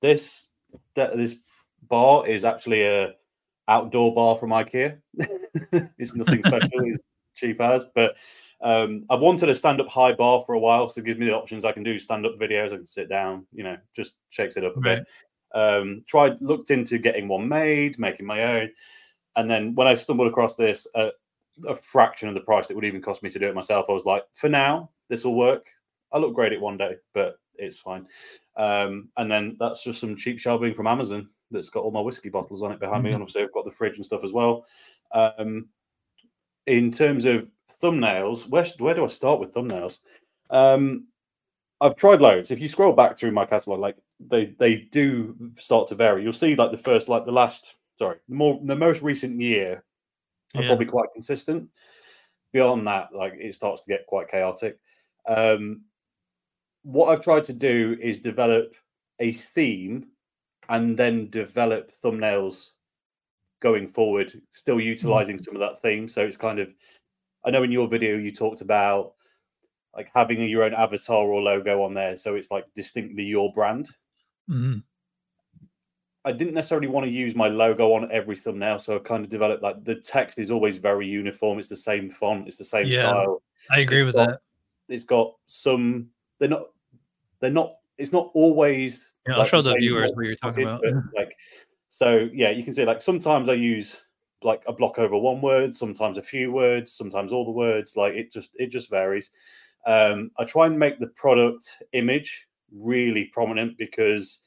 this 0.00 0.48
this 0.94 1.36
bar 1.88 2.26
is 2.26 2.44
actually 2.44 2.82
a 2.84 3.14
outdoor 3.68 4.14
bar 4.14 4.36
from 4.38 4.50
IKEA. 4.50 4.98
it's 5.98 6.14
nothing 6.14 6.42
special. 6.42 6.70
it's 6.72 7.00
cheap 7.34 7.60
as, 7.60 7.84
but 7.94 8.16
um, 8.60 9.04
I 9.08 9.14
wanted 9.14 9.48
a 9.48 9.54
stand 9.54 9.80
up 9.80 9.88
high 9.88 10.12
bar 10.12 10.42
for 10.44 10.54
a 10.54 10.58
while, 10.58 10.88
so 10.88 11.00
it 11.00 11.04
gives 11.04 11.20
me 11.20 11.26
the 11.26 11.36
options. 11.36 11.64
I 11.64 11.72
can 11.72 11.84
do 11.84 11.98
stand 11.98 12.26
up 12.26 12.36
videos. 12.36 12.72
I 12.72 12.76
can 12.76 12.86
sit 12.86 13.08
down. 13.08 13.46
You 13.52 13.64
know, 13.64 13.76
just 13.94 14.14
shakes 14.30 14.56
it 14.56 14.64
up 14.64 14.76
a 14.76 14.80
Right. 14.80 14.98
bit. 14.98 15.06
Um, 15.54 16.04
tried 16.06 16.40
looked 16.40 16.70
into 16.70 16.98
getting 16.98 17.28
one 17.28 17.48
made, 17.48 17.98
making 17.98 18.26
my 18.26 18.60
own. 18.60 18.70
And 19.36 19.50
then 19.50 19.74
when 19.74 19.86
I 19.86 19.94
stumbled 19.94 20.28
across 20.28 20.56
this 20.56 20.86
at 20.96 21.14
a 21.66 21.76
fraction 21.76 22.28
of 22.28 22.34
the 22.34 22.40
price 22.40 22.70
it 22.70 22.74
would 22.74 22.84
even 22.84 23.02
cost 23.02 23.22
me 23.22 23.30
to 23.30 23.38
do 23.38 23.48
it 23.48 23.54
myself, 23.54 23.86
I 23.88 23.92
was 23.92 24.04
like, 24.04 24.24
for 24.34 24.48
now, 24.48 24.90
this 25.08 25.24
will 25.24 25.36
work. 25.36 25.68
I'll 26.12 26.24
upgrade 26.24 26.52
it 26.52 26.60
one 26.60 26.76
day, 26.76 26.96
but 27.14 27.38
it's 27.54 27.78
fine. 27.78 28.06
Um, 28.56 29.08
and 29.16 29.30
then 29.30 29.56
that's 29.60 29.82
just 29.82 30.00
some 30.00 30.16
cheap 30.16 30.38
shelving 30.38 30.74
from 30.74 30.86
Amazon 30.86 31.28
that's 31.50 31.70
got 31.70 31.84
all 31.84 31.90
my 31.90 32.00
whiskey 32.00 32.28
bottles 32.28 32.62
on 32.62 32.72
it 32.72 32.80
behind 32.80 32.98
mm-hmm. 32.98 33.04
me. 33.04 33.12
And 33.12 33.22
obviously, 33.22 33.42
I've 33.42 33.52
got 33.52 33.64
the 33.64 33.70
fridge 33.70 33.96
and 33.96 34.06
stuff 34.06 34.24
as 34.24 34.32
well. 34.32 34.66
Um, 35.12 35.68
in 36.66 36.90
terms 36.90 37.24
of 37.24 37.48
thumbnails, 37.82 38.48
where, 38.48 38.66
where 38.78 38.94
do 38.94 39.04
I 39.04 39.08
start 39.08 39.40
with 39.40 39.54
thumbnails? 39.54 39.98
Um, 40.50 41.06
I've 41.80 41.96
tried 41.96 42.20
loads. 42.20 42.50
If 42.50 42.60
you 42.60 42.68
scroll 42.68 42.92
back 42.92 43.16
through 43.16 43.30
my 43.30 43.46
catalog, 43.46 43.80
like 43.80 43.96
they 44.20 44.46
they 44.58 44.76
do 44.76 45.36
start 45.58 45.88
to 45.88 45.94
vary. 45.94 46.22
You'll 46.22 46.32
see 46.32 46.56
like 46.56 46.72
the 46.72 46.78
first, 46.78 47.08
like 47.08 47.24
the 47.24 47.32
last, 47.32 47.76
sorry, 47.98 48.16
the 48.28 48.34
more 48.34 48.60
the 48.64 48.74
most 48.74 49.00
recent 49.02 49.40
year 49.40 49.84
are 50.54 50.62
yeah. 50.62 50.68
probably 50.68 50.86
quite 50.86 51.08
consistent. 51.12 51.68
Beyond 52.52 52.86
that, 52.86 53.14
like 53.14 53.34
it 53.34 53.54
starts 53.54 53.84
to 53.84 53.90
get 53.90 54.06
quite 54.06 54.28
chaotic. 54.28 54.78
Um, 55.28 55.82
what 56.82 57.10
I've 57.10 57.20
tried 57.20 57.44
to 57.44 57.52
do 57.52 57.96
is 58.00 58.18
develop 58.18 58.74
a 59.20 59.32
theme 59.32 60.06
and 60.68 60.96
then 60.96 61.30
develop 61.30 61.92
thumbnails 61.92 62.70
going 63.60 63.88
forward, 63.88 64.40
still 64.52 64.80
utilizing 64.80 65.36
mm-hmm. 65.36 65.44
some 65.44 65.56
of 65.56 65.60
that 65.60 65.82
theme. 65.82 66.08
So 66.08 66.22
it's 66.22 66.36
kind 66.36 66.58
of, 66.58 66.68
I 67.44 67.50
know 67.50 67.62
in 67.62 67.72
your 67.72 67.88
video 67.88 68.16
you 68.16 68.32
talked 68.32 68.60
about 68.60 69.14
like 69.96 70.10
having 70.14 70.42
your 70.42 70.64
own 70.64 70.74
avatar 70.74 71.26
or 71.26 71.40
logo 71.40 71.82
on 71.82 71.94
there, 71.94 72.16
so 72.16 72.34
it's 72.34 72.50
like 72.50 72.66
distinctly 72.74 73.24
your 73.24 73.52
brand. 73.52 73.88
Mm-hmm. 74.48 74.78
I 76.24 76.32
didn't 76.32 76.54
necessarily 76.54 76.88
want 76.88 77.06
to 77.06 77.10
use 77.10 77.34
my 77.34 77.48
logo 77.48 77.94
on 77.94 78.10
every 78.12 78.36
thumbnail, 78.36 78.78
so 78.78 78.96
I 78.96 78.98
kind 78.98 79.24
of 79.24 79.30
developed 79.30 79.62
like 79.62 79.82
the 79.84 79.94
text 79.94 80.38
is 80.38 80.50
always 80.50 80.76
very 80.76 81.06
uniform. 81.06 81.58
It's 81.58 81.68
the 81.68 81.76
same 81.76 82.10
font, 82.10 82.46
it's 82.46 82.58
the 82.58 82.64
same 82.64 82.86
yeah, 82.86 83.08
style. 83.08 83.42
I 83.70 83.80
agree 83.80 83.98
it's 83.98 84.06
with 84.06 84.14
got, 84.14 84.28
that. 84.28 84.40
It's 84.88 85.04
got 85.04 85.34
some. 85.46 86.08
They're 86.38 86.50
not. 86.50 86.64
They're 87.40 87.50
not. 87.50 87.77
It's 87.98 88.12
not 88.12 88.30
always. 88.34 89.14
Yeah, 89.26 89.36
I'll 89.36 89.44
show 89.44 89.60
the 89.60 89.74
viewers 89.74 90.12
what 90.14 90.24
you're 90.24 90.36
talking 90.36 90.64
about. 90.64 90.82
like, 91.16 91.32
so 91.88 92.28
yeah, 92.32 92.50
you 92.50 92.62
can 92.62 92.72
see 92.72 92.84
like 92.84 93.02
sometimes 93.02 93.48
I 93.48 93.54
use 93.54 94.00
like 94.42 94.62
a 94.66 94.72
block 94.72 94.98
over 94.98 95.18
one 95.18 95.40
word, 95.40 95.74
sometimes 95.74 96.16
a 96.16 96.22
few 96.22 96.52
words, 96.52 96.92
sometimes 96.92 97.32
all 97.32 97.44
the 97.44 97.50
words. 97.50 97.96
Like 97.96 98.14
it 98.14 98.32
just 98.32 98.50
it 98.54 98.68
just 98.70 98.90
varies. 98.90 99.30
Um, 99.86 100.30
I 100.38 100.44
try 100.44 100.66
and 100.66 100.78
make 100.78 100.98
the 100.98 101.08
product 101.08 101.70
image 101.92 102.46
really 102.72 103.24
prominent 103.26 103.78
because 103.78 104.40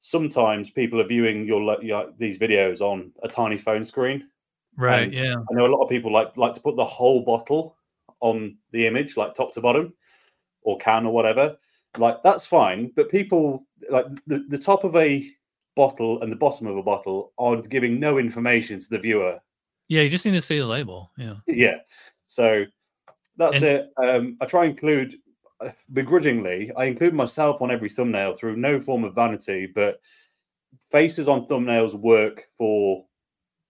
sometimes 0.00 0.70
people 0.70 1.00
are 1.00 1.06
viewing 1.06 1.46
your, 1.46 1.82
your 1.82 2.12
these 2.18 2.38
videos 2.38 2.80
on 2.80 3.10
a 3.22 3.28
tiny 3.28 3.56
phone 3.56 3.84
screen. 3.84 4.28
Right. 4.76 5.04
And 5.04 5.16
yeah. 5.16 5.36
I 5.36 5.54
know 5.54 5.66
a 5.66 5.72
lot 5.72 5.82
of 5.82 5.88
people 5.88 6.12
like 6.12 6.36
like 6.36 6.54
to 6.54 6.60
put 6.60 6.76
the 6.76 6.84
whole 6.84 7.24
bottle 7.24 7.76
on 8.20 8.56
the 8.72 8.86
image, 8.86 9.16
like 9.16 9.34
top 9.34 9.52
to 9.52 9.60
bottom, 9.60 9.94
or 10.62 10.78
can 10.78 11.06
or 11.06 11.12
whatever. 11.12 11.56
Like 11.98 12.22
that's 12.22 12.46
fine, 12.46 12.90
but 12.96 13.08
people 13.08 13.66
like 13.90 14.06
the, 14.26 14.44
the 14.48 14.58
top 14.58 14.84
of 14.84 14.96
a 14.96 15.24
bottle 15.76 16.22
and 16.22 16.30
the 16.30 16.36
bottom 16.36 16.66
of 16.66 16.76
a 16.76 16.82
bottle 16.82 17.32
are 17.38 17.56
giving 17.56 18.00
no 18.00 18.18
information 18.18 18.80
to 18.80 18.88
the 18.88 18.98
viewer. 18.98 19.40
Yeah, 19.88 20.02
you 20.02 20.08
just 20.08 20.24
need 20.24 20.32
to 20.32 20.40
see 20.40 20.58
the 20.58 20.66
label. 20.66 21.10
Yeah. 21.16 21.34
Yeah. 21.46 21.76
So 22.26 22.64
that's 23.36 23.56
and, 23.56 23.64
it. 23.64 23.90
Um, 23.96 24.36
I 24.40 24.46
try 24.46 24.64
and 24.64 24.72
include 24.72 25.16
uh, 25.60 25.70
begrudgingly, 25.92 26.72
I 26.76 26.84
include 26.84 27.14
myself 27.14 27.62
on 27.62 27.70
every 27.70 27.88
thumbnail 27.88 28.34
through 28.34 28.56
no 28.56 28.80
form 28.80 29.04
of 29.04 29.14
vanity, 29.14 29.66
but 29.66 30.00
faces 30.90 31.28
on 31.28 31.46
thumbnails 31.46 31.94
work 31.94 32.48
for 32.58 33.04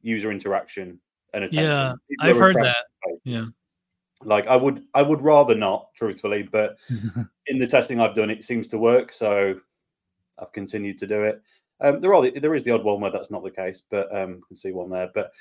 user 0.02 0.30
interaction 0.30 1.00
and 1.32 1.44
attention. 1.44 1.64
Yeah, 1.64 1.94
I've 2.20 2.36
heard 2.36 2.56
that. 2.56 2.84
Faces. 3.04 3.20
Yeah. 3.24 3.44
Like 4.22 4.46
I 4.46 4.56
would 4.56 4.84
I 4.94 5.02
would 5.02 5.22
rather 5.22 5.54
not, 5.54 5.88
truthfully, 5.94 6.42
but 6.42 6.78
in 7.46 7.58
the 7.58 7.66
testing 7.66 8.00
I've 8.00 8.14
done, 8.14 8.30
it 8.30 8.44
seems 8.44 8.66
to 8.68 8.78
work. 8.78 9.12
So 9.12 9.54
I've 10.38 10.52
continued 10.52 10.98
to 10.98 11.06
do 11.06 11.24
it. 11.24 11.42
Um, 11.80 12.00
there 12.00 12.14
are 12.14 12.30
there 12.30 12.54
is 12.54 12.64
the 12.64 12.70
odd 12.70 12.84
one 12.84 13.00
where 13.00 13.10
that's 13.10 13.30
not 13.30 13.42
the 13.42 13.50
case, 13.50 13.82
but 13.90 14.14
um, 14.16 14.34
you 14.34 14.42
can 14.48 14.56
see 14.56 14.72
one 14.72 14.90
there. 14.90 15.10
But 15.14 15.32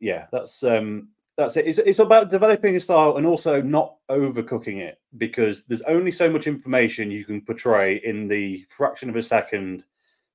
yeah, 0.00 0.26
that's 0.32 0.62
um, 0.62 1.08
that's 1.36 1.56
it. 1.56 1.66
It's, 1.66 1.78
it's 1.78 1.98
about 2.00 2.30
developing 2.30 2.76
a 2.76 2.80
style 2.80 3.16
and 3.16 3.26
also 3.26 3.62
not 3.62 3.96
overcooking 4.10 4.78
it 4.78 5.00
because 5.16 5.64
there's 5.64 5.82
only 5.82 6.10
so 6.10 6.28
much 6.28 6.46
information 6.46 7.10
you 7.10 7.24
can 7.24 7.40
portray 7.40 7.96
in 8.04 8.28
the 8.28 8.66
fraction 8.68 9.08
of 9.08 9.16
a 9.16 9.22
second 9.22 9.84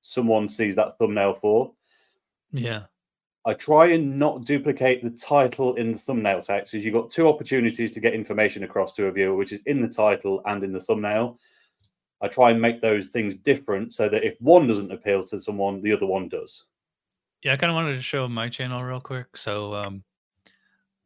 someone 0.02 0.48
sees 0.48 0.76
that 0.76 0.96
thumbnail 0.98 1.34
for. 1.34 1.72
Yeah. 2.52 2.84
I 3.46 3.54
try 3.54 3.92
and 3.92 4.18
not 4.18 4.44
duplicate 4.44 5.04
the 5.04 5.10
title 5.10 5.76
in 5.76 5.92
the 5.92 5.98
thumbnail 5.98 6.40
text 6.40 6.72
because 6.72 6.84
you've 6.84 6.94
got 6.94 7.10
two 7.10 7.28
opportunities 7.28 7.92
to 7.92 8.00
get 8.00 8.12
information 8.12 8.64
across 8.64 8.92
to 8.94 9.06
a 9.06 9.12
viewer, 9.12 9.36
which 9.36 9.52
is 9.52 9.62
in 9.66 9.80
the 9.80 9.88
title 9.88 10.42
and 10.46 10.64
in 10.64 10.72
the 10.72 10.80
thumbnail. 10.80 11.38
I 12.20 12.26
try 12.26 12.50
and 12.50 12.60
make 12.60 12.80
those 12.80 13.08
things 13.08 13.36
different 13.36 13.94
so 13.94 14.08
that 14.08 14.24
if 14.24 14.34
one 14.40 14.66
doesn't 14.66 14.90
appeal 14.90 15.24
to 15.26 15.40
someone, 15.40 15.80
the 15.80 15.92
other 15.92 16.06
one 16.06 16.28
does. 16.28 16.64
Yeah, 17.44 17.52
I 17.52 17.56
kind 17.56 17.70
of 17.70 17.76
wanted 17.76 17.94
to 17.94 18.02
show 18.02 18.26
my 18.26 18.48
channel 18.48 18.82
real 18.82 19.00
quick. 19.00 19.36
So, 19.36 19.74
um, 19.74 20.02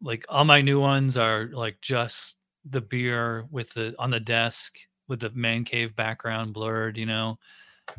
like 0.00 0.24
all 0.30 0.44
my 0.44 0.62
new 0.62 0.80
ones 0.80 1.18
are 1.18 1.50
like 1.52 1.78
just 1.82 2.36
the 2.64 2.80
beer 2.80 3.46
with 3.50 3.74
the 3.74 3.94
on 3.98 4.10
the 4.10 4.20
desk 4.20 4.78
with 5.08 5.20
the 5.20 5.30
man 5.30 5.64
cave 5.64 5.94
background 5.94 6.54
blurred, 6.54 6.96
you 6.96 7.04
know. 7.04 7.38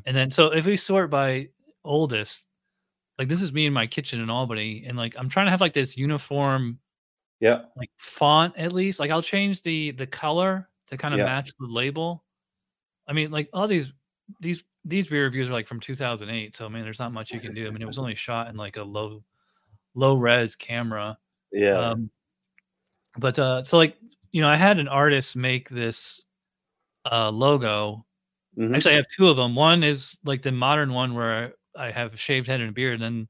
And 0.07 0.17
then 0.17 0.31
so 0.31 0.47
if 0.47 0.65
we 0.65 0.77
sort 0.77 1.11
by 1.11 1.49
oldest, 1.83 2.47
like 3.18 3.28
this 3.28 3.41
is 3.41 3.53
me 3.53 3.66
in 3.66 3.74
my 3.74 3.88
kitchen 3.88 4.20
in 4.22 4.30
Albany, 4.30 4.84
and 4.88 4.97
like 4.97 5.16
I'm 5.18 5.30
trying 5.30 5.47
to 5.47 5.51
have 5.51 5.62
like 5.62 5.74
this 5.74 5.97
uniform, 5.97 6.80
yeah, 7.39 7.64
like 7.76 7.91
font 7.97 8.53
at 8.57 8.74
least. 8.74 8.99
Like 8.99 9.12
I'll 9.12 9.22
change 9.22 9.62
the 9.62 9.91
the 9.91 10.07
color 10.07 10.70
to 10.88 10.97
kind 10.97 11.14
of 11.14 11.20
yeah. 11.20 11.26
match 11.26 11.51
the 11.59 11.68
label. 11.68 12.24
I 13.07 13.14
mean, 13.14 13.32
like 13.32 13.49
all 13.53 13.68
these 13.68 13.93
these 14.39 14.64
these 14.86 15.07
beer 15.07 15.26
reviews 15.26 15.49
are 15.49 15.53
like 15.53 15.68
from 15.68 15.80
2008, 15.80 16.55
so 16.55 16.70
man, 16.70 16.84
there's 16.84 16.99
not 16.99 17.14
much 17.14 17.32
you 17.32 17.39
can 17.39 17.53
do. 17.53 17.68
I 17.68 17.70
mean, 17.70 17.82
it 17.82 17.88
was 17.88 17.99
only 17.99 18.16
shot 18.16 18.47
in 18.47 18.55
like 18.55 18.78
a 18.78 18.84
low 18.84 19.24
low 19.93 20.16
res 20.16 20.55
camera. 20.55 21.18
Yeah. 21.51 21.78
Um, 21.78 22.09
but 23.18 23.38
uh, 23.38 23.64
so 23.64 23.78
like 23.78 23.97
you 24.32 24.41
know, 24.41 24.47
I 24.47 24.55
had 24.55 24.80
an 24.80 24.88
artist 24.88 25.36
make 25.36 25.70
this 25.70 26.24
uh 27.09 27.30
logo. 27.30 28.05
Mm-hmm. 28.57 28.76
Actually, 28.76 28.93
I 28.93 28.97
have 28.97 29.05
two 29.16 29.28
of 29.28 29.38
them. 29.38 29.55
One 29.55 29.84
is 29.84 30.18
like 30.26 30.41
the 30.41 30.51
modern 30.51 30.93
one 30.93 31.14
where 31.14 31.53
I 31.76 31.91
have 31.91 32.13
a 32.13 32.17
shaved 32.17 32.47
head 32.47 32.61
and 32.61 32.69
a 32.69 32.74
beard, 32.74 32.95
and 32.95 33.03
then 33.03 33.28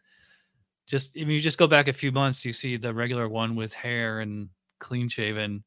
just 0.88 1.16
if 1.16 1.28
you 1.28 1.39
just 1.39 1.58
go 1.58 1.68
back 1.68 1.88
a 1.88 1.94
few 1.94 2.12
months, 2.12 2.44
you 2.44 2.54
see 2.54 2.78
the 2.78 2.94
regular 2.94 3.30
one 3.30 3.56
with 3.56 3.74
hair 3.74 4.20
and 4.20 4.50
clean 4.80 5.10
shaven. 5.10 5.64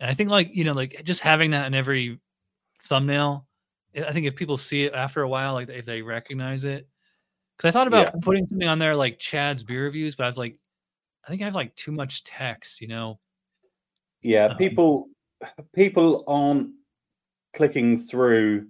And 0.00 0.10
I 0.10 0.14
think 0.14 0.30
like 0.30 0.50
you 0.54 0.64
know, 0.64 0.72
like 0.72 1.02
just 1.04 1.20
having 1.20 1.52
that 1.52 1.66
in 1.66 1.74
every 1.74 2.20
thumbnail. 2.82 3.46
I 3.96 4.12
think 4.12 4.26
if 4.26 4.36
people 4.36 4.56
see 4.56 4.84
it 4.84 4.94
after 4.94 5.22
a 5.22 5.28
while, 5.28 5.54
like 5.54 5.68
if 5.68 5.84
they 5.84 6.02
recognize 6.02 6.64
it, 6.64 6.88
because 7.56 7.68
I 7.68 7.78
thought 7.78 7.86
about 7.86 8.10
yeah. 8.14 8.20
putting 8.22 8.46
something 8.46 8.66
on 8.66 8.78
there 8.78 8.96
like 8.96 9.18
Chad's 9.18 9.62
beer 9.62 9.84
reviews, 9.84 10.16
but 10.16 10.24
I 10.24 10.28
was 10.28 10.38
like, 10.38 10.56
I 11.24 11.30
think 11.30 11.42
I 11.42 11.44
have 11.44 11.54
like 11.54 11.74
too 11.76 11.92
much 11.92 12.24
text, 12.24 12.80
you 12.80 12.88
know. 12.88 13.20
Yeah, 14.22 14.46
um, 14.46 14.56
people 14.56 15.08
people 15.74 16.24
aren't 16.26 16.70
clicking 17.52 17.96
through 17.96 18.68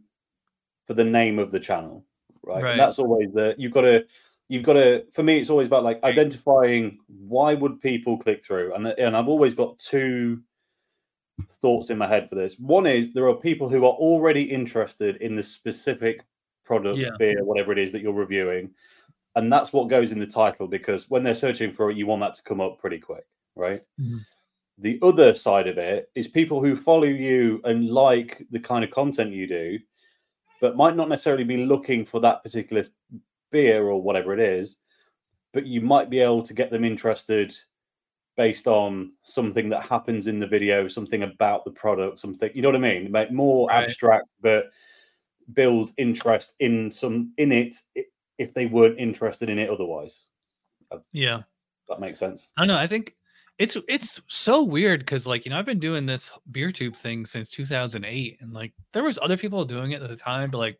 for 0.86 0.94
the 0.94 1.04
name 1.04 1.38
of 1.38 1.50
the 1.50 1.60
channel, 1.60 2.04
right? 2.42 2.62
right. 2.62 2.70
And 2.72 2.80
that's 2.80 2.98
always 2.98 3.32
the 3.32 3.54
you've 3.58 3.72
got 3.72 3.82
to 3.82 4.04
you've 4.48 4.64
got 4.64 4.74
to 4.74 5.04
for 5.12 5.22
me 5.22 5.38
it's 5.38 5.50
always 5.50 5.66
about 5.66 5.84
like 5.84 6.02
identifying 6.02 6.98
why 7.06 7.54
would 7.54 7.80
people 7.80 8.18
click 8.18 8.44
through 8.44 8.74
and 8.74 8.86
and 8.86 9.16
I've 9.16 9.28
always 9.28 9.54
got 9.54 9.78
two 9.78 10.42
thoughts 11.50 11.90
in 11.90 11.98
my 11.98 12.06
head 12.06 12.28
for 12.28 12.34
this. 12.34 12.58
One 12.58 12.86
is 12.86 13.12
there 13.12 13.28
are 13.28 13.34
people 13.34 13.68
who 13.68 13.84
are 13.84 13.92
already 13.92 14.42
interested 14.42 15.16
in 15.16 15.36
the 15.36 15.42
specific 15.42 16.24
product, 16.64 16.98
yeah. 16.98 17.10
beer, 17.18 17.44
whatever 17.44 17.72
it 17.72 17.78
is 17.78 17.92
that 17.92 18.02
you're 18.02 18.12
reviewing, 18.12 18.70
and 19.34 19.52
that's 19.52 19.72
what 19.72 19.88
goes 19.88 20.12
in 20.12 20.18
the 20.18 20.26
title 20.26 20.66
because 20.66 21.08
when 21.08 21.22
they're 21.22 21.34
searching 21.34 21.72
for 21.72 21.90
it, 21.90 21.96
you 21.96 22.06
want 22.06 22.20
that 22.20 22.34
to 22.34 22.42
come 22.42 22.60
up 22.60 22.78
pretty 22.78 22.98
quick, 22.98 23.24
right? 23.56 23.82
Mm-hmm. 24.00 24.18
The 24.78 24.98
other 25.02 25.34
side 25.34 25.68
of 25.68 25.78
it 25.78 26.10
is 26.14 26.28
people 26.28 26.62
who 26.62 26.76
follow 26.76 27.04
you 27.04 27.60
and 27.64 27.88
like 27.88 28.44
the 28.50 28.60
kind 28.60 28.84
of 28.84 28.90
content 28.90 29.32
you 29.32 29.46
do, 29.46 29.78
but 30.62 30.76
might 30.76 30.94
not 30.94 31.08
necessarily 31.08 31.42
be 31.42 31.66
looking 31.66 32.04
for 32.04 32.20
that 32.20 32.42
particular 32.44 32.84
beer 33.50 33.88
or 33.88 34.00
whatever 34.00 34.32
it 34.32 34.38
is, 34.38 34.78
but 35.52 35.66
you 35.66 35.80
might 35.80 36.08
be 36.08 36.20
able 36.20 36.40
to 36.40 36.54
get 36.54 36.70
them 36.70 36.84
interested 36.84 37.52
based 38.36 38.68
on 38.68 39.12
something 39.24 39.68
that 39.68 39.84
happens 39.84 40.28
in 40.28 40.38
the 40.38 40.46
video, 40.46 40.86
something 40.86 41.24
about 41.24 41.64
the 41.64 41.70
product, 41.72 42.20
something 42.20 42.48
you 42.54 42.62
know 42.62 42.68
what 42.68 42.76
I 42.76 42.78
mean? 42.78 43.10
Make 43.10 43.32
more 43.32 43.66
right. 43.68 43.82
abstract, 43.82 44.28
but 44.40 44.70
build 45.52 45.90
interest 45.98 46.54
in 46.60 46.92
some 46.92 47.32
in 47.38 47.50
it 47.50 47.74
if 48.38 48.54
they 48.54 48.66
weren't 48.66 49.00
interested 49.00 49.50
in 49.50 49.58
it 49.58 49.68
otherwise. 49.68 50.26
Uh, 50.92 50.98
yeah, 51.10 51.42
that 51.88 51.98
makes 51.98 52.20
sense. 52.20 52.52
I 52.56 52.66
know. 52.66 52.76
I 52.76 52.86
think 52.86 53.16
it's 53.58 53.76
it's 53.88 54.20
so 54.28 54.62
weird 54.62 55.00
because 55.00 55.26
like 55.26 55.44
you 55.44 55.50
know 55.50 55.58
I've 55.58 55.66
been 55.66 55.78
doing 55.78 56.06
this 56.06 56.30
beer 56.50 56.70
tube 56.70 56.96
thing 56.96 57.26
since 57.26 57.48
2008, 57.50 58.38
and 58.40 58.52
like 58.52 58.72
there 58.92 59.04
was 59.04 59.18
other 59.20 59.36
people 59.36 59.64
doing 59.64 59.92
it 59.92 60.02
at 60.02 60.08
the 60.08 60.16
time, 60.16 60.50
but 60.50 60.58
like 60.58 60.78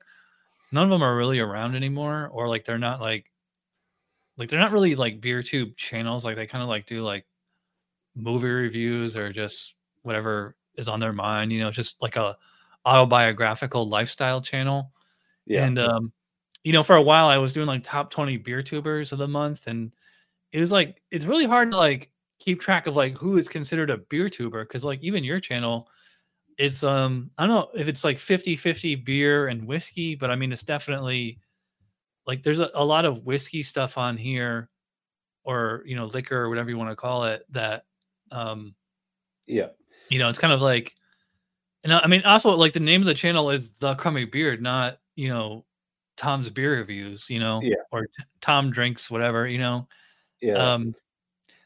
none 0.73 0.85
of 0.85 0.91
them 0.91 1.03
are 1.03 1.17
really 1.17 1.39
around 1.39 1.77
anymore, 1.77 2.31
or 2.33 2.49
like 2.49 2.65
they're 2.65 2.79
not 2.79 3.01
like 3.01 3.31
like 4.37 4.49
they're 4.49 4.59
not 4.59 4.73
really 4.73 4.95
like 4.95 5.21
beer 5.21 5.43
tube 5.43 5.77
channels. 5.77 6.25
Like 6.25 6.37
they 6.37 6.47
kind 6.47 6.63
of 6.63 6.69
like 6.69 6.87
do 6.87 7.03
like 7.03 7.27
movie 8.15 8.49
reviews 8.49 9.17
or 9.17 9.33
just 9.33 9.75
whatever 10.03 10.57
is 10.77 10.89
on 10.89 11.01
their 11.01 11.13
mind. 11.13 11.53
You 11.53 11.61
know, 11.61 11.71
just 11.71 12.01
like 12.01 12.17
a 12.17 12.37
autobiographical 12.85 13.89
lifestyle 13.89 14.41
channel. 14.41 14.93
Yeah. 15.47 15.65
And 15.65 15.79
um, 15.79 16.13
you 16.65 16.73
know, 16.73 16.83
for 16.83 16.97
a 16.97 17.03
while 17.03 17.27
I 17.29 17.39
was 17.39 17.53
doing 17.53 17.67
like 17.67 17.85
top 17.85 18.11
20 18.11 18.39
beer 18.39 18.63
tubers 18.63 19.13
of 19.13 19.19
the 19.19 19.29
month, 19.29 19.67
and 19.67 19.93
it 20.53 20.61
was 20.61 20.73
like 20.73 21.03
it's 21.11 21.25
really 21.25 21.47
hard 21.47 21.71
to 21.71 21.77
like 21.77 22.12
keep 22.43 22.61
track 22.61 22.87
of 22.87 22.97
like 22.97 23.15
who 23.15 23.39
is 23.39 23.49
considered 23.49 23.91
a 23.91 23.99
beer 23.99 24.29
tuber 24.29 24.65
because 24.65 24.85
like 24.85 25.01
even 25.03 25.23
your 25.23 25.39
channel 25.41 25.89
it's 26.59 26.83
um 26.83 27.31
i 27.39 27.47
don't 27.47 27.55
know 27.55 27.69
if 27.81 27.89
it's 27.89 28.05
like 28.05 28.19
50 28.19 28.57
50 28.57 28.97
beer 28.97 29.49
and 29.49 29.67
whiskey 29.67 30.15
but 30.15 30.31
i 30.31 30.37
mean 30.37 30.53
it's 30.53 30.63
definitely 30.63 31.39
like 32.27 32.43
there's 32.43 32.61
a, 32.61 32.71
a 32.75 32.85
lot 32.85 33.05
of 33.05 33.25
whiskey 33.25 33.63
stuff 33.63 33.97
on 33.97 34.17
here 34.17 34.69
or 35.45 35.83
you 35.87 35.97
know 35.97 36.07
liquor 36.07 36.37
or 36.37 36.49
whatever 36.49 36.69
you 36.71 36.77
want 36.79 36.91
to 36.91 36.97
call 36.97 37.25
it 37.25 37.45
that 37.51 37.85
um 38.31 38.75
yeah. 39.47 39.69
you 40.09 40.19
know 40.19 40.29
it's 40.29 40.39
kind 40.39 40.53
of 40.53 40.61
like 40.61 40.95
and 41.85 41.93
I 41.93 42.01
I 42.01 42.07
mean 42.07 42.23
also 42.25 42.51
like 42.55 42.73
the 42.73 42.81
name 42.81 43.03
of 43.03 43.07
the 43.07 43.15
channel 43.15 43.51
is 43.51 43.71
the 43.81 43.95
Crumby 43.95 44.25
Beard 44.25 44.63
not 44.63 44.99
you 45.17 45.29
know 45.29 45.65
Tom's 46.17 46.51
beer 46.51 46.77
reviews 46.77 47.29
you 47.31 47.41
know 47.41 47.61
Yeah. 47.63 47.77
or 47.91 48.03
T- 48.03 48.25
Tom 48.41 48.71
drinks 48.71 49.11
whatever 49.11 49.47
you 49.49 49.59
know 49.59 49.89
Yeah. 50.41 50.55
um 50.75 50.95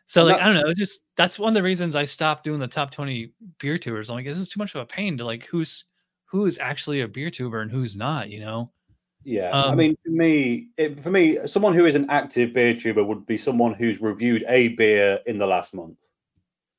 so 0.07 0.25
like 0.25 0.41
I 0.41 0.45
don't 0.45 0.55
know 0.63 0.71
it's 0.71 0.79
just 0.79 1.01
that's 1.17 1.39
one 1.39 1.49
of 1.49 1.55
the 1.55 1.63
reasons 1.63 1.95
I 1.95 2.05
stopped 2.05 2.45
doing 2.45 2.59
the 2.61 2.67
top 2.69 2.91
20 2.91 3.33
beer 3.59 3.77
tours 3.79 4.09
I'm 4.09 4.17
like 4.17 4.25
this 4.27 4.39
is 4.39 4.49
too 4.49 4.59
much 4.59 4.75
of 4.75 4.81
a 4.81 4.87
pain 4.87 5.19
to 5.19 5.25
like 5.25 5.45
who's 5.47 5.85
who 6.25 6.47
is 6.47 6.59
actually 6.59 7.03
a 7.03 7.09
beer 7.09 7.31
tuber 7.31 7.61
and 7.61 7.71
who's 7.71 7.97
not 7.97 8.31
you 8.31 8.41
know 8.41 8.71
Yeah, 9.25 9.51
I 9.53 9.71
Um, 9.71 9.77
mean, 9.77 9.97
for 10.05 10.11
me, 10.11 10.69
it, 10.77 11.01
for 11.03 11.11
me, 11.11 11.39
someone 11.47 11.75
who 11.75 11.85
is 11.87 11.97
an 11.97 12.07
active 12.11 12.53
beer 12.55 12.75
tuber 12.77 13.03
would 13.03 13.27
be 13.27 13.37
someone 13.37 13.75
who's 13.75 14.01
reviewed 14.01 14.45
a 14.49 14.69
beer 14.69 15.19
in 15.27 15.39
the 15.39 15.47
last 15.47 15.75
month. 15.75 15.99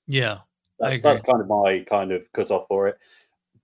yeah 0.08 0.40
That's 0.80 1.02
that's 1.02 1.22
kind 1.24 1.42
of 1.42 1.48
my 1.50 1.84
kind 1.90 2.12
of 2.14 2.22
cut 2.34 2.52
off 2.52 2.68
for 2.68 2.88
it. 2.88 2.98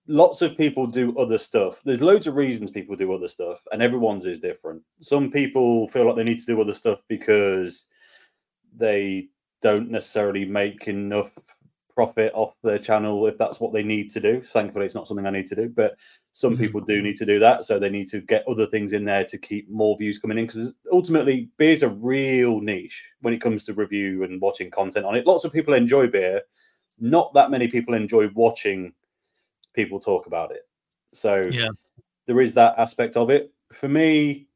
Lots 0.06 0.42
of 0.42 0.58
people 0.58 0.86
do 0.86 1.16
other 1.18 1.38
stuff. 1.38 1.80
There's 1.82 2.02
loads 2.02 2.26
of 2.26 2.34
reasons 2.36 2.70
people 2.70 2.94
do 2.96 3.14
other 3.14 3.28
stuff, 3.28 3.60
and 3.72 3.80
everyone's 3.80 4.26
is 4.26 4.40
different. 4.40 4.82
Some 5.00 5.30
people 5.30 5.88
feel 5.88 6.04
like 6.06 6.16
they 6.16 6.24
need 6.24 6.40
to 6.40 6.46
do 6.52 6.60
other 6.60 6.74
stuff 6.74 7.00
because 7.08 7.86
they 8.76 9.28
don't 9.64 9.90
necessarily 9.90 10.44
make 10.44 10.88
enough 10.88 11.30
profit 11.94 12.30
off 12.34 12.54
their 12.62 12.78
channel 12.78 13.26
if 13.26 13.38
that's 13.38 13.60
what 13.60 13.72
they 13.72 13.82
need 13.82 14.10
to 14.10 14.20
do. 14.20 14.42
Thankfully, 14.42 14.84
it's 14.84 14.94
not 14.94 15.08
something 15.08 15.26
I 15.26 15.30
need 15.30 15.46
to 15.46 15.54
do, 15.54 15.70
but 15.70 15.96
some 16.32 16.54
Mhm. 16.54 16.58
people 16.58 16.80
do 16.82 17.00
need 17.00 17.16
to 17.16 17.24
do 17.24 17.38
that. 17.38 17.64
So 17.64 17.78
they 17.78 17.88
need 17.88 18.08
to 18.08 18.20
get 18.20 18.46
other 18.46 18.66
things 18.66 18.92
in 18.92 19.06
there 19.06 19.24
to 19.24 19.38
keep 19.38 19.70
more 19.70 19.96
views 19.96 20.18
coming 20.18 20.36
in 20.36 20.44
because 20.46 20.74
ultimately, 20.92 21.48
beer 21.56 21.70
is 21.70 21.82
a 21.82 21.88
real 21.88 22.60
niche 22.60 23.02
when 23.22 23.32
it 23.32 23.40
comes 23.40 23.64
to 23.64 23.72
review 23.72 24.22
and 24.24 24.38
watching 24.38 24.70
content 24.70 25.06
on 25.06 25.16
it. 25.16 25.26
Lots 25.26 25.44
of 25.46 25.52
people 25.52 25.72
enjoy 25.72 26.08
beer, 26.08 26.42
not 26.98 27.32
that 27.32 27.50
many 27.50 27.66
people 27.66 27.94
enjoy 27.94 28.28
watching 28.34 28.92
people 29.72 29.98
talk 29.98 30.26
about 30.26 30.50
it. 30.50 30.68
So 31.14 31.48
Yeah. 31.50 31.70
there 32.26 32.42
is 32.42 32.52
that 32.54 32.78
aspect 32.78 33.16
of 33.16 33.30
it. 33.30 33.50
For 33.72 33.88
me, 33.88 34.46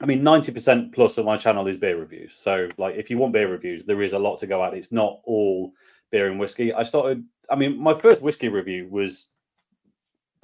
I 0.00 0.06
mean, 0.06 0.22
90% 0.22 0.92
plus 0.92 1.18
of 1.18 1.26
my 1.26 1.36
channel 1.36 1.66
is 1.66 1.76
beer 1.76 1.98
reviews. 1.98 2.34
So, 2.34 2.68
like, 2.78 2.94
if 2.94 3.10
you 3.10 3.18
want 3.18 3.32
beer 3.32 3.50
reviews, 3.50 3.84
there 3.84 4.02
is 4.02 4.12
a 4.12 4.18
lot 4.18 4.38
to 4.40 4.46
go 4.46 4.64
at. 4.64 4.74
It's 4.74 4.92
not 4.92 5.20
all 5.24 5.72
beer 6.10 6.28
and 6.28 6.38
whiskey. 6.38 6.72
I 6.72 6.84
started, 6.84 7.24
I 7.50 7.56
mean, 7.56 7.80
my 7.80 7.94
first 7.94 8.22
whiskey 8.22 8.48
review 8.48 8.88
was 8.88 9.26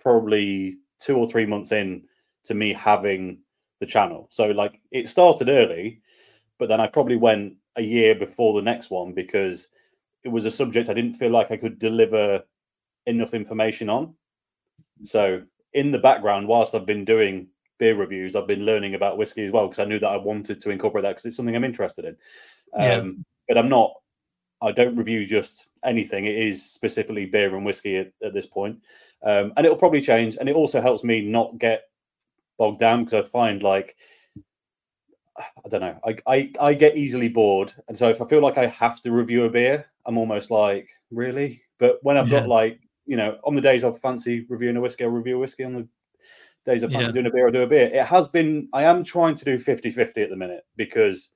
probably 0.02 0.74
two 0.98 1.16
or 1.16 1.28
three 1.28 1.46
months 1.46 1.70
in 1.70 2.02
to 2.44 2.54
me 2.54 2.72
having 2.72 3.38
the 3.78 3.86
channel. 3.86 4.26
So, 4.30 4.46
like, 4.46 4.80
it 4.90 5.08
started 5.08 5.48
early, 5.48 6.02
but 6.58 6.68
then 6.68 6.80
I 6.80 6.88
probably 6.88 7.16
went 7.16 7.54
a 7.76 7.82
year 7.82 8.14
before 8.14 8.54
the 8.54 8.62
next 8.62 8.90
one 8.90 9.12
because 9.12 9.68
it 10.24 10.28
was 10.28 10.46
a 10.46 10.50
subject 10.50 10.88
I 10.88 10.94
didn't 10.94 11.14
feel 11.14 11.30
like 11.30 11.52
I 11.52 11.56
could 11.56 11.78
deliver 11.78 12.42
enough 13.06 13.34
information 13.34 13.88
on. 13.88 14.14
So, 15.04 15.42
in 15.74 15.92
the 15.92 15.98
background, 15.98 16.48
whilst 16.48 16.74
I've 16.74 16.86
been 16.86 17.04
doing 17.04 17.48
beer 17.78 17.94
reviews, 17.96 18.36
I've 18.36 18.46
been 18.46 18.64
learning 18.66 18.94
about 18.94 19.18
whiskey 19.18 19.44
as 19.44 19.50
well 19.50 19.66
because 19.66 19.80
I 19.80 19.84
knew 19.84 19.98
that 19.98 20.08
I 20.08 20.16
wanted 20.16 20.60
to 20.60 20.70
incorporate 20.70 21.02
that 21.02 21.10
because 21.10 21.26
it's 21.26 21.36
something 21.36 21.56
I'm 21.56 21.64
interested 21.64 22.04
in. 22.04 22.16
Yeah. 22.78 22.98
Um, 22.98 23.24
but 23.48 23.58
I'm 23.58 23.68
not. 23.68 23.92
I 24.62 24.72
don't 24.72 24.96
review 24.96 25.26
just 25.26 25.66
anything. 25.84 26.24
It 26.24 26.36
is 26.36 26.64
specifically 26.64 27.26
beer 27.26 27.54
and 27.54 27.66
whiskey 27.66 27.96
at, 27.96 28.12
at 28.22 28.32
this 28.32 28.46
point, 28.46 28.78
um, 29.22 29.52
and 29.56 29.66
it'll 29.66 29.76
probably 29.78 30.00
change. 30.00 30.36
And 30.38 30.48
it 30.48 30.54
also 30.56 30.80
helps 30.80 31.04
me 31.04 31.20
not 31.20 31.58
get 31.58 31.82
bogged 32.58 32.80
down 32.80 33.04
because 33.04 33.24
I 33.24 33.28
find 33.28 33.62
like 33.62 33.96
I 35.36 35.68
don't 35.68 35.80
know. 35.80 35.98
I, 36.06 36.16
I 36.26 36.52
I 36.60 36.74
get 36.74 36.96
easily 36.96 37.28
bored, 37.28 37.72
and 37.88 37.98
so 37.98 38.08
if 38.08 38.22
I 38.22 38.26
feel 38.26 38.40
like 38.40 38.56
I 38.56 38.66
have 38.66 39.02
to 39.02 39.10
review 39.12 39.44
a 39.44 39.50
beer, 39.50 39.86
I'm 40.06 40.16
almost 40.16 40.50
like 40.50 40.88
really. 41.10 41.62
But 41.78 41.98
when 42.02 42.16
I've 42.16 42.30
Yeah. 42.30 42.40
got 42.40 42.48
like 42.48 42.78
you 43.06 43.16
know, 43.16 43.38
on 43.44 43.54
the 43.54 43.60
days 43.60 43.84
I 43.84 43.90
fancy 43.92 44.46
reviewing 44.48 44.76
a 44.76 44.80
whiskey, 44.80 45.04
I'll 45.04 45.10
review 45.10 45.36
a 45.36 45.40
whiskey. 45.40 45.64
On 45.64 45.74
the 45.74 45.88
days 46.64 46.82
I 46.84 46.88
fancy 46.88 47.04
Yeah. 47.06 47.12
doing 47.12 47.26
a 47.26 47.30
beer, 47.30 47.46
I'll 47.46 47.52
do 47.52 47.62
a 47.62 47.66
beer. 47.66 47.86
It 47.92 48.06
has 48.06 48.28
been. 48.28 48.68
I 48.72 48.84
am 48.84 49.04
trying 49.04 49.34
to 49.36 49.44
do 49.44 49.58
50-50 49.58 50.22
at 50.22 50.30
the 50.30 50.36
minute 50.36 50.64
because 50.76 51.30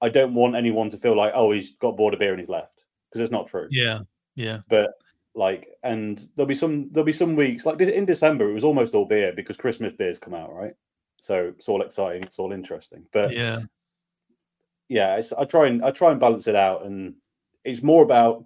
I 0.00 0.08
don't 0.08 0.34
want 0.34 0.56
anyone 0.56 0.90
to 0.90 0.98
feel 0.98 1.16
like 1.16 1.32
oh 1.34 1.52
he's 1.52 1.72
got 1.76 1.96
bored 1.96 2.14
of 2.14 2.20
beer 2.20 2.30
and 2.32 2.40
he's 2.40 2.48
left 2.48 2.84
because 3.08 3.20
it's 3.20 3.32
not 3.32 3.46
true. 3.48 3.68
yeah 3.70 4.00
yeah 4.34 4.60
But 4.68 4.90
like, 5.34 5.68
and 5.82 6.22
there'll 6.34 6.46
be 6.48 6.54
some 6.54 6.90
there'll 6.92 7.04
be 7.06 7.12
some 7.12 7.36
weeks 7.36 7.66
like 7.66 7.80
in 7.80 8.04
December 8.04 8.48
it 8.50 8.54
was 8.54 8.64
almost 8.64 8.94
all 8.94 9.06
beer 9.06 9.32
because 9.34 9.56
Christmas 9.56 9.92
beers 9.92 10.18
come 10.18 10.34
out, 10.34 10.54
right? 10.54 10.74
So 11.18 11.52
it's 11.56 11.68
all 11.68 11.82
exciting, 11.82 12.22
it's 12.24 12.38
all 12.38 12.52
interesting. 12.52 13.06
But 13.12 13.32
yeah 13.32 13.60
yeah, 14.88 15.16
it's, 15.16 15.32
I 15.32 15.44
try 15.44 15.66
and 15.66 15.84
I 15.84 15.90
try 15.90 16.12
and 16.12 16.20
balance 16.20 16.46
it 16.46 16.54
out, 16.54 16.84
and 16.84 17.14
it's 17.64 17.82
more 17.82 18.04
about 18.04 18.44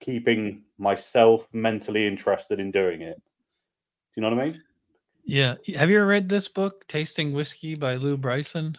keeping 0.00 0.62
myself 0.78 1.46
mentally 1.52 2.06
interested 2.06 2.60
in 2.60 2.70
doing 2.70 3.00
it. 3.02 3.16
Do 3.16 4.20
you 4.20 4.22
know 4.22 4.34
what 4.34 4.42
I 4.42 4.46
mean? 4.46 4.62
Yeah 5.24 5.54
have 5.76 5.90
you 5.90 5.98
ever 5.98 6.06
read 6.06 6.28
this 6.28 6.48
book 6.48 6.86
tasting 6.88 7.32
whiskey 7.32 7.74
by 7.74 7.96
Lew 7.96 8.16
Bryson 8.16 8.76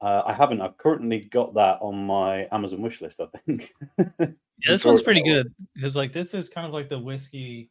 Uh, 0.00 0.22
I 0.26 0.32
haven't. 0.32 0.60
I've 0.60 0.76
currently 0.78 1.28
got 1.30 1.54
that 1.54 1.78
on 1.80 2.06
my 2.06 2.46
Amazon 2.52 2.82
wish 2.82 3.00
list. 3.00 3.20
I 3.20 3.26
think. 3.38 3.72
Yeah, 4.64 4.72
this 4.72 4.84
one's 4.84 5.02
pretty 5.02 5.22
good 5.22 5.54
because 5.74 5.94
like 5.94 6.12
this 6.12 6.34
is 6.34 6.48
kind 6.48 6.66
of 6.66 6.72
like 6.72 6.88
the 6.88 6.98
whiskey 6.98 7.70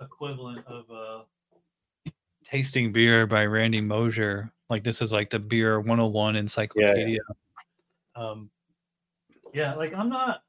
equivalent 0.00 0.66
of 0.66 0.84
uh 0.90 2.10
tasting 2.44 2.90
beer 2.92 3.28
by 3.28 3.46
Randy 3.46 3.80
Mosher. 3.80 4.52
Like 4.68 4.82
this 4.82 5.02
is 5.02 5.12
like 5.12 5.30
the 5.30 5.38
beer 5.38 5.78
101 5.78 6.34
encyclopedia. 6.34 7.20
Um 8.16 8.50
yeah, 9.54 9.74
like 9.74 9.94
I'm 9.94 10.08
not 10.08 10.42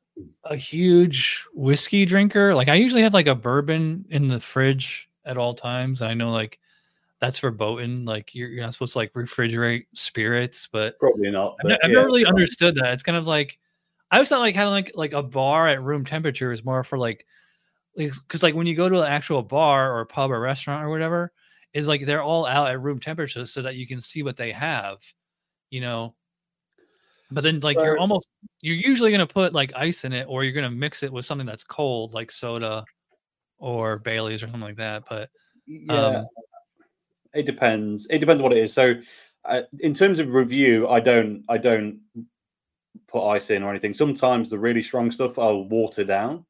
a 0.46 0.56
huge 0.56 1.46
whiskey 1.54 2.06
drinker. 2.06 2.56
Like 2.56 2.68
I 2.68 2.74
usually 2.74 3.04
have 3.04 3.14
like 3.14 3.28
a 3.28 3.36
bourbon 3.36 4.06
in 4.10 4.26
the 4.26 4.40
fridge 4.40 5.11
at 5.26 5.38
all 5.38 5.54
times. 5.54 6.02
And 6.02 6.10
I 6.10 6.14
know 6.14 6.32
like 6.32 6.60
that's 7.20 7.40
verboten. 7.40 8.06
Like 8.06 8.34
you're, 8.34 8.50
you're 8.50 8.64
not 8.64 8.74
supposed 8.74 8.94
to 8.94 9.00
like 9.00 9.14
refrigerate 9.14 9.86
spirits, 9.94 10.68
but 10.72 11.00
Probably 11.00 11.30
not. 11.30 11.56
But 11.62 11.74
I've 11.84 11.92
yeah. 11.92 11.96
never 11.98 12.08
really 12.08 12.26
understood 12.26 12.76
that. 12.76 12.94
It's 12.94 13.04
kind 13.04 13.18
of 13.18 13.28
like 13.28 13.60
I 14.10 14.20
was 14.20 14.32
not 14.32 14.40
like 14.40 14.56
having 14.56 14.72
like 14.72 14.92
like 14.96 15.14
a 15.14 15.24
bar 15.24 15.68
at 15.68 15.82
room 15.82 16.04
temperature 16.04 16.52
is 16.52 16.66
more 16.66 16.84
for 16.84 16.98
like 16.98 17.26
because 17.96 18.44
like 18.44 18.56
when 18.56 18.68
you 18.68 18.76
go 18.76 18.90
to 18.90 19.02
an 19.02 19.08
actual 19.08 19.42
bar 19.42 19.98
or 19.98 20.06
pub 20.06 20.32
or 20.32 20.40
restaurant 20.40 20.84
or 20.84 20.90
whatever, 20.90 21.32
is 21.74 21.88
like 21.88 22.06
they're 22.06 22.24
all 22.24 22.46
out 22.46 22.70
at 22.70 22.82
room 22.82 23.00
temperature 23.00 23.46
so 23.46 23.62
that 23.62 23.76
you 23.76 23.88
can 23.88 24.02
see 24.02 24.24
what 24.24 24.38
they 24.38 24.52
have, 24.52 25.00
you 25.70 25.82
know. 25.82 26.16
But 27.32 27.44
then 27.44 27.62
like 27.62 27.78
you're 27.78 27.98
almost 27.98 28.28
you're 28.62 28.76
usually 28.76 29.12
gonna 29.12 29.28
put 29.28 29.54
like 29.54 29.72
ice 29.76 30.04
in 30.04 30.12
it 30.12 30.26
or 30.28 30.44
you're 30.44 30.54
gonna 30.54 30.72
mix 30.72 31.04
it 31.04 31.14
with 31.14 31.26
something 31.26 31.48
that's 31.48 31.64
cold 31.64 32.14
like 32.14 32.30
soda 32.30 32.84
or 33.62 34.00
Bailey's 34.00 34.44
or 34.44 34.48
something 34.48 34.62
like 34.62 34.76
that. 34.78 35.04
But 35.08 35.30
Yeah, 35.66 36.08
um, 36.08 36.28
it 37.34 37.46
depends. 37.46 38.08
It 38.10 38.20
depends 38.20 38.42
what 38.42 38.52
it 38.52 38.58
is. 38.58 38.74
So, 38.74 38.96
uh, 39.46 39.62
in 39.80 39.94
terms 39.94 40.20
of 40.20 40.34
review, 40.34 40.88
I 40.90 41.00
don't, 41.00 41.44
I 41.48 41.58
don't 41.58 42.02
put 43.08 43.28
ice 43.28 43.50
in 43.50 43.64
or 43.64 43.70
anything. 43.70 43.94
Sometimes 43.94 44.50
the 44.50 44.60
really 44.60 44.82
strong 44.82 45.12
stuff 45.12 45.40
I'll 45.40 45.64
water 45.64 46.04
down. 46.04 46.46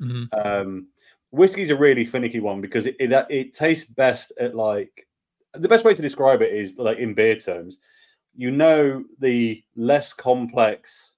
mhm, 0.00 0.28
Um, 0.32 0.88
whiskey's 1.30 1.70
a 1.70 1.76
really 1.76 2.04
finicky 2.04 2.40
one 2.40 2.60
because 2.60 2.86
it, 2.86 2.96
it 2.98 3.12
it 3.30 3.52
tastes 3.52 3.88
best 3.88 4.32
at 4.38 4.54
like 4.54 5.06
the 5.54 5.68
best 5.68 5.84
way 5.84 5.94
to 5.94 6.02
describe 6.02 6.42
it 6.42 6.52
is 6.52 6.76
like 6.76 6.98
in 6.98 7.14
beer 7.14 7.36
terms. 7.36 7.78
You 8.34 8.50
know, 8.50 9.04
the 9.18 9.62
less 9.76 10.12
complex 10.12 11.12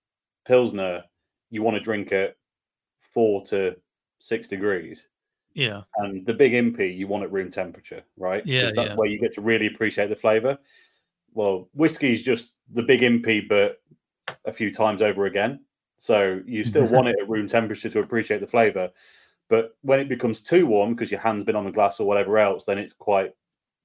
pilsner 0.46 1.02
you 1.50 1.62
want 1.62 1.76
to 1.76 1.82
drink 1.82 2.12
at 2.12 2.36
four 3.12 3.42
to 3.46 3.76
six 4.18 4.48
degrees 4.48 5.06
yeah, 5.58 5.82
and 5.96 6.24
the 6.24 6.32
big 6.32 6.52
impy 6.52 6.96
you 6.96 7.08
want 7.08 7.24
at 7.24 7.32
room 7.32 7.50
temperature, 7.50 8.02
right? 8.16 8.46
Yeah, 8.46 8.62
that's 8.62 8.76
yeah. 8.76 8.94
where 8.94 9.08
you 9.08 9.18
get 9.18 9.34
to 9.34 9.40
really 9.40 9.66
appreciate 9.66 10.08
the 10.08 10.14
flavor. 10.14 10.56
Well, 11.34 11.68
whiskey's 11.74 12.22
just 12.22 12.54
the 12.70 12.82
big 12.82 13.00
impy, 13.00 13.48
but 13.48 13.80
a 14.44 14.52
few 14.52 14.72
times 14.72 15.02
over 15.02 15.26
again. 15.26 15.64
So 15.96 16.40
you 16.46 16.62
still 16.62 16.86
want 16.86 17.08
it 17.08 17.16
at 17.20 17.28
room 17.28 17.48
temperature 17.48 17.88
to 17.88 17.98
appreciate 17.98 18.40
the 18.40 18.46
flavor. 18.46 18.90
But 19.48 19.76
when 19.82 19.98
it 19.98 20.08
becomes 20.08 20.42
too 20.42 20.64
warm 20.64 20.94
because 20.94 21.10
your 21.10 21.20
hand's 21.20 21.42
been 21.42 21.56
on 21.56 21.64
the 21.64 21.72
glass 21.72 21.98
or 21.98 22.06
whatever 22.06 22.38
else, 22.38 22.64
then 22.64 22.78
it's 22.78 22.92
quite 22.92 23.32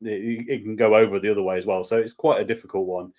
it, 0.02 0.46
it 0.48 0.64
can 0.64 0.76
go 0.76 0.96
over 0.96 1.20
the 1.20 1.30
other 1.32 1.42
way 1.42 1.58
as 1.58 1.66
well. 1.66 1.84
So 1.84 1.98
it's 1.98 2.14
quite 2.14 2.40
a 2.40 2.46
difficult 2.46 2.86
one. 2.86 3.14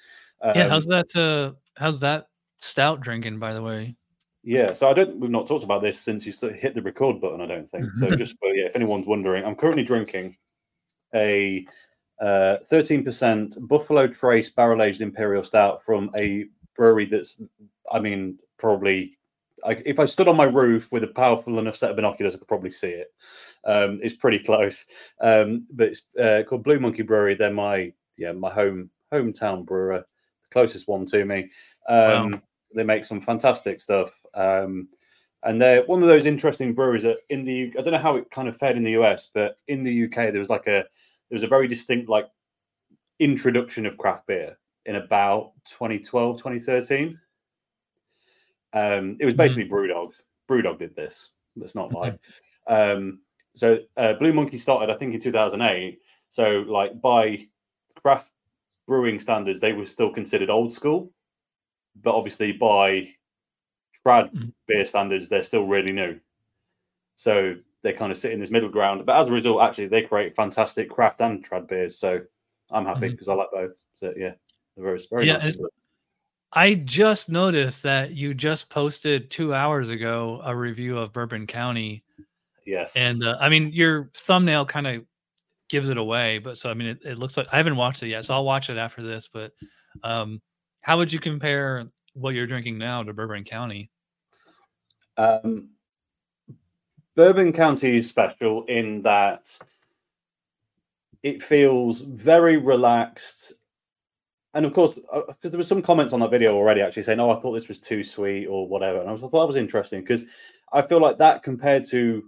yeah, 0.44 0.62
Um, 0.62 0.70
how's 0.70 0.86
that? 0.86 1.16
Uh, 1.16 1.58
how's 1.76 1.98
that 2.00 2.28
stout 2.60 3.00
drinking? 3.00 3.40
By 3.40 3.52
the 3.52 3.62
way, 3.64 3.96
Yeah, 4.44 4.74
so 4.74 4.90
I 4.90 4.92
don't. 4.92 5.18
We've 5.18 5.30
not 5.30 5.46
talked 5.46 5.64
about 5.64 5.82
this 5.82 5.98
since 5.98 6.26
you 6.26 6.32
hit 6.50 6.74
the 6.74 6.82
record 6.82 7.20
button. 7.20 7.40
I 7.40 7.46
don't 7.46 7.68
think 7.68 7.86
so. 7.96 8.10
just 8.16 8.36
but 8.40 8.48
yeah, 8.48 8.66
if 8.66 8.76
anyone's 8.76 9.06
wondering, 9.06 9.44
I'm 9.44 9.54
currently 9.54 9.84
drinking 9.84 10.36
a 11.14 11.66
uh, 12.20 12.58
13% 12.70 13.66
Buffalo 13.66 14.06
Trace 14.06 14.50
barrel 14.50 14.82
aged 14.82 15.00
imperial 15.00 15.44
stout 15.44 15.82
from 15.84 16.10
a 16.16 16.44
brewery 16.76 17.06
that's, 17.06 17.42
I 17.90 17.98
mean, 17.98 18.38
probably. 18.58 19.16
I, 19.64 19.82
if 19.86 19.98
I 19.98 20.04
stood 20.04 20.28
on 20.28 20.36
my 20.36 20.44
roof 20.44 20.92
with 20.92 21.04
a 21.04 21.08
powerful 21.08 21.58
enough 21.58 21.76
set 21.76 21.88
of 21.88 21.96
binoculars, 21.96 22.34
I 22.34 22.38
could 22.38 22.48
probably 22.48 22.70
see 22.70 22.90
it. 22.90 23.14
Um, 23.64 23.98
it's 24.02 24.14
pretty 24.14 24.40
close, 24.40 24.84
um, 25.22 25.66
but 25.72 25.88
it's 25.88 26.02
uh, 26.20 26.42
called 26.46 26.64
Blue 26.64 26.78
Monkey 26.78 27.00
Brewery. 27.00 27.34
They're 27.34 27.50
my 27.50 27.90
yeah 28.18 28.32
my 28.32 28.52
home 28.52 28.90
hometown 29.10 29.64
brewer, 29.64 30.00
the 30.00 30.48
closest 30.50 30.86
one 30.86 31.06
to 31.06 31.24
me. 31.24 31.50
Um, 31.88 32.32
Wow. 32.32 32.40
They 32.74 32.84
make 32.84 33.04
some 33.04 33.20
fantastic 33.20 33.80
stuff. 33.80 34.10
Um, 34.34 34.88
and 35.42 35.60
they're 35.60 35.84
one 35.84 36.02
of 36.02 36.08
those 36.08 36.26
interesting 36.26 36.72
breweries 36.74 37.02
that 37.02 37.18
in 37.28 37.44
the 37.44 37.72
I 37.78 37.82
don't 37.82 37.92
know 37.92 37.98
how 37.98 38.16
it 38.16 38.30
kind 38.30 38.48
of 38.48 38.56
fared 38.56 38.76
in 38.76 38.84
the 38.84 38.92
US, 38.92 39.28
but 39.32 39.58
in 39.68 39.82
the 39.84 40.04
UK 40.04 40.30
there 40.30 40.38
was 40.38 40.48
like 40.50 40.66
a 40.66 40.84
there 41.28 41.36
was 41.36 41.42
a 41.42 41.48
very 41.48 41.68
distinct 41.68 42.08
like 42.08 42.28
introduction 43.18 43.86
of 43.86 43.98
craft 43.98 44.26
beer 44.26 44.58
in 44.86 44.96
about 44.96 45.52
2012, 45.66 46.38
2013. 46.38 47.18
Um, 48.72 49.16
it 49.20 49.24
was 49.26 49.34
Mhm. 49.34 49.38
basically 49.38 49.68
Brewdog. 49.68 50.12
Brewdog 50.48 50.78
did 50.78 50.96
this. 50.96 51.32
Let's 51.56 51.74
not 51.74 51.92
lie. 51.92 52.18
Um, 52.66 53.20
so 53.54 53.78
uh, 53.96 54.14
Blue 54.14 54.32
Monkey 54.32 54.58
started, 54.58 54.92
I 54.92 54.96
think, 54.96 55.14
in 55.14 55.20
2008. 55.20 56.00
So, 56.28 56.64
like 56.66 57.00
by 57.00 57.46
craft 58.02 58.32
brewing 58.88 59.18
standards, 59.18 59.60
they 59.60 59.72
were 59.72 59.86
still 59.86 60.10
considered 60.10 60.50
old 60.50 60.72
school, 60.72 61.12
but 62.02 62.14
obviously 62.14 62.52
by 62.52 63.14
trad 64.04 64.32
Mhm. 64.32 64.52
beer 64.66 64.86
standards, 64.86 65.28
they're 65.28 65.42
still 65.42 65.66
really 65.66 65.92
new. 65.92 66.18
So 67.16 67.56
they 67.82 67.92
kind 67.92 68.10
of 68.12 68.18
sit 68.18 68.32
in 68.32 68.40
this 68.40 68.50
middle 68.50 68.68
ground. 68.68 69.04
But 69.06 69.20
as 69.20 69.28
a 69.28 69.32
result, 69.32 69.62
actually, 69.62 69.88
they 69.88 70.02
create 70.02 70.34
fantastic 70.34 70.90
craft 70.90 71.20
and 71.20 71.44
trad 71.44 71.68
beers. 71.68 71.98
So 71.98 72.20
I'm 72.70 72.86
happy 72.86 73.08
because 73.10 73.28
I 73.28 73.34
like 73.34 73.50
both. 73.52 73.72
So 73.96 74.12
yeah, 74.16 74.32
they're 74.76 74.84
very, 74.84 75.00
very 75.10 75.26
Yeah, 75.26 75.38
nice. 75.38 75.56
I 76.52 76.74
just 76.74 77.30
noticed 77.30 77.82
that 77.82 78.12
you 78.12 78.32
just 78.32 78.70
posted 78.70 79.30
two 79.30 79.52
hours 79.52 79.90
ago 79.90 80.40
a 80.44 80.54
review 80.54 80.96
of 80.96 81.12
Bourbon 81.12 81.46
County, 81.46 82.04
Yes. 82.64 82.96
and 82.96 83.22
uh, 83.24 83.36
I 83.40 83.48
mean 83.48 83.72
your 83.72 84.10
thumbnail 84.14 84.64
kind 84.64 84.86
of 84.86 85.04
gives 85.68 85.88
it 85.88 85.96
away. 85.98 86.38
But 86.38 86.56
so 86.56 86.70
I 86.70 86.74
mean, 86.74 86.88
it, 86.88 87.04
it 87.04 87.18
looks 87.18 87.36
like 87.36 87.48
I 87.52 87.56
haven't 87.56 87.76
watched 87.76 88.02
it 88.04 88.08
yet, 88.08 88.24
so 88.24 88.34
I'll 88.34 88.44
watch 88.44 88.70
it 88.70 88.76
after 88.76 89.02
this. 89.02 89.28
But 89.32 89.52
um, 90.04 90.40
how 90.80 90.96
would 90.96 91.12
you 91.12 91.18
compare 91.18 91.86
what 92.12 92.34
you're 92.34 92.46
drinking 92.46 92.78
now 92.78 93.02
to 93.02 93.12
Bourbon 93.12 93.42
County? 93.44 93.90
Um, 95.16 95.70
Bourbon 97.16 97.52
County 97.52 97.96
is 97.96 98.08
special 98.08 98.64
in 98.64 99.02
that 99.02 99.56
it 101.22 101.42
feels 101.42 102.00
very 102.00 102.56
relaxed. 102.56 103.54
And 104.52 104.66
of 104.66 104.72
course, 104.72 104.98
because 105.26 105.50
there 105.50 105.58
were 105.58 105.64
some 105.64 105.82
comments 105.82 106.12
on 106.12 106.20
that 106.20 106.30
video 106.30 106.54
already 106.54 106.80
actually 106.80 107.02
saying, 107.02 107.18
"Oh, 107.18 107.30
I 107.30 107.40
thought 107.40 107.52
this 107.52 107.68
was 107.68 107.80
too 107.80 108.04
sweet" 108.04 108.46
or 108.46 108.68
whatever, 108.68 109.00
and 109.00 109.08
I 109.08 109.12
was 109.12 109.24
I 109.24 109.28
thought 109.28 109.40
that 109.40 109.48
was 109.48 109.56
interesting 109.56 110.00
because 110.00 110.24
I 110.72 110.82
feel 110.82 111.00
like 111.00 111.18
that 111.18 111.42
compared 111.42 111.84
to 111.88 112.24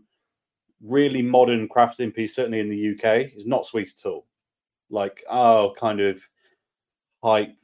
really 0.82 1.22
modern 1.22 1.68
craft 1.68 1.98
impy, 1.98 2.28
certainly 2.28 2.60
in 2.60 2.68
the 2.68 2.92
UK, 2.92 3.32
is 3.36 3.46
not 3.46 3.66
sweet 3.66 3.92
at 3.96 4.06
all. 4.08 4.26
Like, 4.90 5.24
oh, 5.30 5.74
kind 5.76 6.00
of 6.00 6.22
hype 7.22 7.54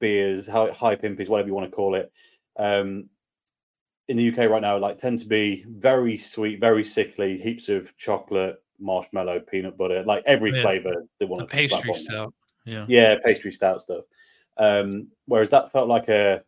beers, 0.00 0.46
hy- 0.46 0.70
hype 0.70 1.02
impies, 1.02 1.28
whatever 1.28 1.48
you 1.48 1.54
want 1.54 1.70
to 1.70 1.76
call 1.76 1.94
it. 1.94 2.12
Um, 2.58 3.08
in 4.08 4.16
the 4.16 4.28
UK 4.30 4.48
right 4.50 4.62
now, 4.62 4.78
like 4.78 4.98
tend 4.98 5.18
to 5.18 5.26
be 5.26 5.64
very 5.68 6.16
sweet, 6.16 6.60
very 6.60 6.84
sickly, 6.84 7.38
heaps 7.38 7.68
of 7.68 7.94
chocolate, 7.96 8.62
marshmallow, 8.78 9.40
peanut 9.40 9.76
butter, 9.76 10.02
like 10.04 10.22
every 10.26 10.52
Yeah. 10.52 10.62
flavor 10.62 10.94
they 11.18 11.26
The 11.26 11.26
want 11.26 11.48
to 11.48 11.56
pastry 11.56 11.94
stout. 11.94 12.32
Yeah. 12.64 12.84
yeah, 12.88 13.16
pastry 13.24 13.52
stout 13.52 13.82
stuff. 13.82 14.04
Um, 14.58 15.08
whereas 15.26 15.50
that 15.50 15.72
felt 15.72 15.88
like 15.88 16.08
a 16.08 16.42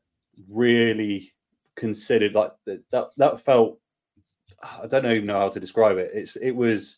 really 0.49 1.33
considered, 1.75 2.35
like 2.35 2.53
that. 2.67 3.11
That 3.17 3.41
felt. 3.41 3.81
I 4.63 4.87
don't 4.87 5.05
even 5.07 5.27
know 5.27 5.39
how 5.39 5.49
to 5.49 5.61
describe 5.61 5.99
it. 5.99 6.11
It's. 6.15 6.37
It 6.37 6.53
was 6.53 6.97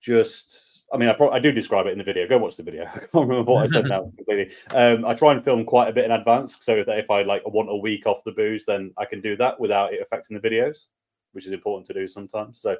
just. 0.00 0.71
I 0.92 0.98
mean, 0.98 1.08
I, 1.08 1.14
pro- 1.14 1.30
I 1.30 1.38
do 1.38 1.52
describe 1.52 1.86
it 1.86 1.92
in 1.92 1.98
the 1.98 2.04
video. 2.04 2.28
Go 2.28 2.36
watch 2.38 2.56
the 2.56 2.62
video. 2.62 2.84
I 2.94 2.98
can't 2.98 3.08
remember 3.14 3.50
what 3.52 3.62
I 3.62 3.66
said 3.66 3.86
now 3.86 4.02
completely. 4.16 4.54
Um, 4.74 5.04
I 5.06 5.14
try 5.14 5.32
and 5.32 5.42
film 5.42 5.64
quite 5.64 5.88
a 5.88 5.92
bit 5.92 6.04
in 6.04 6.10
advance 6.10 6.58
so 6.60 6.84
that 6.84 6.98
if 6.98 7.10
I 7.10 7.22
like 7.22 7.42
want 7.46 7.70
a 7.70 7.76
week 7.76 8.06
off 8.06 8.22
the 8.24 8.32
booze, 8.32 8.66
then 8.66 8.92
I 8.98 9.06
can 9.06 9.20
do 9.20 9.34
that 9.36 9.58
without 9.58 9.94
it 9.94 10.02
affecting 10.02 10.38
the 10.38 10.46
videos, 10.48 10.86
which 11.32 11.46
is 11.46 11.52
important 11.52 11.86
to 11.86 11.94
do 11.94 12.06
sometimes. 12.06 12.60
So 12.60 12.76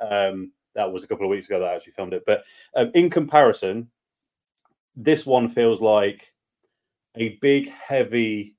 um, 0.00 0.52
that 0.74 0.90
was 0.90 1.02
a 1.02 1.08
couple 1.08 1.24
of 1.26 1.30
weeks 1.30 1.46
ago 1.46 1.58
that 1.58 1.68
I 1.68 1.74
actually 1.74 1.94
filmed 1.94 2.12
it. 2.12 2.22
But 2.26 2.44
um, 2.76 2.92
in 2.94 3.10
comparison, 3.10 3.90
this 4.94 5.26
one 5.26 5.48
feels 5.48 5.80
like 5.80 6.32
a 7.16 7.38
big, 7.40 7.70
heavy, 7.70 8.54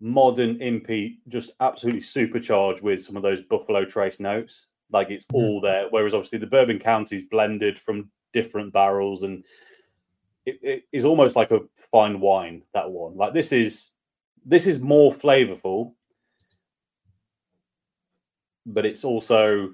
modern 0.00 0.58
impy, 0.60 1.18
just 1.28 1.50
absolutely 1.60 2.00
supercharged 2.00 2.82
with 2.82 3.02
some 3.04 3.16
of 3.16 3.22
those 3.22 3.42
Buffalo 3.42 3.84
Trace 3.84 4.18
notes. 4.18 4.68
Like 4.90 5.10
it's 5.10 5.26
Mhm. 5.26 5.34
all 5.34 5.60
there. 5.60 5.86
Whereas 5.90 6.14
obviously 6.14 6.38
the 6.38 6.46
Bourbon 6.46 6.78
County's 6.78 7.24
blended 7.30 7.78
from 7.78 8.10
different 8.32 8.72
barrels 8.72 9.22
and 9.22 9.44
it, 10.46 10.58
it 10.62 10.82
is 10.92 11.04
almost 11.04 11.36
like 11.36 11.50
a 11.50 11.60
fine 11.92 12.20
wine, 12.20 12.62
that 12.72 12.90
one. 12.90 13.16
Like 13.16 13.34
this 13.34 13.52
is 13.52 13.90
this 14.44 14.66
is 14.66 14.80
more 14.80 15.12
flavorful, 15.12 15.94
but 18.66 18.86
it's 18.86 19.04
also 19.04 19.72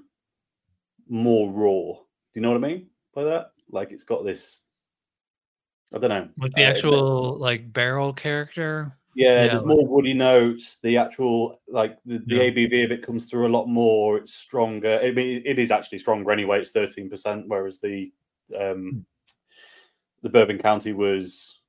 more 1.07 1.49
raw. 1.51 1.93
Do 1.93 2.03
you 2.33 2.41
know 2.41 2.51
what 2.51 2.63
I 2.63 2.67
mean 2.67 2.87
by 3.13 3.23
that? 3.23 3.51
Like 3.69 3.91
it's 3.91 4.03
got 4.03 4.25
this 4.25 4.61
I 5.93 5.99
don't 5.99 6.09
know. 6.09 6.29
Like 6.37 6.53
the 6.53 6.65
uh, 6.65 6.69
actual 6.69 7.37
like 7.37 7.71
barrel 7.71 8.13
character. 8.13 8.97
Yeah, 9.15 9.43
Yeah, 9.43 9.47
there's 9.47 9.63
more 9.63 9.87
woody 9.87 10.13
notes. 10.13 10.77
The 10.83 10.97
actual 10.97 11.61
like 11.67 11.97
the, 12.05 12.19
the 12.19 12.35
Yeah. 12.35 12.43
ABV 12.51 12.85
of 12.85 12.91
it 12.91 13.05
comes 13.05 13.27
through 13.27 13.47
a 13.47 13.55
lot 13.55 13.67
more. 13.67 14.17
It's 14.17 14.33
stronger. 14.33 14.99
I 15.01 15.11
mean, 15.11 15.41
it 15.45 15.57
is 15.57 15.71
actually 15.71 15.99
stronger 15.99 16.31
anyway. 16.31 16.59
It's 16.59 16.71
thirteen 16.71 17.09
percent, 17.09 17.45
whereas 17.47 17.79
the. 17.79 18.11
Um 18.59 19.05
the 20.23 20.29
Bourbon 20.29 20.57
County 20.57 20.93
was 20.93 21.59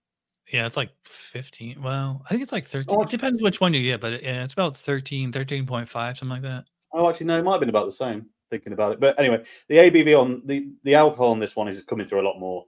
Yeah, 0.53 0.67
it's 0.67 0.77
like 0.77 0.91
15. 1.05 1.83
Well, 1.83 2.23
I 2.25 2.31
think 2.31 2.43
it's 2.43 2.53
like 2.53 2.67
13. 2.67 2.97
Oh, 2.97 3.03
it 3.03 3.09
depends 3.09 3.43
which 3.43 3.61
one 3.61 3.75
you 3.75 3.83
get, 3.83 4.01
but 4.01 4.15
it, 4.15 4.23
yeah, 4.23 4.45
it's 4.45 4.55
about 4.55 4.77
13, 4.77 5.33
13.5, 5.33 5.89
something 5.89 6.29
like 6.29 6.43
that. 6.43 6.65
oh 6.93 7.09
actually 7.09 7.27
no, 7.27 7.39
it 7.39 7.43
might 7.43 7.53
have 7.53 7.61
been 7.61 7.69
about 7.69 7.87
the 7.87 7.93
same. 7.93 8.27
Thinking 8.51 8.73
about 8.73 8.93
it, 8.93 9.01
but 9.01 9.19
anyway, 9.19 9.45
the 9.69 9.77
ABV 9.77 10.19
on 10.19 10.43
the 10.47 10.71
the 10.83 10.95
alcohol 10.95 11.33
on 11.33 11.39
this 11.39 11.55
one 11.55 11.69
is 11.69 11.83
coming 11.83 12.07
through 12.07 12.23
a 12.23 12.29
lot 12.29 12.39
more. 12.39 12.65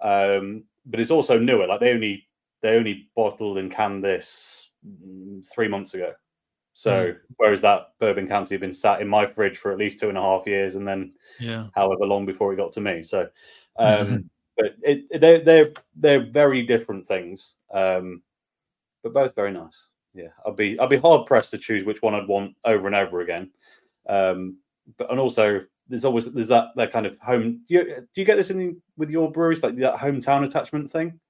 Um, 0.00 0.62
but 0.86 1.00
it's 1.00 1.10
also 1.10 1.40
newer. 1.40 1.66
Like 1.66 1.80
they 1.80 1.92
only 1.92 2.28
they 2.62 2.76
only 2.76 3.10
bottled 3.16 3.58
and 3.58 3.70
canned 3.70 4.04
this 4.04 4.70
mm, 4.86 5.44
three 5.52 5.66
months 5.66 5.94
ago. 5.94 6.12
So 6.74 7.14
whereas 7.36 7.60
that 7.62 7.92
Bourbon 8.00 8.26
County 8.28 8.54
had 8.56 8.60
been 8.60 8.74
sat 8.74 9.00
in 9.00 9.08
my 9.08 9.26
fridge 9.26 9.58
for 9.58 9.70
at 9.72 9.78
least 9.78 10.00
two 10.00 10.08
and 10.08 10.18
a 10.18 10.20
half 10.20 10.46
years, 10.46 10.74
and 10.74 10.86
then 10.86 11.12
Yeah. 11.38 11.68
however 11.74 12.04
long 12.04 12.26
before 12.26 12.52
it 12.52 12.56
got 12.56 12.72
to 12.72 12.80
me. 12.80 13.02
So, 13.04 13.28
um, 13.76 14.28
but 14.56 14.74
it, 14.82 15.04
it- 15.10 15.20
they're 15.20 15.38
they're 15.38 15.72
they're 15.96 16.24
very 16.30 16.62
different 16.62 17.04
things, 17.06 17.54
um, 17.72 18.22
but 19.02 19.12
both 19.14 19.34
very 19.36 19.52
nice. 19.52 19.88
Yeah, 20.14 20.28
I'd 20.46 20.56
be 20.56 20.78
I'd 20.80 20.88
be 20.90 20.96
hard 20.96 21.26
pressed 21.26 21.52
to 21.52 21.58
choose 21.58 21.84
which 21.84 22.02
one 22.02 22.14
I'd 22.14 22.28
want 22.28 22.56
over 22.64 22.86
and 22.88 22.96
over 22.96 23.20
again. 23.20 23.50
Um, 24.08 24.58
but 24.98 25.10
and 25.10 25.18
also 25.20 25.60
there's 25.88 26.04
always 26.04 26.30
there's 26.32 26.48
that 26.48 26.68
that 26.76 26.90
kind 26.92 27.06
of 27.06 27.16
home. 27.20 27.60
Do 27.68 27.74
you 27.74 27.84
do 28.12 28.20
you 28.20 28.24
get 28.24 28.36
this 28.36 28.50
in 28.50 28.80
with 28.96 29.10
your 29.10 29.30
breweries 29.30 29.62
like 29.62 29.76
that 29.76 29.94
hometown 29.96 30.44
attachment 30.44 30.90
thing? 30.90 31.20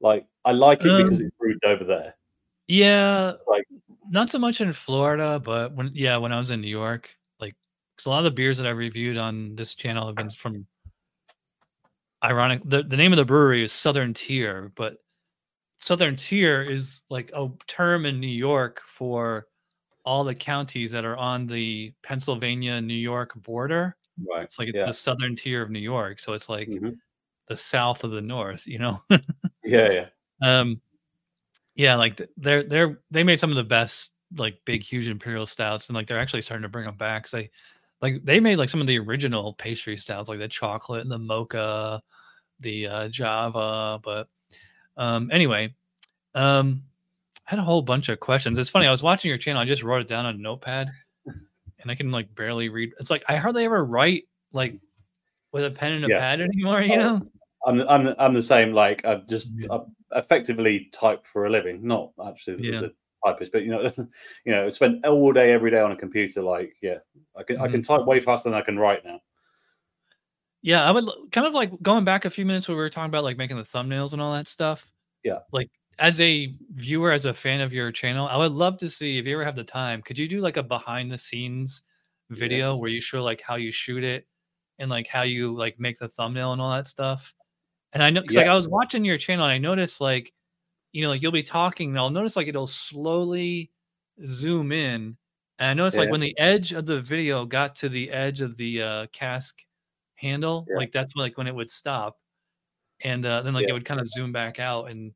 Like 0.00 0.26
I 0.44 0.52
like 0.52 0.80
it 0.80 0.84
because 0.84 1.20
Um, 1.20 1.26
it's 1.26 1.36
brewed 1.38 1.64
over 1.64 1.84
there. 1.84 2.14
Yeah. 2.66 3.32
Like- 3.46 3.66
not 4.10 4.30
so 4.30 4.38
much 4.38 4.60
in 4.60 4.72
Florida, 4.72 5.40
but 5.44 5.74
when, 5.74 5.90
yeah, 5.94 6.16
when 6.16 6.32
I 6.32 6.38
was 6.38 6.50
in 6.50 6.60
New 6.60 6.68
York, 6.68 7.10
like, 7.40 7.54
because 7.94 8.06
a 8.06 8.10
lot 8.10 8.18
of 8.18 8.24
the 8.24 8.30
beers 8.30 8.58
that 8.58 8.66
I 8.66 8.70
reviewed 8.70 9.16
on 9.16 9.54
this 9.56 9.74
channel 9.74 10.06
have 10.06 10.16
been 10.16 10.30
from, 10.30 10.66
ironic, 12.24 12.62
the, 12.64 12.82
the 12.82 12.96
name 12.96 13.12
of 13.12 13.16
the 13.16 13.24
brewery 13.24 13.62
is 13.62 13.72
Southern 13.72 14.14
Tier, 14.14 14.72
but 14.76 14.98
Southern 15.78 16.16
Tier 16.16 16.62
is 16.62 17.02
like 17.08 17.30
a 17.34 17.48
term 17.66 18.06
in 18.06 18.20
New 18.20 18.26
York 18.26 18.82
for 18.86 19.46
all 20.04 20.24
the 20.24 20.34
counties 20.34 20.90
that 20.90 21.04
are 21.04 21.16
on 21.16 21.46
the 21.46 21.92
Pennsylvania 22.02 22.80
New 22.80 22.94
York 22.94 23.34
border. 23.42 23.96
Right. 24.28 24.44
It's 24.44 24.58
like 24.58 24.68
it's 24.68 24.76
yeah. 24.76 24.86
the 24.86 24.92
southern 24.92 25.36
tier 25.36 25.62
of 25.62 25.70
New 25.70 25.78
York. 25.78 26.18
So 26.18 26.32
it's 26.32 26.48
like 26.48 26.68
Mhm. 26.68 26.96
the 27.46 27.56
south 27.56 28.04
of 28.04 28.10
the 28.10 28.22
north, 28.22 28.66
you 28.66 28.78
know? 28.78 29.02
Yeah. 29.64 29.90
Yeah. 29.90 30.06
um 30.42 30.80
yeah, 31.78 31.96
like 31.96 32.20
they're 32.36 32.64
they're 32.64 33.00
they 33.10 33.24
made 33.24 33.40
some 33.40 33.50
of 33.50 33.56
the 33.56 33.64
best 33.64 34.12
like 34.36 34.60
big 34.66 34.82
huge 34.84 35.08
imperial 35.08 35.46
stouts 35.46 35.88
and 35.88 35.96
like 35.96 36.06
they're 36.08 36.18
actually 36.20 36.42
starting 36.42 36.64
to 36.64 36.68
bring 36.70 36.86
them 36.86 36.96
back 36.98 37.24
'cause 37.24 37.32
they 37.32 37.50
like 38.02 38.22
they 38.24 38.40
made 38.40 38.56
like 38.58 38.68
some 38.70 38.82
of 38.82 38.86
the 38.88 38.98
original 38.98 39.54
pastry 39.54 39.96
stouts 39.96 40.28
like 40.28 40.38
the 40.40 40.48
chocolate 40.48 41.02
and 41.02 41.10
the 41.12 41.18
mocha 41.18 42.02
the 42.60 42.86
uh 42.88 43.08
java 43.08 44.00
but 44.04 44.28
um 44.98 45.30
anyway 45.32 45.74
Um, 46.36 46.84
I 47.46 47.50
had 47.52 47.60
a 47.60 47.64
whole 47.64 47.82
bunch 47.82 48.08
of 48.10 48.20
questions. 48.20 48.58
It's 48.58 48.70
funny. 48.70 48.86
I 48.88 48.92
was 48.92 49.02
watching 49.04 49.30
your 49.30 49.38
channel. 49.38 49.62
I 49.62 49.66
just 49.66 49.82
wrote 49.84 50.02
it 50.02 50.08
down 50.08 50.26
on 50.26 50.36
a 50.36 50.38
notepad, 50.38 50.90
and 51.80 51.90
I 51.92 51.94
can 51.96 52.10
like 52.12 52.34
barely 52.36 52.68
read. 52.70 52.92
It's 53.00 53.10
like 53.10 53.24
I 53.28 53.36
hardly 53.36 53.64
ever 53.66 53.84
write 53.86 54.24
like 54.52 54.80
with 55.52 55.64
a 55.66 55.70
pen 55.72 55.92
and 55.94 56.06
a 56.06 56.08
Yeah. 56.10 56.20
pad 56.20 56.40
anymore. 56.42 56.82
You 56.82 56.94
Oh, 56.94 57.18
know? 57.20 57.32
I'm 57.66 57.80
I'm 57.88 58.14
I'm 58.18 58.34
the 58.34 58.42
same. 58.42 58.72
Like 58.72 59.04
I've 59.04 59.26
just 59.26 59.48
Yeah. 59.56 59.68
I 60.12 60.18
effectively 60.18 60.88
type 60.92 61.26
for 61.26 61.46
a 61.46 61.50
living, 61.50 61.86
not 61.86 62.12
actually 62.26 62.68
as 62.72 62.82
a 62.82 62.92
typist, 63.24 63.52
but 63.52 63.62
you 63.64 63.70
know, 63.70 63.92
you 64.44 64.52
know, 64.52 64.70
spend 64.70 65.04
all 65.04 65.32
day 65.32 65.52
every 65.52 65.70
day 65.70 65.80
on 65.80 65.92
a 65.92 65.96
computer. 65.96 66.42
Like, 66.42 66.74
yeah, 66.82 66.98
I 67.36 67.42
can 67.42 67.58
I 67.60 67.68
can 67.68 67.80
Mm-hmm. 67.82 67.92
type 67.94 68.06
way 68.06 68.20
faster 68.20 68.48
than 68.50 68.58
I 68.58 68.62
can 68.62 68.78
write 68.78 69.04
now. 69.04 69.20
Yeah, 70.62 70.84
I 70.84 70.90
would 70.90 71.04
kind 71.32 71.46
of 71.46 71.54
like 71.54 71.70
going 71.82 72.04
back 72.04 72.24
a 72.24 72.30
few 72.30 72.44
minutes 72.44 72.66
where 72.68 72.76
we 72.76 72.82
were 72.82 72.90
talking 72.90 73.08
about 73.10 73.24
like 73.24 73.36
making 73.36 73.56
the 73.56 73.62
thumbnails 73.62 74.12
and 74.12 74.20
all 74.20 74.32
that 74.34 74.48
stuff. 74.48 74.92
Yeah. 75.22 75.38
Like 75.52 75.70
as 75.98 76.20
a 76.20 76.54
viewer, 76.74 77.12
as 77.12 77.26
a 77.26 77.34
fan 77.34 77.60
of 77.60 77.72
your 77.72 77.92
channel, 77.92 78.26
I 78.28 78.36
would 78.36 78.52
love 78.52 78.78
to 78.78 78.88
see 78.90 79.18
if 79.18 79.26
you 79.26 79.34
ever 79.34 79.44
have 79.44 79.56
the 79.56 79.64
time, 79.64 80.02
could 80.02 80.18
you 80.18 80.28
do 80.28 80.40
like 80.40 80.56
a 80.56 80.62
behind 80.62 81.10
the 81.10 81.18
scenes 81.18 81.82
Yeah. 82.30 82.36
video 82.36 82.76
where 82.76 82.90
you 82.90 83.00
show 83.00 83.22
like 83.22 83.40
how 83.40 83.56
you 83.56 83.70
shoot 83.72 84.04
it 84.04 84.26
and 84.78 84.90
like 84.90 85.06
how 85.08 85.22
you 85.22 85.54
like 85.56 85.78
make 85.80 85.98
the 85.98 86.08
thumbnail 86.08 86.52
and 86.52 86.60
all 86.62 86.72
that 86.72 86.86
stuff? 86.88 87.34
And 87.92 88.02
I 88.02 88.10
know 88.10 88.20
because 88.20 88.36
like 88.36 88.46
I 88.46 88.54
was 88.54 88.68
watching 88.68 89.04
your 89.04 89.18
channel 89.18 89.44
and 89.44 89.52
I 89.52 89.58
noticed 89.58 90.00
like, 90.00 90.32
you 90.92 91.02
know, 91.02 91.08
like 91.10 91.22
you'll 91.22 91.32
be 91.32 91.42
talking 91.42 91.90
and 91.90 91.98
I'll 91.98 92.10
notice 92.10 92.36
like 92.36 92.48
it'll 92.48 92.66
slowly 92.66 93.70
zoom 94.26 94.72
in. 94.72 95.16
And 95.58 95.68
I 95.70 95.74
noticed 95.74 95.96
like 95.96 96.10
when 96.10 96.20
the 96.20 96.38
edge 96.38 96.72
of 96.72 96.86
the 96.86 97.00
video 97.00 97.44
got 97.46 97.76
to 97.76 97.88
the 97.88 98.10
edge 98.10 98.40
of 98.40 98.56
the 98.56 98.82
uh 98.82 99.06
cask 99.12 99.58
handle, 100.16 100.66
Yeah. 100.68 100.76
like 100.76 100.92
that's 100.92 101.16
like 101.16 101.36
when 101.38 101.46
it 101.46 101.54
would 101.54 101.70
stop. 101.70 102.18
And 103.02 103.24
uh, 103.24 103.42
then 103.42 103.54
like 103.54 103.68
it 103.68 103.72
would 103.72 103.84
kind 103.84 104.00
of 104.00 104.08
zoom 104.08 104.32
back 104.32 104.58
out 104.60 104.90
and 104.90 105.12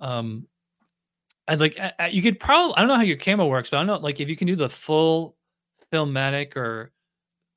um 0.00 0.46
I'd 1.46 1.60
like 1.60 1.78
I, 1.78 1.92
I- 1.98 2.08
you 2.08 2.22
could 2.22 2.38
probably 2.40 2.74
I 2.76 2.80
don't 2.80 2.88
know 2.88 2.96
how 2.96 3.02
your 3.02 3.16
camera 3.16 3.46
works, 3.46 3.70
but 3.70 3.76
I 3.78 3.80
don't 3.80 3.86
know 3.86 3.98
like 3.98 4.20
if 4.20 4.28
you 4.28 4.36
can 4.36 4.46
do 4.46 4.56
the 4.56 4.68
full 4.68 5.36
filmatic 5.92 6.56
or 6.56 6.92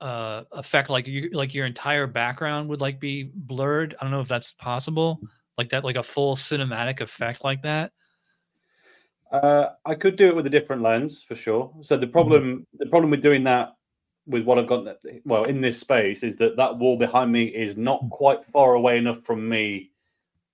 uh 0.02 0.44
effect 0.52 0.90
like 0.90 1.08
you 1.08 1.30
like 1.32 1.54
your 1.54 1.66
entire 1.66 2.08
background 2.08 2.70
would 2.70 2.82
like 2.82 3.00
be 3.00 3.32
blurred. 3.34 3.96
I 4.00 4.04
don't 4.04 4.12
know 4.12 4.22
if 4.22 4.28
that's 4.28 4.52
possible. 4.54 5.22
Like 5.58 5.70
that, 5.70 5.84
like 5.84 5.96
a 5.98 6.04
full 6.04 6.36
cinematic 6.36 7.02
effect 7.02 7.44
like 7.44 7.62
that. 7.64 7.92
Uh, 9.32 9.70
I 9.86 9.96
could 9.96 10.18
do 10.18 10.28
it 10.28 10.36
with 10.36 10.46
a 10.46 10.50
different 10.50 10.82
lens 10.82 11.24
for 11.24 11.36
sure. 11.36 11.72
So 11.82 11.96
Mm-hmm. 11.96 12.02
the 12.02 12.08
problem, 12.08 12.68
the 12.80 12.88
problem 12.88 13.12
with 13.12 13.22
doing 13.22 13.44
that 13.46 13.76
with 14.28 14.44
what 14.44 14.60
I've 14.60 14.68
got, 14.68 14.98
well, 15.26 15.46
in 15.46 15.62
this 15.62 15.80
space, 15.80 16.24
is 16.24 16.36
that 16.38 16.58
that 16.58 16.78
wall 16.78 16.98
behind 16.98 17.32
me 17.32 17.46
is 17.46 17.78
not 17.78 18.02
quite 18.10 18.44
far 18.46 18.74
away 18.74 18.98
enough 18.98 19.24
from 19.24 19.48
me 19.48 19.92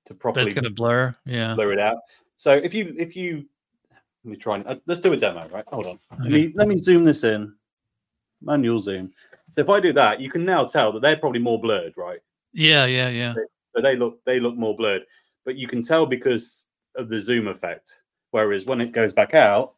to 0.06 0.14
But 0.14 0.20
properly 0.20 0.46
it's 0.46 0.56
gonna 0.56 0.70
blur. 0.70 1.16
Yeah. 1.26 1.56
blur 1.56 1.74
it 1.74 1.80
out. 1.80 1.98
So 2.38 2.54
if 2.54 2.74
you, 2.74 2.94
if 2.98 3.16
you, 3.16 3.46
let 4.24 4.32
me 4.32 4.38
try 4.38 4.56
and 4.58 4.68
uh, 4.68 4.76
let's 4.86 5.02
do 5.02 5.14
a 5.14 5.18
demo, 5.18 5.48
right? 5.50 5.66
Hold 5.68 5.88
on. 5.88 6.00
Let 6.20 6.32
me 6.32 6.52
let 6.56 6.68
me 6.68 6.78
zoom 6.78 7.04
this 7.04 7.24
in. 7.24 7.54
Manual 8.42 8.80
zoom. 8.80 9.12
So 9.58 9.62
if 9.64 9.70
I 9.70 9.80
do 9.80 9.92
that, 9.94 10.22
you 10.22 10.30
can 10.30 10.46
now 10.46 10.66
tell 10.66 10.92
that 10.92 11.02
they're 11.02 11.18
probably 11.18 11.40
more 11.40 11.60
blurred, 11.60 11.94
right? 11.98 12.20
Yeah, 12.54 12.86
yeah, 12.86 13.10
yeah. 13.10 13.34
So 13.76 13.82
they 13.82 13.96
look 13.96 14.24
they 14.24 14.40
look 14.40 14.56
more 14.56 14.76
blurred, 14.76 15.02
but 15.46 15.56
you 15.56 15.68
can 15.68 15.82
tell 15.82 16.06
because 16.06 16.68
of 16.96 17.10
the 17.10 17.20
zoom 17.20 17.48
effect. 17.48 18.02
Whereas 18.30 18.66
when 18.66 18.82
it 18.82 18.92
goes 18.92 19.14
back 19.14 19.34
out, 19.34 19.74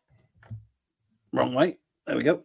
wrong 1.32 1.54
way. 1.54 1.78
There 2.06 2.18
we 2.18 2.24
go. 2.24 2.44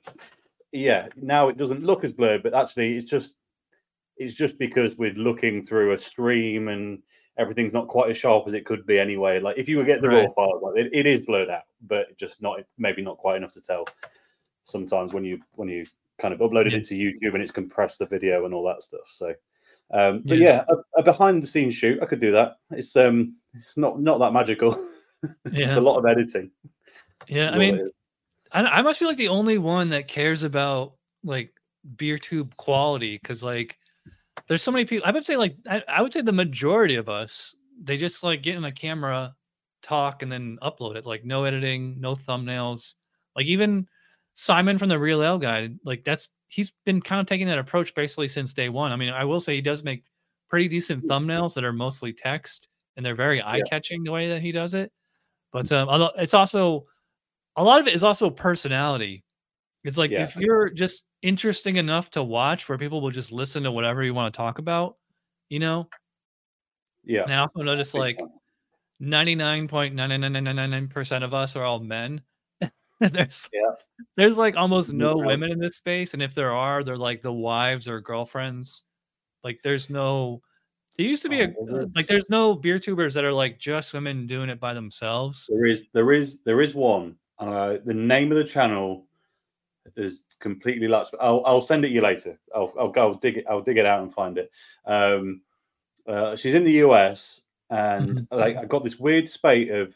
Yeah, 0.70 1.08
now 1.16 1.48
it 1.48 1.56
doesn't 1.56 1.82
look 1.82 2.04
as 2.04 2.12
blurred, 2.12 2.44
but 2.44 2.54
actually 2.54 2.96
it's 2.96 3.10
just 3.10 3.34
it's 4.16 4.34
just 4.34 4.56
because 4.56 4.96
we're 4.96 5.14
looking 5.14 5.60
through 5.60 5.92
a 5.92 5.98
stream 5.98 6.68
and 6.68 7.02
everything's 7.36 7.72
not 7.72 7.88
quite 7.88 8.10
as 8.10 8.16
sharp 8.16 8.44
as 8.46 8.52
it 8.54 8.64
could 8.64 8.86
be 8.86 9.00
anyway. 9.00 9.40
Like 9.40 9.58
if 9.58 9.68
you 9.68 9.76
would 9.78 9.86
get 9.86 10.02
the 10.02 10.08
Right. 10.08 10.28
raw 10.28 10.32
file, 10.34 10.60
like, 10.62 10.86
it, 10.86 10.90
it 10.92 11.06
is 11.06 11.22
blurred 11.22 11.50
out, 11.50 11.64
but 11.82 12.16
just 12.16 12.40
not 12.40 12.60
maybe 12.78 13.02
not 13.02 13.18
quite 13.18 13.36
enough 13.36 13.54
to 13.54 13.60
tell. 13.60 13.86
Sometimes 14.62 15.12
when 15.12 15.24
you 15.24 15.40
when 15.56 15.68
you 15.68 15.84
kind 16.20 16.32
of 16.34 16.40
upload 16.40 16.66
it 16.66 16.72
Yeah. 16.72 16.78
into 16.78 16.94
YouTube 16.94 17.34
and 17.34 17.42
it's 17.42 17.52
compressed 17.52 17.98
the 17.98 18.06
video 18.06 18.44
and 18.44 18.54
all 18.54 18.64
that 18.66 18.82
stuff. 18.82 19.06
So 19.10 19.34
um, 19.92 20.22
but 20.24 20.38
Yeah. 20.38 20.64
yeah, 20.68 20.74
a, 20.96 21.00
a 21.00 21.02
behind 21.02 21.42
the 21.42 21.46
scenes 21.46 21.74
shoot, 21.74 22.02
I 22.02 22.06
could 22.06 22.20
do 22.20 22.32
that. 22.32 22.56
It's 22.70 22.96
um, 22.96 23.36
it's 23.54 23.76
not 23.76 24.00
not 24.00 24.18
that 24.18 24.32
magical. 24.32 24.82
Yeah. 25.50 25.68
it's 25.68 25.76
a 25.76 25.80
lot 25.80 25.96
of 25.98 26.04
editing. 26.04 26.50
Yeah. 27.28 27.50
I 27.50 27.58
mean. 27.58 27.90
I, 28.52 28.62
I 28.62 28.82
must 28.82 29.00
be 29.00 29.06
like 29.06 29.16
the 29.16 29.28
only 29.28 29.56
one 29.56 29.88
that 29.88 30.06
cares 30.06 30.42
about 30.42 30.92
like 31.22 31.54
beer 31.96 32.18
tube 32.18 32.54
quality 32.56 33.18
because 33.20 33.42
like 33.42 33.78
there's 34.48 34.62
so 34.62 34.70
many 34.70 34.84
people. 34.84 35.06
I 35.06 35.12
would 35.12 35.24
say 35.24 35.36
like 35.36 35.56
I, 35.66 35.82
I 35.88 36.02
would 36.02 36.12
say 36.12 36.20
the 36.20 36.30
majority 36.32 36.96
of 36.96 37.08
us 37.08 37.54
they 37.82 37.96
just 37.96 38.22
like 38.22 38.42
get 38.42 38.54
in 38.56 38.64
a 38.64 38.70
camera, 38.70 39.34
talk, 39.82 40.22
and 40.22 40.30
then 40.30 40.58
upload 40.62 40.96
it. 40.96 41.06
Like 41.06 41.24
no 41.24 41.44
editing, 41.44 42.00
no 42.00 42.14
thumbnails. 42.14 42.94
Like 43.34 43.46
even 43.46 43.88
Simon 44.34 44.78
from 44.78 44.88
the 44.88 44.98
Real 44.98 45.22
Ale 45.22 45.38
Guide, 45.38 45.78
like 45.84 46.04
that's 46.04 46.28
he's 46.48 46.72
been 46.84 47.00
kind 47.00 47.20
of 47.20 47.26
taking 47.26 47.46
that 47.46 47.58
approach 47.58 47.94
basically 47.94 48.28
since 48.28 48.52
day 48.52 48.68
one. 48.68 48.92
I 48.92 48.96
mean, 48.96 49.10
I 49.10 49.24
will 49.24 49.40
say 49.40 49.54
he 49.54 49.60
does 49.60 49.84
make 49.84 50.04
pretty 50.48 50.68
decent 50.68 51.06
thumbnails 51.08 51.54
that 51.54 51.64
are 51.64 51.72
mostly 51.72 52.12
text 52.12 52.68
and 52.96 53.04
they're 53.04 53.14
very 53.14 53.42
eye 53.42 53.60
catching 53.68 54.04
the 54.04 54.12
way 54.12 54.28
that 54.28 54.40
he 54.40 54.52
does 54.52 54.74
it. 54.74 54.92
But 55.52 55.70
um, 55.72 56.10
it's 56.16 56.34
also 56.34 56.86
a 57.56 57.64
lot 57.64 57.80
of 57.80 57.86
it 57.86 57.94
is 57.94 58.04
also 58.04 58.30
personality. 58.30 59.24
It's 59.84 59.98
like 59.98 60.10
Yeah. 60.10 60.22
if 60.24 60.36
you're 60.36 60.70
just 60.70 61.04
interesting 61.22 61.76
enough 61.76 62.10
to 62.10 62.22
watch 62.22 62.68
where 62.68 62.78
people 62.78 63.00
will 63.00 63.10
just 63.10 63.32
listen 63.32 63.62
to 63.64 63.72
whatever 63.72 64.02
you 64.02 64.14
want 64.14 64.32
to 64.32 64.36
talk 64.36 64.58
about, 64.58 64.96
you 65.48 65.58
know. 65.58 65.88
yeah. 67.04 67.22
And 67.22 67.34
I 67.34 67.38
also 67.38 67.62
notice 67.62 67.94
like 67.94 68.18
time. 68.18 68.28
99.99999% 69.02 71.24
of 71.24 71.34
us 71.34 71.56
are 71.56 71.64
all 71.64 71.80
men. 71.80 72.20
there's 73.12 73.48
Yeah. 73.52 73.74
there's 74.16 74.38
like 74.38 74.56
almost 74.56 74.92
no 74.92 75.18
Yeah. 75.18 75.26
women 75.26 75.52
in 75.52 75.58
this 75.60 75.76
space. 75.76 76.14
And 76.14 76.22
if 76.22 76.34
there 76.34 76.52
are, 76.52 76.84
they're 76.84 76.96
like 76.98 77.22
the 77.22 77.32
wives 77.32 77.88
or 77.88 78.00
girlfriends. 78.00 78.84
Like 79.44 79.60
there's 79.64 79.90
no 79.90 80.42
there 80.98 81.06
used 81.06 81.22
to 81.24 81.30
be 81.30 81.40
Oh, 81.40 81.44
a 81.44 81.48
uh, 81.72 81.86
like 81.96 82.06
there's 82.08 82.30
no 82.30 82.54
beer 82.56 82.78
tubers 82.80 83.14
that 83.14 83.24
are 83.24 83.32
like 83.32 83.58
just 83.60 83.94
women 83.94 84.26
doing 84.28 84.50
it 84.50 84.60
by 84.60 84.74
themselves. 84.74 85.50
there 85.50 85.66
is 85.66 85.88
there 85.92 86.12
is 86.12 86.42
there 86.42 86.60
is 86.60 86.74
one. 86.74 87.16
Uh, 87.38 87.78
the 87.84 87.94
name 87.94 88.30
of 88.30 88.38
the 88.38 88.44
channel 88.44 89.06
is 89.96 90.22
completely 90.40 90.88
lapsed. 90.88 91.14
I'll 91.20 91.42
I'll 91.46 91.62
send 91.62 91.84
it 91.84 91.92
you 91.92 92.02
later. 92.02 92.38
I'll 92.54 92.72
I'll 92.78 92.90
go 92.90 93.02
I'll 93.08 93.14
dig 93.14 93.38
it. 93.38 93.46
I'll 93.48 93.62
dig 93.62 93.78
it 93.78 93.86
out 93.86 94.02
and 94.02 94.12
find 94.14 94.38
it. 94.38 94.50
Um, 94.86 95.42
uh, 96.08 96.36
she's 96.36 96.54
in 96.54 96.64
the 96.64 96.72
US, 96.86 97.42
and 97.70 98.20
Mhm. 98.20 98.26
like 98.32 98.56
I 98.56 98.66
got 98.66 98.84
this 98.84 98.98
weird 98.98 99.28
spate 99.28 99.70
of 99.70 99.94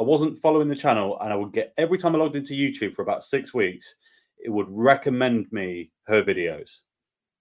I 0.00 0.02
wasn't 0.02 0.38
following 0.38 0.66
the 0.66 0.74
channel, 0.74 1.18
and 1.20 1.30
I 1.30 1.36
would 1.36 1.52
get 1.52 1.74
every 1.76 1.98
time 1.98 2.14
I 2.14 2.18
logged 2.18 2.34
into 2.34 2.54
YouTube 2.54 2.94
for 2.94 3.02
about 3.02 3.22
six 3.22 3.52
weeks, 3.52 3.96
it 4.38 4.48
would 4.48 4.66
recommend 4.70 5.46
me 5.52 5.90
her 6.04 6.22
videos. 6.22 6.78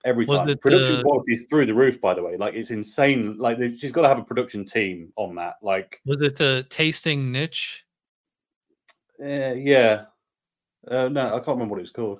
Every 0.04 0.26
Was 0.26 0.42
time, 0.42 0.58
production 0.58 0.98
the- 0.98 1.04
quality 1.04 1.34
is 1.34 1.48
through 1.50 1.68
the 1.68 1.74
roof. 1.74 2.02
By 2.02 2.14
the 2.14 2.22
way, 2.22 2.36
like 2.36 2.56
it's 2.56 2.72
insane. 2.72 3.38
Like 3.38 3.58
they- 3.58 3.78
she's 3.78 3.94
got 3.94 4.02
to 4.02 4.10
have 4.10 4.20
a 4.20 4.24
production 4.24 4.66
team 4.66 5.14
on 5.16 5.36
that. 5.36 5.56
Like 5.62 6.02
Was 6.06 6.20
it 6.20 6.42
a 6.42 6.64
tasting 6.64 7.32
niche? 7.32 7.86
Uh, 9.22 9.54
yeah. 9.56 10.06
Uh, 10.86 11.08
no, 11.08 11.28
I 11.28 11.40
can't 11.40 11.48
remember 11.48 11.76
what 11.76 11.80
it 11.80 11.84
was 11.84 11.92
called, 11.92 12.20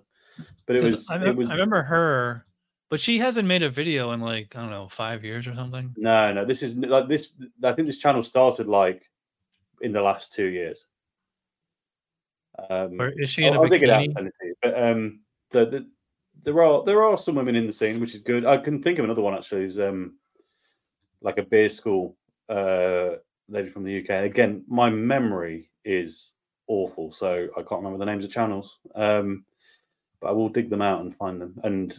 but 0.66 0.78
it 0.78 0.84
was. 0.84 1.10
I, 1.10 1.22
it 1.26 1.36
was. 1.36 1.50
I 1.50 1.54
remember 1.54 1.82
her, 1.82 2.46
but 2.90 3.02
she 3.02 3.20
hasn't 3.20 3.48
made 3.48 3.64
a 3.64 3.70
video 3.70 4.12
in 4.12 4.22
like 4.22 4.56
I 4.56 4.62
don't 4.62 4.72
know 4.72 4.88
five 4.88 5.26
years 5.26 5.48
or 5.48 5.56
something. 5.56 5.94
No, 5.98 6.32
no. 6.34 6.46
This 6.46 6.64
is 6.64 6.76
like 6.76 7.10
this. 7.10 7.34
I 7.62 7.74
think 7.74 7.88
this 7.90 7.98
channel 7.98 8.24
started 8.24 8.68
like 8.68 9.10
in 9.82 9.92
the 9.92 10.02
last 10.02 10.34
two 10.34 10.48
years. 10.48 10.86
Um, 12.70 13.00
Or 13.00 13.10
is 13.18 13.30
she 13.30 13.46
in 13.46 13.54
I'll, 13.54 13.62
a 13.62 13.64
I'll 13.64 13.70
dig 13.70 13.84
it 13.84 13.90
out 13.90 14.02
bikini? 14.02 14.06
and 14.06 14.14
send 14.16 14.28
it 14.28 14.34
to 14.42 14.48
you. 14.48 14.56
But 14.62 14.84
um, 14.84 15.20
the, 15.52 15.66
the, 15.66 15.88
there 16.44 16.64
are 16.64 16.84
there 16.84 17.04
are 17.04 17.18
some 17.18 17.36
women 17.36 17.56
in 17.56 17.66
the 17.66 17.74
scene, 17.74 18.00
which 18.00 18.16
is 18.16 18.22
good. 18.22 18.46
I 18.46 18.58
can 18.58 18.82
think 18.82 19.00
of 19.00 19.06
another 19.06 19.22
one 19.22 19.34
actually. 19.34 19.64
Is 19.64 19.80
um, 19.80 20.16
like 21.22 21.38
a 21.38 21.44
beer 21.44 21.70
school 21.70 22.16
uh 22.50 23.16
lady 23.48 23.70
from 23.70 23.84
the 23.84 24.00
UK. 24.00 24.10
Again, 24.26 24.64
my 24.68 24.90
memory 24.90 25.70
is 25.86 26.32
awful, 26.68 27.12
so 27.12 27.48
I 27.58 27.62
can't 27.62 27.82
remember 27.84 27.98
the 27.98 28.06
names 28.06 28.24
of 28.26 28.32
channels. 28.32 28.80
Um, 28.96 29.46
but 30.22 30.30
I 30.30 30.32
will 30.32 30.50
dig 30.50 30.70
them 30.70 30.82
out 30.82 31.02
and 31.02 31.16
find 31.16 31.40
them. 31.42 31.60
And 31.64 31.98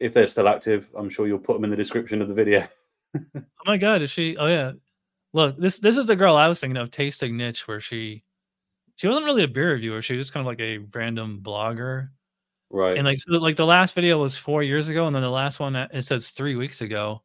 if 0.00 0.12
they're 0.14 0.26
still 0.26 0.48
active, 0.48 0.88
I'm 0.96 1.08
sure 1.10 1.26
you'll 1.26 1.38
put 1.38 1.54
them 1.54 1.64
in 1.64 1.70
the 1.70 1.76
description 1.76 2.22
of 2.22 2.28
the 2.28 2.34
video. 2.34 2.66
Oh 3.36 3.42
my 3.66 3.76
god, 3.76 4.00
is 4.02 4.10
she? 4.10 4.36
Oh 4.38 4.46
yeah. 4.48 4.72
Look, 5.32 5.58
this 5.58 5.78
this 5.78 5.96
is 5.96 6.06
the 6.06 6.16
girl 6.16 6.36
I 6.36 6.48
was 6.48 6.60
thinking 6.60 6.76
of, 6.76 6.90
tasting 6.90 7.36
niche, 7.36 7.66
where 7.66 7.80
she 7.80 8.22
she 8.96 9.06
wasn't 9.06 9.24
really 9.24 9.44
a 9.44 9.48
beer 9.48 9.72
reviewer. 9.72 10.02
She 10.02 10.16
was 10.16 10.30
kind 10.30 10.42
of 10.42 10.46
like 10.46 10.60
a 10.60 10.78
random 10.94 11.40
blogger. 11.42 12.10
Right. 12.70 12.96
And 12.96 13.06
like 13.06 13.18
so 13.20 13.32
like 13.32 13.56
the 13.56 13.66
last 13.66 13.94
video 13.94 14.18
was 14.18 14.36
four 14.36 14.62
years 14.62 14.88
ago, 14.88 15.06
and 15.06 15.14
then 15.14 15.22
the 15.22 15.30
last 15.30 15.60
one 15.60 15.76
uh, 15.76 15.88
it 15.92 16.02
says 16.02 16.30
three 16.30 16.56
weeks 16.56 16.80
ago. 16.80 17.22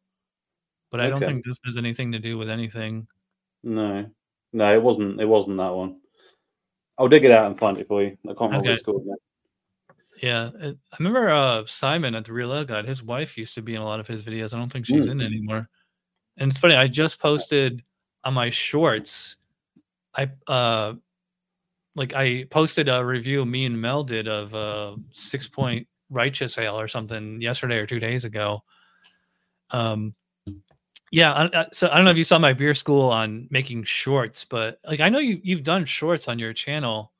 But 0.90 1.00
I 1.00 1.10
don't 1.10 1.20
think 1.20 1.44
this 1.44 1.58
has 1.66 1.76
anything 1.76 2.12
to 2.12 2.18
do 2.18 2.38
with 2.38 2.48
anything. 2.48 3.06
No, 3.62 4.06
no, 4.52 4.74
it 4.74 4.82
wasn't. 4.82 5.20
It 5.20 5.26
wasn't 5.26 5.58
that 5.58 5.74
one. 5.74 6.00
I'll 6.96 7.08
dig 7.08 7.24
it 7.24 7.30
out 7.30 7.46
and 7.46 7.58
find 7.58 7.78
it 7.78 7.86
for 7.88 8.02
you. 8.02 8.16
I 8.24 8.28
can't 8.28 8.40
remember 8.40 8.70
what 8.70 8.72
it's 8.72 8.82
called. 8.82 9.06
Now. 9.06 9.14
Yeah, 10.22 10.50
it, 10.58 10.78
I 10.92 10.96
remember 10.98 11.30
uh, 11.30 11.64
Simon 11.66 12.14
at 12.14 12.24
the 12.24 12.32
Real 12.32 12.54
Ale 12.54 12.64
Guide. 12.64 12.86
His 12.86 13.02
wife 13.02 13.38
used 13.38 13.54
to 13.54 13.62
be 13.62 13.74
in 13.74 13.82
a 13.82 13.84
lot 13.84 14.00
of 14.00 14.08
his 14.08 14.22
videos. 14.22 14.54
I 14.54 14.58
don't 14.58 14.72
think 14.72 14.86
she's 14.86 15.06
Mm. 15.06 15.12
in 15.12 15.20
anymore. 15.20 15.68
And 16.38 16.50
it's 16.50 16.58
funny. 16.60 16.74
I 16.74 16.88
just 16.88 17.20
posted 17.20 17.82
on 18.24 18.34
my 18.34 18.50
shorts 18.50 19.36
I 20.14 20.30
uh 20.46 20.94
like 21.94 22.14
I 22.14 22.44
posted 22.50 22.88
a 22.88 23.04
review 23.04 23.44
me 23.44 23.64
and 23.64 23.80
Mel 23.80 24.04
did 24.04 24.28
of 24.28 24.54
a 24.54 24.96
Sixpoint 25.12 25.86
righteous 26.10 26.56
ale 26.58 26.78
or 26.78 26.88
something 26.88 27.40
yesterday 27.40 27.76
or 27.76 27.86
two 27.86 27.98
days 28.00 28.24
ago. 28.24 28.62
Um, 29.70 30.14
yeah. 31.10 31.32
I, 31.32 31.60
I, 31.60 31.66
so 31.72 31.88
I 31.88 31.96
don't 31.96 32.04
know 32.04 32.10
if 32.10 32.16
you 32.16 32.24
saw 32.24 32.38
my 32.38 32.52
beer 32.52 32.74
school 32.74 33.10
on 33.10 33.48
making 33.50 33.84
shorts, 33.84 34.44
but 34.44 34.78
like 34.86 35.00
I 35.00 35.08
know 35.08 35.18
you 35.18 35.40
you've 35.42 35.64
done 35.64 35.84
shorts 35.84 36.28
on 36.28 36.38
your 36.38 36.52
channel. 36.52 37.12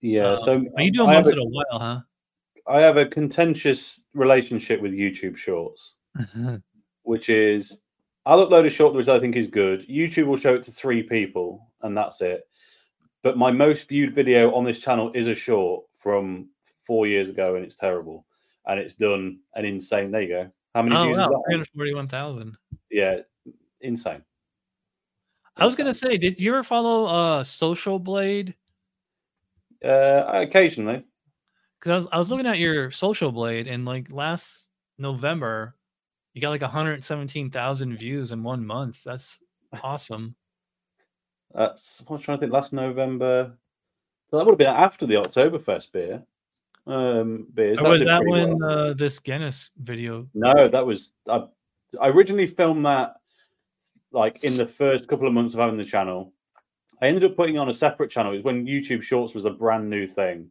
Yeah. 0.00 0.32
Um, 0.32 0.36
so 0.38 0.52
you 0.78 0.92
doing 0.92 1.10
I 1.10 1.14
once 1.14 1.28
a, 1.28 1.32
in 1.32 1.38
a 1.38 1.44
while, 1.44 1.78
huh? 1.78 2.00
I 2.66 2.80
have 2.80 2.96
a 2.96 3.06
contentious 3.06 4.04
relationship 4.14 4.80
with 4.80 4.92
YouTube 4.92 5.36
Shorts, 5.36 5.96
which 7.02 7.28
is 7.28 7.80
I'll 8.26 8.46
upload 8.46 8.66
a 8.66 8.70
short 8.70 8.94
which 8.94 9.08
I 9.08 9.20
think 9.20 9.36
is 9.36 9.48
good. 9.48 9.86
YouTube 9.88 10.26
will 10.26 10.36
show 10.36 10.54
it 10.54 10.62
to 10.64 10.70
three 10.70 11.02
people, 11.02 11.70
and 11.82 11.96
that's 11.96 12.20
it. 12.20 12.48
But 13.22 13.36
my 13.36 13.50
most 13.50 13.88
viewed 13.88 14.14
video 14.14 14.54
on 14.54 14.64
this 14.64 14.80
channel 14.80 15.10
is 15.14 15.26
a 15.26 15.34
short 15.34 15.84
from 15.98 16.48
four 16.86 17.06
years 17.06 17.28
ago, 17.30 17.56
and 17.56 17.64
it's 17.64 17.74
terrible. 17.74 18.26
And 18.66 18.80
it's 18.80 18.94
done 18.94 19.40
an 19.54 19.64
insane. 19.64 20.10
There 20.10 20.22
you 20.22 20.28
go. 20.28 20.50
How 20.74 20.82
many 20.82 20.96
oh 20.96 21.04
views 21.04 21.18
wow, 21.18 21.24
is 21.24 21.28
that? 21.28 21.42
three 21.46 21.54
hundred 21.54 21.68
forty-one 21.76 22.08
thousand. 22.08 22.56
Yeah, 22.90 23.20
insane. 23.80 24.22
I 25.56 25.64
was 25.64 25.76
gonna 25.76 25.94
say, 25.94 26.16
did 26.16 26.40
you 26.40 26.52
ever 26.52 26.64
follow 26.64 27.04
uh 27.06 27.44
Social 27.44 27.98
Blade? 27.98 28.54
Uh, 29.84 30.24
occasionally. 30.32 31.04
Because 31.78 31.92
I 31.92 31.98
was, 31.98 32.08
I 32.12 32.18
was 32.18 32.30
looking 32.30 32.46
at 32.46 32.58
your 32.58 32.90
Social 32.90 33.30
Blade, 33.30 33.68
and 33.68 33.84
like 33.84 34.10
last 34.10 34.70
November, 34.96 35.76
you 36.34 36.42
got 36.42 36.50
like 36.50 36.60
one 36.60 36.70
hundred 36.70 37.02
seventeen 37.04 37.50
thousand 37.50 37.96
views 37.96 38.32
in 38.32 38.42
one 38.42 38.66
month. 38.66 39.02
That's 39.04 39.38
awesome. 39.82 40.34
That's 41.54 42.00
what 42.00 42.10
I 42.10 42.12
was 42.14 42.22
trying 42.22 42.38
to 42.38 42.40
think. 42.40 42.52
Last 42.52 42.72
November, 42.72 43.56
so 44.30 44.36
that 44.36 44.44
would 44.44 44.52
have 44.52 44.58
been 44.58 44.66
after 44.68 45.06
the 45.06 45.14
Oktoberfest 45.14 45.92
beer. 45.92 46.22
Um, 46.86 47.46
beers. 47.54 47.78
Or 47.78 47.92
was 47.92 48.00
did 48.00 48.08
that 48.08 48.22
pretty 48.22 48.30
when 48.32 48.58
well. 48.58 48.90
uh, 48.90 48.92
this 48.94 49.18
Guinness 49.18 49.70
video? 49.78 50.28
No, 50.34 50.68
that 50.68 50.84
was 50.84 51.12
I, 51.28 51.44
I 52.00 52.08
originally 52.08 52.46
filmed 52.46 52.84
that 52.84 53.14
like 54.12 54.44
in 54.44 54.56
the 54.56 54.66
first 54.66 55.08
couple 55.08 55.26
of 55.26 55.32
months 55.32 55.54
of 55.54 55.60
having 55.60 55.78
the 55.78 55.84
channel. 55.84 56.32
I 57.00 57.06
ended 57.08 57.24
up 57.24 57.36
putting 57.36 57.56
it 57.56 57.58
on 57.58 57.68
a 57.68 57.74
separate 57.74 58.10
channel. 58.10 58.32
It 58.32 58.36
was 58.36 58.44
when 58.44 58.66
YouTube 58.66 59.02
Shorts 59.02 59.34
was 59.34 59.44
a 59.44 59.50
brand 59.50 59.88
new 59.88 60.06
thing, 60.06 60.50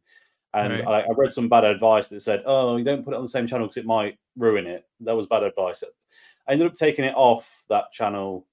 and 0.53 0.73
Right. 0.73 0.87
I, 0.87 1.01
I 1.01 1.11
read 1.15 1.33
some 1.33 1.49
bad 1.49 1.63
advice 1.63 2.07
that 2.09 2.21
said, 2.21 2.43
"Oh, 2.45 2.77
you 2.77 2.83
don't 2.83 3.03
put 3.03 3.13
it 3.13 3.17
on 3.17 3.23
the 3.23 3.29
same 3.29 3.47
channel 3.47 3.67
because 3.67 3.77
it 3.77 3.85
might 3.85 4.17
ruin 4.37 4.67
it." 4.67 4.87
That 5.01 5.15
was 5.15 5.27
bad 5.27 5.43
advice. 5.43 5.83
I 6.47 6.51
ended 6.51 6.67
up 6.67 6.75
taking 6.75 7.05
it 7.05 7.15
off 7.15 7.63
that 7.69 7.91
channel, 7.91 8.45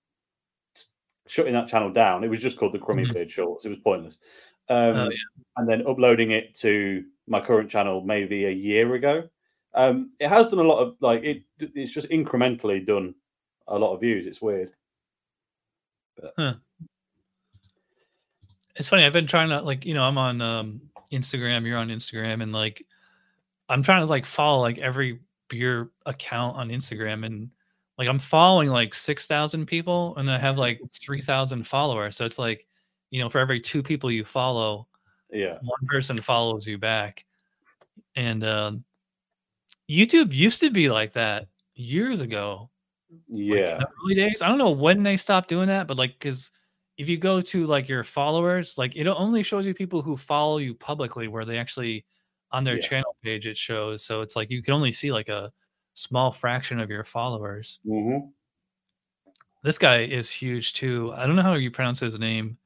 shutting 1.27 1.53
that 1.55 1.69
channel 1.69 1.93
down. 1.93 2.25
It 2.25 2.29
was 2.29 2.41
just 2.41 2.59
called 2.59 2.73
the 2.73 2.79
Crumby 2.79 3.05
Mhm. 3.07 3.15
Beard 3.15 3.31
Shorts. 3.31 3.65
It 3.65 3.71
was 3.71 3.79
pointless. 3.79 4.19
Um, 4.69 4.97
Oh, 4.97 5.11
And 5.57 5.69
then 5.69 5.87
uploading 5.87 6.31
it 6.31 6.55
to 6.57 7.05
my 7.27 7.41
current 7.41 7.71
channel 7.71 8.01
maybe 8.03 8.47
a 8.47 8.51
year 8.51 8.95
ago. 8.95 9.29
Um, 9.75 10.13
it 10.21 10.29
has 10.29 10.47
done 10.49 10.61
a 10.61 10.63
lot 10.69 10.79
of 10.79 10.97
like 11.01 11.23
it. 11.25 11.43
It's 11.59 11.93
just 11.93 12.09
incrementally 12.09 12.85
done 12.87 13.15
a 13.69 13.79
lot 13.79 13.95
of 13.95 14.01
views. 14.01 14.27
It's 14.27 14.41
weird. 14.41 14.73
It's 18.77 18.89
funny. 18.89 19.05
I've 19.05 19.13
been 19.13 19.27
trying 19.27 19.49
to 19.51 19.61
like, 19.61 19.85
you 19.85 19.95
know, 19.95 20.05
I'm 20.05 20.19
on 20.19 20.41
um, 20.41 20.90
Instagram. 21.13 21.67
You're 21.67 21.79
on 21.79 21.89
Instagram, 21.89 22.43
and 22.43 22.53
like, 22.53 22.85
I'm 23.69 23.83
trying 23.83 24.03
to 24.03 24.07
like 24.07 24.27
follow 24.27 24.61
like 24.61 24.79
every 24.79 25.21
beer 25.49 25.91
account 26.07 26.57
on 26.57 26.69
Instagram, 26.69 27.25
and 27.27 27.51
like 27.99 28.09
I'm 28.09 28.19
following 28.19 28.69
like 28.69 28.95
six 28.95 29.27
thousand 29.27 29.67
people, 29.67 30.17
and 30.17 30.31
I 30.31 30.39
have 30.39 30.59
like 30.59 30.81
three 30.93 31.21
thousand 31.21 31.67
followers. 31.67 32.17
So 32.17 32.25
it's 32.25 32.39
like, 32.39 32.67
you 33.11 33.21
know, 33.21 33.29
for 33.29 33.39
every 33.39 33.61
two 33.61 33.83
people 33.83 34.11
you 34.11 34.25
follow, 34.25 34.87
Yeah, 35.31 35.59
one 35.63 35.87
person 35.87 36.17
follows 36.19 36.67
you 36.67 36.79
back. 36.79 37.25
And 38.17 38.43
um, 38.45 38.85
YouTube 39.89 40.33
used 40.33 40.61
to 40.61 40.71
be 40.71 40.91
like 40.91 41.13
that 41.15 41.49
years 41.75 42.21
ago. 42.21 42.71
like, 43.11 43.41
in 43.41 43.47
yeah, 43.47 43.79
the 43.79 43.89
early 44.05 44.15
days. 44.15 44.43
I 44.43 44.49
don't 44.49 44.59
know 44.59 44.71
when 44.71 45.03
they 45.03 45.17
stopped 45.17 45.49
doing 45.49 45.69
that, 45.69 45.87
but 45.87 45.97
like, 45.97 46.13
because 46.19 46.51
if 47.01 47.09
you 47.09 47.17
go 47.17 47.41
to 47.41 47.65
like 47.67 47.89
your 47.89 48.05
followers, 48.05 48.77
like 48.77 48.95
it 48.95 49.07
only 49.07 49.43
shows 49.43 49.67
you 49.67 49.73
people 49.73 50.03
who 50.03 50.17
follow 50.19 50.59
you 50.59 50.75
publicly, 50.75 51.29
where 51.29 51.47
they 51.47 51.57
actually 51.57 52.05
on 52.53 52.63
their 52.63 52.77
Yeah. 52.77 52.87
channel 52.89 53.17
page 53.25 53.47
it 53.47 53.57
shows. 53.57 54.05
So 54.05 54.21
it's 54.21 54.37
like 54.37 54.51
you 54.51 54.63
can 54.63 54.75
only 54.75 54.93
see 54.93 55.11
like 55.11 55.31
a 55.31 55.51
small 55.95 56.31
fraction 56.31 56.79
of 56.79 56.91
your 56.91 57.05
followers. 57.05 57.81
hmm 57.87 58.19
This 59.63 59.79
guy 59.79 60.03
is 60.05 60.31
huge 60.31 60.75
too. 60.75 61.13
I 61.17 61.27
don't 61.27 61.37
know 61.37 61.43
how 61.43 61.55
you 61.55 61.71
pronounce 61.71 62.01
his 62.01 62.19
name. 62.19 62.59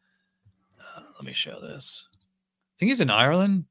Uh, 0.80 1.02
let 1.14 1.24
me 1.24 1.32
show 1.32 1.60
this. 1.60 2.08
I 2.12 2.74
think 2.78 2.88
he's 2.88 3.00
in 3.00 3.10
Ireland. 3.10 3.66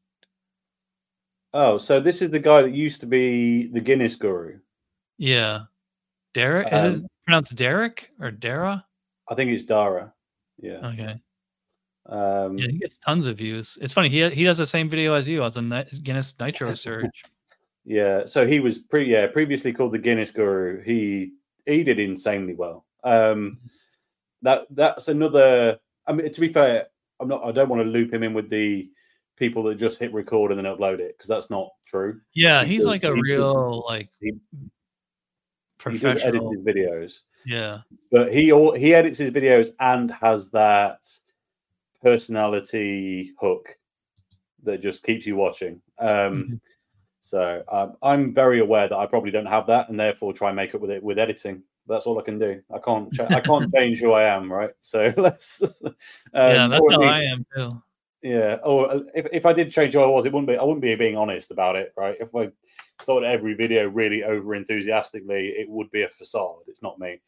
Oh, 1.53 1.77
so 1.77 1.99
this 1.99 2.21
is 2.21 2.29
the 2.31 2.39
guy 2.39 2.61
that 2.61 2.73
used 2.73 3.01
to 3.01 3.05
be 3.05 3.67
the 3.67 3.81
Guinness 3.81 4.15
guru. 4.15 4.59
Yeah, 5.17 5.65
Derek. 6.33 6.71
Is 6.71 6.83
it 6.83 6.93
Um, 6.95 7.07
pronounced 7.25 7.55
Derek 7.55 8.09
or 8.19 8.31
Dara? 8.31 8.85
I 9.29 9.35
think 9.35 9.51
it's 9.51 9.63
Dara. 9.63 10.13
Yeah. 10.63 10.87
Okay. 10.91 11.19
Um, 12.05 12.57
Yeah, 12.57 12.67
he 12.69 12.77
gets 12.79 12.97
tons 12.97 13.27
of 13.27 13.37
views. 13.37 13.77
It's 13.81 13.93
funny. 13.93 14.09
He 14.09 14.27
he 14.29 14.43
does 14.43 14.57
the 14.57 14.65
same 14.65 14.87
video 14.89 15.13
as 15.13 15.27
you 15.27 15.43
as 15.43 15.53
the 15.55 15.61
Ni- 15.61 15.99
Guinness 16.01 16.35
Nitro 16.39 16.73
search. 16.87 17.23
Yeah, 17.85 18.25
so 18.25 18.47
he 18.47 18.59
was 18.61 18.77
pre 18.77 19.03
yeah 19.05 19.27
previously 19.27 19.73
called 19.73 19.91
the 19.91 19.99
Guinness 19.99 20.31
Guru. 20.31 20.81
He 20.83 21.33
he 21.65 21.83
did 21.83 21.99
insanely 21.99 22.55
well. 22.55 22.85
Um, 23.03 23.59
that 24.41 24.67
that's 24.71 25.07
another. 25.09 25.79
I 26.07 26.13
mean, 26.13 26.31
to 26.31 26.41
be 26.41 26.51
fair, 26.51 26.87
I'm 27.19 27.27
not. 27.27 27.43
I 27.45 27.51
don't 27.51 27.69
want 27.69 27.81
to 27.83 27.89
loop 27.89 28.13
him 28.13 28.23
in 28.23 28.33
with 28.33 28.49
the 28.49 28.89
people 29.35 29.63
that 29.63 29.75
just 29.75 29.99
hit 29.99 30.13
record 30.13 30.51
and 30.51 30.59
then 30.59 30.71
upload 30.73 30.99
it 30.99 31.17
because 31.17 31.27
that's 31.27 31.49
not 31.49 31.69
true. 31.85 32.21
Yeah, 32.33 32.63
He 32.63 32.73
he's 32.75 32.85
like 32.85 33.03
a 33.03 33.13
he 33.13 33.21
real 33.21 33.83
like 33.87 34.09
he- 34.21 34.31
He 35.89 35.97
does 35.97 36.21
edit 36.23 36.41
professional. 36.41 36.51
his 36.51 36.61
videos, 36.61 37.13
Yeah, 37.45 37.79
but 38.11 38.33
he 38.33 38.51
al- 38.51 38.73
he 38.73 38.93
edits 38.93 39.17
his 39.17 39.31
videos 39.31 39.69
and 39.79 40.11
has 40.11 40.49
that 40.51 41.05
personality 42.01 43.31
hook 43.39 43.77
that 44.63 44.81
just 44.81 45.03
keeps 45.03 45.25
you 45.25 45.35
watching. 45.35 45.81
Um, 45.99 46.07
Mhm. 46.09 46.59
So 47.25 47.63
um, 47.71 47.95
I'm 48.01 48.33
very 48.33 48.59
aware 48.59 48.89
that 48.89 48.97
I 48.97 49.05
probably 49.05 49.31
don't 49.31 49.45
have 49.45 49.65
that, 49.67 49.87
and 49.89 49.97
therefore 49.97 50.33
try 50.33 50.49
and 50.49 50.57
make 50.57 50.75
up 50.75 50.81
with 50.81 50.91
it 50.91 51.01
with 51.01 51.17
editing. 51.17 51.63
That's 51.87 52.05
all 52.05 52.19
I 52.19 52.21
can 52.21 52.37
do. 52.37 52.61
I 52.73 52.79
can't. 52.79 53.13
Cha- 53.13 53.27
I 53.29 53.39
can't 53.39 53.71
change 53.75 53.99
who 53.99 54.11
I 54.11 54.23
am, 54.23 54.51
right? 54.51 54.71
So 54.81 55.13
let's. 55.17 55.61
Um, 56.35 56.51
yeah, 56.51 56.67
that's 56.67 56.85
how 56.89 56.99
least- 56.99 57.19
I 57.19 57.23
am 57.23 57.45
too. 57.55 57.81
Yeah. 58.23 58.55
Or 58.63 58.89
uh, 58.89 58.99
if, 59.13 59.27
if 59.33 59.45
I 59.45 59.51
did 59.51 59.69
change 59.69 59.93
who 59.93 59.99
I 59.99 60.05
was, 60.05 60.25
it 60.25 60.31
wouldn't 60.31 60.47
be. 60.47 60.57
I 60.57 60.63
wouldn't 60.63 60.81
be 60.81 60.95
being 60.95 61.17
honest 61.17 61.51
about 61.51 61.75
it, 61.75 61.93
right? 61.97 62.15
If 62.19 62.33
I 62.33 62.49
started 63.01 63.27
every 63.27 63.53
video 63.53 63.87
really 63.89 64.23
over 64.23 64.55
enthusiastically, 64.55 65.49
it 65.49 65.69
would 65.69 65.91
be 65.91 66.03
a 66.03 66.09
facade. 66.09 66.59
It's 66.67 66.81
not 66.81 66.99
me. 66.99 67.19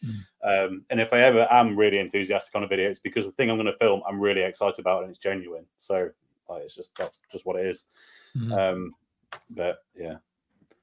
Um, 0.43 0.85
and 0.89 1.01
if 1.01 1.11
I 1.11 1.19
ever 1.19 1.47
am 1.51 1.75
really 1.75 1.99
enthusiastic 1.99 2.55
on 2.55 2.63
a 2.63 2.67
video, 2.67 2.89
it's 2.89 2.99
because 2.99 3.25
the 3.25 3.33
thing 3.33 3.51
I'm 3.51 3.57
going 3.57 3.65
to 3.65 3.77
film, 3.77 4.01
I'm 4.07 4.21
really 4.21 4.41
excited 4.41 4.79
about, 4.79 5.01
and 5.03 5.09
it's 5.11 5.19
genuine. 5.19 5.65
So 5.77 6.09
like, 6.49 6.63
it's 6.63 6.75
just 6.75 6.95
that's 6.95 7.19
just 7.31 7.45
what 7.45 7.57
it 7.57 7.65
is. 7.65 7.85
Mhm. 8.37 8.57
Um, 8.57 8.93
but 9.49 9.79
yeah. 9.97 10.15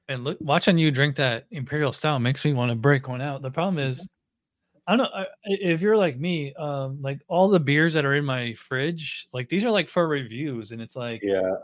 And 0.09 0.23
look, 0.23 0.37
watching 0.41 0.77
you 0.77 0.91
drink 0.91 1.15
that 1.15 1.47
imperial 1.49 1.91
stout 1.91 2.19
makes 2.19 2.45
me 2.45 2.53
want 2.53 2.69
to 2.69 2.75
break 2.75 3.07
one 3.07 3.21
out. 3.21 3.41
The 3.41 3.49
problem 3.49 3.79
is, 3.79 4.07
I 4.87 4.95
don't 4.95 5.09
know 5.11 5.25
if 5.45 5.81
you're 5.81 5.97
like 5.97 6.19
me. 6.19 6.53
Um, 6.55 7.01
like 7.01 7.21
all 7.27 7.49
the 7.49 7.59
beers 7.59 7.93
that 7.93 8.05
are 8.05 8.15
in 8.15 8.25
my 8.25 8.53
fridge, 8.53 9.27
like 9.33 9.47
these 9.49 9.63
are 9.63 9.71
like 9.71 9.87
for 9.89 10.07
reviews, 10.07 10.71
and 10.71 10.81
it's 10.81 10.95
like, 10.95 11.21
Yeah. 11.23 11.55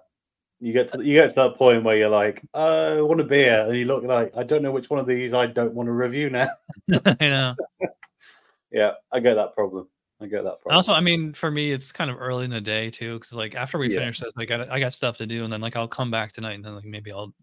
You 0.61 0.74
get 0.74 0.89
to 0.89 0.97
you 0.97 1.13
get 1.13 1.30
to 1.30 1.36
that 1.38 1.55
point 1.55 1.86
where 1.86 1.95
you're 1.95 2.09
like, 2.09 2.41
"Uh, 2.53 2.97
I 2.97 3.01
want 3.01 3.22
a 3.22 3.24
beer, 3.24 3.65
and 3.65 3.78
you 3.78 3.86
look 3.86 4.03
like, 4.03 4.36
I 4.36 4.43
don't 4.43 4.61
know 4.61 4.72
which 4.74 4.89
one 4.89 4.99
of 4.99 5.07
these 5.07 5.34
I 5.34 5.45
don't 5.45 5.74
want 5.74 5.88
to 5.88 5.93
review 5.93 6.30
now. 6.30 6.49
you 6.88 6.99
know. 7.22 7.55
yeah, 8.72 8.91
I 9.09 9.22
get 9.22 9.36
that 9.36 9.53
problem. 9.55 9.88
I 10.22 10.26
get 10.26 10.43
that 10.43 10.59
problem. 10.59 10.76
Also, 10.76 10.91
I 10.91 10.99
mean, 10.99 11.32
for 11.32 11.49
me, 11.49 11.72
it's 11.72 11.93
kind 11.93 12.11
of 12.11 12.20
early 12.20 12.43
in 12.43 12.51
the 12.51 12.59
day 12.59 12.89
too, 12.89 13.13
because 13.17 13.32
like 13.32 13.55
after 13.55 13.78
we 13.78 13.89
Yeah. 13.89 13.99
finish 13.99 14.20
this, 14.20 14.34
like 14.36 14.51
I 14.51 14.57
got 14.57 14.70
I 14.70 14.80
got 14.82 14.91
stuff 14.91 15.15
to 15.20 15.26
do, 15.26 15.45
and 15.45 15.53
then 15.53 15.61
like 15.61 15.78
I'll 15.78 15.88
come 15.88 16.11
back 16.11 16.34
tonight, 16.34 16.55
and 16.55 16.65
then 16.65 16.76
like 16.76 16.84
maybe 16.84 17.13
I'll 17.13 17.34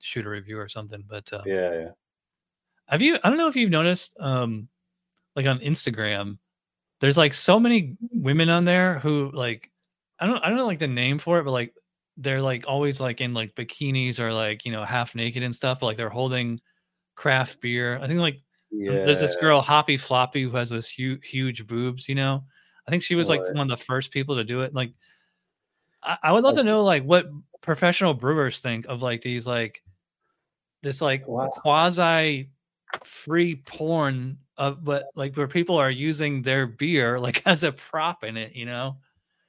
shoot 0.00 0.26
a 0.26 0.28
review 0.28 0.58
or 0.58 0.68
something. 0.68 1.04
But 1.08 1.32
uh, 1.32 1.42
yeah, 1.46 1.72
yeah. 1.72 1.88
have 2.88 3.02
you? 3.02 3.18
I 3.22 3.28
don't 3.28 3.38
know 3.38 3.46
if 3.46 3.54
you've 3.54 3.70
noticed, 3.70 4.16
um, 4.18 4.66
like 5.36 5.46
on 5.46 5.58
Instagram, 5.60 6.36
there's 7.00 7.16
like 7.16 7.34
so 7.34 7.58
many 7.60 7.96
women 8.12 8.48
on 8.48 8.64
there 8.64 8.98
who 9.00 9.30
like 9.32 9.70
I 10.20 10.26
don't 10.26 10.38
I 10.42 10.48
don't 10.48 10.56
know 10.56 10.66
like 10.66 10.78
the 10.78 10.86
name 10.86 11.18
for 11.18 11.38
it, 11.38 11.44
but 11.44 11.50
like 11.52 11.74
they're 12.16 12.40
like 12.42 12.64
always 12.68 13.00
like 13.00 13.20
in 13.20 13.34
like 13.34 13.54
bikinis 13.56 14.18
or 14.20 14.32
like 14.32 14.64
you 14.64 14.72
know 14.72 14.84
half 14.84 15.14
naked 15.14 15.42
and 15.42 15.54
stuff, 15.54 15.80
but 15.80 15.86
like 15.86 15.96
they're 15.96 16.08
holding 16.08 16.60
craft 17.16 17.60
beer. 17.60 17.98
I 18.00 18.06
think 18.06 18.20
like 18.20 18.40
Yeah. 18.70 19.04
there's 19.04 19.20
this 19.20 19.36
girl 19.36 19.60
Hoppy 19.60 19.96
Floppy 19.96 20.42
who 20.44 20.50
has 20.52 20.70
this 20.70 20.88
huge 20.88 21.26
huge 21.28 21.66
boobs. 21.66 22.08
You 22.08 22.14
know, 22.14 22.44
I 22.86 22.90
think 22.90 23.02
she 23.02 23.14
was 23.16 23.28
like 23.28 23.40
Right. 23.40 23.54
one 23.54 23.70
of 23.70 23.78
the 23.78 23.84
first 23.84 24.12
people 24.12 24.36
to 24.36 24.44
do 24.44 24.60
it. 24.60 24.72
Like, 24.74 24.92
I, 26.02 26.18
I 26.24 26.32
would 26.32 26.44
love 26.44 26.56
to 26.56 26.62
know 26.62 26.84
like 26.84 27.02
what 27.02 27.26
professional 27.60 28.14
brewers 28.14 28.60
think 28.60 28.86
of 28.86 29.02
like 29.02 29.22
these 29.22 29.46
like 29.46 29.82
this 30.82 31.00
like 31.00 31.26
Wow. 31.26 31.48
quasi 31.48 32.50
free 33.02 33.56
porn 33.56 34.38
uh, 34.56 34.70
but 34.72 35.06
like 35.14 35.36
where 35.36 35.48
people 35.48 35.76
are 35.76 35.90
using 35.90 36.42
their 36.42 36.66
beer 36.66 37.18
like 37.18 37.42
as 37.46 37.64
a 37.64 37.72
prop 37.72 38.24
in 38.24 38.36
it, 38.36 38.54
you 38.54 38.66
know? 38.66 38.96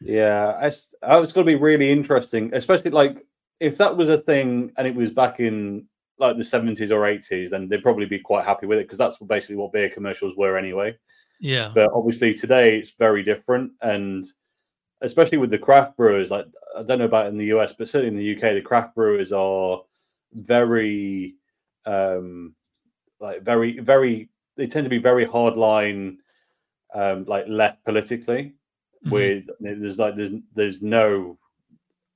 Yeah, 0.02 0.60
it's, 0.66 0.94
it's 1.02 1.32
going 1.32 1.46
to 1.48 1.52
be 1.52 1.60
really 1.60 1.92
interesting, 1.92 2.52
especially 2.54 2.92
like 2.92 3.26
if 3.60 3.78
that 3.78 3.96
was 3.96 4.10
a 4.10 4.18
thing 4.18 4.72
and 4.78 4.88
it 4.88 4.96
was 4.96 5.12
back 5.12 5.40
in 5.40 5.88
like 6.18 6.38
the 6.38 6.44
70s 6.44 6.92
or 6.92 7.02
80s, 7.02 7.50
then 7.50 7.68
they'd 7.68 7.84
probably 7.84 8.06
be 8.06 8.20
quite 8.20 8.46
happy 8.46 8.66
with 8.66 8.80
it 8.80 8.84
because 8.84 8.98
that's 8.98 9.18
basically 9.18 9.56
what 9.56 9.72
beer 9.72 9.90
commercials 9.90 10.36
were 10.36 10.58
anyway. 10.58 10.96
Yeah. 11.40 11.72
But 11.74 11.92
obviously 11.94 12.34
today 12.34 12.78
it's 12.78 12.92
very 12.92 13.24
different. 13.24 13.72
And 13.82 14.26
especially 15.02 15.38
with 15.38 15.50
the 15.50 15.58
craft 15.58 15.98
brewers, 15.98 16.32
like 16.32 16.46
I 16.78 16.84
don't 16.84 17.00
know 17.00 17.06
about 17.06 17.28
in 17.28 17.38
the 17.38 17.54
US, 17.58 17.74
but 17.74 17.90
certainly 17.90 18.10
in 18.10 18.18
the 18.18 18.36
UK, 18.36 18.54
the 18.54 18.62
craft 18.62 18.96
brewers 18.96 19.32
are 19.32 19.82
very, 20.34 21.36
um, 21.86 22.56
like 23.20 23.44
very, 23.44 23.80
very, 23.80 24.30
they 24.56 24.68
tend 24.68 24.86
to 24.86 24.90
be 24.90 24.98
very 24.98 25.26
hardline, 25.26 26.18
um, 26.94 27.26
like 27.26 27.46
left 27.48 27.84
politically. 27.84 28.54
Mhm. 29.06 29.12
With 29.12 29.50
there's 29.60 30.00
like 30.00 30.16
there's 30.16 30.32
there's 30.54 30.82
no 30.82 31.38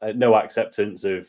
uh, 0.01 0.13
no 0.15 0.35
acceptance 0.35 1.03
of 1.03 1.27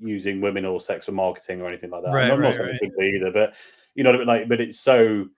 using 0.00 0.40
women 0.40 0.64
or 0.64 0.80
sex 0.80 1.06
for 1.06 1.12
marketing 1.12 1.60
or 1.60 1.68
anything 1.68 1.90
like 1.90 2.02
that. 2.04 2.12
Right, 2.12 2.30
I'm 2.30 2.40
not 2.40 2.56
right, 2.56 2.78
saying 2.80 2.92
right. 2.98 3.14
either, 3.14 3.30
but 3.30 3.54
you 3.94 4.04
know 4.04 4.10
what 4.10 4.16
I 4.16 4.18
mean. 4.18 4.28
Like, 4.28 4.48
but 4.48 4.60
it's 4.60 4.80
so 4.80 5.28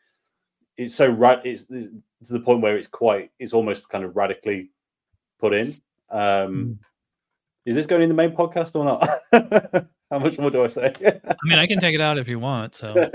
it's 0.77 0.95
so 0.95 1.09
right. 1.09 1.41
It's, 1.45 1.67
it's 1.71 1.89
to 2.29 2.33
the 2.35 2.41
point 2.41 2.61
where 2.61 2.77
it's 2.77 2.89
quite 2.89 3.31
it's 3.39 3.53
almost 3.53 3.89
kind 3.89 4.05
of 4.05 4.17
radically 4.17 4.71
put 5.41 5.55
in. 5.55 5.81
Um, 6.11 6.21
Mm. 6.55 6.79
Is 7.67 7.75
this 7.75 7.87
going 7.87 8.03
in 8.03 8.11
the 8.11 8.15
main 8.15 8.33
podcast 8.33 8.77
or 8.77 8.85
not? 8.85 9.23
How 10.11 10.19
much 10.19 10.39
more 10.39 10.51
do 10.51 10.65
I 10.65 10.67
say? 10.67 10.93
I 11.03 11.35
mean, 11.45 11.59
I 11.59 11.67
can 11.67 11.81
take 11.81 11.95
it 11.95 12.01
out 12.01 12.19
if 12.19 12.29
you 12.29 12.39
want. 12.39 12.75
So 12.75 12.93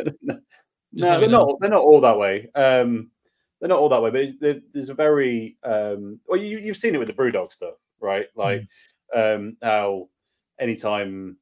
no, 0.93 1.19
they're 1.19 1.29
know. 1.29 1.45
not. 1.45 1.59
They're 1.59 1.69
not 1.69 1.83
all 1.83 2.01
that 2.01 2.17
way. 2.17 2.49
Um, 2.55 3.09
they're 3.59 3.69
not 3.69 3.79
all 3.79 3.89
that 3.89 4.01
way. 4.01 4.09
But 4.09 4.61
there's 4.73 4.89
a 4.89 4.93
very 4.93 5.57
um, 5.63 6.19
well, 6.27 6.39
you, 6.39 6.59
you've 6.59 6.77
seen 6.77 6.95
it 6.95 6.97
with 6.97 7.07
the 7.07 7.13
brew 7.13 7.31
BrewDog 7.31 7.51
stuff, 7.51 7.75
right? 7.99 8.27
Like 8.35 8.67
um, 9.15 9.57
how 9.61 10.09
anytime 10.59 11.37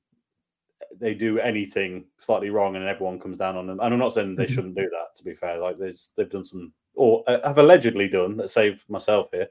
they 0.99 1.13
do 1.13 1.39
anything 1.39 2.05
slightly 2.17 2.49
wrong 2.49 2.75
and 2.75 2.85
everyone 2.85 3.19
comes 3.19 3.37
down 3.37 3.55
on 3.55 3.67
them, 3.67 3.79
and 3.79 3.93
I'm 3.93 3.99
not 3.99 4.13
saying 4.13 4.35
they 4.35 4.45
Mhm. 4.45 4.49
shouldn't 4.49 4.75
do 4.75 4.89
that. 4.89 5.15
To 5.15 5.23
be 5.23 5.33
fair, 5.33 5.57
like 5.57 5.77
there's 5.77 6.11
they've 6.15 6.29
done 6.29 6.43
some 6.45 6.73
or 6.95 7.23
uh, 7.27 7.39
have 7.47 7.59
allegedly 7.59 8.07
done. 8.07 8.37
Let's 8.37 8.53
save 8.53 8.83
myself 8.89 9.29
here. 9.31 9.47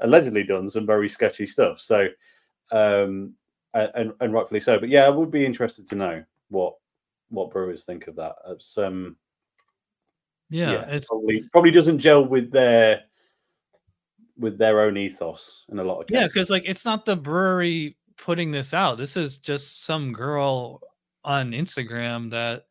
Allegedly 0.00 0.44
done 0.44 0.68
some 0.70 0.86
very 0.86 1.08
sketchy 1.08 1.46
stuff. 1.46 1.80
So 1.80 2.08
um, 2.70 3.34
and 3.74 4.12
and 4.20 4.32
rightfully 4.32 4.60
so. 4.60 4.78
But 4.78 4.88
yeah, 4.88 5.04
I 5.06 5.10
would 5.10 5.30
be 5.30 5.46
interested 5.46 5.88
to 5.88 5.96
know 5.96 6.24
what 6.48 6.74
what 7.30 7.50
brewers 7.50 7.84
think 7.84 8.06
of 8.06 8.16
that. 8.16 8.36
It's 8.48 8.78
um 8.78 9.16
yeah, 10.50 10.86
it's 10.88 11.08
probably 11.08 11.44
probably 11.52 11.70
doesn't 11.70 11.98
gel 11.98 12.24
with 12.24 12.50
their 12.50 13.02
with 14.38 14.58
their 14.58 14.80
own 14.80 14.96
ethos 14.96 15.64
in 15.70 15.78
a 15.78 15.84
lot 15.84 16.00
of 16.00 16.06
cases. 16.06 16.20
yeah, 16.20 16.26
because 16.26 16.50
like 16.50 16.64
it's 16.66 16.84
not 16.84 17.04
the 17.04 17.16
brewery 17.16 17.96
putting 18.16 18.50
this 18.50 18.74
out. 18.74 18.98
This 18.98 19.16
is 19.16 19.38
just 19.38 19.84
some 19.84 20.12
girl 20.12 20.80
on 21.24 21.52
Instagram 21.52 22.30
that 22.30 22.64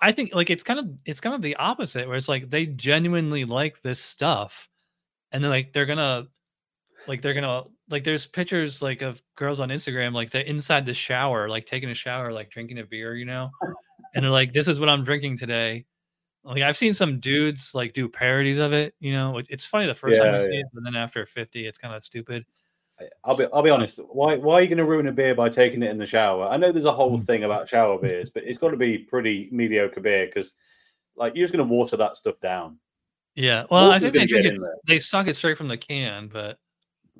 I 0.00 0.12
think 0.12 0.34
like 0.34 0.50
it's 0.50 0.62
kind 0.62 0.80
of 0.80 0.86
it's 1.04 1.20
kind 1.20 1.34
of 1.34 1.42
the 1.42 1.56
opposite 1.56 2.08
where 2.08 2.16
it's 2.16 2.28
like 2.28 2.50
they 2.50 2.66
genuinely 2.66 3.44
like 3.44 3.82
this 3.82 4.00
stuff 4.00 4.68
and 5.30 5.42
then 5.42 5.50
like 5.50 5.72
they're 5.72 5.86
gonna 5.86 6.26
like 7.06 7.22
they're 7.22 7.34
gonna 7.34 7.64
like 7.88 8.04
there's 8.04 8.26
pictures 8.26 8.82
like 8.82 9.02
of 9.02 9.22
girls 9.36 9.60
on 9.60 9.68
Instagram 9.68 10.12
like 10.12 10.30
they're 10.30 10.42
inside 10.42 10.86
the 10.86 10.94
shower 10.94 11.48
like 11.48 11.66
taking 11.66 11.90
a 11.90 11.94
shower 11.94 12.32
like 12.32 12.50
drinking 12.50 12.78
a 12.78 12.84
beer 12.84 13.14
you 13.14 13.24
know 13.24 13.50
and 14.14 14.24
they're 14.24 14.30
like 14.30 14.52
this 14.52 14.68
is 14.68 14.80
what 14.80 14.88
I'm 14.88 15.04
drinking 15.04 15.38
today 15.38 15.84
like 16.44 16.62
I've 16.62 16.76
seen 16.76 16.94
some 16.94 17.20
dudes 17.20 17.74
like 17.74 17.92
do 17.92 18.08
parodies 18.08 18.58
of 18.58 18.72
it 18.72 18.94
you 19.00 19.12
know 19.12 19.40
it's 19.48 19.64
funny 19.64 19.86
the 19.86 19.94
first 19.94 20.18
time 20.18 20.32
you 20.34 20.40
Yeah, 20.40 20.46
see 20.46 20.54
it 20.56 20.66
but 20.72 20.84
then 20.84 20.96
after 20.96 21.24
50 21.24 21.66
it's 21.66 21.78
kind 21.78 21.94
of 21.94 22.02
stupid 22.04 22.44
I'll 23.24 23.36
be 23.36 23.46
I'll 23.52 23.62
be 23.62 23.70
honest. 23.70 23.98
Why 23.98 24.36
why 24.36 24.54
are 24.54 24.60
you 24.60 24.68
going 24.68 24.78
to 24.78 24.84
ruin 24.84 25.08
a 25.08 25.12
beer 25.12 25.34
by 25.34 25.48
taking 25.48 25.82
it 25.82 25.90
in 25.90 25.98
the 25.98 26.06
shower? 26.06 26.46
I 26.46 26.56
know 26.56 26.70
there's 26.70 26.84
a 26.84 26.92
whole 26.92 27.18
Mm. 27.18 27.24
thing 27.24 27.44
about 27.44 27.68
shower 27.68 27.98
beers, 27.98 28.30
but 28.30 28.44
it's 28.44 28.58
got 28.58 28.70
to 28.70 28.76
be 28.76 28.96
pretty 28.98 29.48
mediocre 29.50 30.00
beer 30.00 30.26
because 30.26 30.54
like 31.16 31.34
you're 31.34 31.42
just 31.42 31.52
going 31.52 31.66
to 31.66 31.74
water 31.74 31.96
that 31.96 32.16
stuff 32.16 32.38
down. 32.40 32.78
Yeah, 33.34 33.64
well, 33.70 33.90
I 33.90 33.98
think 33.98 34.12
they 34.12 34.26
drink 34.26 34.46
it, 34.46 34.60
They 34.86 35.00
suck 35.00 35.26
it 35.26 35.34
straight 35.34 35.58
from 35.58 35.66
the 35.66 35.76
can, 35.76 36.28
but 36.28 36.58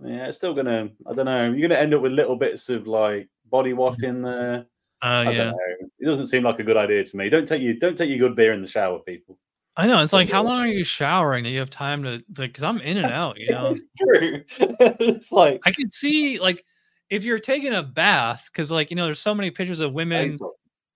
Yeah, 0.05 0.27
it's 0.29 0.37
still 0.37 0.55
gonna. 0.55 0.91
I 1.07 1.15
don't 1.15 1.27
know. 1.27 1.51
You're 1.51 1.69
gonna 1.69 1.81
end 1.81 1.95
up 1.95 2.03
with 2.03 2.13
little 2.13 2.37
bits 2.37 2.69
of 2.69 2.87
like 2.87 3.29
body 3.51 3.73
wash 3.73 3.97
Mm-hmm. 3.97 4.05
in 4.05 4.23
there. 4.23 4.67
Uh, 5.03 5.31
yeah. 5.31 5.53
It 5.99 6.05
doesn't 6.05 6.27
seem 6.27 6.43
like 6.45 6.59
a 6.59 6.63
good 6.65 6.77
idea 6.77 7.05
to 7.05 7.17
me. 7.17 7.29
Don't 7.29 7.47
take 7.47 7.63
you. 7.63 7.79
Don't 7.79 7.97
take 7.97 8.09
your 8.09 8.19
good 8.19 8.37
beer 8.37 8.53
in 8.53 8.63
the 8.63 8.69
shower, 8.69 8.99
people. 9.01 9.39
I 9.77 9.87
know. 9.87 10.03
It's 10.03 10.13
like, 10.13 10.29
how 10.29 10.43
long 10.43 10.61
are 10.61 10.67
you 10.67 10.85
showering 10.85 11.45
that 11.45 11.51
you 11.51 11.59
have 11.61 11.71
time 11.71 12.03
to 12.03 12.11
like? 12.37 12.51
Because 12.51 12.63
I'm 12.65 12.79
in 12.81 12.99
and 12.99 13.11
out, 13.13 13.39
you 13.39 13.51
know. 13.51 13.69
It's 13.71 13.81
true. 13.99 14.45
it's 14.59 15.33
like 15.33 15.61
I 15.65 15.73
can 15.73 15.91
see 15.91 16.39
like 16.39 16.65
if 17.11 17.25
you're 17.25 17.39
taking 17.39 17.73
a 17.75 17.83
bath, 17.83 18.49
because 18.53 18.71
like 18.71 18.91
you 18.91 18.97
know, 18.97 19.05
there's 19.07 19.21
so 19.21 19.35
many 19.35 19.51
pictures 19.51 19.81
of 19.81 19.93
women 19.93 20.37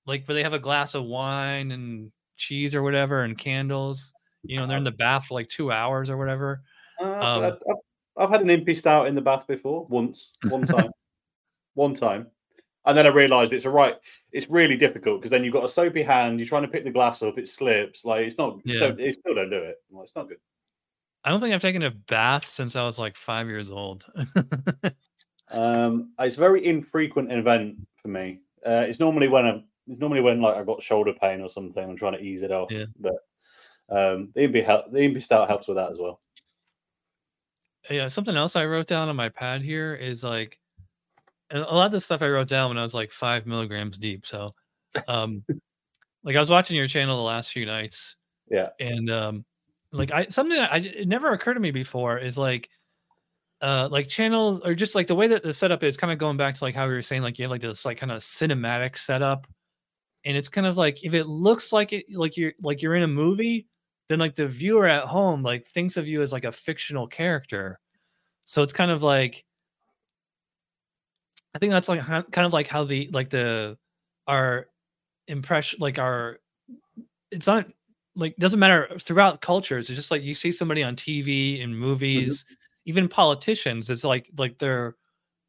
like 0.07 0.27
where 0.27 0.35
they 0.35 0.43
have 0.43 0.53
a 0.53 0.59
glass 0.59 0.95
of 0.95 1.05
wine 1.05 1.73
and 1.73 2.13
cheese 2.37 2.75
or 2.75 2.83
whatever 2.83 3.23
and 3.23 3.37
candles. 3.37 4.13
You 4.45 4.59
know, 4.59 4.67
they're 4.67 4.77
in 4.79 4.85
the 4.85 4.93
bath 4.93 5.27
for 5.27 5.35
like 5.35 5.49
two 5.49 5.73
hours 5.73 6.11
or 6.11 6.17
whatever. 6.17 6.63
Uh, 7.01 7.05
Um, 7.05 7.45
I've, 7.45 7.53
I've- 7.55 7.81
I've 8.19 8.31
had 8.31 8.41
an 8.41 8.49
impy 8.49 8.75
stout 8.75 9.09
in 9.09 9.15
the 9.15 9.21
bath 9.21 9.47
before, 9.47 9.85
once, 9.91 10.33
one 10.49 10.63
time, 10.63 10.91
one 11.75 11.93
time, 11.93 12.29
and 12.87 12.97
then 12.97 13.07
I 13.07 13.11
realised 13.11 13.53
it's 13.53 13.65
a 13.65 13.71
right. 13.71 13.97
It's 14.33 14.49
really 14.49 14.77
difficult 14.77 15.21
because 15.21 15.31
then 15.31 15.45
you've 15.45 15.53
got 15.53 15.65
a 15.65 15.69
soapy 15.69 16.03
hand. 16.03 16.39
You're 16.39 16.49
trying 16.49 16.63
to 16.63 16.69
pick 16.69 16.85
the 16.85 16.91
glass 16.91 17.23
up, 17.23 17.39
it 17.39 17.49
slips. 17.49 18.05
Like 18.05 18.27
it's 18.27 18.39
not. 18.39 18.59
Yeah. 18.65 18.81
Don't, 18.81 19.01
it 19.01 19.15
still 19.15 19.35
don't 19.35 19.51
do 19.51 19.59
it. 19.59 19.77
Well, 19.91 20.05
it's 20.05 20.15
not 20.17 20.29
good. 20.29 20.39
I 21.25 21.31
don't 21.31 21.41
think 21.41 21.55
I've 21.55 21.63
taken 21.63 21.83
a 21.83 21.91
bath 21.91 22.47
since 22.47 22.77
I 22.77 22.85
was 22.85 22.99
like 22.99 23.17
five 23.17 23.49
years 23.49 23.71
old. 23.71 24.07
Um, 25.51 26.13
it's 26.19 26.37
a 26.37 26.41
very 26.41 26.65
infrequent 26.65 27.31
event 27.31 27.87
for 27.97 28.09
me. 28.09 28.41
Uh, 28.67 28.85
it's 28.89 29.01
normally 29.01 29.29
when 29.29 29.47
I'm. 29.47 29.65
It's 29.87 30.01
normally 30.01 30.21
when 30.21 30.41
like 30.41 30.57
I've 30.57 30.67
got 30.67 30.83
shoulder 30.83 31.13
pain 31.13 31.41
or 31.41 31.49
something. 31.49 31.83
I'm 31.83 31.97
trying 31.97 32.15
to 32.15 32.21
ease 32.21 32.43
it 32.43 32.51
off. 32.51 32.71
Yeah. 32.71 32.87
But 32.99 33.15
um, 33.89 34.31
the 34.35 34.49
impy 34.49 34.65
help. 34.65 34.91
The 34.91 34.99
impy 34.99 35.23
stout 35.23 35.49
helps 35.49 35.69
with 35.69 35.77
that 35.77 35.93
as 35.93 35.99
well. 35.99 36.21
yeah, 37.89 38.09
something 38.09 38.37
else 38.37 38.57
I 38.57 38.67
wrote 38.67 38.89
down 38.89 39.09
on 39.09 39.17
my 39.17 39.29
pad 39.29 39.63
here 39.63 39.95
is 39.95 40.25
like 40.25 40.59
and 41.51 41.61
a 41.61 41.75
lot 41.75 41.87
of 41.87 41.93
the 41.93 42.01
stuff 42.01 42.23
I 42.23 42.29
wrote 42.29 42.49
down 42.49 42.71
when 42.71 42.79
I 42.79 42.83
was 42.83 42.95
like 42.95 43.13
five 43.13 43.47
milligrams 43.47 43.99
deep. 43.99 44.27
So 44.27 44.55
um 45.09 45.45
like 46.25 46.37
I 46.37 46.41
was 46.41 46.51
watching 46.51 46.77
your 46.77 46.89
channel 46.89 47.17
the 47.17 47.23
last 47.23 47.53
few 47.53 47.67
nights 47.67 48.17
Yeah. 48.51 48.71
and 48.81 49.11
um 49.11 49.45
like 49.93 50.11
I 50.11 50.27
something 50.29 50.59
I 50.59 50.79
it 50.79 51.09
never 51.09 51.33
occurred 51.33 51.55
to 51.55 51.61
me 51.61 51.71
before 51.71 52.19
is 52.19 52.37
like 52.37 52.69
uh 53.63 53.89
like 53.91 54.09
channels 54.09 54.61
or 54.65 54.75
just 54.75 54.95
like 54.95 55.07
the 55.07 55.15
way 55.15 55.29
that 55.29 55.43
the 55.43 55.53
setup 55.53 55.83
is 55.83 55.97
kind 55.97 56.13
of 56.13 56.19
going 56.19 56.37
back 56.37 56.55
to 56.57 56.65
like 56.65 56.75
how 56.75 56.87
we 56.87 56.95
were 56.95 57.03
saying 57.03 57.23
like 57.23 57.39
you 57.39 57.45
have 57.45 57.51
like 57.51 57.61
this 57.63 57.85
like 57.85 57.99
kind 57.99 58.13
of 58.13 58.19
cinematic 58.21 58.99
setup 58.99 59.47
and 60.25 60.37
it's 60.37 60.49
kind 60.49 60.67
of 60.67 60.77
like 60.77 61.05
if 61.05 61.15
it 61.15 61.27
looks 61.27 61.73
like 61.73 61.93
it 61.93 62.05
like 62.13 62.37
you're 62.37 62.53
like 62.61 62.83
you're 62.83 62.97
in 62.97 63.03
a 63.05 63.09
movie 63.09 63.67
then 64.09 64.19
like 64.19 64.35
the 64.35 64.47
viewer 64.47 64.87
at 64.87 65.05
home 65.05 65.43
like 65.43 65.67
thinks 65.67 65.97
of 65.97 66.07
you 66.07 66.21
as 66.23 66.33
like 66.33 66.45
a 66.45 66.53
fictional 66.53 67.07
character 67.07 67.79
so 68.45 68.63
it's 68.63 68.73
kind 68.73 68.91
of 68.91 69.03
like 69.03 69.45
i 71.57 71.59
think 71.59 71.73
that's 71.73 71.89
like 71.89 72.05
kind 72.05 72.47
of 72.47 72.53
like 72.53 72.69
how 72.69 72.85
the 72.85 73.09
like 73.13 73.31
the 73.31 73.77
our 74.29 74.67
impression 75.27 75.79
like 75.81 75.99
our 75.99 76.39
it's 77.31 77.47
not 77.47 77.67
like 78.15 78.37
doesn't 78.37 78.61
matter 78.61 78.89
throughout 79.01 79.41
cultures 79.41 79.89
it's 79.89 79.97
just 79.97 80.11
like 80.11 80.23
you 80.23 80.35
see 80.35 80.53
somebody 80.53 80.83
on 80.83 80.95
tv 80.95 81.61
in 81.61 81.71
mm-hmm. 81.71 81.81
movies 81.81 82.45
even 82.85 83.09
politicians 83.09 83.89
it's 83.91 84.05
like 84.05 84.31
like 84.37 84.59
they're 84.59 84.95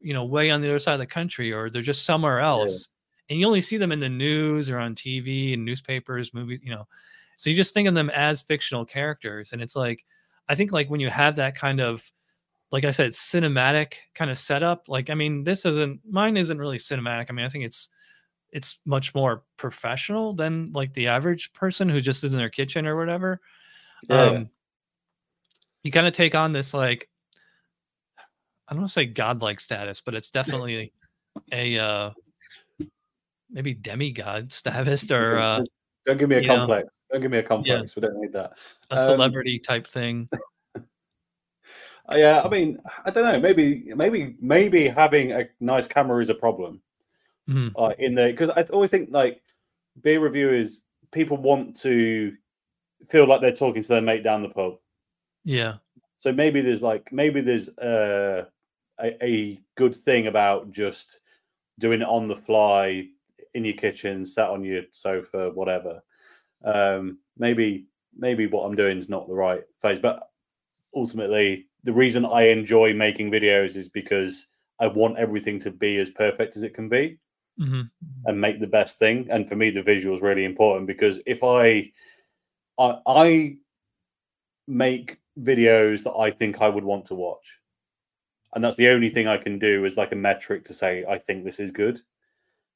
you 0.00 0.14
know 0.14 0.24
way 0.24 0.50
on 0.50 0.60
the 0.60 0.68
other 0.68 0.78
side 0.78 0.94
of 0.94 0.98
the 0.98 1.06
country 1.06 1.52
or 1.52 1.68
they're 1.68 1.82
just 1.82 2.06
somewhere 2.06 2.40
else 2.40 2.88
and 3.28 3.38
you 3.38 3.46
only 3.46 3.60
see 3.60 3.76
them 3.76 3.92
in 3.92 3.98
the 3.98 4.08
news 4.08 4.70
or 4.70 4.78
on 4.78 4.94
tv 4.94 5.52
and 5.54 5.64
newspapers 5.64 6.32
movies 6.32 6.60
you 6.62 6.70
know. 6.70 6.86
So 7.36 7.50
you 7.50 7.56
just 7.56 7.72
think 7.72 7.86
of 7.86 7.94
them 7.94 8.10
as 8.10 8.42
fictional 8.42 8.84
characters 8.84 9.52
and 9.52 9.62
it's 9.62 9.76
like 9.76 10.04
i 10.48 10.54
think 10.54 10.72
like 10.72 10.88
when 10.88 11.00
you 11.00 11.10
have 11.10 11.36
that 11.36 11.54
kind 11.54 11.80
of 11.80 12.10
like 12.70 12.84
i 12.84 12.90
said 12.90 13.10
cinematic 13.12 13.94
kind 14.14 14.30
of 14.30 14.38
setup 14.38 14.88
like 14.88 15.10
i 15.10 15.14
mean 15.14 15.44
this 15.44 15.64
isn't 15.64 16.00
mine 16.08 16.36
isn't 16.36 16.58
really 16.58 16.78
cinematic 16.78 17.26
i 17.28 17.32
mean 17.32 17.44
i 17.46 17.48
think 17.48 17.64
it's 17.64 17.88
it's 18.50 18.78
much 18.86 19.14
more 19.14 19.42
professional 19.56 20.32
than 20.32 20.66
like 20.72 20.92
the 20.94 21.06
average 21.06 21.52
person 21.52 21.88
who 21.88 22.00
just 22.00 22.24
is 22.24 22.32
in 22.32 22.38
their 22.38 22.50
kitchen 22.50 22.86
or 22.86 22.96
whatever 22.96 23.40
Yeah. 24.08 24.26
um 24.26 24.50
you 25.82 25.90
kind 25.92 26.06
of 26.06 26.12
take 26.12 26.34
on 26.34 26.52
this 26.52 26.74
like 26.74 27.08
i 28.68 28.72
don't 28.72 28.80
want 28.80 28.88
to 28.88 28.92
say 28.92 29.06
godlike 29.06 29.60
status 29.60 30.00
but 30.00 30.14
it's 30.14 30.30
definitely 30.30 30.92
a 31.52 31.78
uh 31.78 32.10
maybe 33.50 33.74
demigod 33.74 34.52
status 34.52 35.10
or 35.10 35.36
uh 35.38 35.64
Don't 36.06 36.16
give 36.16 36.30
me 36.30 36.36
a 36.36 36.40
you 36.40 36.48
know, 36.48 36.56
complex. 36.56 36.88
Don't 37.10 37.20
give 37.20 37.30
me 37.30 37.36
a 37.36 37.42
complex. 37.42 37.94
We 37.94 38.00
don't 38.00 38.18
need 38.18 38.32
that. 38.32 38.52
a 38.90 38.98
Um, 38.98 39.04
celebrity 39.04 39.58
type 39.58 39.86
thing 39.86 40.26
yeah, 42.16 42.42
I 42.44 42.48
mean, 42.48 42.78
I 43.04 43.10
don't 43.10 43.24
know. 43.24 43.38
Maybe, 43.38 43.92
maybe, 43.94 44.36
maybe 44.40 44.88
having 44.88 45.32
a 45.32 45.48
nice 45.60 45.86
camera 45.86 46.20
is 46.22 46.30
a 46.30 46.34
problem. 46.34 46.80
Mhm. 47.48 47.72
Uh, 47.76 47.94
in 47.98 48.14
the 48.14 48.26
because 48.26 48.50
I 48.50 48.62
always 48.72 48.90
think 48.90 49.08
like 49.10 49.42
beer 50.02 50.20
reviewers, 50.20 50.84
people 51.12 51.36
want 51.36 51.76
to 51.80 52.36
feel 53.08 53.26
like 53.26 53.40
they're 53.40 53.52
talking 53.52 53.82
to 53.82 53.88
their 53.88 54.02
mate 54.02 54.22
down 54.22 54.42
the 54.42 54.48
pub. 54.50 54.74
Yeah. 55.44 55.76
So 56.16 56.32
maybe 56.32 56.60
there's 56.60 56.82
like 56.82 57.10
maybe 57.12 57.40
there's 57.40 57.68
uh, 57.78 58.44
a, 59.00 59.24
a 59.24 59.60
good 59.76 59.94
thing 59.96 60.26
about 60.26 60.72
just 60.72 61.20
doing 61.78 62.02
it 62.02 62.08
on 62.08 62.28
the 62.28 62.36
fly 62.36 63.06
in 63.54 63.64
your 63.64 63.74
kitchen, 63.76 64.26
sat 64.26 64.50
on 64.50 64.64
your 64.64 64.82
sofa, 64.90 65.50
whatever. 65.50 66.02
Um, 66.64 67.18
maybe 67.38 67.86
maybe 68.16 68.46
what 68.46 68.64
I'm 68.64 68.76
doing 68.76 68.98
is 68.98 69.08
not 69.08 69.28
the 69.28 69.34
right 69.34 69.62
phase, 69.80 70.00
but 70.00 70.30
ultimately 70.94 71.67
the 71.84 71.92
reason 71.92 72.24
I 72.24 72.48
enjoy 72.48 72.92
making 72.92 73.30
videos 73.30 73.76
is 73.76 73.88
because 73.88 74.46
I 74.80 74.86
want 74.86 75.18
everything 75.18 75.58
to 75.60 75.70
be 75.70 75.98
as 75.98 76.10
perfect 76.10 76.56
as 76.56 76.62
it 76.62 76.74
can 76.74 76.88
be 76.88 77.18
hmm 77.58 77.82
and 78.26 78.40
make 78.40 78.60
the 78.60 78.66
best 78.66 78.98
thing. 78.98 79.26
And 79.30 79.48
for 79.48 79.56
me, 79.56 79.70
the 79.70 79.82
visual 79.82 80.14
is 80.14 80.22
really 80.22 80.44
important 80.44 80.86
because 80.86 81.20
if 81.26 81.42
I, 81.42 81.90
I, 82.78 82.98
I 83.06 83.56
make 84.66 85.18
videos 85.40 86.02
that 86.04 86.12
I 86.12 86.30
think 86.30 86.60
I 86.60 86.68
would 86.68 86.84
want 86.84 87.06
to 87.06 87.14
watch, 87.14 87.58
and 88.54 88.62
that's 88.62 88.76
the 88.76 88.88
only 88.88 89.10
thing 89.10 89.26
I 89.26 89.36
can 89.36 89.58
do 89.58 89.84
as 89.84 89.96
like 89.96 90.12
a 90.12 90.16
metric 90.16 90.64
to 90.66 90.74
say 90.74 91.04
I 91.08 91.18
think 91.18 91.44
this 91.44 91.60
is 91.60 91.70
good. 91.70 92.00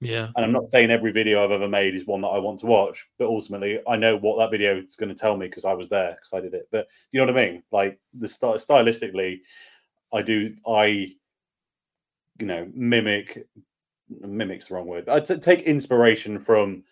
Yeah. 0.02 0.30
And 0.34 0.44
I'm 0.44 0.52
not 0.52 0.70
saying 0.70 0.90
every 0.90 1.12
video 1.12 1.44
I've 1.44 1.50
ever 1.52 1.68
made 1.68 1.94
is 1.94 2.06
one 2.06 2.20
that 2.22 2.28
I 2.28 2.38
want 2.38 2.58
to 2.60 2.66
watch, 2.66 3.06
but 3.18 3.26
ultimately 3.28 3.78
I 3.88 3.96
know 3.96 4.16
what 4.16 4.36
that 4.38 4.50
video 4.50 4.78
is 4.78 4.96
going 4.96 5.08
to 5.08 5.14
tell 5.14 5.36
me 5.36 5.46
because 5.46 5.64
I 5.64 5.74
was 5.74 5.88
there 5.88 6.12
because 6.16 6.32
I 6.32 6.40
did 6.40 6.54
it. 6.54 6.68
But 6.72 6.88
you 7.12 7.20
know 7.20 7.32
what 7.32 7.38
I 7.40 7.46
mean? 7.50 7.62
Like 7.70 8.00
the 8.12 8.26
style 8.28 8.54
stylistically, 8.54 9.40
I 10.12 10.22
do 10.22 10.54
I, 10.66 10.84
you 12.38 12.46
know, 12.46 12.68
mimic 12.74 13.46
mimics 14.20 14.66
the 14.68 14.74
wrong 14.74 14.86
word. 14.86 15.08
I 15.08 15.20
t- 15.20 15.36
take 15.36 15.60
inspiration 15.62 16.38
from 16.38 16.82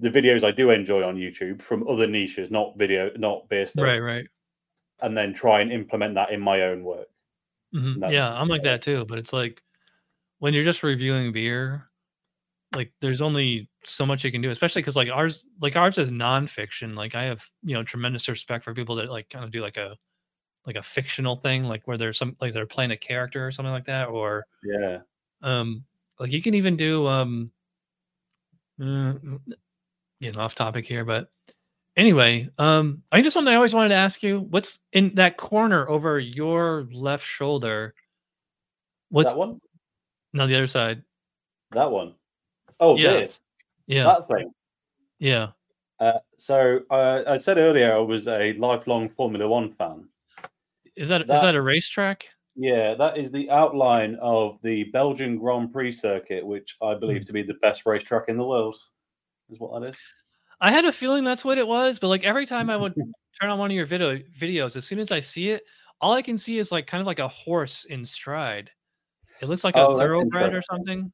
the 0.00 0.10
videos 0.10 0.42
I 0.44 0.50
do 0.50 0.70
enjoy 0.70 1.02
on 1.02 1.16
YouTube 1.16 1.60
from 1.62 1.86
other 1.88 2.06
niches, 2.06 2.50
not 2.50 2.76
video, 2.78 3.10
not 3.16 3.48
beer 3.48 3.66
stuff, 3.66 3.84
Right. 3.84 4.00
Right. 4.00 4.26
and 5.00 5.16
then 5.16 5.34
try 5.34 5.60
and 5.60 5.70
implement 5.72 6.14
that 6.14 6.30
in 6.30 6.40
my 6.40 6.62
own 6.62 6.82
work. 6.82 7.08
Mhm. 7.74 8.10
Yeah, 8.10 8.32
I'm 8.32 8.48
like 8.48 8.62
that 8.62 8.82
too. 8.82 9.04
But 9.04 9.18
it's 9.18 9.32
like 9.32 9.62
when 10.38 10.54
you're 10.54 10.64
just 10.64 10.82
reviewing 10.82 11.32
beer, 11.32 11.87
like 12.74 12.92
there's 13.00 13.22
only 13.22 13.68
so 13.84 14.04
much 14.04 14.24
you 14.24 14.32
can 14.32 14.42
do, 14.42 14.50
especially 14.50 14.82
because 14.82 14.96
like 14.96 15.08
ours, 15.08 15.46
like 15.60 15.76
ours 15.76 15.98
is 15.98 16.10
nonfiction. 16.10 16.94
Like 16.96 17.14
I 17.14 17.24
have, 17.24 17.44
you 17.62 17.74
know, 17.74 17.82
tremendous 17.82 18.28
respect 18.28 18.64
for 18.64 18.74
people 18.74 18.96
that 18.96 19.10
like 19.10 19.30
kind 19.30 19.44
of 19.44 19.50
do 19.50 19.60
like 19.62 19.76
a 19.76 19.96
like 20.66 20.76
a 20.76 20.82
fictional 20.82 21.36
thing, 21.36 21.64
like 21.64 21.86
where 21.86 21.96
there's 21.96 22.18
some 22.18 22.36
like 22.40 22.52
they're 22.52 22.66
playing 22.66 22.90
a 22.90 22.96
character 22.96 23.46
or 23.46 23.50
something 23.50 23.72
like 23.72 23.86
that, 23.86 24.08
or 24.08 24.44
Yeah. 24.62 24.98
um 25.42 25.84
like 26.20 26.30
you 26.30 26.42
can 26.42 26.54
even 26.54 26.76
do 26.76 27.06
um 27.06 27.50
uh, 28.82 29.14
getting 30.20 30.38
off 30.38 30.54
topic 30.54 30.84
here, 30.84 31.04
but 31.04 31.30
anyway, 31.96 32.48
um 32.58 33.02
I 33.10 33.22
just 33.22 33.34
something 33.34 33.52
I 33.52 33.56
always 33.56 33.74
wanted 33.74 33.90
to 33.90 33.94
ask 33.94 34.22
you. 34.22 34.40
What's 34.40 34.80
in 34.92 35.14
that 35.14 35.36
corner 35.38 35.88
over 35.88 36.18
your 36.18 36.86
left 36.92 37.24
shoulder? 37.26 37.94
What's 39.08 39.32
that 39.32 39.38
one? 39.38 39.60
no 40.34 40.46
the 40.46 40.54
other 40.56 40.66
side? 40.66 41.02
That 41.70 41.90
one. 41.90 42.14
Oh, 42.80 42.96
Yeah. 42.96 43.12
this. 43.14 43.40
Yeah, 43.86 44.04
That 44.04 44.28
thing. 44.28 44.52
yeah. 45.18 45.48
Uh, 46.00 46.18
so 46.36 46.80
uh, 46.90 47.22
I 47.26 47.36
said 47.38 47.58
earlier 47.58 47.92
I 47.94 47.98
was 47.98 48.28
a 48.28 48.52
lifelong 48.54 49.08
Formula 49.10 49.48
One 49.48 49.72
fan. 49.72 50.08
Is 50.94 51.08
that 51.08 51.22
is 51.22 51.26
That- 51.26 51.42
that 51.42 51.54
a 51.54 51.62
racetrack? 51.62 52.28
Yeah, 52.60 52.94
that 52.94 53.16
is 53.16 53.30
the 53.30 53.48
outline 53.50 54.16
of 54.20 54.58
the 54.62 54.84
Belgian 54.84 55.38
Grand 55.38 55.72
Prix 55.72 55.92
circuit, 55.92 56.44
which 56.44 56.76
I 56.82 56.94
believe 56.94 57.24
to 57.26 57.32
be 57.32 57.42
the 57.42 57.54
best 57.54 57.86
racetrack 57.86 58.24
in 58.28 58.36
the 58.36 58.44
world. 58.44 58.76
Is 59.48 59.58
what 59.60 59.80
that 59.80 59.90
is. 59.90 59.98
I 60.60 60.72
had 60.72 60.84
a 60.84 60.90
feeling 60.92 61.22
that's 61.22 61.44
what 61.44 61.56
it 61.58 61.66
was, 61.66 62.00
but 62.00 62.08
like 62.08 62.24
every 62.24 62.46
time 62.46 62.68
I 62.68 62.76
would 62.76 62.94
turn 63.40 63.50
on 63.50 63.58
one 63.60 63.70
of 63.70 63.76
your 63.76 63.86
video 63.86 64.16
videos, 64.36 64.74
as 64.76 64.84
soon 64.84 64.98
as 64.98 65.12
I 65.12 65.20
see 65.20 65.50
it, 65.50 65.62
all 66.00 66.12
I 66.12 66.22
can 66.22 66.36
see 66.36 66.58
is 66.58 66.72
like 66.72 66.86
kind 66.88 67.00
of 67.00 67.06
like 67.06 67.20
a 67.20 67.28
horse 67.28 67.84
in 67.84 68.04
stride. 68.04 68.70
It 69.40 69.48
looks 69.48 69.62
like 69.62 69.76
a 69.76 69.80
Oh, 69.86 69.90
that's 69.96 70.00
thoroughbred 70.00 70.52
or 70.52 70.62
something. 70.62 71.12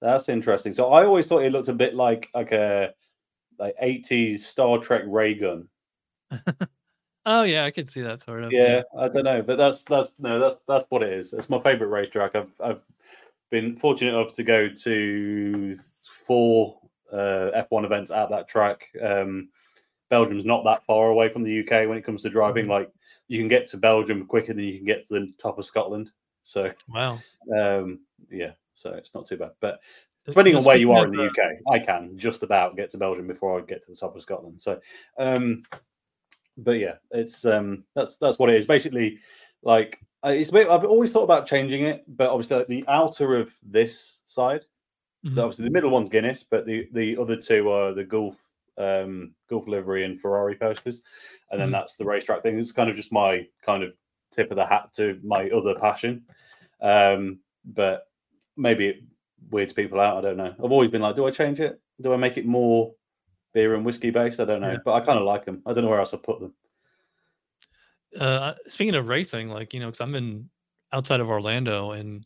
That's 0.00 0.28
interesting. 0.28 0.72
So 0.72 0.92
I 0.92 1.04
always 1.04 1.26
thought 1.26 1.42
it 1.44 1.52
looked 1.52 1.68
a 1.68 1.72
bit 1.72 1.94
like 1.94 2.28
like 2.34 2.52
a 2.52 2.94
like 3.58 3.74
80s 3.82 4.40
Star 4.40 4.78
Trek 4.78 5.02
ray 5.06 5.34
gun. 5.34 5.68
Oh 7.28 7.42
yeah, 7.42 7.64
I 7.64 7.72
could 7.72 7.90
see 7.90 8.02
that 8.02 8.20
sort 8.22 8.44
of. 8.44 8.52
Yeah, 8.52 8.82
I 8.96 9.08
don't 9.08 9.24
know, 9.24 9.42
but 9.42 9.58
that's 9.58 9.82
that's 9.82 10.12
no, 10.20 10.38
that's 10.38 10.54
that's 10.68 10.84
what 10.90 11.02
it 11.02 11.12
is. 11.12 11.32
It's 11.32 11.50
my 11.50 11.58
favorite 11.60 11.88
racetrack. 11.88 12.36
I've 12.36 12.52
I've 12.62 12.80
been 13.50 13.76
fortunate 13.76 14.14
enough 14.14 14.32
to 14.34 14.44
go 14.44 14.68
to 14.68 15.74
four 16.24 16.78
uh, 17.12 17.50
F1 17.68 17.84
events 17.84 18.12
at 18.12 18.30
that 18.30 18.46
track. 18.46 18.86
Um, 19.02 19.48
Belgium's 20.08 20.44
not 20.44 20.62
that 20.66 20.84
far 20.84 21.08
away 21.08 21.28
from 21.28 21.42
the 21.42 21.50
UK 21.64 21.88
when 21.88 21.98
it 21.98 22.04
comes 22.04 22.22
to 22.22 22.30
driving. 22.30 22.66
Mhm. 22.66 22.70
Like 22.70 22.92
you 23.26 23.40
can 23.40 23.48
get 23.48 23.68
to 23.70 23.76
Belgium 23.76 24.24
quicker 24.26 24.54
than 24.54 24.62
you 24.62 24.76
can 24.76 24.86
get 24.86 25.04
to 25.08 25.14
the 25.14 25.32
top 25.36 25.58
of 25.58 25.64
Scotland. 25.66 26.12
So 26.44 26.70
Wow. 26.88 27.18
um, 27.58 28.02
yeah, 28.30 28.52
so 28.76 28.90
it's 28.90 29.12
not 29.14 29.26
too 29.26 29.36
bad. 29.36 29.50
But 29.60 29.80
depending 30.24 30.54
on 30.54 30.64
where 30.64 30.76
you 30.76 30.92
are 30.92 31.06
in 31.06 31.10
the 31.10 31.26
UK, 31.26 31.58
I 31.72 31.78
can 31.80 32.16
just 32.16 32.44
about 32.44 32.76
get 32.76 32.90
to 32.92 32.98
Belgium 32.98 33.26
before 33.26 33.58
I 33.58 33.62
get 33.62 33.82
to 33.82 33.90
the 33.90 33.96
top 33.96 34.14
of 34.14 34.22
Scotland. 34.22 34.62
So, 34.62 34.78
um, 35.18 35.62
but 36.58 36.78
yeah, 36.78 36.94
it's 37.10 37.44
um, 37.44 37.82
that's 37.94 38.18
that's 38.18 38.38
what 38.38 38.50
it 38.50 38.56
is. 38.56 38.66
Basically, 38.66 39.18
like 39.62 39.98
uh, 40.24 40.28
it's. 40.30 40.50
a 40.50 40.52
bit- 40.52 40.68
I've 40.68 40.84
always 40.84 41.12
thought 41.12 41.24
about 41.24 41.46
changing 41.46 41.82
it, 41.82 42.04
but 42.06 42.30
obviously 42.30 42.58
like, 42.58 42.68
the 42.68 42.84
outer 42.86 43.36
of 43.36 43.52
this 43.62 44.20
side, 44.24 44.64
mhm. 45.24 45.38
obviously 45.38 45.64
the 45.64 45.70
middle 45.72 45.90
one's 45.90 46.10
Guinness, 46.10 46.42
but 46.42 46.66
the 46.66 46.88
the 46.92 47.16
other 47.16 47.36
two 47.36 47.70
are 47.70 47.92
the 47.92 48.04
Gulf. 48.04 48.36
Um, 48.78 49.32
Gulf 49.48 49.66
livery 49.66 50.04
and 50.04 50.20
Ferrari 50.20 50.54
posters, 50.54 51.02
and 51.50 51.58
then 51.58 51.70
Mhm. 51.70 51.72
that's 51.72 51.96
the 51.96 52.04
racetrack 52.04 52.42
thing. 52.42 52.58
It's 52.58 52.72
kind 52.72 52.90
of 52.90 52.96
just 52.96 53.10
my 53.10 53.46
kind 53.62 53.82
of 53.82 53.94
tip 54.30 54.50
of 54.50 54.56
the 54.56 54.66
hat 54.66 54.92
to 54.96 55.18
my 55.24 55.48
other 55.48 55.74
passion. 55.76 56.26
Um, 56.82 57.38
but 57.64 58.08
maybe 58.56 58.88
it 58.88 58.96
weirds 59.50 59.72
people 59.72 60.00
out. 60.00 60.18
I 60.18 60.20
don't 60.28 60.36
know. 60.36 60.54
I've 60.62 60.72
always 60.72 60.90
been 60.90 61.02
like, 61.02 61.16
do 61.16 61.26
I 61.26 61.30
change 61.30 61.60
it? 61.60 61.80
Do 62.00 62.12
I 62.12 62.16
make 62.16 62.36
it 62.36 62.46
more 62.46 62.92
beer 63.54 63.74
and 63.74 63.84
whiskey 63.84 64.10
based? 64.10 64.40
I 64.40 64.44
don't 64.44 64.60
know, 64.60 64.72
Yeah. 64.72 64.78
but 64.84 64.94
I 64.94 65.00
kind 65.00 65.18
of 65.18 65.24
like 65.24 65.44
them. 65.44 65.62
I 65.66 65.72
don't 65.72 65.84
know 65.84 65.90
where 65.90 66.00
else 66.00 66.14
I 66.14 66.18
put 66.18 66.40
them. 66.40 66.54
Uh, 68.18 68.54
speaking 68.68 68.94
of 68.94 69.08
racing, 69.08 69.48
like 69.48 69.74
you 69.74 69.80
know, 69.80 69.86
because 69.86 70.00
I'm 70.00 70.14
in 70.14 70.48
outside 70.92 71.20
of 71.20 71.28
Orlando 71.28 71.92
and 71.92 72.24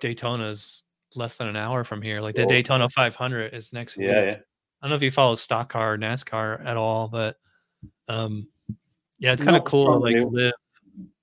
Daytona's 0.00 0.84
less 1.14 1.36
than 1.36 1.48
an 1.48 1.56
hour 1.56 1.84
from 1.84 2.02
here. 2.02 2.20
Like 2.20 2.34
the 2.34 2.42
Cool. 2.42 2.50
Daytona 2.50 2.88
500 2.90 3.54
is 3.54 3.72
next 3.72 3.96
week. 3.96 4.08
Yeah. 4.08 4.36
I 4.80 4.86
don't 4.86 4.90
know 4.90 4.96
if 4.96 5.02
you 5.02 5.10
follow 5.10 5.34
stock 5.34 5.70
car 5.72 5.94
or 5.94 5.98
NASCAR 5.98 6.64
at 6.64 6.76
all, 6.76 7.08
but 7.08 7.36
um, 8.08 8.46
yeah, 9.18 9.32
it's 9.32 9.42
kind 9.42 9.56
of 9.56 9.64
cool 9.64 10.00
like 10.00 10.14
live 10.30 10.52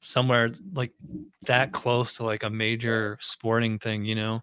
somewhere 0.01 0.51
like 0.73 0.91
that 1.43 1.71
close 1.71 2.15
to 2.17 2.23
like 2.23 2.43
a 2.43 2.49
major 2.49 3.17
sporting 3.19 3.79
thing, 3.79 4.05
you 4.05 4.15
know? 4.15 4.41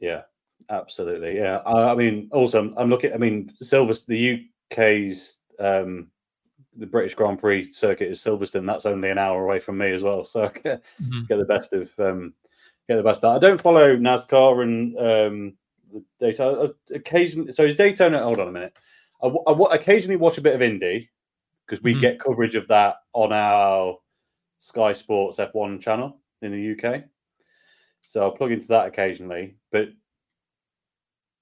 Yeah, 0.00 0.22
absolutely. 0.70 1.36
Yeah, 1.36 1.58
I, 1.66 1.92
I 1.92 1.94
mean, 1.94 2.28
also, 2.32 2.60
I'm, 2.60 2.74
I'm 2.78 2.90
looking. 2.90 3.12
I 3.12 3.16
mean, 3.16 3.52
Silverstone, 3.62 4.06
the 4.06 4.48
UK's, 4.72 5.38
um, 5.58 6.08
the 6.76 6.86
British 6.86 7.14
Grand 7.14 7.38
Prix 7.38 7.72
circuit 7.72 8.10
is 8.10 8.20
Silverstone. 8.20 8.66
That's 8.66 8.86
only 8.86 9.10
an 9.10 9.18
hour 9.18 9.42
away 9.44 9.58
from 9.58 9.78
me 9.78 9.92
as 9.92 10.02
well, 10.02 10.24
so 10.26 10.44
I 10.44 10.48
get, 10.48 10.84
Mhm. 11.02 11.28
get 11.28 11.38
the 11.38 11.44
best 11.44 11.72
of 11.72 11.90
um, 11.98 12.34
get 12.88 12.96
the 12.96 13.02
best. 13.02 13.24
Of 13.24 13.32
that. 13.40 13.46
I 13.46 13.48
don't 13.48 13.60
follow 13.60 13.96
NASCAR 13.96 14.62
and 14.62 14.98
um, 14.98 15.56
the 15.92 16.04
Daytona. 16.20 16.70
Occasionally, 16.94 17.52
so 17.52 17.64
is 17.64 17.74
Daytona. 17.74 18.22
Hold 18.22 18.40
on 18.40 18.48
a 18.48 18.52
minute. 18.52 18.76
I 19.22 19.30
occasionally 19.74 20.16
watch 20.16 20.36
a 20.36 20.42
bit 20.42 20.54
of 20.54 20.60
Indy 20.60 21.08
because 21.64 21.82
we 21.82 21.94
Mhm. 21.94 22.00
get 22.00 22.20
coverage 22.20 22.54
of 22.54 22.68
that 22.68 22.96
on 23.14 23.32
our 23.32 23.98
Sky 24.66 24.92
Sports 24.92 25.38
F1 25.38 25.80
channel 25.80 26.18
in 26.42 26.50
the 26.50 26.74
UK. 26.74 27.04
So 28.02 28.22
I'll 28.22 28.32
plug 28.32 28.50
into 28.50 28.66
that 28.68 28.88
occasionally. 28.88 29.54
But 29.70 29.90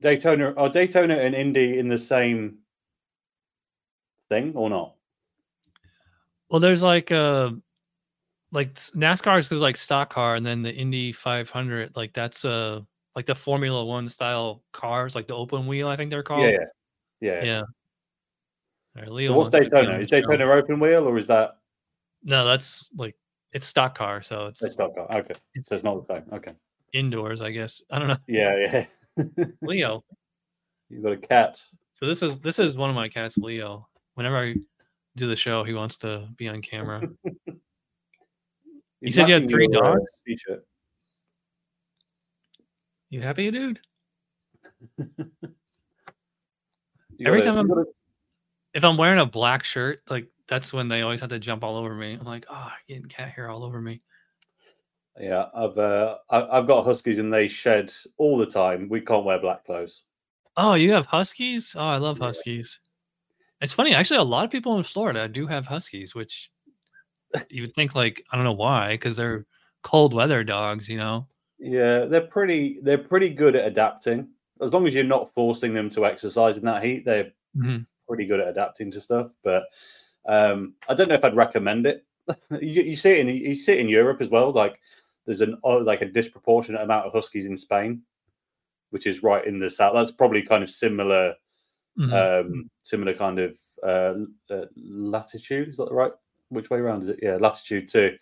Daytona 0.03 0.53
are 0.59 0.69
Daytona 0.69 1.17
and 1.17 1.35
Indy 1.35 1.79
in 1.79 1.89
the 1.89 1.97
same 1.97 2.59
thing 4.29 4.53
or 4.55 4.69
not? 4.69 4.95
Well, 6.51 6.61
there's 6.61 6.83
like 6.83 7.13
uh 7.13 7.53
like 8.53 8.75
NASCAR 8.75 9.39
is 9.39 9.51
like 9.53 9.79
stock 9.79 10.13
car, 10.13 10.37
and 10.37 10.45
then 10.45 10.61
the 10.61 10.73
Indy 10.73 11.11
500, 11.11 11.97
like 11.97 12.13
that's 12.13 12.45
uh 12.45 12.83
like 13.17 13.25
the 13.25 13.35
Formula 13.35 13.83
One 13.87 14.07
style 14.07 14.63
cars, 14.73 15.15
like 15.15 15.29
the 15.29 15.35
open 15.35 15.67
wheel, 15.67 15.89
I 15.89 15.97
think 15.97 16.11
they're 16.11 16.23
called. 16.23 16.53
Yeah, 16.53 16.59
yeah, 17.23 17.33
yeah. 17.33 17.45
Yeah. 17.45 17.63
Right, 18.95 19.11
Leo 19.11 19.31
So 19.33 19.39
what's 19.39 19.49
Daytona? 19.49 19.99
Is. 20.01 20.09
Daytona 20.09 20.47
open 20.47 20.79
wheel 20.79 21.09
or 21.09 21.17
is 21.17 21.27
that 21.29 21.57
No, 22.25 22.45
that's 22.45 22.91
like 22.97 23.15
it's 23.53 23.67
stock 23.67 23.97
car, 23.97 24.23
so 24.23 24.47
it's 24.47 24.63
a 24.63 24.69
stock 24.71 24.95
car? 24.95 25.07
Okay, 25.19 25.35
so 25.63 25.75
it's 25.75 25.85
not 25.85 26.07
the 26.07 26.15
same. 26.15 26.25
Okay, 26.33 26.53
indoors, 26.93 27.41
I 27.43 27.51
guess. 27.51 27.83
I 27.91 27.99
don't 27.99 28.09
know. 28.09 28.17
yeah, 28.27 28.87
yeah. 29.19 29.25
Leo. 29.63 30.05
You've 30.89 31.03
got 31.05 31.13
a 31.13 31.17
cat. 31.17 31.63
So 31.95 32.07
this 32.07 32.23
is 32.23 32.41
this 32.41 32.59
is 32.59 32.77
one 32.77 32.91
of 32.91 32.97
my 32.97 33.09
cats, 33.09 33.37
Leo. 33.39 33.89
Whenever 34.15 34.37
I 34.39 34.55
do 35.17 35.27
the 35.29 35.37
show, 35.37 35.65
he 35.65 35.75
wants 35.75 35.97
to 35.99 36.29
be 36.37 36.49
on 36.49 36.61
camera. 36.63 37.03
you 39.01 39.13
said 39.13 39.29
you 39.29 39.35
had 39.35 39.49
three 39.49 39.69
dogs? 39.69 40.03
t-shirt. 40.27 40.65
You 43.11 43.23
happy, 43.23 43.51
dude? 43.51 43.81
You 44.99 45.07
Every 47.27 47.41
gotta- 47.41 47.45
time 47.45 47.55
you 47.55 47.59
I'm- 47.61 47.69
gotta- 47.69 47.93
if 48.75 48.83
I'm 48.85 48.97
wearing 48.97 49.21
a 49.21 49.27
black 49.27 49.63
shirt, 49.63 50.01
like 50.11 50.29
that's 50.49 50.73
when 50.73 50.89
they 50.89 51.03
always 51.03 51.21
had 51.21 51.31
to 51.31 51.39
jump 51.39 51.65
all 51.65 51.77
over 51.77 51.95
me. 51.95 52.15
I'm 52.15 52.27
like, 52.27 52.47
oh, 52.51 52.73
getting 52.89 53.07
cat 53.07 53.31
hair 53.31 53.49
all 53.49 53.65
over 53.65 53.81
me. 53.81 54.01
Yeah, 55.19 55.47
I've 55.55 55.79
uh, 55.79 56.17
I, 56.29 56.57
have 56.57 56.67
got 56.67 56.85
huskies 56.85 57.19
and 57.19 57.33
they 57.33 57.49
shed 57.49 57.93
all 58.19 58.37
the 58.37 58.47
time. 58.47 58.89
We 58.89 59.01
can't 59.01 59.25
wear 59.25 59.39
black 59.39 59.65
clothes. 59.65 60.03
Oh, 60.57 60.75
you 60.75 60.93
have 60.93 61.07
huskies? 61.07 61.75
Oh, 61.77 61.83
I 61.83 61.97
love 61.97 62.19
huskies. 62.19 62.81
It's 63.61 63.73
funny, 63.73 63.95
actually. 63.95 64.19
A 64.19 64.25
lot 64.25 64.45
of 64.45 64.51
people 64.51 64.77
in 64.77 64.83
Florida 64.83 65.29
do 65.29 65.47
have 65.47 65.67
huskies, 65.67 66.15
which 66.15 66.51
you 67.49 67.63
would 67.63 67.75
think 67.75 67.95
like 67.95 68.25
I 68.31 68.37
don't 68.37 68.45
know 68.45 68.53
why, 68.53 68.95
because 68.95 69.17
they're 69.17 69.47
cold 69.83 70.13
weather 70.13 70.43
dogs, 70.43 70.89
you 70.89 70.99
know. 70.99 71.29
Yeah, 71.59 72.07
they're 72.07 72.21
pretty. 72.27 72.81
They're 72.83 72.99
pretty 72.99 73.31
good 73.31 73.55
at 73.55 73.67
adapting. 73.67 74.29
As 74.61 74.73
long 74.73 74.87
as 74.87 74.95
you're 74.95 75.05
not 75.05 75.33
forcing 75.35 75.75
them 75.75 75.91
to 75.91 76.07
exercise 76.07 76.57
in 76.57 76.65
that 76.65 76.83
heat, 76.83 77.05
they're 77.05 77.33
mm-hmm. 77.57 77.79
pretty 78.09 78.27
good 78.27 78.41
at 78.41 78.49
adapting 78.49 78.91
to 78.91 79.01
stuff. 79.01 79.31
But 79.43 79.65
um, 80.27 80.75
I 80.89 80.95
don't 80.95 81.09
know 81.09 81.15
if 81.15 81.25
I'd 81.25 81.37
recommend 81.37 81.87
it. 81.87 82.05
you, 82.51 82.83
you 82.83 82.97
see 82.97 83.11
it 83.11 83.19
in 83.19 83.29
you 83.29 83.55
see 83.55 83.73
it 83.73 83.81
in 83.81 83.89
Europe 83.89 84.21
as 84.21 84.31
well. 84.31 84.51
Like 84.53 84.81
there's 85.27 85.41
an 85.41 85.59
uh, 85.65 85.81
like 85.81 86.03
a 86.03 86.07
disproportionate 86.07 86.83
amount 86.83 87.07
of 87.07 87.13
huskies 87.13 87.47
in 87.47 87.57
Spain, 87.57 88.03
which 88.91 89.07
is 89.07 89.23
right 89.23 89.47
in 89.47 89.59
the 89.59 89.71
south. 89.71 89.95
That's 89.95 90.11
probably 90.11 90.43
kind 90.43 90.63
of 90.63 90.71
similar, 90.71 91.35
mm-hmm. 91.99 92.13
um, 92.13 92.71
similar 92.83 93.15
kind 93.15 93.39
of 93.39 93.57
uh, 93.83 94.15
uh, 94.53 94.67
latitude. 94.77 95.69
Is 95.69 95.77
that 95.77 95.89
the 95.89 95.95
right? 95.95 96.13
Which 96.49 96.71
way 96.71 96.79
around 96.79 97.03
is 97.03 97.09
it? 97.09 97.19
Yeah, 97.23 97.37
latitude 97.37 97.89
too. 97.89 98.17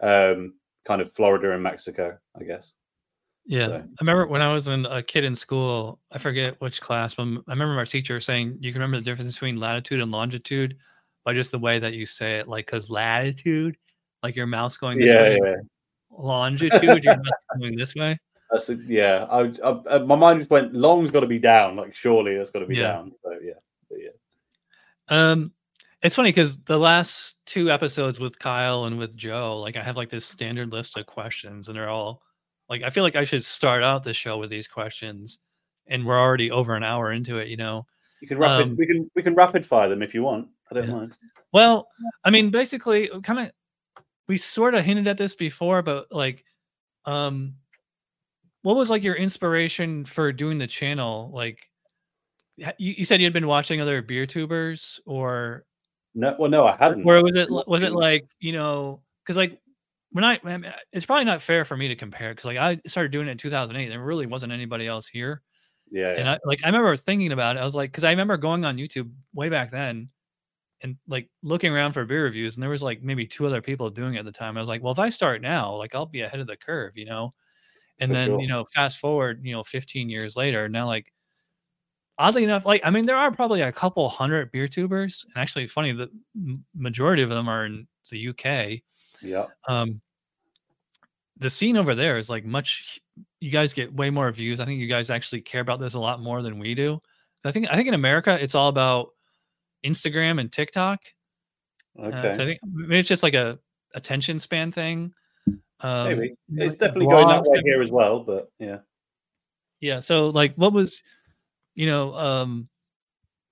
Um, 0.00 0.54
kind 0.84 1.00
of 1.00 1.12
Florida 1.14 1.52
and 1.52 1.62
Mexico, 1.62 2.16
I 2.38 2.44
guess. 2.44 2.72
Yeah, 3.44 3.66
so. 3.66 3.74
I 3.76 4.02
remember 4.02 4.26
when 4.26 4.42
I 4.42 4.52
was 4.52 4.68
in 4.68 4.84
a 4.86 5.02
kid 5.02 5.24
in 5.24 5.34
school. 5.34 5.98
I 6.12 6.18
forget 6.18 6.60
which 6.60 6.80
class, 6.80 7.14
but 7.14 7.22
I 7.22 7.52
remember 7.52 7.78
our 7.78 7.86
teacher 7.86 8.20
saying 8.20 8.58
you 8.60 8.72
can 8.72 8.80
remember 8.80 8.98
the 8.98 9.10
difference 9.10 9.34
between 9.34 9.56
latitude 9.56 10.00
and 10.00 10.12
longitude 10.12 10.76
by 11.28 11.34
just 11.34 11.50
the 11.50 11.58
way 11.58 11.78
that 11.78 11.92
you 11.92 12.06
say 12.06 12.38
it. 12.38 12.48
Like, 12.48 12.64
because 12.64 12.88
latitude, 12.88 13.76
like 14.22 14.34
your 14.34 14.46
mouse 14.46 14.78
going 14.78 14.98
this 14.98 15.10
yeah, 15.10 15.20
way, 15.20 15.38
yeah. 15.44 15.56
longitude, 16.10 17.04
your 17.04 17.16
mouse 17.18 17.44
going 17.60 17.76
this 17.76 17.94
way. 17.94 18.18
That's 18.50 18.70
a, 18.70 18.76
yeah. 18.76 19.26
I, 19.30 19.52
I, 19.90 19.98
my 19.98 20.16
mind 20.16 20.38
just 20.38 20.50
went 20.50 20.72
long's 20.72 21.10
got 21.10 21.20
to 21.20 21.26
be 21.26 21.38
down. 21.38 21.76
Like 21.76 21.94
surely 21.94 22.34
that's 22.34 22.48
got 22.48 22.60
to 22.60 22.66
be 22.66 22.76
yeah. 22.76 22.82
down. 22.84 23.12
So 23.22 23.32
yeah, 23.44 23.52
but, 23.90 23.98
yeah. 24.00 24.10
Um, 25.08 25.52
it's 26.00 26.16
funny 26.16 26.30
because 26.30 26.56
the 26.60 26.78
last 26.78 27.36
two 27.44 27.70
episodes 27.70 28.18
with 28.18 28.38
Kyle 28.38 28.86
and 28.86 28.98
with 28.98 29.14
Joe, 29.14 29.58
like 29.58 29.76
I 29.76 29.82
have 29.82 29.98
like 29.98 30.08
this 30.08 30.24
standard 30.24 30.72
list 30.72 30.96
of 30.96 31.04
questions, 31.04 31.68
and 31.68 31.76
they're 31.76 31.90
all 31.90 32.22
like 32.70 32.82
I 32.82 32.88
feel 32.88 33.04
like 33.04 33.16
I 33.16 33.24
should 33.24 33.44
start 33.44 33.82
out 33.82 34.02
the 34.02 34.14
show 34.14 34.38
with 34.38 34.48
these 34.48 34.66
questions, 34.66 35.40
and 35.88 36.06
we're 36.06 36.18
already 36.18 36.50
over 36.50 36.74
an 36.74 36.84
hour 36.84 37.12
into 37.12 37.36
it. 37.36 37.48
You 37.48 37.58
know, 37.58 37.84
you 38.22 38.28
can 38.28 38.38
rapid. 38.38 38.68
Um, 38.68 38.76
we 38.78 38.86
can 38.86 39.10
we 39.14 39.22
can 39.22 39.34
rapid 39.34 39.66
fire 39.66 39.90
them 39.90 40.02
if 40.02 40.14
you 40.14 40.22
want. 40.22 40.48
I 40.70 40.74
don't 40.74 40.88
yeah. 40.88 40.94
mind. 40.94 41.14
Well, 41.52 41.88
I 42.24 42.30
mean, 42.30 42.50
basically, 42.50 43.10
kind 43.22 43.40
of, 43.40 43.50
we 44.28 44.36
sort 44.36 44.74
of 44.74 44.84
hinted 44.84 45.08
at 45.08 45.16
this 45.16 45.34
before, 45.34 45.82
but 45.82 46.06
like, 46.10 46.44
um, 47.06 47.54
what 48.62 48.76
was 48.76 48.90
like 48.90 49.02
your 49.02 49.14
inspiration 49.14 50.04
for 50.04 50.32
doing 50.32 50.58
the 50.58 50.66
channel? 50.66 51.30
Like, 51.32 51.70
you, 52.56 52.94
you 52.98 53.04
said 53.04 53.20
you 53.20 53.26
had 53.26 53.32
been 53.32 53.46
watching 53.46 53.80
other 53.80 54.02
beer 54.02 54.26
tubers, 54.26 55.00
or 55.06 55.64
no? 56.14 56.36
Well, 56.38 56.50
no, 56.50 56.66
I 56.66 56.76
hadn't. 56.76 57.04
Or 57.04 57.22
was 57.22 57.34
it 57.34 57.48
was 57.50 57.82
it 57.82 57.92
like 57.92 58.26
you 58.40 58.52
know? 58.52 59.00
Because 59.24 59.36
like 59.36 59.58
when 60.10 60.24
I, 60.24 60.40
it's 60.92 61.06
probably 61.06 61.24
not 61.24 61.42
fair 61.42 61.64
for 61.64 61.76
me 61.76 61.88
to 61.88 61.96
compare 61.96 62.30
because 62.30 62.44
like 62.44 62.56
I 62.56 62.80
started 62.86 63.12
doing 63.12 63.28
it 63.28 63.32
in 63.32 63.38
2008. 63.38 63.88
There 63.88 64.02
really 64.02 64.26
wasn't 64.26 64.52
anybody 64.52 64.86
else 64.86 65.06
here. 65.06 65.42
Yeah, 65.90 66.14
And 66.18 66.28
I 66.28 66.38
like 66.44 66.60
I 66.62 66.66
remember 66.66 66.96
thinking 66.96 67.32
about 67.32 67.56
it. 67.56 67.60
I 67.60 67.64
was 67.64 67.74
like, 67.74 67.90
because 67.90 68.04
I 68.04 68.10
remember 68.10 68.36
going 68.36 68.64
on 68.64 68.76
YouTube 68.76 69.10
way 69.32 69.48
back 69.48 69.70
then 69.70 70.10
and 70.82 70.96
like 71.06 71.28
looking 71.42 71.72
around 71.72 71.92
for 71.92 72.04
beer 72.04 72.24
reviews, 72.24 72.56
and 72.56 72.62
there 72.62 72.70
was 72.70 72.82
like 72.82 73.02
maybe 73.02 73.26
two 73.26 73.46
other 73.46 73.60
people 73.60 73.90
doing 73.90 74.14
it 74.14 74.20
at 74.20 74.24
the 74.24 74.32
time. 74.32 74.56
I 74.56 74.60
was 74.60 74.68
like, 74.68 74.82
well, 74.82 74.92
if 74.92 74.98
I 74.98 75.08
start 75.08 75.42
now, 75.42 75.74
like 75.74 75.94
I'll 75.94 76.06
be 76.06 76.22
ahead 76.22 76.40
of 76.40 76.46
the 76.46 76.56
curve, 76.56 76.96
you 76.96 77.04
know. 77.04 77.34
And 78.00 78.10
for 78.10 78.14
then 78.14 78.26
sure. 78.28 78.40
you 78.40 78.48
know, 78.48 78.64
fast 78.74 78.98
forward, 78.98 79.40
you 79.42 79.52
know, 79.52 79.64
15 79.64 80.08
years 80.08 80.36
later, 80.36 80.68
now 80.68 80.86
like 80.86 81.12
oddly 82.18 82.44
enough, 82.44 82.66
like 82.66 82.82
I 82.84 82.90
mean, 82.90 83.06
there 83.06 83.16
are 83.16 83.30
probably 83.30 83.62
a 83.62 83.72
couple 83.72 84.08
hundred 84.08 84.52
beer 84.52 84.68
tubers, 84.68 85.24
and 85.24 85.40
actually, 85.40 85.66
funny, 85.66 85.92
the 85.92 86.10
majority 86.76 87.22
of 87.22 87.30
them 87.30 87.48
are 87.48 87.66
in 87.66 87.86
the 88.10 88.28
UK. 88.28 88.80
Yeah. 89.22 89.46
Um, 89.68 90.00
the 91.36 91.50
scene 91.50 91.76
over 91.76 91.94
there 91.94 92.18
is 92.18 92.28
like 92.28 92.44
much. 92.44 93.00
You 93.40 93.50
guys 93.50 93.72
get 93.72 93.94
way 93.94 94.10
more 94.10 94.30
views. 94.32 94.60
I 94.60 94.64
think 94.64 94.80
you 94.80 94.88
guys 94.88 95.10
actually 95.10 95.40
care 95.40 95.60
about 95.60 95.80
this 95.80 95.94
a 95.94 96.00
lot 96.00 96.20
more 96.20 96.42
than 96.42 96.58
we 96.58 96.74
do. 96.74 97.00
I 97.44 97.52
think 97.52 97.68
I 97.70 97.76
think 97.76 97.88
in 97.88 97.94
America 97.94 98.36
it's 98.40 98.54
all 98.54 98.68
about 98.68 99.10
Instagram 99.84 100.40
and 100.40 100.50
TikTok. 100.50 101.00
Okay. 101.98 102.30
Uh, 102.30 102.34
so 102.34 102.42
I 102.42 102.46
think 102.46 102.60
maybe 102.64 102.98
it's 102.98 103.08
just 103.08 103.22
like 103.22 103.34
a 103.34 103.58
attention 103.94 104.38
span 104.38 104.72
thing. 104.72 105.12
Um, 105.80 106.08
maybe 106.08 106.34
it's 106.54 106.74
definitely 106.74 107.06
going 107.06 107.28
that 107.28 107.44
way 107.44 107.62
here 107.64 107.82
as 107.82 107.90
well, 107.90 108.20
but 108.20 108.50
yeah. 108.58 108.78
Yeah. 109.80 110.00
So 110.00 110.28
like, 110.28 110.54
what 110.56 110.72
was, 110.72 111.02
you 111.74 111.86
know, 111.86 112.14
um, 112.14 112.68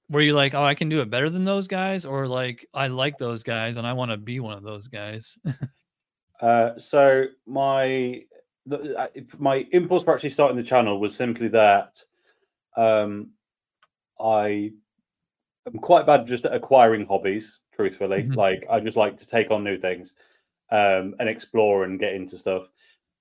were 0.08 0.20
you 0.20 0.34
like, 0.34 0.54
oh, 0.54 0.62
I 0.62 0.74
can 0.74 0.88
do 0.88 1.00
it 1.00 1.10
better 1.10 1.30
than 1.30 1.44
those 1.44 1.66
guys, 1.66 2.04
or 2.04 2.26
like, 2.26 2.66
I 2.74 2.88
like 2.88 3.18
those 3.18 3.42
guys 3.42 3.76
and 3.76 3.86
I 3.86 3.92
want 3.92 4.10
to 4.10 4.16
be 4.16 4.40
one 4.40 4.56
of 4.56 4.62
those 4.62 4.88
guys? 4.88 5.36
uh, 6.40 6.78
so 6.78 7.26
my 7.46 8.22
the, 8.66 8.96
uh, 8.98 9.06
my 9.38 9.66
impulse 9.70 10.02
for 10.04 10.12
actually 10.14 10.30
starting 10.30 10.56
the 10.56 10.62
channel 10.62 11.00
was 11.00 11.14
simply 11.14 11.48
that 11.48 12.02
um, 12.76 13.30
I 14.20 14.72
am 15.66 15.78
quite 15.78 16.06
bad 16.06 16.26
just 16.26 16.44
at 16.44 16.54
acquiring 16.54 17.06
hobbies. 17.06 17.58
Truthfully, 17.72 18.22
mm-hmm. 18.22 18.34
like 18.34 18.64
I 18.70 18.80
just 18.80 18.96
like 18.96 19.16
to 19.18 19.26
take 19.26 19.50
on 19.50 19.62
new 19.62 19.78
things 19.78 20.14
um, 20.70 21.14
and 21.18 21.28
explore 21.28 21.84
and 21.84 22.00
get 22.00 22.14
into 22.14 22.38
stuff. 22.38 22.68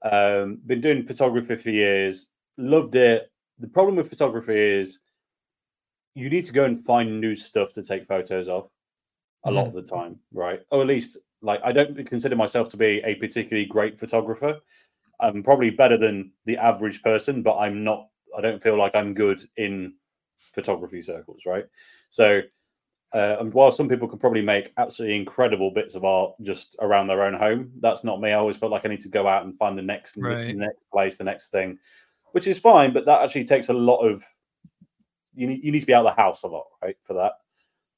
Um, 0.02 0.60
been 0.66 0.82
doing 0.82 1.06
photography 1.06 1.56
for 1.56 1.70
years, 1.72 2.30
loved 2.58 2.96
it. 2.96 3.32
The 3.60 3.68
problem 3.68 3.96
with 3.96 4.10
photography 4.10 4.58
is 4.58 5.00
you 6.14 6.30
need 6.30 6.46
to 6.46 6.54
go 6.54 6.66
and 6.66 6.86
find 6.86 7.20
new 7.20 7.36
stuff 7.36 7.74
to 7.74 7.84
take 7.84 8.06
photos 8.06 8.48
of 8.48 8.70
a 9.44 9.52
lot 9.52 9.68
of 9.68 9.74
the 9.74 9.82
time, 9.82 10.20
right? 10.34 10.62
Or 10.72 10.82
at 10.82 10.88
least 10.88 11.18
like 11.42 11.62
I 11.64 11.72
don't 11.72 12.08
consider 12.08 12.36
myself 12.36 12.70
to 12.70 12.78
be 12.78 13.02
a 13.04 13.16
particularly 13.16 13.66
great 13.66 14.00
photographer. 14.00 14.60
I'm 15.20 15.44
probably 15.44 15.70
better 15.70 15.98
than 15.98 16.32
the 16.46 16.58
average 16.58 17.02
person, 17.04 17.42
but 17.42 17.58
I'm 17.58 17.84
not 17.84 18.08
I 18.38 18.42
don't 18.42 18.62
feel 18.62 18.78
like 18.78 18.96
I'm 18.96 19.14
good 19.14 19.42
in 19.58 19.94
photography 20.54 21.02
circles, 21.02 21.44
right? 21.46 21.66
So 22.10 22.42
uh, 23.14 23.38
and 23.40 23.54
while 23.54 23.72
some 23.72 23.88
people 23.88 24.10
can 24.10 24.20
probably 24.20 24.42
make 24.42 24.74
absolutely 24.78 25.16
incredible 25.16 25.72
bits 25.72 25.96
of 25.96 26.04
art 26.04 26.34
just 26.42 26.76
around 26.82 27.08
their 27.08 27.24
own 27.24 27.34
home, 27.34 27.72
that's 27.80 28.04
not 28.04 28.20
me. 28.20 28.32
I 28.32 28.34
always 28.34 28.58
felt 28.58 28.74
like 28.74 28.86
I 28.86 28.90
need 28.90 29.00
to 29.02 29.10
go 29.10 29.26
out 29.26 29.46
and 29.46 29.58
find 29.58 29.78
the 29.78 29.82
next, 29.82 30.18
right. 30.18 30.48
the 30.48 30.54
next 30.54 30.82
place, 30.92 31.16
the 31.16 31.24
next 31.24 31.50
thing, 31.50 31.78
which 32.34 32.46
is 32.46 32.60
fine. 32.60 32.92
But 32.92 33.06
that 33.06 33.22
actually 33.22 33.46
takes 33.46 33.70
a 33.70 33.74
lot 33.74 34.00
of 34.00 34.24
you 35.34 35.48
need, 35.48 35.64
you 35.64 35.72
need 35.72 35.80
to 35.80 35.86
be 35.86 35.94
out 35.94 36.06
of 36.06 36.14
the 36.14 36.22
house 36.22 36.44
a 36.44 36.48
lot, 36.48 36.66
right, 36.84 36.98
for 37.04 37.14
that. 37.14 37.34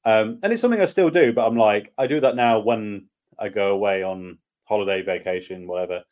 Um, 0.04 0.38
and 0.42 0.52
it's 0.52 0.62
something 0.62 0.80
I 0.80 0.84
still 0.84 1.10
do, 1.10 1.32
but 1.32 1.46
I'm 1.46 1.56
like, 1.56 1.92
I 1.98 2.06
do 2.06 2.20
that 2.20 2.36
now 2.36 2.60
when 2.60 3.06
I 3.38 3.48
go 3.48 3.72
away 3.72 4.04
on 4.04 4.38
holiday, 4.64 5.02
vacation, 5.02 5.66
whatever, 5.66 6.04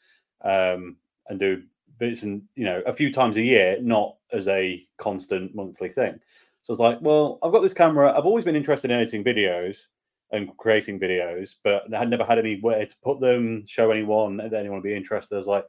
um, 0.42 0.96
and 1.28 1.38
do 1.38 1.62
bits 1.98 2.24
and 2.24 2.42
you 2.56 2.64
know 2.64 2.82
a 2.86 2.92
few 2.92 3.12
times 3.12 3.36
a 3.36 3.42
year, 3.42 3.78
not 3.80 4.15
as 4.32 4.48
a 4.48 4.84
constant 4.98 5.54
monthly 5.54 5.88
thing. 5.88 6.18
So 6.62 6.72
it's 6.72 6.80
like, 6.80 6.98
well, 7.00 7.38
I've 7.42 7.52
got 7.52 7.62
this 7.62 7.74
camera. 7.74 8.12
I've 8.16 8.26
always 8.26 8.44
been 8.44 8.56
interested 8.56 8.90
in 8.90 8.96
editing 8.96 9.22
videos 9.22 9.86
and 10.32 10.56
creating 10.56 10.98
videos, 10.98 11.54
but 11.62 11.82
I 11.94 11.98
had 11.98 12.10
never 12.10 12.24
had 12.24 12.38
anywhere 12.38 12.84
to 12.84 12.96
put 13.04 13.20
them, 13.20 13.64
show 13.66 13.90
anyone, 13.90 14.36
that 14.38 14.52
anyone 14.52 14.78
would 14.78 14.82
be 14.82 14.96
interested. 14.96 15.36
I 15.36 15.38
was 15.38 15.46
like, 15.46 15.64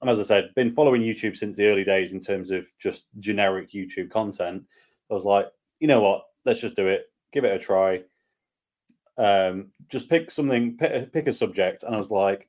and 0.00 0.10
as 0.10 0.18
I 0.18 0.22
said, 0.22 0.54
been 0.54 0.70
following 0.70 1.02
YouTube 1.02 1.36
since 1.36 1.56
the 1.56 1.66
early 1.66 1.84
days 1.84 2.12
in 2.12 2.20
terms 2.20 2.50
of 2.50 2.66
just 2.78 3.06
generic 3.18 3.72
YouTube 3.72 4.10
content. 4.10 4.64
I 5.10 5.14
was 5.14 5.24
like, 5.24 5.46
you 5.80 5.88
know 5.88 6.00
what? 6.00 6.22
Let's 6.44 6.60
just 6.60 6.76
do 6.76 6.86
it. 6.86 7.06
Give 7.32 7.44
it 7.44 7.54
a 7.54 7.58
try. 7.58 8.02
Um, 9.18 9.68
just 9.88 10.08
pick 10.08 10.30
something, 10.30 10.76
pick, 10.76 11.12
pick 11.12 11.26
a 11.26 11.32
subject. 11.32 11.82
And 11.82 11.94
I 11.94 11.98
was 11.98 12.10
like, 12.10 12.48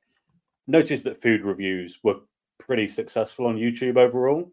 noticed 0.68 1.06
that 1.06 1.22
food 1.22 1.42
reviews 1.42 2.00
were 2.04 2.20
pretty 2.60 2.88
successful 2.88 3.48
on 3.48 3.58
YouTube 3.58 3.98
overall. 3.98 4.52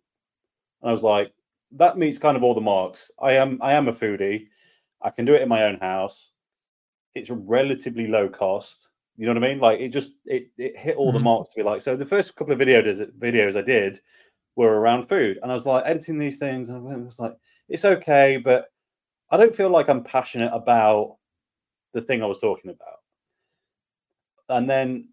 And 0.85 0.91
I 0.91 0.93
was 0.93 1.03
like, 1.03 1.33
that 1.73 1.97
meets 1.97 2.19
kind 2.19 2.37
of 2.37 2.43
all 2.43 2.55
the 2.55 2.61
marks. 2.61 3.11
I 3.19 3.33
am 3.33 3.59
I 3.63 3.73
am 3.73 3.89
a 3.89 3.93
foodie. 3.93 4.49
I 5.01 5.09
can 5.09 5.25
do 5.25 5.35
it 5.35 5.41
in 5.41 5.49
my 5.49 5.65
own 5.65 5.79
house. 5.79 6.31
It's 7.15 7.31
relatively 7.31 8.07
low 8.07 8.29
cost. 8.29 8.91
You 9.17 9.25
know 9.25 9.33
what 9.33 9.43
I 9.45 9.49
mean? 9.49 9.61
Like 9.61 9.81
it 9.81 9.89
just 9.89 10.13
it 10.27 10.51
it 10.59 10.77
hit 10.77 10.97
all 10.97 11.09
mm-hmm. 11.09 11.17
the 11.17 11.25
marks 11.25 11.51
to 11.51 11.57
be 11.57 11.63
like. 11.63 11.81
So 11.81 11.97
the 11.97 12.05
first 12.05 12.37
couple 12.37 12.53
of 12.53 12.59
videos 12.59 13.11
videos 13.19 13.57
I 13.57 13.63
did 13.63 14.01
were 14.57 14.79
around 14.79 15.09
food, 15.09 15.39
and 15.43 15.51
I 15.51 15.55
was 15.55 15.65
like 15.65 15.85
editing 15.87 16.19
these 16.19 16.39
things, 16.39 16.69
and 16.69 16.87
I 16.87 16.97
was 16.97 17.19
like, 17.19 17.35
it's 17.71 17.87
okay, 17.87 18.37
but 18.37 18.67
I 19.31 19.39
don't 19.39 19.57
feel 19.57 19.71
like 19.71 19.89
I'm 19.89 20.05
passionate 20.05 20.53
about 20.53 21.17
the 21.95 22.03
thing 22.03 22.23
I 22.23 22.27
was 22.27 22.39
talking 22.39 22.71
about. 22.71 22.99
And 24.51 24.69
then, 24.69 25.09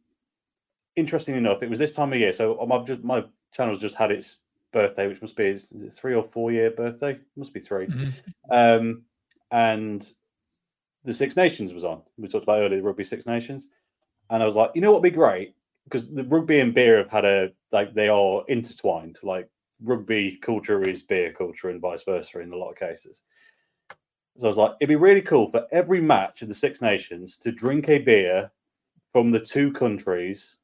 interesting 0.97 1.37
enough, 1.37 1.63
it 1.63 1.69
was 1.69 1.79
this 1.79 1.93
time 1.93 2.11
of 2.11 2.19
year. 2.19 2.33
So 2.33 2.57
my 2.67 2.83
just 2.83 3.05
my 3.05 3.23
channel's 3.53 3.79
just 3.79 3.95
had 3.95 4.11
its 4.11 4.37
birthday, 4.71 5.07
which 5.07 5.21
must 5.21 5.35
be 5.35 5.45
his 5.45 5.71
three 5.91 6.15
or 6.15 6.23
four 6.23 6.51
year 6.51 6.71
birthday. 6.71 7.19
Must 7.35 7.53
be 7.53 7.59
3 7.59 7.87
mm-hmm. 7.87 8.09
Um, 8.49 9.03
and 9.51 10.11
the 11.03 11.13
Six 11.13 11.35
Nations 11.35 11.73
was 11.73 11.83
on. 11.83 12.01
We 12.17 12.27
talked 12.27 12.43
about 12.43 12.59
earlier 12.59 12.81
rugby 12.81 13.03
Six 13.03 13.25
Nations, 13.25 13.67
and 14.29 14.41
I 14.41 14.45
was 14.45 14.55
like, 14.55 14.71
you 14.75 14.81
know 14.81 14.91
what 14.91 15.01
would 15.01 15.11
be 15.11 15.15
great 15.15 15.55
because 15.85 16.09
the 16.13 16.23
rugby 16.25 16.59
and 16.59 16.73
beer 16.73 16.97
have 16.97 17.09
had 17.09 17.25
a 17.25 17.51
like 17.71 17.93
they 17.93 18.07
are 18.07 18.43
intertwined. 18.47 19.17
Like 19.23 19.49
rugby 19.83 20.37
culture 20.41 20.81
is 20.87 21.01
beer 21.01 21.33
culture 21.33 21.69
and 21.69 21.81
vice 21.81 22.03
versa 22.03 22.39
in 22.39 22.53
a 22.53 22.57
lot 22.57 22.69
of 22.69 22.77
cases. 22.77 23.21
So 24.37 24.47
I 24.47 24.47
was 24.47 24.57
like, 24.57 24.71
it'd 24.79 24.89
be 24.89 24.95
really 24.95 25.21
cool 25.21 25.51
for 25.51 25.67
every 25.71 26.01
match 26.01 26.41
of 26.41 26.47
the 26.47 26.53
Six 26.53 26.81
Nations 26.81 27.37
to 27.39 27.51
drink 27.51 27.89
a 27.89 27.99
beer 27.99 28.51
from 29.11 29.31
the 29.31 29.39
two 29.39 29.73
countries 29.73 30.57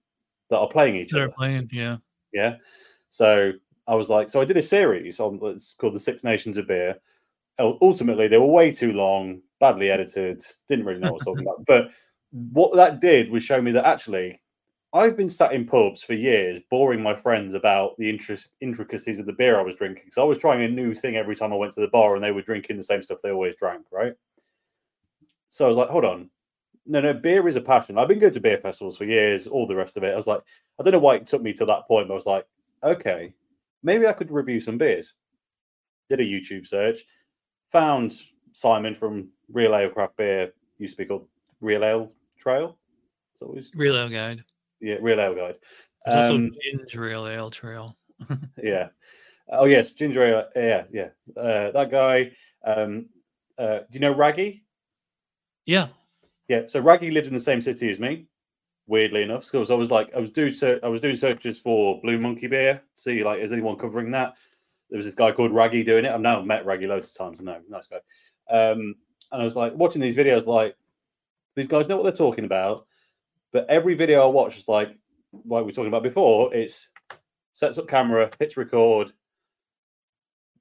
that 0.49 0.59
are 0.59 0.69
playing 0.69 0.95
each 0.95 1.11
They're 1.11 1.25
other. 1.25 1.33
playing, 1.33 1.69
yeah. 1.71 1.97
Yeah. 2.31 2.55
So 3.09 3.51
I 3.87 3.95
was 3.95 4.09
like, 4.09 4.29
so 4.29 4.41
I 4.41 4.45
did 4.45 4.57
a 4.57 4.61
series 4.61 5.19
on 5.19 5.39
it's 5.43 5.73
called 5.73 5.95
the 5.95 5.99
Six 5.99 6.23
Nations 6.23 6.57
of 6.57 6.67
Beer. 6.67 6.95
Ultimately, 7.59 8.27
they 8.27 8.37
were 8.37 8.45
way 8.45 8.71
too 8.71 8.93
long, 8.93 9.41
badly 9.59 9.89
edited, 9.89 10.43
didn't 10.67 10.85
really 10.85 10.99
know 10.99 11.13
what 11.13 11.21
I 11.25 11.29
was 11.29 11.37
talking 11.37 11.45
about. 11.45 11.65
But 11.65 11.89
what 12.31 12.75
that 12.75 12.99
did 12.99 13.31
was 13.31 13.43
show 13.43 13.61
me 13.61 13.71
that 13.71 13.85
actually 13.85 14.41
I've 14.93 15.17
been 15.17 15.29
sat 15.29 15.53
in 15.53 15.65
pubs 15.65 16.03
for 16.03 16.13
years, 16.13 16.61
boring 16.69 17.01
my 17.01 17.15
friends 17.15 17.53
about 17.53 17.97
the 17.97 18.09
interest, 18.09 18.49
intricacies 18.61 19.19
of 19.19 19.25
the 19.25 19.33
beer 19.33 19.59
I 19.59 19.63
was 19.63 19.75
drinking. 19.75 20.03
Because 20.05 20.17
I 20.17 20.23
was 20.23 20.37
trying 20.37 20.61
a 20.61 20.67
new 20.67 20.93
thing 20.93 21.15
every 21.15 21.35
time 21.35 21.51
I 21.51 21.57
went 21.57 21.73
to 21.73 21.81
the 21.81 21.87
bar, 21.87 22.15
and 22.15 22.23
they 22.23 22.31
were 22.31 22.41
drinking 22.41 22.77
the 22.77 22.83
same 22.83 23.03
stuff 23.03 23.21
they 23.21 23.31
always 23.31 23.55
drank, 23.55 23.85
right? 23.91 24.13
So 25.49 25.65
I 25.65 25.67
was 25.67 25.77
like, 25.77 25.89
hold 25.89 26.05
on, 26.05 26.29
no, 26.85 27.01
no, 27.01 27.13
beer 27.13 27.47
is 27.47 27.57
a 27.57 27.61
passion. 27.61 27.97
I've 27.97 28.07
been 28.07 28.19
going 28.19 28.33
to 28.33 28.39
beer 28.39 28.59
festivals 28.59 28.97
for 28.97 29.05
years, 29.05 29.47
all 29.47 29.67
the 29.67 29.75
rest 29.75 29.97
of 29.97 30.03
it. 30.03 30.13
I 30.13 30.15
was 30.15 30.27
like, 30.27 30.41
I 30.79 30.83
don't 30.83 30.93
know 30.93 30.99
why 30.99 31.15
it 31.15 31.27
took 31.27 31.41
me 31.41 31.53
to 31.53 31.65
that 31.65 31.87
point, 31.87 32.09
I 32.09 32.13
was 32.13 32.25
like, 32.25 32.45
okay, 32.83 33.33
maybe 33.83 34.07
I 34.07 34.13
could 34.13 34.31
review 34.31 34.59
some 34.59 34.77
beers. 34.77 35.13
Did 36.09 36.19
a 36.19 36.23
YouTube 36.23 36.65
search, 36.67 37.03
found 37.71 38.13
Simon 38.53 38.95
from 38.95 39.29
Real 39.51 39.75
Ale 39.75 39.89
Craft 39.89 40.17
Beer, 40.17 40.53
used 40.77 40.95
to 40.97 41.03
be 41.03 41.05
called 41.07 41.27
Real 41.59 41.83
Ale 41.83 42.11
Trail. 42.39 42.77
So 43.35 43.47
it 43.47 43.55
was, 43.55 43.71
Real 43.75 43.97
Ale 43.97 44.09
Guide. 44.09 44.43
yeah, 44.79 44.95
Real 45.01 45.19
Ale 45.19 45.35
Guide. 45.35 45.55
There's 46.05 46.15
also 46.15 46.35
Um, 46.35 46.51
Ginger 46.61 47.09
Ale 47.11 47.27
Ale 47.27 47.51
Trail. 47.51 47.97
yeah. 48.63 48.87
Oh 49.49 49.65
yes, 49.65 49.91
ginger 49.91 50.23
ale. 50.23 50.47
Yeah, 50.55 50.83
yeah. 50.91 51.09
Uh, 51.41 51.71
that 51.71 51.89
guy. 51.91 52.31
Um, 52.65 53.07
uh, 53.57 53.79
do 53.79 53.85
you 53.93 53.99
know 53.99 54.13
Raggy? 54.13 54.65
Yeah. 55.65 55.87
Yeah. 56.47 56.63
So 56.67 56.79
Raggy 56.81 57.11
lives 57.11 57.27
in 57.27 57.33
the 57.33 57.39
same 57.39 57.61
city 57.61 57.89
as 57.89 57.99
me. 57.99 58.27
Weirdly 58.89 59.23
enough, 59.23 59.51
because 59.51 59.69
I 59.69 59.73
was 59.73 59.91
like, 59.91 60.13
I 60.15 60.19
was 60.19 60.29
doing 60.29 60.53
so, 60.53 60.79
I 60.81 60.87
was 60.87 61.01
doing 61.01 61.17
searches 61.17 61.59
for 61.59 61.99
Blue 62.01 62.17
Monkey 62.17 62.47
beer. 62.47 62.81
See, 62.95 63.23
like, 63.23 63.41
is 63.41 63.51
anyone 63.51 63.75
covering 63.75 64.11
that? 64.11 64.37
There 64.89 64.95
was 64.95 65.05
this 65.05 65.15
guy 65.15 65.33
called 65.33 65.51
Raggy 65.51 65.83
doing 65.83 66.05
it. 66.05 66.11
I've 66.11 66.21
now 66.21 66.41
met 66.41 66.65
Raggy 66.65 66.87
loads 66.87 67.09
of 67.09 67.17
times. 67.17 67.41
I 67.41 67.43
know, 67.43 67.59
nice 67.69 67.87
guy. 67.87 67.97
Um, 68.49 68.95
and 69.31 69.41
I 69.41 69.43
was 69.43 69.57
like 69.57 69.73
watching 69.75 70.01
these 70.01 70.15
videos, 70.15 70.45
like 70.45 70.75
these 71.57 71.67
guys 71.67 71.89
know 71.89 71.97
what 71.97 72.03
they're 72.03 72.13
talking 72.13 72.45
about. 72.45 72.87
But 73.51 73.69
every 73.69 73.93
video 73.93 74.23
I 74.23 74.31
watch 74.31 74.57
is 74.57 74.69
like, 74.69 74.89
like 75.33 75.61
we 75.61 75.63
were 75.63 75.71
talking 75.73 75.89
about 75.89 76.03
before, 76.03 76.53
it's 76.53 76.87
sets 77.51 77.77
up 77.77 77.89
camera, 77.89 78.29
hits 78.39 78.55
record. 78.55 79.11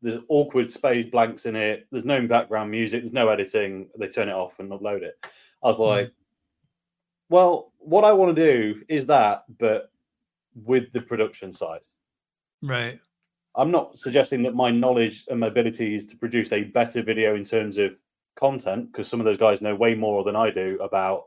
There's 0.03 0.20
awkward 0.28 0.70
space 0.70 1.07
blanks 1.07 1.47
in 1.47 1.55
it. 1.55 1.86
There's 1.93 2.05
no 2.05 2.27
background 2.27 2.70
music. 2.70 3.03
There's 3.03 3.12
no 3.12 3.28
editing. 3.28 3.89
They 3.98 4.09
turn 4.09 4.28
it 4.28 4.35
off 4.35 4.59
and 4.59 4.70
upload 4.70 5.03
it. 5.03 5.15
I 5.62 5.69
was 5.69 5.78
like, 5.78 6.12
well, 7.28 7.73
what 7.87 8.05
I 8.05 8.13
want 8.13 8.35
to 8.35 8.53
do 8.53 8.83
is 8.89 9.07
that, 9.07 9.45
but 9.59 9.91
with 10.65 10.93
the 10.93 11.01
production 11.01 11.53
side. 11.53 11.81
Right. 12.63 12.99
I'm 13.55 13.71
not 13.71 13.99
suggesting 13.99 14.43
that 14.43 14.55
my 14.55 14.71
knowledge 14.71 15.25
and 15.29 15.41
my 15.41 15.47
ability 15.47 15.95
is 15.95 16.05
to 16.07 16.17
produce 16.17 16.53
a 16.53 16.65
better 16.65 17.03
video 17.03 17.37
in 17.37 17.45
terms 17.45 17.79
of 17.79 17.97
content, 18.35 18.93
because 18.93 19.09
some 19.09 19.21
of 19.21 19.25
those 19.25 19.39
guys 19.39 19.63
know 19.63 19.75
way 19.75 19.95
more 19.95 20.25
than 20.25 20.37
I 20.37 20.51
do 20.51 20.79
about 20.83 21.25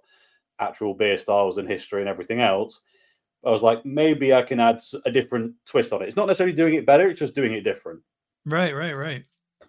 actual 0.60 0.94
beer 0.94 1.18
styles 1.18 1.57
and 1.57 1.68
history 1.68 2.02
and 2.02 2.10
everything 2.10 2.41
else. 2.41 2.81
I 3.45 3.49
was 3.49 3.64
like, 3.64 3.86
maybe 3.86 4.34
I 4.34 4.41
can 4.41 4.60
add 4.60 4.81
a 5.06 5.11
different 5.11 5.53
twist 5.65 5.94
on 5.94 6.02
it. 6.02 6.07
It's 6.07 6.18
not 6.18 6.27
necessarily 6.27 6.56
doing 6.56 6.76
it 6.76 6.86
better; 6.86 7.07
it's 7.07 7.19
just 7.19 7.36
doing 7.36 7.53
it 7.53 7.61
different. 7.61 8.02
Right, 8.45 8.76
right, 8.76 8.94
right. 8.94 9.23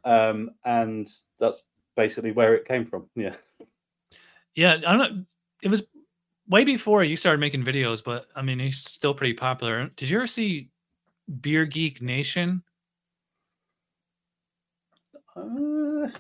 Um, 0.04 0.50
and 0.64 1.08
that's 1.38 1.62
basically 1.96 2.32
where 2.32 2.54
it 2.54 2.66
came 2.66 2.84
from. 2.84 3.08
Yeah. 3.14 3.36
Yeah, 4.56 4.74
I 4.74 4.96
don't 4.96 4.98
know. 4.98 5.24
It 5.62 5.70
was 5.70 5.84
way 6.50 6.64
before 6.64 7.04
you 7.04 7.16
started 7.16 7.38
making 7.38 7.64
videos, 7.64 8.02
but 8.04 8.26
I 8.36 8.42
mean, 8.42 8.58
he's 8.58 8.78
still 8.78 9.14
pretty 9.14 9.34
popular. 9.34 9.88
Did 9.96 10.10
you 10.10 10.18
ever 10.18 10.26
see 10.26 10.68
Beer 11.40 11.64
Geek 11.64 12.02
Nation? 12.02 12.62
Uh, 15.36 16.10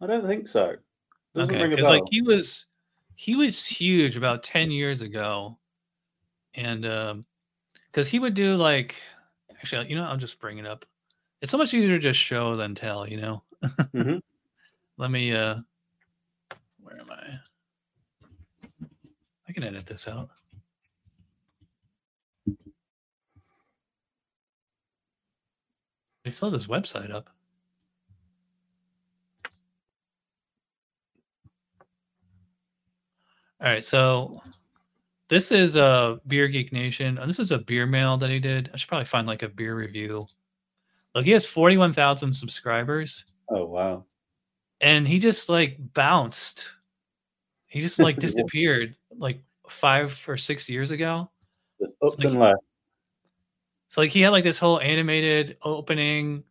I 0.00 0.06
don't 0.06 0.26
think 0.26 0.48
so. 0.48 0.76
Doesn't 1.34 1.54
okay, 1.54 1.68
because 1.68 1.88
like 1.88 2.04
he 2.10 2.22
was 2.22 2.66
he 3.16 3.36
was 3.36 3.66
huge 3.66 4.16
about 4.16 4.42
10 4.42 4.70
years 4.70 5.02
ago. 5.02 5.58
And 6.54 6.86
um 6.86 7.24
because 7.86 8.08
he 8.08 8.18
would 8.18 8.34
do 8.34 8.56
like 8.56 8.96
actually, 9.58 9.88
you 9.88 9.96
know, 9.96 10.04
I'll 10.04 10.16
just 10.16 10.40
bring 10.40 10.58
it 10.58 10.66
up. 10.66 10.84
It's 11.42 11.52
so 11.52 11.58
much 11.58 11.74
easier 11.74 11.90
to 11.90 11.98
just 11.98 12.18
show 12.18 12.56
than 12.56 12.74
tell, 12.74 13.08
you 13.08 13.20
know. 13.20 13.42
Mhm. 13.94 14.22
Let 14.96 15.10
me 15.10 15.32
uh 15.32 15.56
where 16.80 16.98
am 16.98 17.10
I? 17.10 17.38
I 19.50 19.52
can 19.52 19.64
edit 19.64 19.84
this 19.86 20.06
out. 20.06 20.30
I 26.24 26.30
still 26.32 26.50
have 26.50 26.58
this 26.58 26.68
website 26.68 27.10
up. 27.12 27.30
All 33.60 33.66
right, 33.68 33.84
so 33.84 34.40
this 35.28 35.52
is 35.52 35.76
a 35.76 36.20
Beer 36.26 36.48
Geek 36.48 36.72
Nation. 36.72 37.18
uh, 37.18 37.26
This 37.26 37.38
is 37.38 37.50
a 37.50 37.58
beer 37.58 37.86
mail 37.86 38.16
that 38.18 38.30
he 38.30 38.38
did. 38.38 38.70
I 38.72 38.76
should 38.76 38.88
probably 38.88 39.04
find 39.04 39.26
like 39.26 39.42
a 39.42 39.48
beer 39.48 39.76
review. 39.76 40.26
Look, 41.14 41.24
he 41.24 41.32
has 41.32 41.44
41,000 41.44 42.32
subscribers 42.32 43.24
Oh 43.48 43.66
wow. 43.66 44.04
and 44.80 45.06
he 45.08 45.18
just 45.18 45.48
like 45.48 45.76
bounced. 45.92 46.70
He 47.66 47.80
just 47.80 47.98
like 47.98 48.18
disappeared 48.20 48.94
like 49.16 49.40
five 49.68 50.18
or 50.28 50.36
six 50.36 50.68
years 50.68 50.90
ago. 50.90 51.30
Ups 52.02 52.16
like- 52.18 52.24
and 52.26 52.38
left. 52.40 52.60
So 53.88 54.00
like 54.02 54.10
he 54.10 54.20
had 54.20 54.30
like 54.30 54.44
this 54.44 54.58
whole 54.58 54.80
animated 54.80 55.56
opening, 55.62 56.44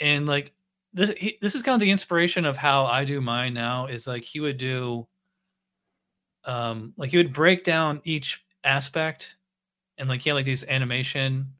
and 0.00 0.26
like 0.26 0.52
this 0.92 1.10
he, 1.16 1.38
this 1.40 1.54
is 1.54 1.62
kind 1.62 1.74
of 1.74 1.80
the 1.80 1.90
inspiration 1.92 2.44
of 2.44 2.56
how 2.56 2.86
I 2.86 3.04
do 3.04 3.20
mine 3.20 3.54
now. 3.54 3.86
Is 3.86 4.08
like 4.08 4.24
he 4.24 4.40
would 4.40 4.58
do, 4.58 5.06
um, 6.44 6.92
like 6.96 7.10
he 7.10 7.18
would 7.18 7.32
break 7.32 7.62
down 7.62 8.00
each 8.02 8.44
aspect, 8.64 9.36
and 9.96 10.08
like 10.08 10.22
he 10.22 10.30
had 10.30 10.34
like 10.34 10.44
these 10.44 10.64
animation, 10.64 11.52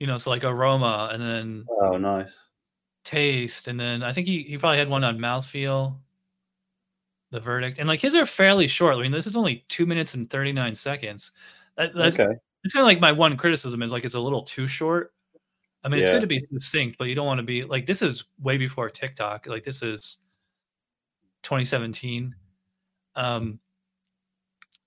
you 0.00 0.06
know, 0.06 0.18
so 0.18 0.28
like 0.28 0.44
aroma, 0.44 1.08
and 1.10 1.22
then 1.22 1.64
Oh 1.80 1.96
nice. 1.96 2.48
taste, 3.04 3.68
and 3.68 3.80
then 3.80 4.02
I 4.02 4.12
think 4.12 4.26
he 4.26 4.42
he 4.42 4.58
probably 4.58 4.78
had 4.78 4.90
one 4.90 5.02
on 5.02 5.18
mouthfeel, 5.18 5.96
the 7.34 7.40
verdict, 7.40 7.78
and 7.78 7.88
like 7.88 8.00
his 8.00 8.14
are 8.14 8.26
fairly 8.26 8.66
short. 8.66 8.96
I 8.96 9.02
mean, 9.02 9.12
this 9.12 9.26
is 9.26 9.36
only 9.36 9.64
two 9.68 9.86
minutes 9.86 10.14
and 10.14 10.30
thirty 10.30 10.52
nine 10.52 10.74
seconds. 10.74 11.32
That, 11.76 11.94
that's 11.94 12.18
Okay. 12.18 12.32
it's 12.64 12.72
kind 12.74 12.82
of 12.82 12.86
like 12.86 13.00
my 13.00 13.12
one 13.12 13.36
criticism 13.36 13.82
is 13.82 13.92
like 13.92 14.04
it's 14.04 14.14
a 14.14 14.20
little 14.20 14.42
too 14.42 14.66
short. 14.66 15.12
I 15.84 15.88
mean, 15.88 16.00
it's 16.00 16.08
Yeah. 16.08 16.14
good 16.16 16.20
to 16.22 16.26
be 16.28 16.38
succinct, 16.38 16.96
but 16.98 17.04
you 17.08 17.14
don't 17.14 17.26
want 17.26 17.38
to 17.38 17.44
be 17.44 17.64
like 17.64 17.86
this 17.86 18.00
is 18.02 18.24
way 18.40 18.56
before 18.56 18.88
TikTok. 18.90 19.46
Like 19.46 19.64
this 19.64 19.82
is 19.82 20.18
2017. 21.42 22.34
Um 23.16 23.60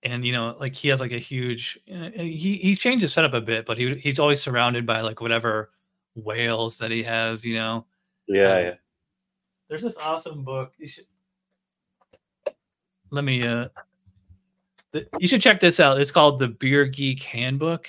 and 0.03 0.26
you 0.26 0.32
know, 0.32 0.56
like 0.60 0.76
he 0.76 0.88
has 0.90 0.99
like 0.99 1.11
a 1.11 1.19
huge 1.19 1.80
uh, 1.94 2.10
he 2.11 2.57
he 2.57 2.76
changed 2.76 3.02
his 3.02 3.14
setup 3.14 3.34
a 3.34 3.41
bit, 3.41 3.65
but 3.65 3.78
he 3.78 3.95
he's 3.95 4.19
always 4.19 4.41
surrounded 4.41 4.86
by 4.86 5.02
like 5.02 5.22
whatever 5.22 5.72
whales 6.15 6.78
that 6.80 6.91
he 6.91 7.03
has, 7.03 7.44
you 7.44 7.56
know. 7.56 7.86
Yeah, 8.28 8.53
Um, 8.53 8.64
yeah. 8.65 8.74
There's 9.69 9.84
this 9.84 9.98
awesome 9.98 10.44
book. 10.44 10.74
You 10.78 10.88
should 10.88 11.06
let 13.11 13.23
me 13.23 13.45
uh 13.45 13.67
th- 14.93 15.05
you 15.19 15.27
should 15.27 15.41
check 15.41 15.59
this 15.59 15.79
out. 15.79 15.99
It's 15.99 16.11
called 16.11 16.39
the 16.39 16.47
Beer 16.47 16.85
Geek 16.85 17.23
Handbook. 17.23 17.88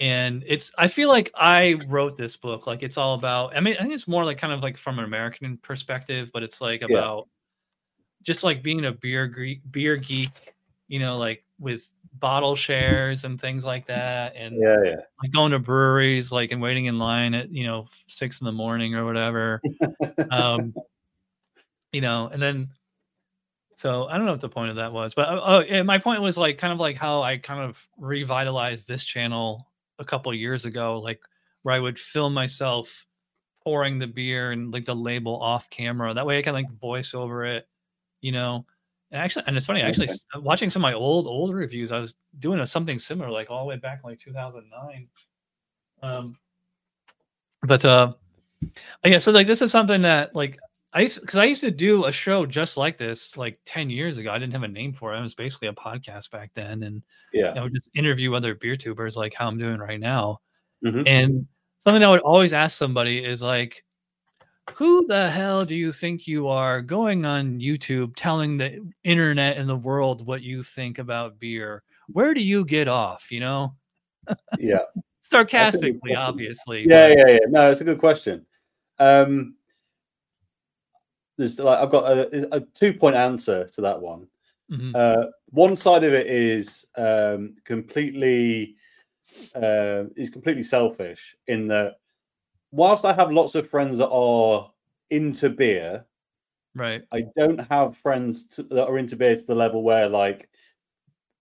And 0.00 0.44
it's 0.46 0.70
I 0.78 0.86
feel 0.86 1.08
like 1.08 1.30
I 1.34 1.76
wrote 1.88 2.16
this 2.16 2.36
book. 2.36 2.66
Like 2.66 2.82
it's 2.82 2.96
all 2.96 3.14
about 3.14 3.56
I 3.56 3.60
mean, 3.60 3.76
I 3.78 3.82
think 3.82 3.94
it's 3.94 4.06
more 4.08 4.24
like 4.24 4.38
kind 4.38 4.52
of 4.52 4.60
like 4.60 4.76
from 4.76 4.98
an 4.98 5.04
American 5.04 5.56
perspective, 5.58 6.30
but 6.32 6.42
it's 6.42 6.60
like 6.60 6.82
Yeah. 6.82 6.98
about 6.98 7.28
just 8.22 8.44
like 8.44 8.62
being 8.62 8.84
a 8.84 8.92
beer 8.92 9.26
geek 9.26 9.60
beer 9.70 9.96
geek, 9.96 10.54
you 10.86 10.98
know, 11.00 11.18
like 11.18 11.44
with 11.58 11.88
bottle 12.20 12.54
shares 12.56 13.24
and 13.24 13.40
things 13.40 13.64
like 13.64 13.86
that. 13.86 14.34
And 14.36 14.56
Yeah, 14.56 14.76
yeah. 14.84 14.96
like 15.20 15.32
going 15.32 15.50
to 15.52 15.58
breweries 15.58 16.30
like 16.30 16.52
and 16.52 16.62
waiting 16.62 16.86
in 16.86 16.98
line 16.98 17.34
at 17.34 17.50
you 17.50 17.66
know 17.66 17.86
six 18.06 18.40
in 18.40 18.44
the 18.44 18.52
morning 18.52 18.94
or 18.94 19.04
whatever 19.04 19.60
um 20.30 20.72
you 21.92 22.00
know 22.00 22.28
and 22.32 22.40
then 22.40 22.68
so 23.78 24.06
i 24.08 24.16
don't 24.16 24.26
know 24.26 24.32
what 24.32 24.40
the 24.40 24.48
point 24.48 24.70
of 24.70 24.76
that 24.76 24.92
was 24.92 25.14
but 25.14 25.28
uh, 25.28 25.40
oh 25.44 25.60
yeah, 25.60 25.82
my 25.82 25.98
point 25.98 26.20
was 26.20 26.36
like 26.36 26.58
kind 26.58 26.72
of 26.72 26.80
like 26.80 26.96
how 26.96 27.22
i 27.22 27.36
kind 27.36 27.60
of 27.60 27.86
revitalized 27.96 28.88
this 28.88 29.04
channel 29.04 29.70
a 29.98 30.04
couple 30.04 30.32
years 30.34 30.64
ago 30.64 30.98
like 30.98 31.20
where 31.62 31.74
i 31.74 31.78
would 31.78 31.98
film 31.98 32.34
myself 32.34 33.06
pouring 33.68 33.98
the 33.98 34.06
beer 34.06 34.52
and 34.52 34.72
like 34.72 34.86
the 34.86 34.94
label 34.94 35.38
off 35.42 35.68
camera. 35.68 36.14
That 36.14 36.24
way 36.24 36.38
I 36.38 36.42
can 36.42 36.54
like 36.54 36.70
voice 36.80 37.12
over 37.12 37.44
it, 37.44 37.68
you 38.22 38.32
know. 38.32 38.64
And 39.10 39.20
actually, 39.20 39.44
and 39.46 39.58
it's 39.58 39.66
funny, 39.66 39.82
actually 39.82 40.08
Okay. 40.08 40.40
watching 40.42 40.70
some 40.70 40.80
of 40.80 40.84
my 40.84 40.94
old 40.94 41.26
old 41.26 41.54
reviews, 41.54 41.92
I 41.92 42.00
was 42.00 42.14
doing 42.38 42.60
a, 42.60 42.66
something 42.66 42.98
similar, 42.98 43.30
like 43.30 43.50
all 43.50 43.64
the 43.64 43.68
way 43.68 43.76
back 43.76 44.00
in 44.02 44.08
like 44.08 44.18
2009. 44.20 45.08
Um, 46.02 46.38
but 47.62 47.84
uh, 47.84 48.14
yeah, 49.04 49.18
so 49.18 49.32
like 49.32 49.46
this 49.46 49.60
is 49.60 49.70
something 49.70 50.00
that 50.00 50.34
like 50.34 50.58
I 50.94 51.02
used 51.02 51.20
because 51.20 51.36
I 51.36 51.44
used 51.44 51.60
to 51.62 51.70
do 51.70 52.06
a 52.06 52.12
show 52.12 52.46
just 52.46 52.76
like 52.78 52.96
this 52.96 53.36
like 53.36 53.58
10 53.66 53.90
years 53.90 54.16
ago. 54.18 54.30
I 54.32 54.38
didn't 54.38 54.54
have 54.54 54.62
a 54.62 54.68
name 54.68 54.92
for 54.94 55.14
it. 55.14 55.18
It 55.18 55.22
was 55.22 55.34
basically 55.34 55.68
a 55.68 55.72
podcast 55.74 56.30
back 56.30 56.50
then, 56.54 56.82
and 56.82 57.02
Yeah. 57.32 57.52
I 57.56 57.62
would 57.62 57.74
just 57.74 57.88
interview 57.94 58.34
other 58.34 58.54
beer 58.54 58.76
tubers 58.76 59.16
like 59.16 59.34
how 59.34 59.48
I'm 59.48 59.58
doing 59.58 59.78
right 59.78 60.00
now. 60.00 60.40
Mhm. 60.84 61.06
And 61.06 61.46
something 61.80 62.02
I 62.02 62.08
would 62.10 62.20
always 62.20 62.52
ask 62.54 62.78
somebody 62.78 63.22
is 63.22 63.42
like, 63.42 63.84
who 64.74 65.06
the 65.06 65.30
hell 65.30 65.64
do 65.64 65.74
you 65.74 65.92
think 65.92 66.26
you 66.26 66.48
are 66.48 66.80
going 66.82 67.24
on 67.26 67.58
YouTube 67.58 68.14
telling 68.16 68.56
the 68.56 68.80
internet 69.04 69.56
and 69.58 69.68
the 69.68 69.76
world 69.76 70.26
what 70.26 70.42
you 70.42 70.62
think 70.62 70.98
about 70.98 71.38
beer? 71.38 71.82
Where 72.08 72.32
do 72.34 72.40
you 72.42 72.64
get 72.64 72.88
off? 72.88 73.30
You 73.30 73.40
know, 73.40 73.74
Yeah. 74.58 74.80
sarcastically, 75.20 76.14
obviously. 76.14 76.86
Yeah, 76.88 77.08
but- 77.10 77.18
yeah, 77.18 77.32
yeah. 77.34 77.38
No, 77.48 77.70
it's 77.70 77.80
a 77.82 77.84
good 77.84 77.98
question. 77.98 78.46
Um, 78.98 79.54
there's 81.38 81.58
like 81.58 81.78
I've 81.78 81.90
got 81.90 82.04
a, 82.04 82.56
a 82.56 82.60
two 82.60 82.92
point 82.92 83.16
answer 83.16 83.66
to 83.68 83.80
that 83.80 84.00
one. 84.00 84.26
Mhm. 84.70 84.94
Uh, 84.94 85.30
one 85.50 85.76
side 85.76 86.04
of 86.04 86.12
it 86.12 86.26
is 86.26 86.84
um, 86.96 87.54
completely 87.64 88.76
uh, 89.54 90.04
is 90.16 90.28
completely 90.30 90.62
selfish 90.62 91.34
in 91.46 91.68
that 91.68 91.96
whilst 92.70 93.04
I 93.04 93.14
have 93.14 93.32
lots 93.32 93.54
of 93.54 93.68
friends 93.68 93.96
that 93.98 94.08
are 94.08 94.70
into 95.10 95.48
beer, 95.48 96.04
right. 96.74 97.02
I 97.12 97.24
don't 97.36 97.60
have 97.70 97.96
friends 97.96 98.46
to, 98.48 98.62
that 98.64 98.88
are 98.88 98.98
into 98.98 99.16
beer 99.16 99.36
to 99.36 99.46
the 99.46 99.54
level 99.54 99.82
where 99.82 100.08
like 100.08 100.50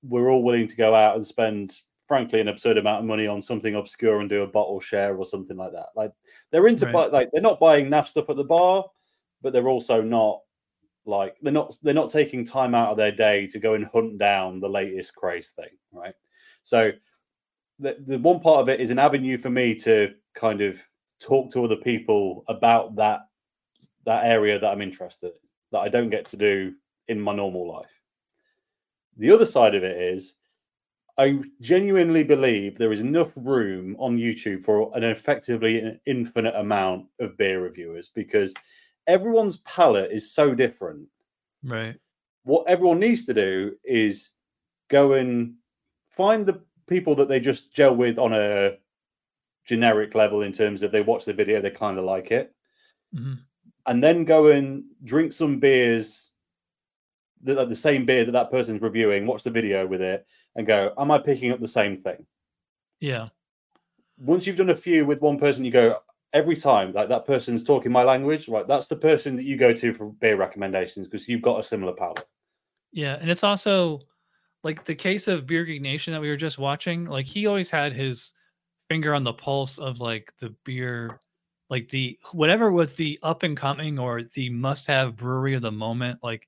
we're 0.03 0.29
all 0.29 0.43
willing 0.43 0.67
to 0.67 0.75
go 0.75 0.93
out 0.95 1.15
and 1.15 1.25
spend 1.25 1.79
frankly 2.07 2.39
an 2.39 2.47
absurd 2.47 2.77
amount 2.77 2.99
of 2.99 3.05
money 3.05 3.27
on 3.27 3.41
something 3.41 3.75
obscure 3.75 4.21
and 4.21 4.29
do 4.29 4.43
a 4.43 4.47
bottle 4.47 4.79
share 4.79 5.17
or 5.17 5.25
something 5.25 5.57
like 5.57 5.73
that. 5.73 5.87
Like 5.95 6.13
they're 6.51 6.67
into 6.67 6.85
Right. 6.85 6.93
buy, 6.93 7.07
like 7.07 7.29
they're 7.33 7.41
not 7.41 7.59
buying 7.59 7.89
naff 7.89 8.05
stuff 8.05 8.29
at 8.29 8.37
the 8.37 8.45
bar, 8.45 8.85
but 9.41 9.53
they're 9.53 9.69
also 9.69 10.01
not 10.01 10.41
like 11.05 11.37
they're 11.41 11.53
not 11.53 11.73
they're 11.83 11.93
not 11.93 12.09
taking 12.09 12.45
time 12.45 12.75
out 12.75 12.91
of 12.91 12.97
their 12.97 13.11
day 13.11 13.47
to 13.47 13.59
go 13.59 13.73
and 13.73 13.85
hunt 13.85 14.17
down 14.17 14.59
the 14.59 14.69
latest 14.69 15.15
craze 15.15 15.51
thing, 15.51 15.69
right? 15.91 16.13
So 16.63 16.91
the, 17.79 17.97
the 18.05 18.19
one 18.19 18.39
part 18.39 18.59
of 18.59 18.69
it 18.69 18.81
is 18.81 18.89
an 18.89 18.99
avenue 18.99 19.37
for 19.37 19.49
me 19.49 19.75
to 19.75 20.13
kind 20.33 20.61
of 20.61 20.81
talk 21.19 21.51
to 21.51 21.63
other 21.63 21.75
people 21.75 22.43
about 22.47 22.95
that 22.95 23.21
that 24.05 24.25
area 24.25 24.59
that 24.59 24.69
I'm 24.69 24.81
interested 24.81 25.27
in 25.27 25.47
that 25.71 25.79
I 25.79 25.89
don't 25.89 26.09
get 26.09 26.25
to 26.29 26.37
do 26.37 26.73
in 27.07 27.19
my 27.19 27.35
normal 27.35 27.69
life. 27.71 28.01
The 29.17 29.31
other 29.31 29.45
side 29.45 29.75
of 29.75 29.83
it 29.83 29.99
is 30.01 30.35
I 31.17 31.41
genuinely 31.61 32.23
believe 32.23 32.77
there 32.77 32.91
is 32.91 33.01
enough 33.01 33.31
room 33.35 33.95
on 33.97 34.17
YouTube 34.17 34.63
for 34.63 34.95
an 34.95 35.03
effectively 35.03 35.99
infinite 36.05 36.55
amount 36.55 37.07
of 37.19 37.35
beer 37.37 37.61
reviewers 37.63 38.09
because 38.13 38.53
everyone's 39.07 39.57
palate 39.57 40.11
is 40.11 40.31
so 40.31 40.53
different. 40.53 41.07
Right. 41.63 41.95
What 42.43 42.67
everyone 42.67 42.99
needs 42.99 43.25
to 43.25 43.33
do 43.33 43.75
is 43.83 44.31
go 44.89 45.13
and 45.13 45.55
find 46.09 46.45
the 46.45 46.61
people 46.87 47.15
that 47.15 47.27
they 47.27 47.39
just 47.39 47.73
gel 47.73 47.95
with 47.95 48.17
on 48.19 48.33
a 48.33 48.77
generic 49.65 50.15
level 50.15 50.41
in 50.43 50.53
terms 50.53 50.83
of 50.83 50.91
they 50.91 51.01
watch 51.01 51.25
the 51.25 51.33
video, 51.33 51.61
they 51.61 51.71
kind 51.71 51.97
of 51.97 52.05
like 52.05 52.31
it 52.31 52.53
Mhm. 53.13 53.39
and 53.85 54.03
then 54.03 54.23
go 54.25 54.47
and 54.47 54.85
drink 55.03 55.33
some 55.33 55.59
beers, 55.59 56.31
the, 57.41 57.65
the 57.65 57.75
same 57.75 58.05
beer 58.05 58.25
that 58.25 58.31
that 58.31 58.51
person's 58.51 58.81
reviewing, 58.81 59.25
watch 59.25 59.43
the 59.43 59.51
video 59.51 59.85
with 59.85 60.01
it, 60.01 60.25
and 60.55 60.65
go, 60.67 60.93
"Am 60.97 61.11
I 61.11 61.19
picking 61.19 61.51
up 61.51 61.59
the 61.59 61.67
same 61.67 61.95
thing?" 61.97 62.25
Yeah. 62.99 63.29
Once 64.17 64.47
you've 64.47 64.55
done 64.55 64.71
a 64.71 64.75
few 64.75 65.05
with 65.05 65.21
one 65.21 65.37
person, 65.37 65.63
you 65.63 65.71
go 65.71 66.01
every 66.37 66.55
time 66.55 66.93
like 66.93 67.09
that 67.09 67.25
person's 67.25 67.63
talking 67.63 67.91
my 67.91 68.03
language. 68.03 68.47
Right, 68.47 68.67
that's 68.67 68.87
the 68.87 68.95
person 68.95 69.35
that 69.35 69.43
you 69.43 69.57
go 69.57 69.73
to 69.73 69.93
for 69.93 70.11
beer 70.13 70.37
recommendations 70.37 71.07
because 71.07 71.27
you've 71.27 71.41
got 71.41 71.59
a 71.59 71.63
similar 71.63 71.93
palate. 71.93 72.25
Yeah, 72.91 73.17
and 73.19 73.29
it's 73.29 73.43
also 73.43 74.01
like 74.63 74.85
the 74.85 74.95
case 74.95 75.27
of 75.27 75.47
Beer 75.47 75.65
Geek 75.65 75.81
Nation 75.81 76.13
that 76.13 76.21
we 76.21 76.29
were 76.29 76.37
just 76.37 76.57
watching. 76.57 77.05
Like 77.05 77.25
he 77.25 77.47
always 77.47 77.69
had 77.69 77.93
his 77.93 78.33
finger 78.87 79.13
on 79.13 79.23
the 79.23 79.33
pulse 79.33 79.79
of 79.79 79.99
like 79.99 80.31
the 80.39 80.53
beer, 80.63 81.19
like 81.69 81.89
the 81.89 82.17
whatever 82.31 82.71
was 82.71 82.95
the 82.95 83.19
up 83.23 83.43
and 83.43 83.57
coming 83.57 83.99
or 83.99 84.23
the 84.23 84.49
must 84.49 84.87
have 84.87 85.17
brewery 85.17 85.55
of 85.55 85.61
the 85.61 85.71
moment. 85.71 86.19
Like, 86.21 86.47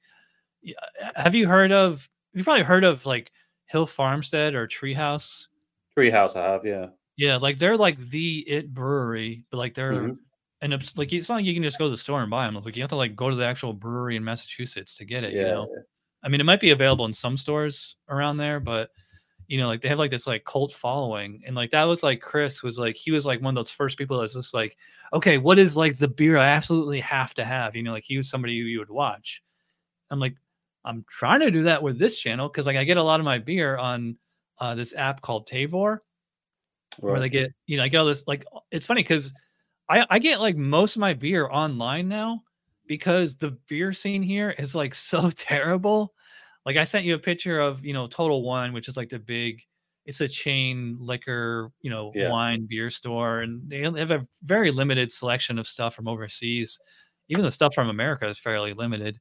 have 1.15 1.35
you 1.35 1.47
heard 1.47 1.71
of? 1.71 2.07
You've 2.33 2.45
probably 2.45 2.63
heard 2.63 2.83
of 2.83 3.05
like 3.05 3.31
Hill 3.65 3.87
Farmstead 3.87 4.53
or 4.53 4.67
Treehouse. 4.67 5.47
Treehouse, 5.97 6.35
I 6.35 6.51
have, 6.51 6.65
yeah. 6.65 6.87
Yeah, 7.19 7.35
like 7.35 7.59
they're 7.59 7.75
like 7.75 7.97
the 8.11 8.47
it 8.47 8.73
brewery, 8.73 9.43
but 9.51 9.57
like 9.57 9.73
they're 9.73 9.91
Mhm. 9.91 10.17
and 10.61 10.73
it's 10.73 10.97
like 10.97 11.11
it's 11.11 11.27
not 11.27 11.35
like 11.35 11.45
you 11.45 11.53
can 11.53 11.63
just 11.63 11.77
go 11.77 11.83
to 11.85 11.89
the 11.91 11.97
store 11.97 12.21
and 12.21 12.31
buy 12.31 12.45
them. 12.45 12.55
It's 12.55 12.65
like 12.65 12.77
you 12.77 12.81
have 12.83 12.89
to 12.91 12.95
like 12.95 13.13
go 13.13 13.29
to 13.29 13.35
the 13.35 13.45
actual 13.45 13.73
brewery 13.73 14.15
in 14.15 14.23
Massachusetts 14.23 14.95
to 14.95 15.05
get 15.05 15.25
it. 15.25 15.33
Yeah, 15.33 15.41
You 15.41 15.47
know. 15.47 15.67
I 16.23 16.29
mean, 16.29 16.39
it 16.39 16.45
might 16.45 16.61
be 16.61 16.69
available 16.71 17.03
in 17.05 17.11
some 17.13 17.35
stores 17.35 17.97
around 18.07 18.37
there, 18.37 18.61
but 18.61 18.91
you 19.47 19.57
know, 19.57 19.67
like 19.67 19.81
they 19.81 19.89
have 19.89 19.99
like 19.99 20.11
this 20.11 20.27
like 20.27 20.45
cult 20.45 20.73
following, 20.73 21.41
and 21.45 21.55
like 21.57 21.71
that 21.71 21.83
was 21.83 22.03
like 22.03 22.21
Chris 22.21 22.63
was 22.63 22.79
like 22.79 22.95
he 22.95 23.11
was 23.11 23.25
like 23.25 23.41
one 23.41 23.53
of 23.53 23.55
those 23.59 23.71
first 23.71 23.97
people 23.97 24.17
that's 24.19 24.35
just 24.35 24.53
like, 24.53 24.77
okay, 25.13 25.37
what 25.37 25.59
is 25.59 25.75
like 25.75 25.97
the 25.97 26.07
beer 26.07 26.37
I 26.37 26.47
absolutely 26.47 27.01
have 27.01 27.33
to 27.35 27.43
have? 27.45 27.75
You 27.75 27.83
know, 27.83 27.91
like 27.91 28.05
he 28.05 28.15
was 28.17 28.29
somebody 28.29 28.57
who 28.59 28.65
you 28.65 28.79
would 28.79 28.89
watch. 28.89 29.43
I'm 30.11 30.19
like, 30.21 30.35
I'm 30.85 31.03
trying 31.09 31.41
to 31.41 31.51
do 31.51 31.63
that 31.63 31.83
with 31.83 31.99
this 31.99 32.17
channel 32.19 32.47
because 32.49 32.65
like 32.65 32.77
I 32.77 32.85
get 32.85 32.97
a 32.97 33.03
lot 33.03 33.19
of 33.19 33.25
my 33.25 33.39
beer 33.39 33.77
on 33.77 34.17
uh, 34.59 34.75
this 34.75 34.95
app 34.95 35.21
called 35.21 35.47
Tavour, 35.49 35.99
where 37.05 37.19
they 37.19 37.29
get 37.29 37.51
you 37.67 37.77
know 37.77 37.83
I 37.83 37.87
get 37.87 37.99
all 37.99 38.05
this 38.05 38.23
like 38.27 38.45
it's 38.71 38.85
funny 38.85 39.01
because 39.01 39.31
I 39.89 40.05
I 40.09 40.19
get 40.19 40.41
like 40.41 40.57
most 40.57 40.95
of 40.95 40.99
my 41.01 41.13
beer 41.13 41.49
online 41.49 42.07
now 42.07 42.43
because 42.87 43.35
the 43.37 43.51
beer 43.67 43.93
scene 43.93 44.23
here 44.23 44.51
is 44.51 44.75
like 44.75 44.93
so 44.95 45.29
terrible. 45.31 46.13
Like 46.65 46.75
I 46.77 46.83
sent 46.83 47.05
you 47.05 47.15
a 47.15 47.19
picture 47.19 47.59
of 47.59 47.85
you 47.85 47.93
know 47.93 48.07
Total 48.07 48.41
Wine, 48.43 48.73
which 48.73 48.87
is 48.87 48.97
like 48.97 49.09
the 49.09 49.19
big, 49.19 49.61
it's 50.05 50.21
a 50.21 50.27
chain 50.27 50.97
liquor 50.99 51.71
you 51.81 51.89
know 51.89 52.13
Yeah. 52.13 52.29
wine 52.29 52.67
beer 52.69 52.89
store, 52.89 53.41
and 53.41 53.69
they 53.69 53.81
have 53.81 54.11
a 54.11 54.27
very 54.43 54.71
limited 54.71 55.11
selection 55.11 55.59
of 55.59 55.67
stuff 55.67 55.95
from 55.95 56.07
overseas. 56.07 56.79
Even 57.29 57.43
the 57.45 57.51
stuff 57.51 57.73
from 57.75 57.89
America 57.89 58.27
is 58.27 58.39
fairly 58.39 58.73
limited. 58.73 59.19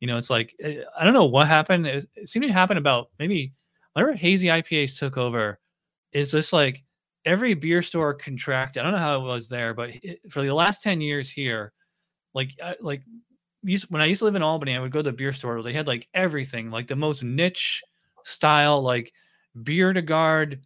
You 0.00 0.06
know, 0.08 0.16
it's 0.16 0.30
like 0.30 0.54
eh, 0.60 0.82
I 0.98 1.04
don't 1.04 1.14
know 1.14 1.24
what 1.24 1.48
happened. 1.48 1.86
It, 1.86 2.06
it 2.14 2.28
seemed 2.28 2.46
to 2.46 2.52
happen 2.52 2.76
about 2.76 3.10
maybe 3.18 3.52
whenever 3.94 4.14
hazy 4.14 4.48
IPAs 4.48 4.98
took 4.98 5.16
over. 5.16 5.58
Is 6.12 6.32
just 6.32 6.52
like 6.52 6.84
every 7.28 7.54
beer 7.54 7.82
store 7.82 8.14
contracted. 8.14 8.80
I 8.80 8.84
don't 8.84 8.92
know 8.92 8.98
how 8.98 9.20
it 9.20 9.24
was 9.24 9.48
there, 9.48 9.74
but 9.74 9.90
it, 10.02 10.20
for 10.30 10.42
the 10.42 10.54
last 10.54 10.82
10 10.82 11.00
years 11.00 11.30
here, 11.30 11.72
like, 12.34 12.52
I, 12.62 12.76
like 12.80 13.02
used, 13.62 13.84
when 13.90 14.00
I 14.00 14.06
used 14.06 14.20
to 14.20 14.24
live 14.24 14.36
in 14.36 14.42
Albany, 14.42 14.74
I 14.74 14.80
would 14.80 14.90
go 14.90 15.00
to 15.00 15.10
the 15.10 15.16
beer 15.16 15.32
store. 15.32 15.62
They 15.62 15.74
had 15.74 15.86
like 15.86 16.08
everything, 16.14 16.70
like 16.70 16.88
the 16.88 16.96
most 16.96 17.22
niche 17.22 17.82
style, 18.24 18.82
like 18.82 19.12
bière 19.56 19.92
de 19.92 20.02
garde, 20.02 20.60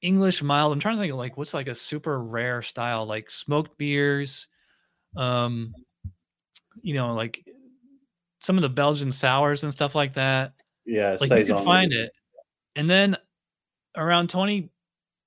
English 0.00 0.42
mild. 0.42 0.72
I'm 0.72 0.80
trying 0.80 0.96
to 0.96 1.02
think 1.02 1.12
of 1.12 1.18
like 1.18 1.36
what's 1.36 1.54
like 1.54 1.68
a 1.68 1.74
super 1.74 2.20
rare 2.22 2.62
style, 2.62 3.04
like 3.04 3.30
smoked 3.30 3.76
beers, 3.76 4.48
um, 5.16 5.74
you 6.82 6.94
know, 6.94 7.14
like 7.14 7.44
some 8.40 8.56
of 8.56 8.62
the 8.62 8.68
Belgian 8.68 9.12
sours 9.12 9.62
and 9.64 9.72
stuff 9.72 9.94
like 9.94 10.14
that 10.14 10.52
Yeah, 10.86 11.16
like 11.20 11.30
you 11.30 11.54
can 11.54 11.64
find 11.64 11.92
it 11.92 12.12
and 12.76 12.88
then 12.88 13.16
around 13.96 14.28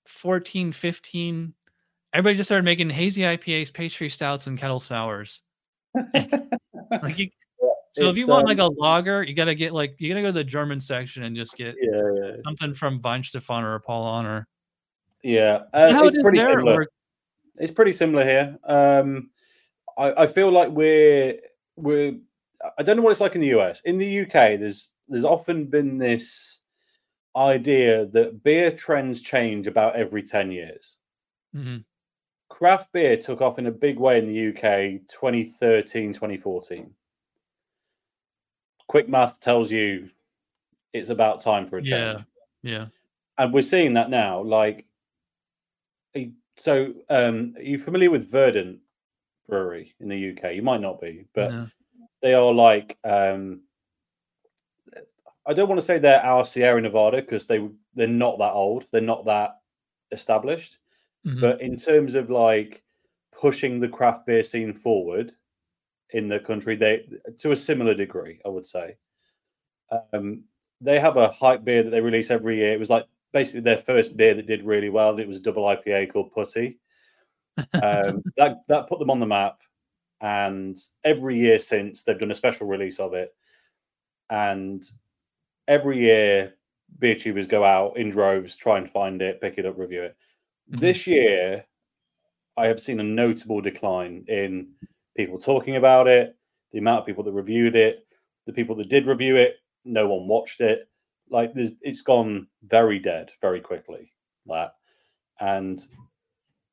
2014 0.08 0.72
15 0.72 1.54
everybody 2.14 2.36
just 2.36 2.48
started 2.48 2.64
making 2.64 2.90
hazy 2.90 3.22
ipas 3.22 3.74
pastry 3.74 4.10
stouts 4.10 4.48
and 4.48 4.58
kettle 4.58 4.80
sours 4.80 5.42
like 6.14 7.18
you, 7.18 7.30
so 7.94 8.10
if 8.10 8.16
you 8.18 8.24
It's, 8.24 8.30
want 8.30 8.46
like 8.48 8.60
um, 8.60 8.72
a 8.78 8.82
lager 8.82 9.24
you 9.24 9.34
gotta 9.34 9.56
get 9.56 9.74
like 9.74 9.96
you 10.00 10.10
gotta 10.10 10.22
go 10.22 10.28
to 10.28 10.32
the 10.34 10.44
german 10.44 10.80
section 10.80 11.24
and 11.24 11.36
just 11.36 11.56
get 11.58 11.76
yeah, 11.82 12.02
yeah, 12.22 12.36
something 12.46 12.74
from 12.74 13.00
Weihenstephan 13.02 13.64
or 13.64 13.80
Paulaner. 13.80 14.46
yeah. 15.24 15.64
Uh, 15.74 15.92
How 15.92 16.06
it's 16.08 16.18
pretty 16.22 16.40
similar. 16.40 16.76
work- 16.76 16.92
it's 17.60 17.72
pretty 17.72 17.92
similar 17.92 18.24
here. 18.24 18.56
Um, 18.66 19.32
I, 19.98 20.14
I 20.24 20.28
feel 20.28 20.52
like 20.52 20.70
we're 20.70 21.40
we're. 21.76 22.14
I 22.78 22.84
don't 22.84 22.98
know 22.98 23.02
what 23.04 23.12
it's 23.12 23.20
like 23.22 23.34
in 23.34 23.42
the 23.42 23.58
US. 23.60 23.82
In 23.86 23.98
the 23.98 24.20
UK, 24.22 24.60
there's 24.60 24.92
there's 25.08 25.24
often 25.24 25.66
been 25.66 25.98
this 25.98 26.60
idea 27.38 28.06
that 28.08 28.44
beer 28.44 28.72
trends 28.72 29.22
change 29.22 29.68
about 29.68 29.96
every 29.96 30.24
ten 30.24 30.52
years. 30.52 30.98
Mhm. 31.56 31.86
Craft 32.50 32.92
beer 32.94 33.18
took 33.18 33.42
off 33.42 33.60
in 33.60 33.68
a 33.68 33.72
big 33.72 34.00
way 34.00 34.18
in 34.20 34.28
the 34.28 34.34
UK 34.50 35.00
2013, 35.08 36.14
2014. 36.14 36.94
Quick 38.88 39.10
math 39.10 39.40
tells 39.40 39.70
you 39.72 40.10
it's 40.94 41.10
about 41.10 41.42
time 41.42 41.68
for 41.68 41.78
a 41.78 41.82
change 41.82 42.24
Yeah. 42.64 42.72
Yeah. 42.80 42.88
and 43.38 43.54
we're 43.54 43.62
seeing 43.62 43.94
that 43.94 44.10
now. 44.10 44.42
Like, 44.42 44.86
so 46.56 46.94
um, 47.10 47.54
are 47.58 47.62
you 47.64 47.78
familiar 47.78 48.10
with 48.10 48.30
Verdant? 48.32 48.80
brewery 49.48 49.94
in 50.02 50.10
the 50.10 50.32
UK. 50.32 50.56
You 50.56 50.62
might 50.62 50.82
not 50.82 51.00
be, 51.00 51.26
but 51.34 51.52
No. 51.52 51.68
they 52.22 52.34
are 52.34 52.52
like 52.54 52.98
um 53.06 53.62
I 55.48 55.54
don't 55.54 55.70
want 55.70 55.80
to 55.80 55.86
say 55.86 55.98
they're 55.98 56.24
our 56.24 56.44
Sierra 56.44 56.82
Nevada 56.82 57.22
because 57.22 57.48
they 57.48 57.68
they're 57.96 58.08
not 58.08 58.38
that 58.40 58.52
old. 58.52 58.86
They're 58.92 59.02
not 59.02 59.26
that 59.26 59.60
established. 60.12 60.78
Mhm. 61.26 61.42
But 61.42 61.62
in 61.62 61.76
terms 61.76 62.16
of 62.16 62.30
like 62.30 62.84
pushing 63.32 63.80
the 63.80 63.88
craft 63.88 64.26
beer 64.26 64.44
scene 64.44 64.74
forward 64.74 65.34
in 66.12 66.28
the 66.28 66.40
country, 66.40 66.76
they 66.76 67.08
to 67.40 67.54
a 67.54 67.56
similar 67.56 67.94
degree, 67.94 68.40
I 68.46 68.50
would 68.50 68.66
say. 68.66 68.98
Um, 70.12 70.44
they 70.82 71.00
have 71.00 71.18
a 71.18 71.30
hype 71.30 71.64
beer 71.64 71.82
that 71.82 71.90
they 71.90 72.02
release 72.02 72.30
every 72.30 72.58
year. 72.58 72.74
It 72.74 72.80
was 72.80 72.90
like 72.90 73.08
basically 73.32 73.62
their 73.62 73.78
first 73.78 74.18
beer 74.18 74.34
that 74.34 74.48
did 74.48 74.64
really 74.64 74.90
well. 74.90 75.18
It 75.18 75.28
was 75.28 75.38
a 75.38 75.42
double 75.42 75.64
IPA 75.64 76.12
called 76.12 76.34
Putty. 76.34 76.78
Um, 77.82 78.22
that 78.38 78.60
that 78.68 78.88
put 78.90 79.00
them 79.00 79.10
on 79.10 79.22
the 79.22 79.26
map, 79.26 79.62
and 80.20 80.78
every 81.06 81.38
year 81.38 81.58
since 81.58 82.04
they've 82.04 82.20
done 82.20 82.32
a 82.32 82.36
special 82.36 82.68
release 82.68 83.00
of 83.00 83.14
it, 83.14 83.34
and 84.30 84.84
every 85.68 86.00
year 86.00 86.54
beer 87.00 87.16
tubers 87.16 87.48
go 87.48 87.64
out 87.64 87.98
in 87.98 88.10
droves, 88.10 88.56
try 88.56 88.78
and 88.78 88.90
find 88.90 89.22
it, 89.22 89.42
pick 89.42 89.58
it 89.58 89.66
up, 89.66 89.78
review 89.78 90.04
it. 90.04 90.18
Mhm. 90.72 90.80
This 90.80 91.08
year, 91.08 91.66
I 92.58 92.68
have 92.68 92.82
seen 92.82 93.00
a 93.00 93.04
notable 93.04 93.62
decline 93.62 94.26
in 94.28 94.74
people 95.16 95.40
talking 95.40 95.76
about 95.76 96.08
it, 96.08 96.36
the 96.72 96.80
amount 96.80 97.02
of 97.02 97.06
people 97.06 97.24
that 97.24 97.32
reviewed 97.32 97.76
it, 97.76 98.06
the 98.46 98.54
people 98.54 98.76
that 98.76 98.90
did 98.90 99.06
review 99.08 99.36
it, 99.36 99.58
no 99.86 100.08
one 100.08 100.28
watched 100.28 100.62
it. 100.62 100.88
Like 101.30 101.54
there's 101.54 101.74
it's 101.82 102.02
gone 102.02 102.48
very 102.64 103.00
dead 103.00 103.32
very 103.42 103.62
quickly. 103.62 104.14
That 104.48 104.74
and 105.40 105.86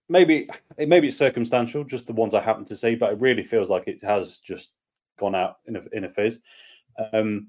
maybe 0.09 0.49
it 0.79 0.89
maybe 0.89 1.09
it's 1.09 1.17
circumstantial, 1.19 1.85
just 1.85 2.07
the 2.07 2.13
ones 2.13 2.35
I 2.35 2.41
happen 2.43 2.65
to 2.67 2.77
see, 2.77 2.95
but 2.95 3.13
it 3.13 3.21
really 3.21 3.45
feels 3.45 3.71
like 3.71 3.89
it 3.89 4.03
has 4.05 4.39
just 4.39 4.73
gone 5.19 5.35
out 5.35 5.59
in 5.67 5.77
a 5.77 5.83
in 5.93 6.05
a 6.05 6.09
fizz. 6.09 6.41
Um, 7.13 7.49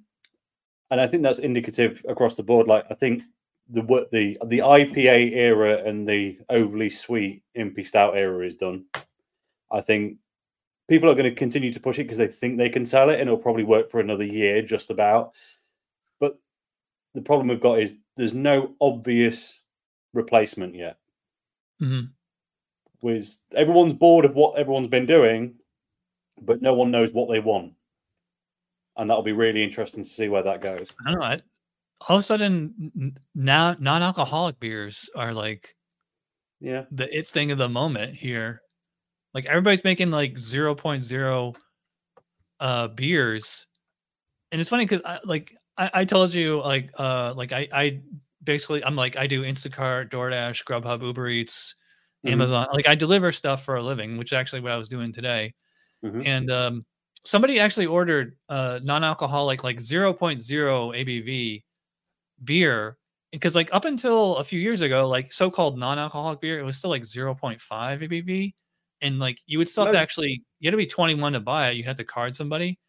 and 0.92 1.02
I 1.02 1.08
think 1.08 1.24
that's 1.24 1.40
indicative 1.40 2.06
across 2.08 2.36
the 2.36 2.44
board. 2.44 2.68
Like 2.68 2.86
I 2.90 2.94
think 2.94 3.24
the 3.70 3.82
what 3.82 4.12
the 4.12 4.38
the 4.46 4.60
IPA 4.60 5.36
era 5.36 5.84
and 5.84 6.08
the 6.08 6.38
overly 6.50 6.90
sweet 6.90 7.44
impy 7.58 7.86
stout 7.86 8.16
era 8.16 8.46
is 8.46 8.56
done. 8.56 8.86
I 9.72 9.82
think 9.82 10.18
people 10.88 11.10
are 11.10 11.16
going 11.16 11.30
to 11.30 11.36
continue 11.36 11.74
to 11.74 11.80
push 11.80 11.98
it 11.98 12.04
because 12.04 12.20
they 12.20 12.28
think 12.28 12.58
they 12.58 12.70
can 12.70 12.86
sell 12.86 13.10
it, 13.10 13.20
and 13.20 13.28
it'll 13.28 13.38
probably 13.38 13.64
work 13.64 13.90
for 13.90 14.00
another 14.00 14.24
year, 14.24 14.62
just 14.62 14.92
about. 14.92 15.34
But 16.20 16.38
the 17.14 17.22
problem 17.22 17.48
we've 17.48 17.60
got 17.60 17.80
is 17.80 17.96
there's 18.18 18.34
no 18.34 18.76
obvious 18.80 19.62
replacement 20.14 20.76
yet. 20.76 20.98
Mhm. 21.82 22.10
Was 23.02 23.42
everyone's 23.54 23.94
bored 23.94 24.26
of 24.26 24.36
what 24.36 24.58
everyone's 24.58 24.88
been 24.88 25.06
doing, 25.06 25.56
but 26.42 26.62
no 26.62 26.74
one 26.74 26.92
knows 26.92 27.14
what 27.14 27.30
they 27.30 27.40
want, 27.40 27.74
and 28.98 29.10
that'll 29.10 29.24
be 29.24 29.34
really 29.34 29.64
interesting 29.64 30.04
to 30.04 30.10
see 30.10 30.30
where 30.30 30.44
that 30.44 30.62
goes. 30.62 30.96
I 31.06 31.12
don't 31.12 31.20
know. 31.20 31.26
I, 31.26 31.42
all 32.10 32.18
of 32.18 32.22
a 32.22 32.24
sudden, 32.24 33.18
now 33.36 33.76
non-alcoholic 33.80 34.60
beers 34.60 35.10
are 35.16 35.34
like 35.34 35.76
Yeah, 36.60 36.86
the 36.92 37.14
it 37.18 37.28
thing 37.28 37.52
of 37.52 37.58
the 37.58 37.70
moment 37.70 38.16
here. 38.16 38.62
Like 39.34 39.46
everybody's 39.46 39.84
making 39.86 40.12
like 40.12 40.36
0.0 40.36 41.56
uh 42.60 42.88
beers. 42.90 43.68
And 44.52 44.62
it's 44.62 44.70
funny 44.70 44.86
because 44.86 45.02
I 45.06 45.20
like 45.26 45.56
I, 45.78 45.92
I 45.94 46.06
told 46.06 46.34
you 46.34 46.62
like 46.62 46.92
uh 46.98 47.34
like 47.36 47.52
I 47.52 47.68
I 47.74 48.02
basically 48.44 48.84
I'm 48.86 48.96
like 48.96 49.18
I 49.18 49.28
do 49.28 49.44
Instacart, 49.44 50.12
DoorDash, 50.12 50.66
Grubhub, 50.66 51.04
Uber 51.04 51.30
Eats, 51.30 51.76
Mhm. 52.24 52.52
Amazon. 52.52 52.68
Like 52.74 52.88
I 52.88 52.96
deliver 52.96 53.32
stuff 53.32 53.64
for 53.66 53.76
a 53.78 53.84
living, 53.84 54.18
which 54.18 54.30
is 54.30 54.34
actually 54.34 54.62
what 54.62 54.74
I 54.74 54.78
was 54.78 54.90
doing 54.90 55.14
today. 55.14 55.54
Mhm. 56.02 56.26
And 56.26 56.52
um 56.52 56.86
somebody 57.26 57.60
actually 57.60 57.88
ordered 57.88 58.38
uh 58.50 58.80
non-alcoholic 58.84 59.64
like 59.64 59.78
0.0 59.78 60.16
ABV 60.18 61.64
beer 62.44 62.98
because 63.32 63.56
like 63.56 63.70
up 63.74 63.86
until 63.86 64.38
a 64.38 64.44
few 64.44 64.60
years 64.60 64.82
ago 64.82 65.08
like 65.08 65.34
so-called 65.34 65.78
non-alcoholic 65.78 66.40
beer 66.40 66.60
it 66.60 66.64
was 66.64 66.78
still 66.78 66.90
like 66.90 67.04
0.5 67.04 67.60
ABV 67.70 68.54
and 69.02 69.20
like 69.20 69.40
you 69.46 69.58
would 69.58 69.70
still 69.70 69.86
have 69.86 69.94
to 69.94 70.00
actually 70.00 70.44
you 70.60 70.68
had 70.68 70.72
to 70.72 70.78
be 70.78 70.86
21 70.86 71.34
to 71.34 71.40
buy 71.40 71.70
it 71.70 71.78
you 71.78 71.84
had 71.84 71.98
to 71.98 72.04
card 72.04 72.36
somebody. 72.36 72.80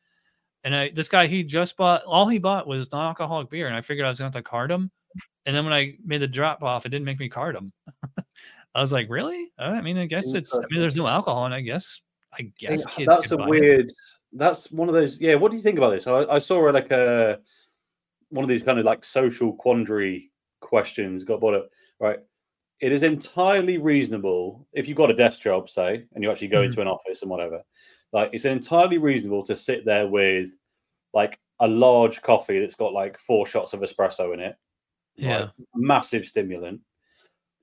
And 0.65 0.75
I 0.75 0.91
this 0.91 1.09
guy 1.09 1.27
he 1.27 1.43
just 1.43 1.77
bought 1.77 2.03
all 2.05 2.29
he 2.29 2.39
bought 2.39 2.67
was 2.67 2.91
non-alcoholic 2.93 3.51
beer 3.51 3.67
and 3.67 3.77
I 3.77 3.81
figured 3.81 4.07
I 4.07 4.09
was 4.09 4.19
going 4.19 4.33
to 4.33 4.43
card 4.43 4.71
him. 4.71 4.91
And 5.47 5.55
then 5.55 5.65
when 5.65 5.73
I 5.73 5.97
made 6.05 6.19
the 6.19 6.29
drop 6.29 6.63
off 6.63 6.87
it 6.87 6.91
didn't 6.91 7.05
make 7.05 7.21
me 7.21 7.29
card 7.29 7.57
him. 7.57 7.73
I 8.75 8.81
was 8.81 8.93
like 8.93 9.07
really? 9.09 9.53
Uh, 9.59 9.65
I 9.65 9.81
mean 9.81 9.99
I 9.99 10.07
guess 10.07 10.35
it's 10.35 10.55
I 10.55 10.65
mean 10.71 10.81
there's 10.81 10.97
no 10.97 11.07
alcohol 11.07 11.47
and 11.47 11.55
I 11.55 11.61
guess 11.61 12.01
I 12.33 12.51
guess 12.59 12.87
kids 12.87 13.09
that's 13.09 13.33
a 13.33 13.37
weird. 13.37 13.87
it. 13.87 13.93
That's 14.37 14.71
one 14.71 14.89
of 14.89 14.95
those. 14.95 15.21
Yeah, 15.21 15.35
what 15.37 15.51
do 15.51 15.57
you 15.57 15.63
think 15.63 15.79
about 15.79 15.91
this? 15.91 16.07
I, 16.07 16.25
I 16.25 16.39
saw 16.39 16.59
like 16.71 16.91
a 16.91 17.39
one 18.31 18.45
of 18.45 18.49
these 18.49 18.63
kind 18.63 18.79
of 18.79 18.85
like 18.85 19.05
social 19.05 19.53
quandary 19.53 20.31
questions 20.61 21.25
got 21.25 21.41
brought 21.41 21.55
up. 21.55 21.69
Right, 22.01 22.19
it 22.81 22.93
is 22.93 23.03
entirely 23.03 23.79
reasonable 23.79 24.67
if 24.73 24.87
you've 24.89 24.97
got 24.97 25.11
a 25.11 25.15
desk 25.15 25.41
job, 25.41 25.71
say, 25.71 26.05
and 26.15 26.23
you 26.23 26.31
actually 26.31 26.49
go 26.49 26.63
Mhm. 26.63 26.67
into 26.67 26.81
an 26.83 26.89
office 26.89 27.23
and 27.23 27.31
whatever. 27.31 27.63
Like, 28.13 28.31
it's 28.33 28.45
entirely 28.45 28.99
reasonable 28.99 29.43
to 29.45 29.57
sit 29.57 29.85
there 29.85 30.07
with 30.09 30.51
like 31.15 31.39
a 31.61 31.67
large 31.69 32.21
coffee 32.21 32.61
that's 32.61 32.75
got 32.77 32.93
like 32.93 33.17
four 33.19 33.47
shots 33.47 33.73
of 33.73 33.81
espresso 33.81 34.35
in 34.35 34.41
it. 34.41 34.57
yeah 35.19 35.39
like, 35.45 35.51
massive 35.75 36.27
stimulant. 36.27 36.83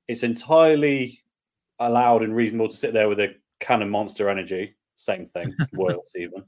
It's 0.07 0.23
entirely 0.23 1.23
allowed 1.79 2.23
and 2.23 2.35
reasonable 2.35 2.69
to 2.69 2.75
sit 2.75 2.93
there 2.93 3.07
with 3.07 3.19
a 3.19 3.35
can 3.59 3.83
of 3.83 3.89
Monster 3.89 4.27
Energy, 4.29 4.75
same 4.97 5.27
thing, 5.27 5.53
worse 5.73 6.11
even. 6.15 6.43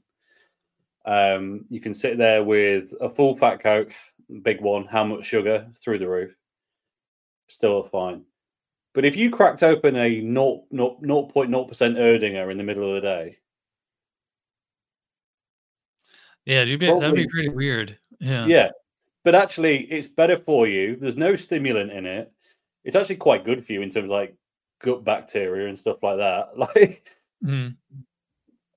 Um, 1.06 1.64
you 1.68 1.80
can 1.80 1.94
sit 1.94 2.18
there 2.18 2.42
with 2.42 2.92
a 3.00 3.08
full 3.08 3.36
fat 3.36 3.60
Coke, 3.60 3.92
big 4.42 4.60
one, 4.60 4.86
how 4.86 5.04
much 5.04 5.24
sugar 5.24 5.66
through 5.74 5.98
the 5.98 6.08
roof, 6.08 6.34
still 7.48 7.84
fine. 7.84 8.24
But 8.92 9.04
if 9.04 9.16
you 9.16 9.30
cracked 9.30 9.62
open 9.62 9.94
a 9.96 10.20
0, 10.20 10.64
0, 10.74 10.98
0.0% 11.02 11.32
Erdinger 11.40 12.50
in 12.50 12.58
the 12.58 12.64
middle 12.64 12.88
of 12.88 12.94
the 12.94 13.08
day, 13.08 13.38
yeah 16.44 16.64
be, 16.64 16.76
that'd 16.76 17.14
be 17.14 17.28
pretty 17.28 17.48
weird 17.48 17.98
yeah 18.20 18.46
yeah, 18.46 18.70
but 19.26 19.34
actually, 19.34 19.78
it's 19.90 20.06
better 20.06 20.38
for 20.38 20.68
you. 20.68 20.94
There's 20.94 21.16
no 21.16 21.34
stimulant 21.34 21.90
in 21.90 22.06
it. 22.06 22.32
It's 22.84 22.94
actually 22.94 23.16
quite 23.16 23.44
good 23.44 23.66
for 23.66 23.72
you 23.72 23.82
in 23.82 23.90
terms 23.90 24.04
of 24.04 24.10
like 24.10 24.36
gut 24.80 25.02
bacteria 25.02 25.68
and 25.68 25.76
stuff 25.76 26.02
like 26.02 26.18
that. 26.18 26.50
Like, 26.56 27.12
Mhm. 27.44 27.74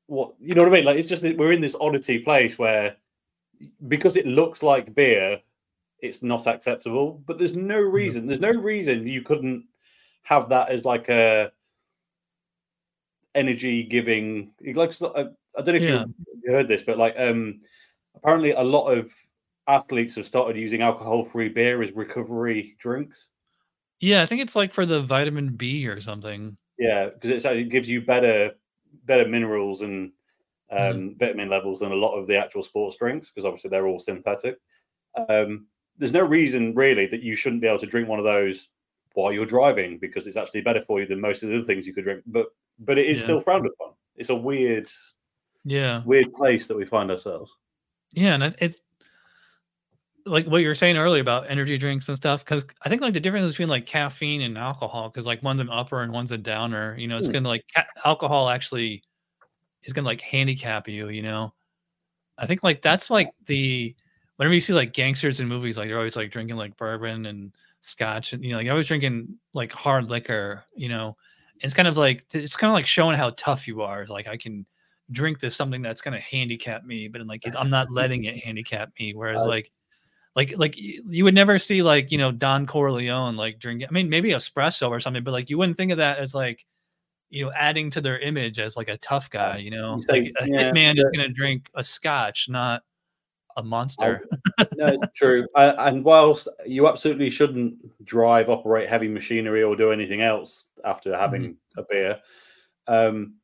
What 0.09 0.33
you 0.39 0.55
know 0.55 0.63
what 0.63 0.73
I 0.73 0.75
mean? 0.75 0.85
Like, 0.85 0.97
it's 0.97 1.09
just 1.09 1.21
that 1.21 1.37
we're 1.37 1.53
in 1.53 1.61
this 1.61 1.75
oddity 1.79 2.19
place 2.19 2.57
where 2.57 2.97
because 3.87 4.17
it 4.17 4.25
looks 4.25 4.63
like 4.63 4.95
beer, 4.95 5.39
it's 5.99 6.23
not 6.23 6.47
acceptable. 6.47 7.21
But 7.25 7.37
there's 7.37 7.57
no 7.57 7.79
reason. 7.79 8.25
There's 8.25 8.39
no 8.39 8.51
reason 8.51 9.07
you 9.07 9.21
couldn't 9.21 9.65
have 10.23 10.49
that 10.49 10.69
as 10.69 10.85
like 10.85 11.09
a 11.09 11.51
energy 13.35 13.83
giving. 13.83 14.51
Like, 14.73 14.93
I 15.01 15.07
don't 15.13 15.35
know 15.67 15.73
if 15.73 15.83
Yeah. 15.83 16.05
you 16.43 16.51
heard 16.51 16.67
this, 16.67 16.81
but 16.81 16.97
like, 16.97 17.15
um, 17.17 17.61
apparently 18.15 18.51
a 18.51 18.61
lot 18.61 18.87
of 18.89 19.11
athletes 19.67 20.15
have 20.15 20.25
started 20.25 20.57
using 20.57 20.81
alcohol-free 20.81 21.49
beer 21.49 21.81
as 21.83 21.91
recovery 21.91 22.75
drinks. 22.79 23.29
Yeah, 23.99 24.21
I 24.21 24.25
think 24.25 24.41
it's 24.41 24.55
like 24.55 24.73
for 24.73 24.85
the 24.85 25.01
vitamin 25.01 25.49
B 25.55 25.85
or 25.87 26.01
something. 26.01 26.57
Yeah, 26.77 27.09
because 27.09 27.45
it 27.45 27.69
gives 27.69 27.89
you 27.89 28.01
better 28.01 28.51
better 29.05 29.27
minerals 29.27 29.81
and 29.81 30.11
um, 30.71 30.77
Mhm. 30.77 31.19
vitamin 31.19 31.49
levels 31.49 31.79
than 31.79 31.91
a 31.91 31.95
lot 31.95 32.15
of 32.15 32.27
the 32.27 32.37
actual 32.37 32.61
sports 32.61 32.95
drinks 32.97 33.31
because 33.31 33.43
obviously 33.45 33.69
they're 33.71 33.87
all 33.87 33.99
synthetic. 33.99 34.57
Um, 35.27 35.65
there's 35.97 36.13
no 36.13 36.23
reason 36.23 36.75
really 36.75 37.07
that 37.07 37.23
you 37.23 37.35
shouldn't 37.35 37.61
be 37.61 37.67
able 37.67 37.79
to 37.79 37.87
drink 37.87 38.07
one 38.07 38.19
of 38.19 38.25
those 38.25 38.69
while 39.13 39.33
you're 39.33 39.45
driving 39.47 39.97
because 39.97 40.27
it's 40.27 40.37
actually 40.37 40.61
better 40.61 40.81
for 40.83 40.99
you 40.99 41.07
than 41.07 41.19
most 41.19 41.41
of 41.41 41.49
the 41.49 41.55
other 41.57 41.65
things 41.65 41.87
you 41.87 41.93
could 41.93 42.03
drink. 42.03 42.23
But 42.27 42.47
but 42.79 42.97
it 42.99 43.07
is 43.07 43.17
Yeah. 43.19 43.23
still 43.23 43.41
frowned 43.41 43.65
upon. 43.65 43.95
It's 44.15 44.29
a 44.29 44.35
weird 44.35 44.89
Yeah. 45.65 46.03
weird 46.05 46.31
place 46.33 46.67
that 46.67 46.77
we 46.77 46.85
find 46.85 47.09
ourselves. 47.11 47.51
Yeah, 48.13 48.35
and 48.35 48.43
it- 48.43 48.55
it's 48.59 48.81
like 50.25 50.45
what 50.47 50.61
you 50.61 50.67
were 50.67 50.75
saying 50.75 50.97
earlier 50.97 51.21
about 51.21 51.49
energy 51.49 51.77
drinks 51.77 52.07
and 52.07 52.17
stuff. 52.17 52.43
Because 52.45 52.65
I 52.83 52.89
think 52.89 53.01
like 53.01 53.13
the 53.13 53.19
difference 53.19 53.53
between 53.53 53.69
like 53.69 53.85
caffeine 53.85 54.41
and 54.41 54.57
alcohol, 54.57 55.09
because 55.09 55.25
like 55.25 55.41
one's 55.43 55.61
an 55.61 55.69
upper 55.69 56.01
and 56.03 56.11
one's 56.11 56.31
a 56.31 56.37
downer. 56.37 56.95
You 56.97 57.07
know, 57.07 57.17
it's 57.17 57.27
Hmm. 57.27 57.33
gonna 57.33 57.47
like 57.49 57.65
ca- 57.73 57.85
alcohol 58.05 58.49
actually 58.49 59.03
is 59.83 59.93
gonna 59.93 60.07
like 60.07 60.21
handicap 60.21 60.87
you. 60.87 61.09
You 61.09 61.23
know, 61.23 61.53
I 62.37 62.45
think 62.47 62.63
like 62.63 62.81
that's 62.81 63.09
like 63.09 63.31
the 63.45 63.95
whenever 64.37 64.53
you 64.53 64.61
see 64.61 64.73
like 64.73 64.93
gangsters 64.93 65.39
in 65.39 65.47
movies, 65.47 65.77
like 65.77 65.87
they're 65.87 65.97
always 65.97 66.15
like 66.15 66.31
drinking 66.31 66.57
like 66.57 66.77
bourbon 66.77 67.25
and 67.25 67.53
scotch, 67.81 68.33
and 68.33 68.43
you 68.43 68.51
know, 68.51 68.57
like 68.57 68.69
always 68.69 68.87
drinking 68.87 69.37
like 69.53 69.71
hard 69.71 70.09
liquor. 70.09 70.63
You 70.75 70.89
know, 70.89 71.17
it's 71.61 71.73
kind 71.73 71.87
of 71.87 71.97
like 71.97 72.25
it's 72.33 72.55
kind 72.55 72.69
of 72.71 72.75
like 72.75 72.85
showing 72.85 73.17
how 73.17 73.31
tough 73.31 73.67
you 73.67 73.81
are. 73.81 74.05
Like 74.07 74.27
I 74.27 74.37
can 74.37 74.65
drink 75.11 75.39
this 75.39 75.55
something 75.55 75.81
that's 75.81 76.01
going 76.01 76.13
to 76.13 76.19
handicap 76.19 76.83
me 76.85 77.07
but 77.07 77.25
like 77.25 77.43
i'm 77.57 77.71
not 77.71 77.91
letting 77.91 78.25
it 78.25 78.37
handicap 78.43 78.91
me 78.99 79.11
whereas 79.15 79.43
like 79.43 79.71
like 80.35 80.53
like 80.57 80.75
you 80.77 81.23
would 81.23 81.33
never 81.33 81.57
see 81.59 81.81
like 81.81 82.11
you 82.11 82.17
know 82.17 82.31
don 82.31 82.65
corleone 82.67 83.35
like 83.35 83.59
drinking 83.59 83.87
i 83.89 83.91
mean 83.91 84.09
maybe 84.09 84.29
espresso 84.31 84.89
or 84.89 84.99
something 84.99 85.23
but 85.23 85.31
like 85.31 85.49
you 85.49 85.57
wouldn't 85.57 85.77
think 85.77 85.91
of 85.91 85.97
that 85.97 86.19
as 86.19 86.35
like 86.35 86.65
you 87.29 87.45
know, 87.45 87.51
adding 87.55 87.91
to 87.91 88.01
their 88.01 88.19
image 88.19 88.59
as 88.59 88.75
like 88.75 88.89
a 88.89 88.97
tough 88.97 89.29
guy. 89.29 89.57
You 89.57 89.71
know, 89.71 89.99
say- 90.01 90.21
like 90.21 90.33
a 90.41 90.47
yeah, 90.47 90.71
hitman 90.71 90.97
is 90.97 91.05
going 91.15 91.27
to 91.27 91.29
drink 91.29 91.69
a 91.75 91.83
scotch, 91.83 92.49
not 92.49 92.83
a 93.55 93.63
monster. 93.63 94.23
no, 94.75 94.97
true. 95.15 95.47
Uh, 95.55 95.73
and 95.79 96.03
whilst 96.03 96.47
you 96.65 96.87
absolutely 96.87 97.29
shouldn't 97.29 97.75
drive, 98.05 98.49
operate 98.49 98.89
heavy 98.89 99.07
machinery, 99.07 99.63
or 99.63 99.75
do 99.75 99.91
anything 99.91 100.21
else 100.21 100.65
after 100.83 101.15
having 101.15 101.57
a 101.77 101.83
beer, 101.89 102.19
um, 102.87 103.35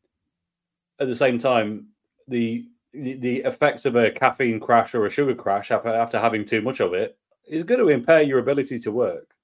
at 0.99 1.07
the 1.07 1.15
same 1.15 1.37
time, 1.37 1.87
the, 2.27 2.67
the 2.95 3.37
effects 3.39 3.85
of 3.85 3.95
a 3.95 4.11
caffeine 4.11 4.59
crash 4.59 4.95
or 4.95 5.05
a 5.05 5.09
sugar 5.09 5.35
crash 5.35 5.71
after, 5.71 5.89
after 5.89 6.19
having 6.19 6.45
too 6.45 6.61
much 6.61 6.79
of 6.79 6.93
it 6.93 7.17
is 7.47 7.63
going 7.63 7.79
to 7.79 7.89
impair 7.89 8.21
your 8.21 8.39
ability 8.39 8.79
to 8.79 8.91
work. 8.91 9.35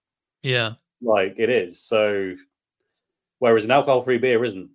yeah. 0.44 0.74
Like 1.04 1.36
it 1.38 1.50
is. 1.50 1.82
So, 1.82 2.36
whereas 3.40 3.66
an 3.66 3.72
alcohol-free 3.72 4.20
beer 4.20 4.46
isn't, 4.46 4.70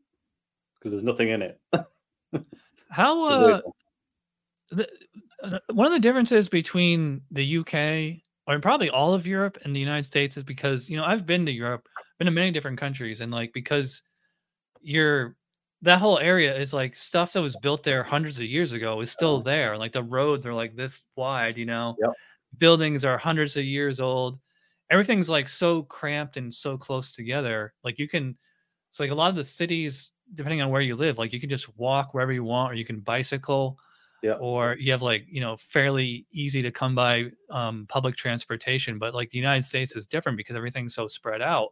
because 0.74 0.90
there's 0.90 1.04
nothing 1.04 1.28
in 1.28 1.42
it. 1.42 1.60
How 2.90 3.26
It's 3.26 3.34
a 3.34 3.38
weird 3.38 3.54
uh, 3.54 3.60
one. 3.62 3.72
the, 4.72 4.88
uh, 5.42 5.58
one 5.72 5.86
of 5.86 5.92
the 5.92 6.00
differences 6.00 6.48
between 6.48 7.22
the 7.30 7.58
UK 7.58 8.22
or 8.46 8.58
probably 8.60 8.90
all 8.90 9.14
of 9.14 9.26
Europe 9.26 9.58
and 9.64 9.74
the 9.74 9.80
United 9.80 10.04
States 10.04 10.36
is 10.36 10.42
because 10.44 10.88
you 10.88 10.96
know 10.96 11.04
I've 11.04 11.26
been 11.26 11.46
to 11.46 11.52
Europe, 11.52 11.88
been 12.18 12.26
to 12.26 12.32
many 12.32 12.50
different 12.50 12.78
countries, 12.78 13.20
and 13.20 13.32
like 13.32 13.52
because 13.52 14.02
you're 14.80 15.35
that 15.82 15.98
whole 15.98 16.18
area 16.18 16.56
is 16.56 16.72
like 16.72 16.96
stuff 16.96 17.32
that 17.34 17.42
was 17.42 17.56
built 17.56 17.82
there 17.82 18.02
hundreds 18.02 18.38
of 18.38 18.46
years 18.46 18.72
ago 18.72 19.00
is 19.00 19.10
still 19.10 19.40
there. 19.42 19.76
Like 19.76 19.92
the 19.92 20.02
roads 20.02 20.46
are 20.46 20.54
like 20.54 20.74
this 20.74 21.02
wide, 21.16 21.56
you 21.58 21.66
know. 21.66 21.96
Yep. 22.00 22.12
Buildings 22.58 23.04
are 23.04 23.18
hundreds 23.18 23.56
of 23.56 23.64
years 23.64 24.00
old. 24.00 24.38
Everything's 24.90 25.28
like 25.28 25.48
so 25.48 25.82
cramped 25.82 26.36
and 26.36 26.52
so 26.52 26.78
close 26.78 27.12
together. 27.12 27.74
Like 27.84 27.98
you 27.98 28.08
can, 28.08 28.36
it's 28.90 29.00
like 29.00 29.10
a 29.10 29.14
lot 29.14 29.30
of 29.30 29.36
the 29.36 29.44
cities, 29.44 30.12
depending 30.34 30.62
on 30.62 30.70
where 30.70 30.80
you 30.80 30.96
live, 30.96 31.18
like 31.18 31.32
you 31.32 31.40
can 31.40 31.50
just 31.50 31.68
walk 31.76 32.14
wherever 32.14 32.32
you 32.32 32.44
want, 32.44 32.72
or 32.72 32.74
you 32.76 32.84
can 32.84 33.00
bicycle 33.00 33.78
Yeah. 34.22 34.34
or 34.40 34.76
you 34.80 34.90
have 34.92 35.02
like 35.02 35.24
you 35.28 35.40
know 35.42 35.56
fairly 35.58 36.24
easy 36.32 36.62
to 36.62 36.70
come 36.70 36.94
by 36.94 37.30
um, 37.50 37.84
public 37.88 38.16
transportation 38.16 38.98
but 38.98 39.14
like 39.14 39.30
the 39.30 39.38
united 39.38 39.62
states 39.64 39.94
is 39.94 40.06
different 40.06 40.38
because 40.38 40.56
everything's 40.56 40.94
so 40.94 41.06
spread 41.06 41.42
out 41.42 41.68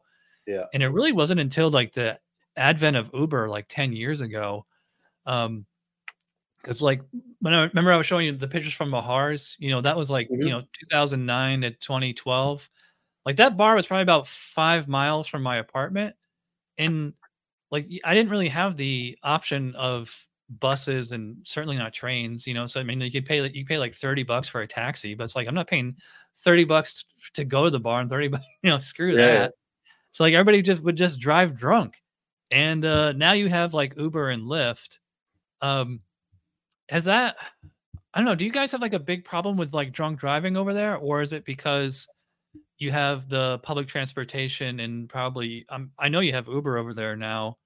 Yeah. 0.47 0.65
and 0.75 0.83
it 0.83 0.89
really 0.91 1.13
wasn't 1.13 1.41
until 1.41 1.71
like 1.71 1.95
the 1.95 2.19
advent 2.57 2.97
of 2.97 3.11
uber 3.15 3.49
like 3.49 3.67
10 3.69 3.93
years 3.93 4.21
ago 4.21 4.65
um 5.27 5.65
because 6.61 6.81
like 6.81 7.03
when 7.41 7.55
i 7.55 7.63
remember 7.63 7.93
i 7.93 7.97
was 7.97 8.07
showing 8.07 8.27
you 8.27 8.33
the 8.33 8.49
pictures 8.49 8.73
from 8.73 8.91
Mahars, 8.91 9.57
you 9.59 9.71
know 9.71 9.81
that 9.81 9.97
was 9.97 10.11
like 10.11 10.29
Mhm. 10.31 10.45
you 10.45 10.51
know 10.51 10.63
2009 10.73 11.63
to 11.63 11.71
2012 11.71 12.71
like 13.27 13.37
that 13.37 13.57
bar 13.57 13.75
was 13.75 13.87
probably 13.87 14.03
about 14.03 14.27
five 14.27 14.89
miles 14.89 15.27
from 15.27 15.43
my 15.43 15.57
apartment 15.57 16.15
and 16.79 17.13
like 17.71 17.89
I 18.05 18.15
didn't 18.15 18.31
really 18.31 18.49
have 18.49 18.77
the 18.77 19.19
option 19.23 19.75
of 19.75 20.17
buses 20.61 21.13
and 21.13 21.37
certainly 21.45 21.77
not 21.77 21.93
trains 21.93 22.47
you 22.47 22.53
know 22.53 22.67
so 22.67 22.79
i 22.79 22.83
mean 22.83 23.01
you 23.01 23.11
could 23.11 23.25
pay 23.25 23.41
like 23.41 23.55
you 23.55 23.65
pay 23.65 23.79
like 23.79 23.95
30 23.95 24.23
bucks 24.25 24.47
for 24.47 24.61
a 24.61 24.67
taxi 24.67 25.15
but 25.15 25.25
it's 25.25 25.35
like 25.35 25.49
i'm 25.49 25.55
not 25.55 25.67
paying 25.67 25.97
30 26.37 26.65
bucks 26.65 27.07
to 27.33 27.45
go 27.45 27.65
to 27.65 27.71
the 27.71 27.81
bar 27.81 28.01
and 28.01 28.11
30 28.11 28.29
bucks 28.35 28.45
you 28.63 28.71
know 28.71 28.79
screw 28.79 29.17
yeah. 29.17 29.27
that 29.27 29.53
so 30.11 30.23
like 30.23 30.35
everybody 30.35 30.61
just 30.61 30.83
would 30.83 30.97
just 30.97 31.19
drive 31.19 31.57
drunk 31.57 31.95
and 32.51 32.85
uh 32.85 33.13
now 33.13 33.33
you 33.33 33.49
have 33.49 33.75
like 33.75 33.97
uber 33.97 34.31
and 34.31 34.43
lyft 34.43 34.99
um 35.63 36.01
has 36.89 37.05
that 37.05 37.37
i 38.13 38.19
don't 38.19 38.27
know 38.27 38.35
do 38.35 38.45
you 38.45 38.53
guys 38.53 38.71
have 38.73 38.83
like 38.83 38.93
a 38.93 38.99
big 38.99 39.25
problem 39.25 39.57
with 39.57 39.73
like 39.73 39.93
drunk 39.93 40.19
driving 40.19 40.57
over 40.57 40.75
there 40.75 40.97
or 40.97 41.23
is 41.23 41.33
it 41.33 41.45
because 41.45 42.07
you 42.79 42.91
have 42.91 43.29
the 43.29 43.59
public 43.63 43.87
transportation 43.87 44.81
and 44.81 45.09
probably 45.09 45.65
um, 45.71 45.91
i 45.99 46.09
know 46.09 46.21
you 46.21 46.33
have 46.33 46.47
uber 46.49 46.77
over 46.77 46.93
there 46.95 47.17
now 47.17 47.57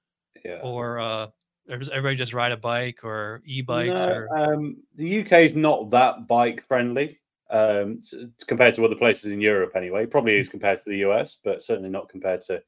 Yeah. 0.45 0.61
or 0.63 1.01
uh 1.01 1.27
does 1.69 1.89
everybody 1.91 2.17
just 2.17 2.33
ride 2.33 2.53
a 2.53 2.57
bike 2.57 3.01
or 3.05 3.43
e-bikes 3.45 4.07
No, 4.07 4.13
or 4.13 4.39
um, 4.55 4.77
the 4.95 5.21
UK 5.21 5.33
is 5.45 5.55
not 5.55 5.91
that 5.91 6.27
bike 6.27 6.67
friendly 6.67 7.19
um, 7.51 7.99
compared 8.47 8.75
to 8.75 8.85
other 8.87 8.95
places 8.95 9.33
in 9.33 9.41
Europe. 9.41 9.73
Anyway, 9.75 10.07
probably 10.07 10.33
Mm. 10.33 10.39
is 10.39 10.49
compared 10.49 10.81
to 10.81 10.89
the 10.89 10.99
US, 10.99 11.37
but 11.45 11.63
certainly 11.63 11.91
not 11.91 12.09
compared 12.09 12.41
to, 12.43 12.63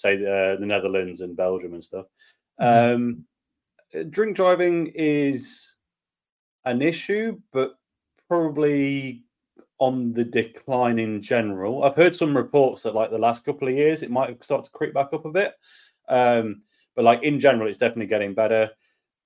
say, 0.00 0.16
the, 0.16 0.56
the 0.58 0.66
Netherlands 0.66 1.20
and 1.20 1.36
Belgium 1.36 1.74
and 1.74 1.84
stuff. 1.84 2.06
Mhm. 2.60 2.94
Um, 2.94 3.24
uh, 3.94 4.02
drink 4.04 4.36
driving 4.36 4.92
is 4.94 5.72
an 6.64 6.82
issue, 6.82 7.40
but 7.52 7.74
probably 8.28 9.24
on 9.78 10.12
the 10.12 10.24
decline 10.24 10.98
in 10.98 11.22
general. 11.22 11.84
I've 11.84 11.96
heard 11.96 12.14
some 12.14 12.36
reports 12.36 12.82
that, 12.82 12.94
like 12.94 13.10
the 13.10 13.18
last 13.18 13.44
couple 13.44 13.66
of 13.68 13.74
years, 13.74 14.02
it 14.02 14.10
might 14.10 14.42
start 14.44 14.64
to 14.64 14.70
creep 14.70 14.94
back 14.94 15.12
up 15.12 15.24
a 15.24 15.30
bit. 15.30 15.54
Um, 16.08 16.62
but 16.94 17.04
like 17.04 17.22
in 17.22 17.40
general, 17.40 17.68
it's 17.68 17.78
definitely 17.78 18.06
getting 18.06 18.34
better 18.34 18.70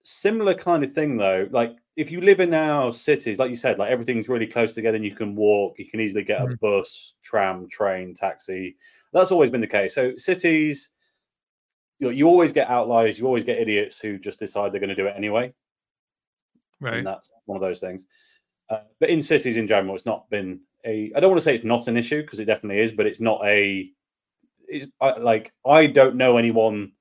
similar 0.06 0.52
kind 0.55 0.85
of 0.85 0.93
thing 0.93 1.16
though 1.16 1.48
like 1.51 1.76
if 1.97 2.10
you 2.10 2.20
live 2.20 2.39
in 2.39 2.52
our 2.52 2.93
cities 2.93 3.39
like 3.39 3.48
you 3.48 3.56
said 3.56 3.78
like 3.78 3.90
everything's 3.90 4.28
really 4.28 4.47
close 4.47 4.74
together 4.74 4.97
and 4.97 5.05
you 5.05 5.14
can 5.16 5.35
walk 5.35 5.78
you 5.78 5.86
can 5.86 5.98
easily 5.98 6.22
get 6.22 6.43
a 6.43 6.44
Mhm. 6.44 6.60
bus 6.60 7.14
tram 7.22 7.66
train 7.68 8.12
taxi. 8.14 8.76
That's 9.14 9.32
always 9.32 9.48
been 9.51 9.62
the 9.62 9.66
case. 9.66 9.94
So 9.94 10.14
cities 10.16 10.90
you, 12.01 12.09
know, 12.09 12.10
you 12.12 12.26
always 12.28 12.52
get 12.52 12.68
outliers 12.68 13.18
you 13.18 13.24
always 13.26 13.44
get 13.44 13.59
idiots 13.59 13.98
who 13.98 14.18
just 14.18 14.39
decide 14.39 14.72
they're 14.72 14.81
going 14.81 14.89
to 14.90 14.94
do 14.94 15.06
it 15.06 15.14
anyway. 15.16 15.55
Right. 16.81 16.98
and 16.98 17.06
that's 17.06 17.32
one 17.47 17.56
of 17.56 17.62
those 17.62 17.81
things. 17.81 18.06
Uh, 18.68 18.81
but 19.01 19.09
in 19.09 19.22
cities 19.22 19.56
in 19.56 19.66
general 19.66 19.94
it's 19.94 20.05
not 20.06 20.28
been 20.28 20.60
a 20.85 21.10
i 21.16 21.20
don't 21.20 21.31
want 21.31 21.39
to 21.40 21.44
say 21.44 21.55
it's 21.55 21.64
not 21.64 21.89
an 21.89 21.97
issue 21.97 22.20
because 22.22 22.40
it 22.40 22.44
definitely 22.47 22.82
is 22.82 22.93
but 22.93 23.06
it's 23.06 23.20
not 23.20 23.40
a 23.44 23.90
it's 24.68 24.86
I, 25.01 25.16
like 25.18 25.52
i 25.66 25.86
don't 25.86 26.16
know 26.16 26.36
anyone 26.36 26.93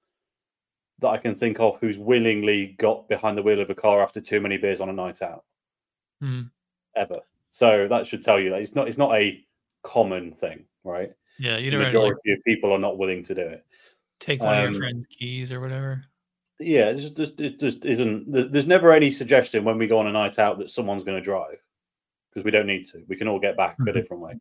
that 0.99 1.09
I 1.09 1.17
can 1.17 1.35
think 1.35 1.59
of 1.59 1.77
who's 1.79 1.97
willingly 1.97 2.75
got 2.77 3.07
behind 3.09 3.37
the 3.37 3.43
wheel 3.43 3.59
of 3.59 3.69
a 3.69 3.75
car 3.75 4.01
after 4.01 4.21
too 4.21 4.39
many 4.39 4.57
beers 4.57 4.81
on 4.81 4.89
a 4.89 4.93
night 4.93 5.21
out 5.21 5.43
Mhm. 6.21 6.49
ever. 6.95 7.19
So 7.49 7.87
that 7.87 8.07
should 8.07 8.23
tell 8.23 8.39
you 8.39 8.49
that 8.51 8.61
it's 8.61 8.75
not 8.75 8.87
it's 8.87 8.97
not 8.97 9.15
a 9.15 9.45
common 9.83 10.33
thing, 10.33 10.65
right? 10.83 11.11
yeah 11.39 11.57
you 11.57 11.71
The 11.71 11.77
don't 11.77 11.81
like 11.85 11.87
majority 11.87 12.31
of 12.31 12.39
people 12.45 12.71
are 12.71 12.77
not 12.79 12.97
willing 12.99 13.23
to 13.23 13.33
do 13.35 13.41
it. 13.41 13.65
take 14.19 14.39
one 14.41 14.53
of 14.53 14.59
um, 14.59 14.71
your 14.71 14.79
friend's 14.81 15.07
keys 15.07 15.51
or 15.51 15.59
whatever 15.59 16.05
Yeah, 16.59 16.89
it 16.91 16.95
just, 16.95 17.17
just 17.17 17.41
it 17.41 17.59
just 17.59 17.83
isn't. 17.85 18.31
There's 18.31 18.67
never 18.67 18.91
any 18.93 19.11
suggestion 19.11 19.63
when 19.65 19.77
we 19.77 19.87
go 19.87 19.97
on 19.99 20.07
a 20.07 20.11
night 20.11 20.39
out 20.39 20.57
that 20.59 20.69
someone's 20.69 21.03
going 21.03 21.17
to 21.17 21.23
drive 21.23 21.57
because 22.29 22.45
we 22.45 22.51
don't 22.51 22.67
need 22.67 22.85
to. 22.85 23.03
We 23.07 23.15
can 23.15 23.27
all 23.27 23.39
get 23.39 23.57
back 23.57 23.77
Mhm. 23.79 23.89
a 23.89 23.93
different 23.93 24.21
way. 24.23 24.39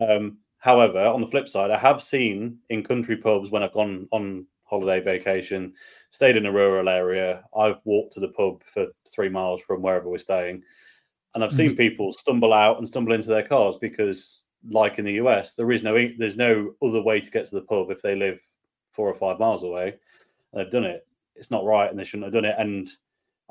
Um, 0.00 0.38
however, 0.58 1.04
on 1.04 1.20
the 1.20 1.26
flip 1.26 1.48
side, 1.48 1.70
I 1.70 1.78
have 1.78 2.02
seen 2.02 2.58
in 2.70 2.82
country 2.82 3.16
pubs 3.18 3.50
when 3.50 3.62
I've 3.62 3.72
gone 3.72 4.08
on 4.10 4.46
holiday 4.64 5.00
vacation, 5.00 5.72
stayed 6.10 6.36
in 6.36 6.46
a 6.46 6.52
rural 6.52 6.88
area. 6.88 7.44
I've 7.56 7.80
walked 7.84 8.12
to 8.14 8.20
the 8.20 8.28
pub 8.28 8.62
for 8.64 8.86
three 9.08 9.28
miles 9.28 9.60
from 9.62 9.82
wherever 9.82 10.08
we're 10.08 10.18
staying, 10.18 10.62
and 11.34 11.42
I've 11.44 11.52
seen 11.52 11.76
people 11.76 12.12
stumble 12.12 12.52
out 12.52 12.78
and 12.78 12.88
stumble 12.88 13.12
into 13.12 13.28
their 13.28 13.42
cars 13.42 13.76
because, 13.80 14.46
like 14.70 14.98
in 14.98 15.04
the 15.04 15.14
US, 15.14 15.54
there 15.54 15.70
is 15.72 15.82
no 15.82 15.94
there's 16.18 16.36
no 16.36 16.72
other 16.82 17.02
way 17.02 17.20
to 17.20 17.30
get 17.30 17.46
to 17.46 17.54
the 17.54 17.62
pub 17.62 17.90
if 17.90 18.02
they 18.02 18.14
live 18.16 18.40
four 18.90 19.08
or 19.08 19.14
five 19.14 19.38
miles 19.38 19.62
away. 19.64 19.94
And 20.52 20.60
they've 20.60 20.72
done 20.72 20.84
it. 20.84 21.06
It's 21.36 21.50
not 21.50 21.64
right, 21.64 21.90
and 21.90 21.98
they 21.98 22.04
shouldn't 22.04 22.24
have 22.24 22.32
done 22.32 22.44
it. 22.44 22.54
And 22.58 22.88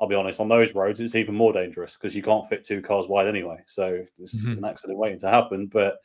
I'll 0.00 0.08
be 0.08 0.14
honest, 0.16 0.40
on 0.40 0.48
those 0.48 0.74
roads, 0.74 1.00
it's 1.00 1.14
even 1.14 1.34
more 1.34 1.52
dangerous 1.52 1.96
because 1.96 2.16
you 2.16 2.22
can't 2.22 2.48
fit 2.48 2.64
two 2.64 2.82
cars 2.82 3.06
wide 3.06 3.28
anyway. 3.28 3.58
So 3.66 4.02
this 4.18 4.34
is 4.34 4.44
Mhm. 4.46 4.58
an 4.58 4.64
accident 4.64 4.98
waiting 4.98 5.20
to 5.20 5.28
happen. 5.30 5.66
But 5.66 5.98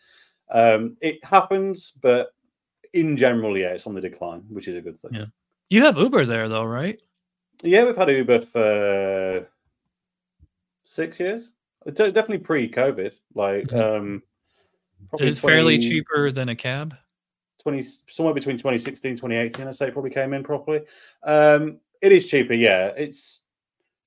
um, 0.52 0.98
it 1.02 1.24
happens. 1.24 1.94
But 2.02 2.30
in 2.94 3.16
general, 3.18 3.58
yeah, 3.58 3.70
it's 3.70 3.88
on 3.88 3.94
the 3.94 4.02
decline, 4.02 4.42
which 4.50 4.68
is 4.68 4.76
a 4.76 4.82
good 4.82 4.98
thing. 4.98 5.12
Yeah. 5.14 5.26
you 5.70 5.84
have 5.84 5.98
uber 5.98 6.26
there 6.26 6.50
though 6.50 6.64
right 6.66 7.00
Yeah, 7.64 7.84
we've 7.86 7.96
had 7.96 8.10
Uber 8.10 8.42
for 8.42 9.48
six 10.86 11.20
years. 11.20 11.52
Definitely 11.86 12.40
pre-COVID. 12.40 13.12
Like, 13.36 13.68
Mhm. 13.68 13.80
um, 13.98 14.24
it's 15.20 15.40
fairly 15.40 15.80
cheaper 15.80 16.32
than 16.32 16.50
a 16.50 16.56
cab 16.56 16.96
20 17.64 17.82
somewhere 18.08 18.34
between 18.34 18.58
2016 18.58 19.16
2018 19.18 19.68
i'd 19.68 19.76
say 19.76 19.90
probably 19.92 20.10
came 20.12 20.34
in 20.34 20.44
properly 20.44 20.82
um 21.24 21.80
it 22.02 22.12
is 22.12 22.26
cheaper 22.28 22.54
yeah 22.54 22.88
it's 22.98 23.42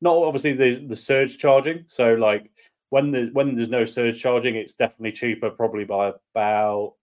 not 0.01 0.15
obviously 0.17 0.53
the 0.53 0.87
the 0.87 0.97
surge 0.97 1.39
charging 1.39 1.85
so 1.89 2.15
like 2.15 2.51
when 2.91 3.11
the 3.11 3.31
when 3.33 3.55
there's 3.55 3.69
no 3.69 3.85
surge 3.85 4.21
charging 4.21 4.55
it's 4.57 4.75
definitely 4.75 5.13
cheaper 5.13 5.51
probably 5.51 5.85
by 5.85 6.13
about 6.35 6.95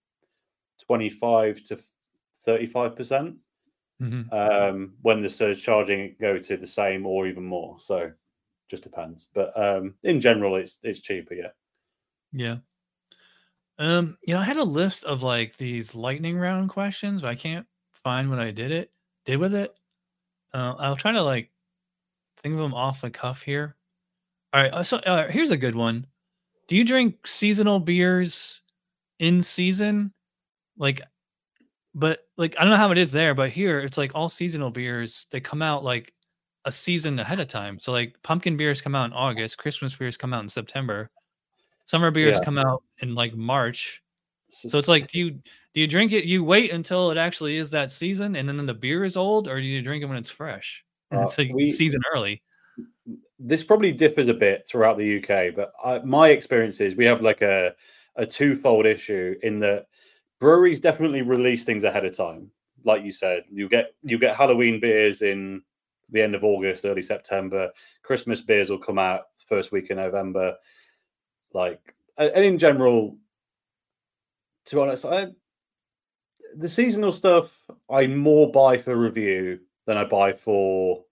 25 0.86 1.62
to 1.64 1.78
35 2.40 2.96
percent 2.96 3.36
Mhm. 4.02 4.32
um 4.32 4.94
when 5.02 5.20
the 5.22 5.28
surge 5.30 5.62
charging 5.62 6.00
it 6.00 6.20
go 6.20 6.38
to 6.38 6.56
the 6.56 6.66
same 6.66 7.04
or 7.06 7.26
even 7.26 7.44
more 7.44 7.78
so 7.78 8.10
just 8.68 8.82
depends 8.82 9.26
but 9.34 9.56
um 9.60 9.94
in 10.04 10.20
general 10.20 10.56
it's 10.56 10.78
it's 10.82 11.00
cheaper 11.00 11.34
yeah 11.34 11.50
Yeah. 12.32 12.58
Um, 13.78 14.18
you 14.26 14.34
know, 14.34 14.40
I 14.40 14.44
had 14.44 14.58
a 14.58 14.64
list 14.64 15.04
of 15.04 15.22
like 15.22 15.56
these 15.56 15.94
lightning 15.94 16.36
round 16.36 16.68
questions, 16.68 17.22
but 17.22 17.28
I 17.28 17.34
can't 17.34 17.66
find 18.04 18.28
what 18.28 18.38
I 18.38 18.50
did 18.50 18.70
it 18.72 18.92
did 19.24 19.38
with 19.38 19.54
it. 19.54 19.74
Uh, 20.52 20.74
I'll 20.78 20.96
try 20.96 21.12
to 21.12 21.22
like 21.22 21.50
think 22.42 22.54
of 22.54 22.60
them 22.60 22.74
off 22.74 23.00
the 23.00 23.10
cuff 23.10 23.42
here. 23.42 23.76
All 24.52 24.62
right, 24.62 24.72
uh, 24.72 24.82
so 24.82 24.98
uh, 24.98 25.28
here's 25.28 25.50
a 25.50 25.56
good 25.56 25.74
one. 25.74 26.06
Do 26.68 26.76
you 26.76 26.84
drink 26.84 27.26
seasonal 27.26 27.80
beers 27.80 28.62
in 29.18 29.40
season? 29.40 30.12
Like, 30.80 31.02
but 31.94 32.20
like 32.36 32.56
I 32.58 32.62
don't 32.62 32.70
know 32.70 32.76
how 32.76 32.90
it 32.90 32.98
is 32.98 33.12
there, 33.12 33.34
but 33.34 33.50
here 33.50 33.78
it's 33.80 33.98
like 33.98 34.12
all 34.14 34.28
seasonal 34.28 34.70
beers 34.70 35.26
they 35.30 35.38
come 35.40 35.62
out 35.62 35.84
like 35.84 36.12
a 36.64 36.72
season 36.72 37.18
ahead 37.18 37.38
of 37.38 37.48
time. 37.48 37.78
So 37.78 37.92
like 37.92 38.16
pumpkin 38.22 38.56
beers 38.56 38.80
come 38.80 38.94
out 38.94 39.04
in 39.04 39.12
August, 39.12 39.58
Christmas 39.58 39.94
beers 39.94 40.16
come 40.16 40.32
out 40.34 40.42
in 40.42 40.48
September, 40.48 41.10
summer 41.84 42.10
beers 42.10 42.38
Yeah. 42.38 42.44
come 42.44 42.58
out 42.58 42.82
in 42.98 43.14
like 43.14 43.34
March. 43.34 44.02
So 44.48 44.78
it's 44.78 44.88
like, 44.88 45.06
do 45.08 45.18
you 45.18 45.30
do 45.74 45.80
you 45.80 45.86
drink 45.86 46.12
it? 46.12 46.24
You 46.24 46.42
wait 46.42 46.72
until 46.72 47.10
it 47.12 47.18
actually 47.18 47.56
is 47.56 47.70
that 47.70 47.90
season, 47.92 48.34
and 48.36 48.48
then 48.48 48.66
the 48.66 48.74
beer 48.74 49.04
is 49.04 49.16
old, 49.16 49.46
or 49.46 49.60
do 49.60 49.66
you 49.66 49.80
drink 49.82 50.02
it 50.02 50.06
when 50.06 50.18
it's 50.18 50.30
fresh? 50.30 50.84
And 51.12 51.20
Uh, 51.20 51.24
it's 51.24 51.38
like 51.38 51.50
we- 51.52 51.70
season 51.72 52.00
early. 52.14 52.42
this 53.38 53.62
probably 53.64 53.92
differs 53.92 54.28
a 54.28 54.34
bit 54.34 54.66
throughout 54.66 54.96
the 54.98 55.18
UK, 55.18 55.50
but 55.54 55.72
I, 55.84 55.98
my 56.04 56.28
experience 56.30 56.80
is 56.80 56.94
we 56.96 57.04
have 57.06 57.20
like 57.20 57.42
a 57.42 57.74
a 58.16 58.26
twofold 58.26 58.86
issue 58.86 59.36
in 59.42 59.60
that 59.60 59.86
breweries 60.40 60.80
definitely 60.80 61.22
release 61.22 61.64
things 61.64 61.84
ahead 61.84 62.04
of 62.04 62.16
time. 62.16 62.50
Like 62.84 63.04
you 63.04 63.12
said, 63.12 63.44
you 63.50 63.68
get 63.68 63.94
you 64.02 64.18
get 64.18 64.36
Halloween 64.36 64.80
beers 64.80 65.22
in 65.22 65.62
the 66.10 66.22
end 66.22 66.34
of 66.34 66.42
August, 66.42 66.84
early 66.84 67.02
September. 67.02 67.70
Christmas 68.02 68.40
beers 68.40 68.70
will 68.70 68.78
come 68.78 68.98
out 68.98 69.26
first 69.46 69.70
week 69.70 69.90
in 69.90 69.98
November. 69.98 70.56
Like 71.52 71.94
and 72.16 72.44
in 72.44 72.58
general, 72.58 73.16
to 74.66 74.74
be 74.74 74.80
honest, 74.80 75.04
I 75.04 75.28
the 76.56 76.68
seasonal 76.68 77.12
stuff 77.12 77.62
I 77.90 78.06
more 78.06 78.50
buy 78.50 78.78
for 78.78 78.96
review 78.96 79.60
than 79.86 79.96
I 79.96 80.04
buy 80.04 80.32
for 80.32 81.04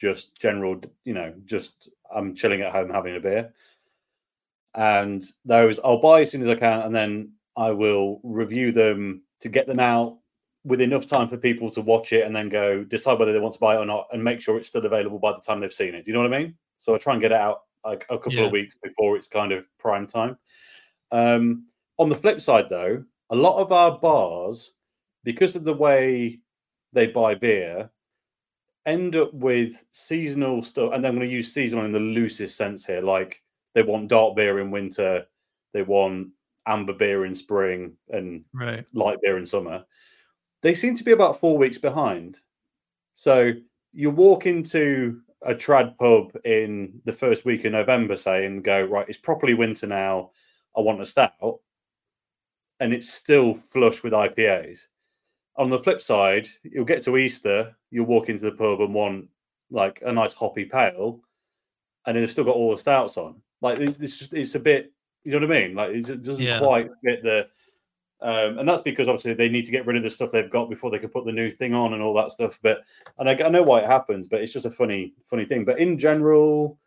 just 0.00 0.38
general, 0.40 0.80
you 1.04 1.14
know, 1.14 1.32
just 1.44 1.88
I'm 2.14 2.34
chilling 2.34 2.62
at 2.62 2.72
home 2.72 2.90
having 2.90 3.16
a 3.16 3.20
beer. 3.20 3.52
And 4.74 5.22
those 5.44 5.78
I'll 5.84 6.00
buy 6.00 6.22
as 6.22 6.30
soon 6.30 6.42
as 6.42 6.48
I 6.48 6.56
can, 6.56 6.80
and 6.80 6.94
then 6.94 7.32
I 7.56 7.70
will 7.70 8.20
review 8.22 8.72
them 8.72 9.22
to 9.40 9.48
get 9.48 9.66
them 9.66 9.80
out 9.80 10.18
with 10.64 10.80
enough 10.80 11.06
time 11.06 11.28
for 11.28 11.36
people 11.36 11.70
to 11.70 11.80
watch 11.82 12.12
it 12.12 12.26
and 12.26 12.34
then 12.34 12.48
go 12.48 12.82
decide 12.84 13.18
whether 13.18 13.32
they 13.32 13.38
want 13.40 13.52
to 13.54 13.60
buy 13.60 13.74
it 13.74 13.78
or 13.78 13.86
not, 13.86 14.06
and 14.12 14.24
make 14.24 14.40
sure 14.40 14.56
it's 14.56 14.68
still 14.68 14.84
available 14.86 15.18
by 15.18 15.32
the 15.32 15.40
time 15.40 15.60
they've 15.60 15.72
seen 15.72 15.94
it. 15.94 16.04
Do 16.04 16.10
you 16.10 16.14
know 16.16 16.22
what 16.22 16.32
I 16.34 16.38
mean? 16.38 16.54
So 16.78 16.94
I 16.94 16.98
try 16.98 17.12
and 17.12 17.22
get 17.22 17.32
it 17.32 17.38
out 17.40 17.60
like 17.84 18.06
a 18.08 18.18
couple 18.18 18.34
Yeah. 18.34 18.46
of 18.46 18.52
weeks 18.52 18.74
before 18.82 19.16
it's 19.16 19.28
kind 19.28 19.52
of 19.52 19.68
prime 19.78 20.06
time. 20.06 20.38
Um, 21.12 21.66
on 21.98 22.08
the 22.08 22.16
flip 22.16 22.40
side, 22.40 22.68
though, 22.70 23.04
a 23.30 23.36
lot 23.36 23.58
of 23.60 23.72
our 23.72 23.98
bars, 23.98 24.72
because 25.22 25.54
of 25.54 25.64
the 25.64 25.74
way 25.74 26.40
they 26.92 27.06
buy 27.06 27.34
beer, 27.34 27.90
end 28.86 29.16
up 29.16 29.32
with 29.34 29.84
seasonal 29.90 30.62
stuff. 30.62 30.92
And 30.92 31.06
I'm 31.06 31.14
going 31.14 31.28
to 31.28 31.32
use 31.34 31.52
seasonal 31.52 31.84
in 31.84 31.92
the 31.92 32.00
loosest 32.00 32.56
sense 32.56 32.84
here. 32.84 33.00
Like 33.00 33.42
they 33.74 33.82
want 33.82 34.08
dark 34.08 34.36
beer 34.36 34.60
in 34.60 34.70
winter, 34.70 35.26
they 35.72 35.82
want 35.82 36.28
amber 36.66 36.92
beer 36.92 37.24
in 37.26 37.34
spring, 37.34 37.96
and 38.10 38.44
Right. 38.52 38.84
light 38.92 39.18
beer 39.22 39.38
in 39.38 39.46
summer. 39.46 39.84
They 40.62 40.74
seem 40.74 40.94
to 40.96 41.04
be 41.04 41.12
about 41.12 41.40
four 41.40 41.58
weeks 41.58 41.78
behind. 41.78 42.40
So 43.14 43.52
you 43.92 44.10
walk 44.10 44.46
into 44.46 45.20
a 45.42 45.54
trad 45.54 45.96
pub 45.98 46.34
in 46.44 47.00
the 47.04 47.12
first 47.12 47.44
week 47.44 47.64
of 47.64 47.72
November, 47.72 48.16
say, 48.16 48.46
and 48.46 48.64
go, 48.64 48.82
right, 48.84 49.08
it's 49.08 49.18
properly 49.18 49.52
winter 49.54 49.86
now. 49.86 50.30
I 50.76 50.80
want 50.80 51.02
a 51.02 51.06
stout. 51.06 51.60
And 52.80 52.92
it's 52.92 53.08
still 53.12 53.60
flush 53.70 54.02
with 54.02 54.12
IPAs. 54.14 54.86
On 55.56 55.70
the 55.70 55.78
flip 55.78 56.00
side, 56.02 56.48
you'll 56.62 56.84
get 56.84 57.02
to 57.04 57.16
Easter, 57.18 57.76
you'll 57.90 58.06
walk 58.06 58.28
into 58.28 58.46
the 58.46 58.56
pub 58.56 58.80
and 58.80 58.92
want 58.92 59.28
like 59.70 60.02
a 60.04 60.10
nice 60.12 60.32
hoppy 60.34 60.64
pale, 60.64 61.20
and 62.06 62.16
they've 62.16 62.30
still 62.30 62.44
got 62.44 62.56
all 62.56 62.72
the 62.72 62.78
stouts 62.78 63.16
on. 63.16 63.40
Like 63.60 63.78
it's 63.78 64.18
just 64.18 64.32
it's 64.32 64.54
a 64.56 64.60
bit, 64.60 64.92
you 65.24 65.32
know 65.32 65.46
what 65.46 65.56
I 65.56 65.60
mean? 65.60 65.74
Like 65.74 65.90
it 65.90 66.22
doesn't 66.22 66.42
Yeah. 66.44 66.58
quite 66.58 66.90
fit 67.04 67.22
the 67.22 67.48
um, 68.20 68.58
and 68.58 68.66
that's 68.68 68.80
because 68.80 69.06
obviously 69.08 69.34
they 69.34 69.50
need 69.50 69.66
to 69.66 69.70
get 69.70 69.84
rid 69.86 69.96
of 69.96 70.02
the 70.02 70.10
stuff 70.10 70.32
they've 70.32 70.48
got 70.50 70.70
before 70.70 70.90
they 70.90 70.98
can 70.98 71.10
put 71.10 71.26
the 71.26 71.32
new 71.32 71.50
thing 71.50 71.74
on 71.74 71.92
and 71.92 72.02
all 72.02 72.14
that 72.14 72.32
stuff. 72.32 72.58
But 72.62 72.84
and 73.18 73.28
I, 73.28 73.32
I 73.34 73.48
know 73.50 73.62
why 73.62 73.80
it 73.80 73.86
happens, 73.86 74.26
but 74.26 74.40
it's 74.40 74.52
just 74.52 74.64
a 74.64 74.70
funny, 74.70 75.12
funny 75.28 75.44
thing. 75.44 75.64
But 75.64 75.78
in 75.78 75.98
general, 75.98 76.78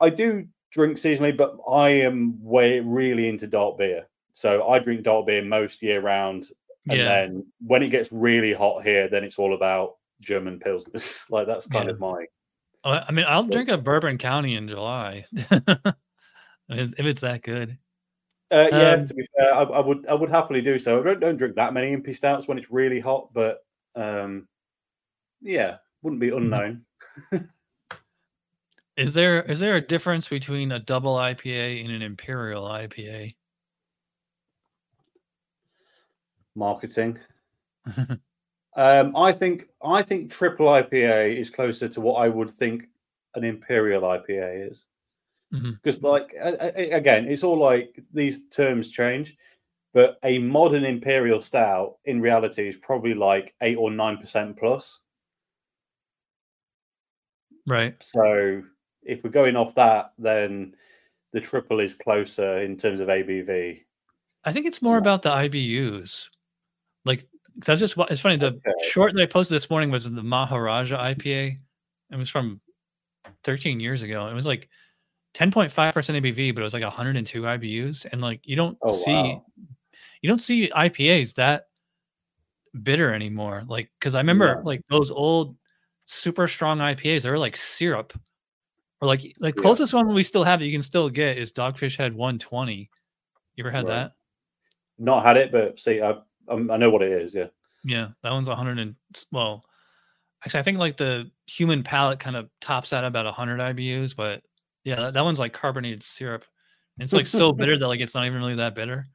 I 0.00 0.10
do 0.10 0.46
drink 0.70 0.96
seasonally, 0.98 1.34
but 1.34 1.56
I 1.70 1.90
am 1.90 2.42
way 2.42 2.80
really 2.80 3.28
into 3.28 3.46
dark 3.46 3.78
beer. 3.78 4.06
So 4.32 4.68
I 4.68 4.80
drink 4.80 5.02
dark 5.04 5.26
beer 5.26 5.42
most 5.42 5.80
year 5.82 6.00
round, 6.02 6.50
and 6.90 6.98
Yeah. 6.98 7.04
then 7.04 7.46
when 7.64 7.82
it 7.82 7.88
gets 7.88 8.12
really 8.12 8.52
hot 8.52 8.82
here, 8.84 9.08
then 9.08 9.24
it's 9.24 9.38
all 9.38 9.54
about 9.54 9.96
German 10.20 10.58
pilsners. 10.58 11.22
like 11.30 11.46
that's 11.46 11.66
kind 11.68 11.86
Yeah. 11.86 11.92
of 11.92 12.00
my 12.00 12.26
I 12.84 13.12
mean, 13.12 13.24
I'll 13.26 13.44
drink 13.44 13.70
a 13.70 13.78
Bourbon 13.78 14.18
County 14.18 14.56
in 14.56 14.68
July 14.68 15.24
if 16.68 16.98
it's 16.98 17.20
that 17.20 17.42
good. 17.42 17.78
Uh, 18.50 18.68
yeah, 18.70 18.90
Um, 18.92 19.06
to 19.06 19.14
be 19.14 19.26
fair, 19.36 19.54
I, 19.54 19.62
I 19.62 19.80
would 19.80 20.06
I 20.06 20.14
would 20.14 20.30
happily 20.30 20.60
do 20.60 20.78
so. 20.78 21.00
I 21.00 21.04
don't, 21.04 21.20
don't 21.20 21.36
drink 21.36 21.56
that 21.56 21.72
many 21.74 21.94
impy 21.96 22.14
stouts 22.14 22.46
when 22.46 22.58
it's 22.58 22.70
really 22.70 23.00
hot, 23.00 23.30
but 23.32 23.64
um, 23.96 24.46
yeah, 25.40 25.76
wouldn't 26.02 26.20
be 26.20 26.30
unknown. 26.30 26.84
Is 28.96 29.12
there 29.12 29.42
is 29.42 29.58
there 29.58 29.74
a 29.74 29.80
difference 29.80 30.28
between 30.28 30.70
a 30.70 30.78
double 30.78 31.16
IPA 31.16 31.84
and 31.84 31.92
an 31.92 32.00
imperial 32.00 32.64
IPA? 32.64 33.34
Marketing. 36.54 37.18
Um, 38.76 39.14
I 39.14 39.32
think 39.32 39.68
I 39.84 40.02
think 40.02 40.32
triple 40.32 40.66
IPA 40.66 41.36
is 41.36 41.48
closer 41.48 41.88
to 41.88 42.00
what 42.00 42.14
I 42.14 42.28
would 42.28 42.50
think 42.50 42.88
an 43.36 43.44
imperial 43.44 44.02
IPA 44.02 44.68
is. 44.68 44.86
Mm-hmm. 45.54 45.70
Because, 45.82 46.02
like, 46.02 46.34
a- 46.40 46.78
a- 46.78 46.96
again, 46.96 47.28
it's 47.28 47.44
all 47.44 47.56
like 47.58 47.96
these 48.12 48.48
terms 48.48 48.90
change, 48.90 49.36
but 49.92 50.18
a 50.24 50.38
modern 50.38 50.84
imperial 50.84 51.40
stout 51.40 51.98
in 52.04 52.20
reality 52.20 52.66
is 52.68 52.76
probably 52.76 53.14
like 53.14 53.54
eight 53.60 53.76
or 53.76 53.90
nine 53.90 54.18
percent 54.18 54.56
plus. 54.58 55.00
Right. 57.66 57.94
So 58.02 58.62
if 59.02 59.22
we're 59.24 59.30
going 59.30 59.56
off 59.56 59.74
that, 59.76 60.12
then 60.18 60.74
the 61.32 61.40
triple 61.40 61.80
is 61.80 61.94
closer 61.94 62.58
in 62.58 62.76
terms 62.76 63.00
of 63.00 63.08
ABV. 63.08 63.80
I 64.44 64.52
think 64.52 64.66
it's 64.66 64.82
more 64.82 64.98
about 64.98 65.22
the 65.22 65.30
IBUs. 65.30 66.28
Like 67.04 67.26
that's 67.58 67.80
just 67.80 67.96
what 67.96 68.10
it's 68.10 68.20
funny. 68.20 68.36
The 68.36 68.48
Okay. 68.48 68.72
short 68.90 69.14
that 69.14 69.22
I 69.22 69.26
posted 69.26 69.54
this 69.54 69.70
morning 69.70 69.90
was 69.90 70.10
the 70.10 70.22
Maharaja 70.22 70.96
IPA. 70.98 71.56
It 72.10 72.16
was 72.16 72.28
from 72.28 72.60
13 73.44 73.80
years 73.80 74.02
ago. 74.02 74.26
It 74.28 74.34
was 74.34 74.46
like 74.46 74.68
10.5% 75.34 75.70
ABV, 75.72 76.54
but 76.54 76.60
it 76.60 76.64
was 76.64 76.74
like 76.74 76.82
102 76.82 77.42
IBUs. 77.42 78.06
And 78.12 78.20
like 78.20 78.40
you 78.44 78.56
don't 78.56 78.78
Oh, 78.82 78.92
see 78.92 79.12
wow. 79.12 79.44
you 80.22 80.28
don't 80.28 80.40
see 80.40 80.68
IPAs 80.70 81.34
that 81.34 81.68
bitter 82.82 83.12
anymore. 83.14 83.64
Like 83.66 83.90
because 83.98 84.14
I 84.14 84.18
remember 84.20 84.56
No. 84.56 84.62
like 84.62 84.80
those 84.88 85.10
old 85.10 85.56
super 86.06 86.46
strong 86.48 86.78
IPAs, 86.78 87.22
they 87.22 87.30
were 87.30 87.38
like 87.38 87.56
syrup. 87.56 88.12
Or 89.00 89.08
like 89.08 89.22
like 89.40 89.56
Yeah. 89.56 89.62
closest 89.62 89.92
one 89.92 90.12
we 90.14 90.22
still 90.22 90.44
have 90.44 90.60
that 90.60 90.66
you 90.66 90.72
can 90.72 90.82
still 90.82 91.10
get 91.10 91.36
is 91.36 91.52
Dogfish 91.52 91.96
Head 91.96 92.14
120. 92.14 92.88
You 93.56 93.64
ever 93.64 93.70
had 93.70 93.84
Right. 93.86 93.94
that? 93.94 94.12
Not 94.98 95.24
had 95.24 95.36
it, 95.36 95.50
but 95.50 95.78
see, 95.78 96.00
I 96.00 96.14
I'm, 96.46 96.70
I 96.70 96.76
know 96.76 96.90
what 96.90 97.02
it 97.02 97.10
is. 97.10 97.34
Yeah. 97.34 97.46
Yeah, 97.84 98.08
that 98.22 98.32
one's 98.32 98.48
100 98.48 98.78
and 98.78 98.94
well, 99.32 99.64
actually, 100.44 100.60
I 100.60 100.62
think 100.62 100.78
like 100.78 100.96
the 100.96 101.30
human 101.46 101.82
palate 101.82 102.20
kind 102.20 102.36
of 102.36 102.48
tops 102.60 102.92
out 102.92 103.04
about 103.04 103.26
100 103.26 103.60
IBUs, 103.60 104.14
but 104.16 104.42
yeah, 104.84 104.96
that, 104.96 105.14
that 105.14 105.24
one's 105.24 105.38
like 105.38 105.52
carbonated 105.52 106.02
syrup. 106.02 106.44
It's 106.98 107.12
like 107.12 107.26
so 107.26 107.52
bitter 107.52 107.76
that 107.76 107.88
like 107.88 108.00
it's 108.00 108.14
not 108.14 108.26
even 108.26 108.38
really 108.38 108.56
that 108.56 108.74
bitter. 108.74 109.06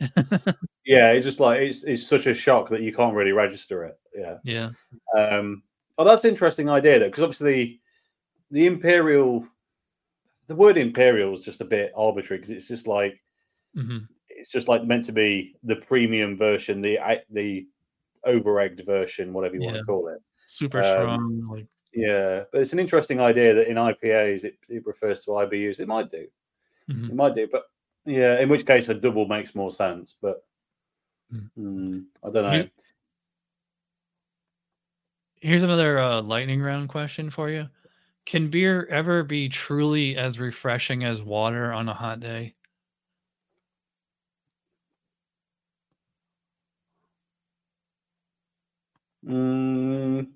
Yeah, 0.88 1.10
it's 1.10 1.26
just 1.26 1.38
like 1.38 1.60
it's 1.60 1.84
it's 1.84 2.06
such 2.06 2.24
a 2.26 2.32
shock 2.32 2.70
that 2.70 2.80
you 2.80 2.94
can't 2.94 3.14
really 3.14 3.32
register 3.32 3.84
it. 3.84 3.98
Yeah. 4.16 4.38
Yeah, 4.42 4.70
Um, 5.14 5.62
oh, 5.98 6.04
that's 6.04 6.24
an 6.24 6.30
interesting 6.30 6.70
idea 6.70 6.98
though, 6.98 7.08
because 7.08 7.22
obviously 7.22 7.82
the 8.50 8.64
imperial, 8.64 9.46
the 10.46 10.54
word 10.54 10.78
imperial 10.78 11.34
is 11.34 11.42
just 11.42 11.60
a 11.60 11.66
bit 11.66 11.92
arbitrary 11.94 12.38
because 12.38 12.48
it's 12.50 12.68
just 12.68 12.86
like 12.86 13.20
hmm 13.74 13.98
it's 14.30 14.50
just 14.50 14.66
like 14.68 14.84
meant 14.84 15.04
to 15.04 15.12
be 15.12 15.56
the 15.62 15.76
premium 15.76 16.38
version, 16.38 16.80
the 16.80 16.98
the 17.28 17.66
over 18.24 18.58
egged 18.58 18.82
version, 18.86 19.34
whatever 19.34 19.56
you 19.56 19.62
want 19.62 19.76
to 19.76 19.84
call 19.84 20.08
it. 20.08 20.20
super 20.46 20.78
Um, 20.78 20.84
strong. 20.84 21.48
Like 21.50 21.66
Yeah, 21.98 22.44
but 22.52 22.60
it's 22.60 22.72
an 22.72 22.78
interesting 22.78 23.20
idea 23.20 23.54
that 23.54 23.68
in 23.68 23.76
IPAs 23.76 24.44
it, 24.44 24.58
it 24.68 24.86
refers 24.86 25.24
to 25.24 25.32
IBUs. 25.32 25.80
It 25.80 25.88
might 25.88 26.10
do, 26.10 26.26
mhm. 26.88 27.10
it 27.10 27.14
might 27.14 27.34
do, 27.34 27.48
but 27.50 27.64
yeah, 28.04 28.38
in 28.40 28.48
which 28.48 28.64
case 28.66 28.88
a 28.88 28.94
double 28.94 29.26
makes 29.26 29.54
more 29.54 29.70
sense. 29.70 30.14
But 30.20 30.44
Mm. 31.32 31.50
mm, 31.58 32.04
I 32.24 32.30
don't 32.30 32.42
know. 32.44 32.50
Here's- 32.52 32.68
here's 35.40 35.62
another 35.62 35.98
uh, 35.98 36.22
lightning 36.22 36.62
round 36.62 36.88
question 36.88 37.28
for 37.28 37.50
you. 37.50 37.68
Can 38.24 38.48
beer 38.48 38.86
ever 38.86 39.22
be 39.22 39.48
truly 39.48 40.16
as 40.16 40.38
refreshing 40.38 41.04
as 41.04 41.22
water 41.22 41.72
on 41.72 41.88
a 41.88 41.94
hot 41.94 42.20
day? 42.20 42.54
Mm, 49.26 50.28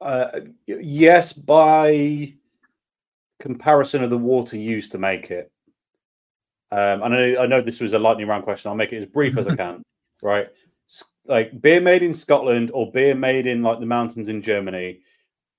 uh, 0.00 0.40
yes, 0.66 1.32
by 1.32 2.34
comparison 3.40 4.02
of 4.02 4.10
the 4.10 4.18
water 4.18 4.56
used 4.56 4.92
to 4.92 4.98
make 4.98 5.30
it. 5.30 5.50
Um, 6.72 7.02
and 7.02 7.04
I 7.04 7.08
know, 7.08 7.38
I 7.42 7.46
know 7.46 7.60
this 7.60 7.80
was 7.80 7.92
a 7.92 7.98
lightning 7.98 8.26
round 8.26 8.44
question. 8.44 8.68
I'll 8.68 8.76
make 8.76 8.92
it 8.92 9.02
as 9.02 9.08
brief 9.08 9.36
as 9.38 9.46
I 9.46 9.56
can. 9.56 9.82
Right, 10.22 10.48
like 11.26 11.60
beer 11.60 11.80
made 11.80 12.02
in 12.02 12.14
Scotland 12.14 12.70
or 12.72 12.90
beer 12.90 13.14
made 13.14 13.46
in 13.46 13.62
like 13.62 13.80
the 13.80 13.86
mountains 13.86 14.28
in 14.28 14.42
Germany, 14.42 15.00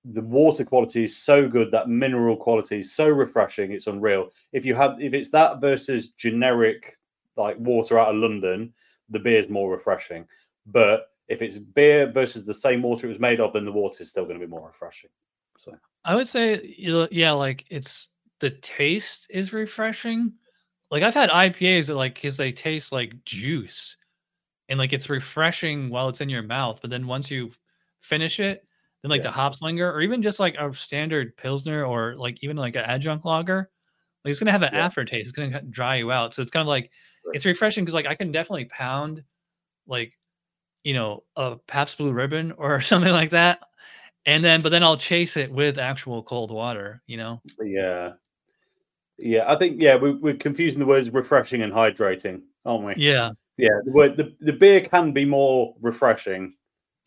the 0.05 0.21
water 0.21 0.63
quality 0.63 1.03
is 1.03 1.17
so 1.17 1.47
good 1.47 1.71
that 1.71 1.89
mineral 1.89 2.37
quality 2.37 2.79
is 2.79 2.93
so 2.93 3.07
refreshing. 3.07 3.71
It's 3.71 3.87
unreal. 3.87 4.31
If 4.53 4.65
you 4.65 4.75
have, 4.75 5.01
if 5.01 5.13
it's 5.13 5.31
that 5.31 5.59
versus 5.59 6.09
generic 6.09 6.97
like 7.35 7.57
water 7.59 7.99
out 7.99 8.09
of 8.09 8.21
London, 8.21 8.73
the 9.09 9.19
beer 9.19 9.39
is 9.39 9.49
more 9.49 9.71
refreshing. 9.71 10.25
But 10.65 11.07
if 11.27 11.41
it's 11.41 11.57
beer 11.57 12.11
versus 12.11 12.45
the 12.45 12.53
same 12.53 12.81
water 12.81 13.05
it 13.07 13.09
was 13.09 13.19
made 13.19 13.39
of, 13.39 13.53
then 13.53 13.65
the 13.65 13.71
water 13.71 14.03
is 14.03 14.09
still 14.09 14.25
going 14.25 14.39
to 14.39 14.45
be 14.45 14.49
more 14.49 14.67
refreshing. 14.67 15.09
So 15.57 15.75
I 16.05 16.15
would 16.15 16.27
say, 16.27 16.75
yeah, 16.77 17.31
like 17.31 17.65
it's 17.69 18.09
the 18.39 18.51
taste 18.51 19.27
is 19.29 19.53
refreshing. 19.53 20.33
Like 20.91 21.03
I've 21.03 21.13
had 21.13 21.29
IPAs 21.29 21.87
that 21.87 21.95
like 21.95 22.15
because 22.15 22.37
they 22.37 22.51
taste 22.51 22.91
like 22.91 23.23
juice, 23.25 23.97
and 24.69 24.79
like 24.79 24.93
it's 24.93 25.09
refreshing 25.09 25.89
while 25.89 26.09
it's 26.09 26.21
in 26.21 26.29
your 26.29 26.43
mouth. 26.43 26.79
But 26.81 26.89
then 26.91 27.07
once 27.07 27.31
you 27.31 27.51
finish 28.01 28.39
it, 28.39 28.65
then 29.01 29.09
like 29.11 29.19
Yeah. 29.19 29.29
the 29.29 29.31
hops 29.31 29.61
linger, 29.61 29.91
or 29.91 30.01
even 30.01 30.21
just 30.21 30.39
like 30.39 30.55
a 30.57 30.73
standard 30.73 31.35
pilsner, 31.37 31.85
or 31.85 32.15
like 32.15 32.41
even 32.43 32.57
like 32.57 32.75
an 32.75 32.85
adjunct 32.85 33.25
lager, 33.25 33.69
like 34.23 34.31
it's 34.31 34.39
gonna 34.39 34.51
have 34.51 34.63
an 34.63 34.73
Yeah. 34.73 34.85
aftertaste. 34.85 35.29
It's 35.29 35.37
gonna 35.37 35.61
dry 35.63 35.97
you 35.97 36.11
out. 36.11 36.33
So 36.33 36.41
it's 36.41 36.51
kind 36.51 36.61
of 36.61 36.67
like 36.67 36.91
Right. 37.25 37.35
it's 37.35 37.45
refreshing 37.45 37.83
because 37.85 37.95
like 37.95 38.07
I 38.07 38.15
can 38.15 38.31
definitely 38.31 38.65
pound 38.65 39.23
like 39.87 40.16
you 40.83 40.93
know 40.93 41.23
a 41.35 41.57
Pabst 41.67 41.97
Blue 41.97 42.11
Ribbon 42.11 42.51
or 42.57 42.81
something 42.81 43.11
like 43.11 43.31
that, 43.31 43.59
and 44.25 44.43
then 44.43 44.61
but 44.61 44.69
then 44.69 44.83
I'll 44.83 44.97
chase 44.97 45.37
it 45.37 45.51
with 45.51 45.77
actual 45.77 46.23
cold 46.23 46.51
water. 46.51 47.01
You 47.07 47.17
know. 47.17 47.41
yeah, 47.61 48.13
yeah. 49.17 49.51
I 49.51 49.55
think 49.57 49.81
yeah, 49.81 49.95
we, 49.95 50.13
we're 50.13 50.35
confusing 50.35 50.79
the 50.79 50.85
words 50.85 51.09
refreshing 51.09 51.61
and 51.61 51.73
hydrating, 51.73 52.41
aren't 52.65 52.85
we? 52.85 52.93
Yeah. 52.97 53.31
Yeah, 53.57 53.79
the 53.83 53.91
word 53.91 54.17
the, 54.17 54.35
the 54.39 54.53
beer 54.53 54.81
can 54.81 55.13
be 55.13 55.25
more 55.25 55.73
refreshing, 55.81 56.53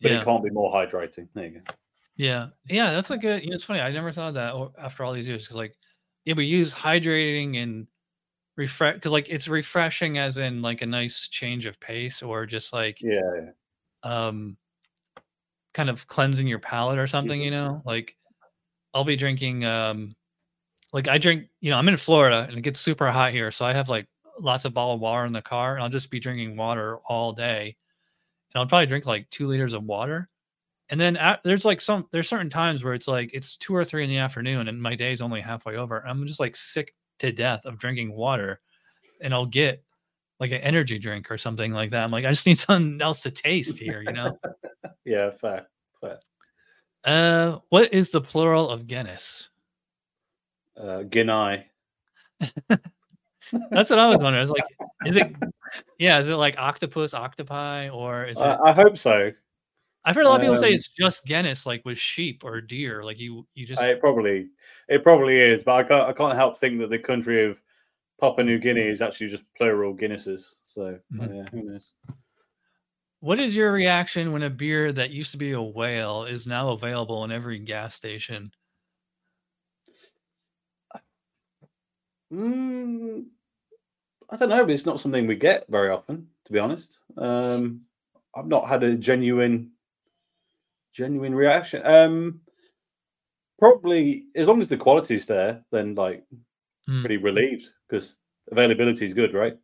but 0.01 0.11
yeah. 0.11 0.19
it 0.19 0.25
can't 0.25 0.43
be 0.43 0.49
more 0.49 0.71
hydrating. 0.73 1.29
There 1.33 1.45
you 1.45 1.51
go. 1.65 1.73
Yeah, 2.17 2.47
yeah, 2.69 2.91
that's 2.91 3.09
like 3.09 3.23
a. 3.23 3.41
You 3.41 3.49
know, 3.49 3.55
it's 3.55 3.63
funny. 3.63 3.79
I 3.79 3.91
never 3.91 4.11
thought 4.11 4.29
of 4.29 4.33
that 4.35 4.71
after 4.77 5.03
all 5.03 5.13
these 5.13 5.27
years 5.27 5.43
because, 5.43 5.55
like, 5.55 5.75
yeah, 6.25 6.33
we 6.33 6.45
use 6.45 6.73
hydrating 6.73 7.63
and 7.63 7.87
refresh 8.57 8.95
because, 8.95 9.13
like, 9.13 9.29
it's 9.29 9.47
refreshing 9.47 10.17
as 10.17 10.37
in 10.37 10.61
like 10.61 10.81
a 10.81 10.85
nice 10.85 11.29
change 11.29 11.65
of 11.65 11.79
pace 11.79 12.21
or 12.21 12.45
just 12.45 12.73
like 12.73 13.01
yeah. 13.01 13.51
Um, 14.03 14.57
kind 15.73 15.89
of 15.89 16.07
cleansing 16.07 16.47
your 16.47 16.59
palate 16.59 16.99
or 16.99 17.07
something. 17.07 17.39
Mhm. 17.39 17.45
You 17.45 17.51
know, 17.51 17.81
like 17.85 18.15
I'll 18.93 19.05
be 19.05 19.15
drinking 19.15 19.65
um, 19.65 20.15
like 20.93 21.07
I 21.07 21.17
drink. 21.17 21.49
You 21.61 21.71
know, 21.71 21.77
I'm 21.77 21.89
in 21.89 21.97
Florida 21.97 22.45
and 22.49 22.57
it 22.59 22.61
gets 22.63 22.79
super 22.79 23.11
hot 23.11 23.31
here, 23.33 23.51
so 23.51 23.65
I 23.65 23.73
have 23.73 23.89
like 23.89 24.07
lots 24.39 24.65
of 24.65 24.73
bottled 24.73 25.01
water 25.01 25.25
in 25.25 25.33
the 25.33 25.41
car, 25.41 25.75
and 25.75 25.83
I'll 25.83 25.89
just 25.89 26.11
be 26.11 26.19
drinking 26.19 26.57
water 26.57 26.99
all 27.07 27.33
day, 27.33 27.75
and 28.53 28.61
I'll 28.61 28.67
probably 28.67 28.87
drink 28.87 29.05
like 29.05 29.29
two 29.29 29.47
liters 29.47 29.73
of 29.73 29.83
water. 29.85 30.29
And 30.89 30.99
then 30.99 31.17
at, 31.17 31.41
there's 31.43 31.65
like 31.65 31.81
some 31.81 32.07
there's 32.11 32.29
certain 32.29 32.49
times 32.49 32.83
where 32.83 32.93
it's 32.95 33.07
like 33.07 33.31
it's 33.33 33.55
two 33.57 33.75
or 33.75 33.85
three 33.85 34.03
in 34.03 34.09
the 34.09 34.17
afternoon 34.17 34.67
and 34.69 34.81
my 34.81 34.95
day's 34.95 35.21
only 35.21 35.41
halfway 35.41 35.77
over. 35.77 35.99
And 35.99 36.09
I'm 36.11 36.27
just 36.27 36.39
like 36.41 36.55
sick 36.55 36.95
to 37.19 37.31
death 37.31 37.65
of 37.65 37.79
drinking 37.79 38.13
water, 38.13 38.59
and 39.21 39.33
I'll 39.33 39.45
get 39.47 39.83
like 40.41 40.51
an 40.51 40.61
energy 40.61 40.97
drink 40.97 41.29
or 41.29 41.37
something 41.37 41.71
like 41.71 41.91
that. 41.91 42.03
I'm 42.03 42.11
like, 42.11 42.25
I 42.25 42.31
just 42.31 42.47
need 42.47 42.57
something 42.57 42.99
else 43.01 43.21
to 43.21 43.31
taste 43.31 43.79
here, 43.79 44.01
you 44.01 44.11
know. 44.11 44.37
yeah, 45.05 45.29
fair, 45.39 45.67
fair. 46.01 46.19
uh, 47.05 47.59
what 47.69 47.93
is 47.93 48.09
the 48.09 48.19
plural 48.19 48.69
of 48.69 48.87
Guinness? 48.87 49.47
Uh, 50.75 51.03
Ginai. 51.03 51.65
That's 53.69 53.89
what 53.89 53.99
I 53.99 54.07
was 54.07 54.19
wondering. 54.19 54.37
I 54.37 54.41
was 54.41 54.49
like, 54.49 54.63
is 55.05 55.15
it? 55.15 55.31
Yeah, 55.99 56.19
is 56.19 56.27
it 56.27 56.35
like 56.35 56.57
octopus, 56.57 57.13
octopi, 57.13 57.89
or 57.89 58.25
is 58.25 58.37
it? 58.37 58.43
I, 58.43 58.69
I 58.69 58.71
hope 58.71 58.97
so. 58.97 59.31
I've 60.03 60.15
heard 60.15 60.25
a 60.25 60.29
lot 60.29 60.35
of 60.37 60.41
people 60.41 60.55
say 60.55 60.69
um, 60.69 60.73
it's 60.73 60.87
just 60.87 61.25
Guinness, 61.25 61.67
like 61.67 61.83
with 61.85 61.99
sheep 61.99 62.43
or 62.43 62.61
deer. 62.61 63.03
Like 63.03 63.19
you, 63.19 63.45
you 63.53 63.67
just 63.67 63.81
It 63.81 63.99
probably 63.99 64.47
it 64.87 65.03
probably 65.03 65.39
is, 65.39 65.63
but 65.63 65.73
I 65.73 65.83
can't 65.83 66.09
I 66.09 66.13
can't 66.13 66.33
help 66.33 66.57
think 66.57 66.79
that 66.79 66.89
the 66.89 66.97
country 66.97 67.45
of 67.45 67.61
Papua 68.21 68.45
New 68.45 68.59
Guinea 68.59 68.87
is 68.87 69.01
actually 69.01 69.29
just 69.29 69.43
plural 69.57 69.95
Guinnesses. 69.95 70.59
So 70.61 70.99
Mhm. 71.11 71.35
yeah, 71.35 71.49
who 71.49 71.63
knows? 71.63 71.93
What 73.19 73.41
is 73.41 73.55
your 73.55 73.71
reaction 73.71 74.31
when 74.31 74.43
a 74.43 74.49
beer 74.49 74.93
that 74.93 75.09
used 75.09 75.31
to 75.31 75.37
be 75.37 75.51
a 75.51 75.61
whale 75.61 76.25
is 76.25 76.47
now 76.47 76.69
available 76.69 77.23
in 77.23 77.31
every 77.31 77.59
gas 77.59 77.95
station? 77.95 78.51
Mm, 82.31 83.25
I 84.29 84.37
don't 84.37 84.49
know, 84.49 84.63
but 84.63 84.71
it's 84.71 84.85
not 84.85 84.99
something 84.99 85.27
we 85.27 85.35
get 85.35 85.67
very 85.67 85.89
often, 85.89 86.29
to 86.45 86.53
be 86.53 86.59
honest. 86.59 86.99
Um, 87.17 87.85
I've 88.33 88.47
not 88.47 88.69
had 88.69 88.83
a 88.83 88.95
genuine, 88.95 89.73
genuine 90.93 91.35
reaction. 91.35 91.85
Um, 91.85 92.41
probably 93.59 94.27
as 94.35 94.47
long 94.47 94.61
as 94.61 94.67
the 94.69 94.77
quality's 94.77 95.25
there, 95.25 95.65
then 95.71 95.95
like 95.95 96.25
Mm. 96.89 97.01
pretty 97.01 97.17
relieved 97.17 97.69
because 97.87 98.19
availability 98.51 99.05
is 99.05 99.13
good, 99.13 99.33
right? 99.33 99.57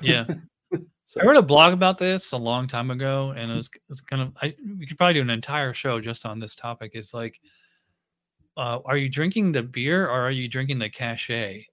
Yeah, 0.00 0.26
So 1.04 1.20
I 1.20 1.24
wrote 1.24 1.36
a 1.36 1.42
blog 1.42 1.72
about 1.74 1.98
this 1.98 2.32
a 2.32 2.36
long 2.36 2.66
time 2.66 2.90
ago, 2.90 3.34
and 3.36 3.50
it 3.50 3.54
was 3.54 3.70
it's 3.90 4.00
kind 4.00 4.22
of 4.22 4.32
I 4.40 4.54
we 4.78 4.86
could 4.86 4.96
probably 4.96 5.14
do 5.14 5.20
an 5.20 5.30
entire 5.30 5.74
show 5.74 6.00
just 6.00 6.24
on 6.26 6.40
this 6.40 6.56
topic. 6.56 6.92
It's 6.94 7.12
like, 7.12 7.38
uh, 8.56 8.78
are 8.84 8.96
you 8.96 9.08
drinking 9.08 9.52
the 9.52 9.62
beer 9.62 10.06
or 10.06 10.20
are 10.20 10.30
you 10.30 10.48
drinking 10.48 10.78
the 10.78 10.88
cachet? 10.88 11.66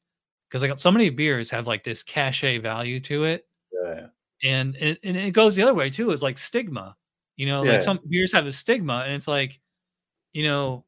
Because 0.50 0.62
like 0.62 0.78
so 0.80 0.92
many 0.92 1.10
beers 1.10 1.50
have 1.52 1.68
like 1.68 1.84
this 1.84 2.04
cachet 2.04 2.58
value 2.58 3.00
to 3.02 3.24
it, 3.24 3.48
yeah, 3.72 4.08
and 4.44 4.76
it, 4.76 5.00
and 5.04 5.16
it 5.16 5.32
goes 5.32 5.56
the 5.56 5.64
other 5.64 5.74
way 5.74 5.90
too. 5.90 6.12
Is 6.12 6.22
like 6.24 6.38
stigma, 6.38 6.96
you 7.38 7.46
know, 7.46 7.64
Yeah. 7.64 7.74
like 7.74 7.82
some 7.82 8.00
beers 8.10 8.34
have 8.34 8.48
a 8.48 8.52
stigma, 8.52 9.04
and 9.06 9.14
it's 9.14 9.28
like, 9.28 9.60
you 10.34 10.44
know, 10.44 10.86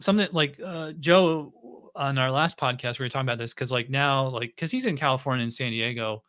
something 0.00 0.28
like 0.32 0.60
uh, 0.64 0.92
Joe 0.92 1.54
on 1.98 2.16
our 2.16 2.30
last 2.30 2.56
podcast 2.56 2.98
we 2.98 3.04
were 3.04 3.08
talking 3.10 3.26
about 3.28 3.38
this 3.38 3.52
because 3.52 3.70
like 3.70 3.90
now 3.90 4.28
like 4.28 4.50
because 4.56 4.70
he's 4.70 4.86
in 4.86 4.96
California 4.96 5.42
and 5.42 5.52
San 5.52 5.70
Diego, 5.72 6.22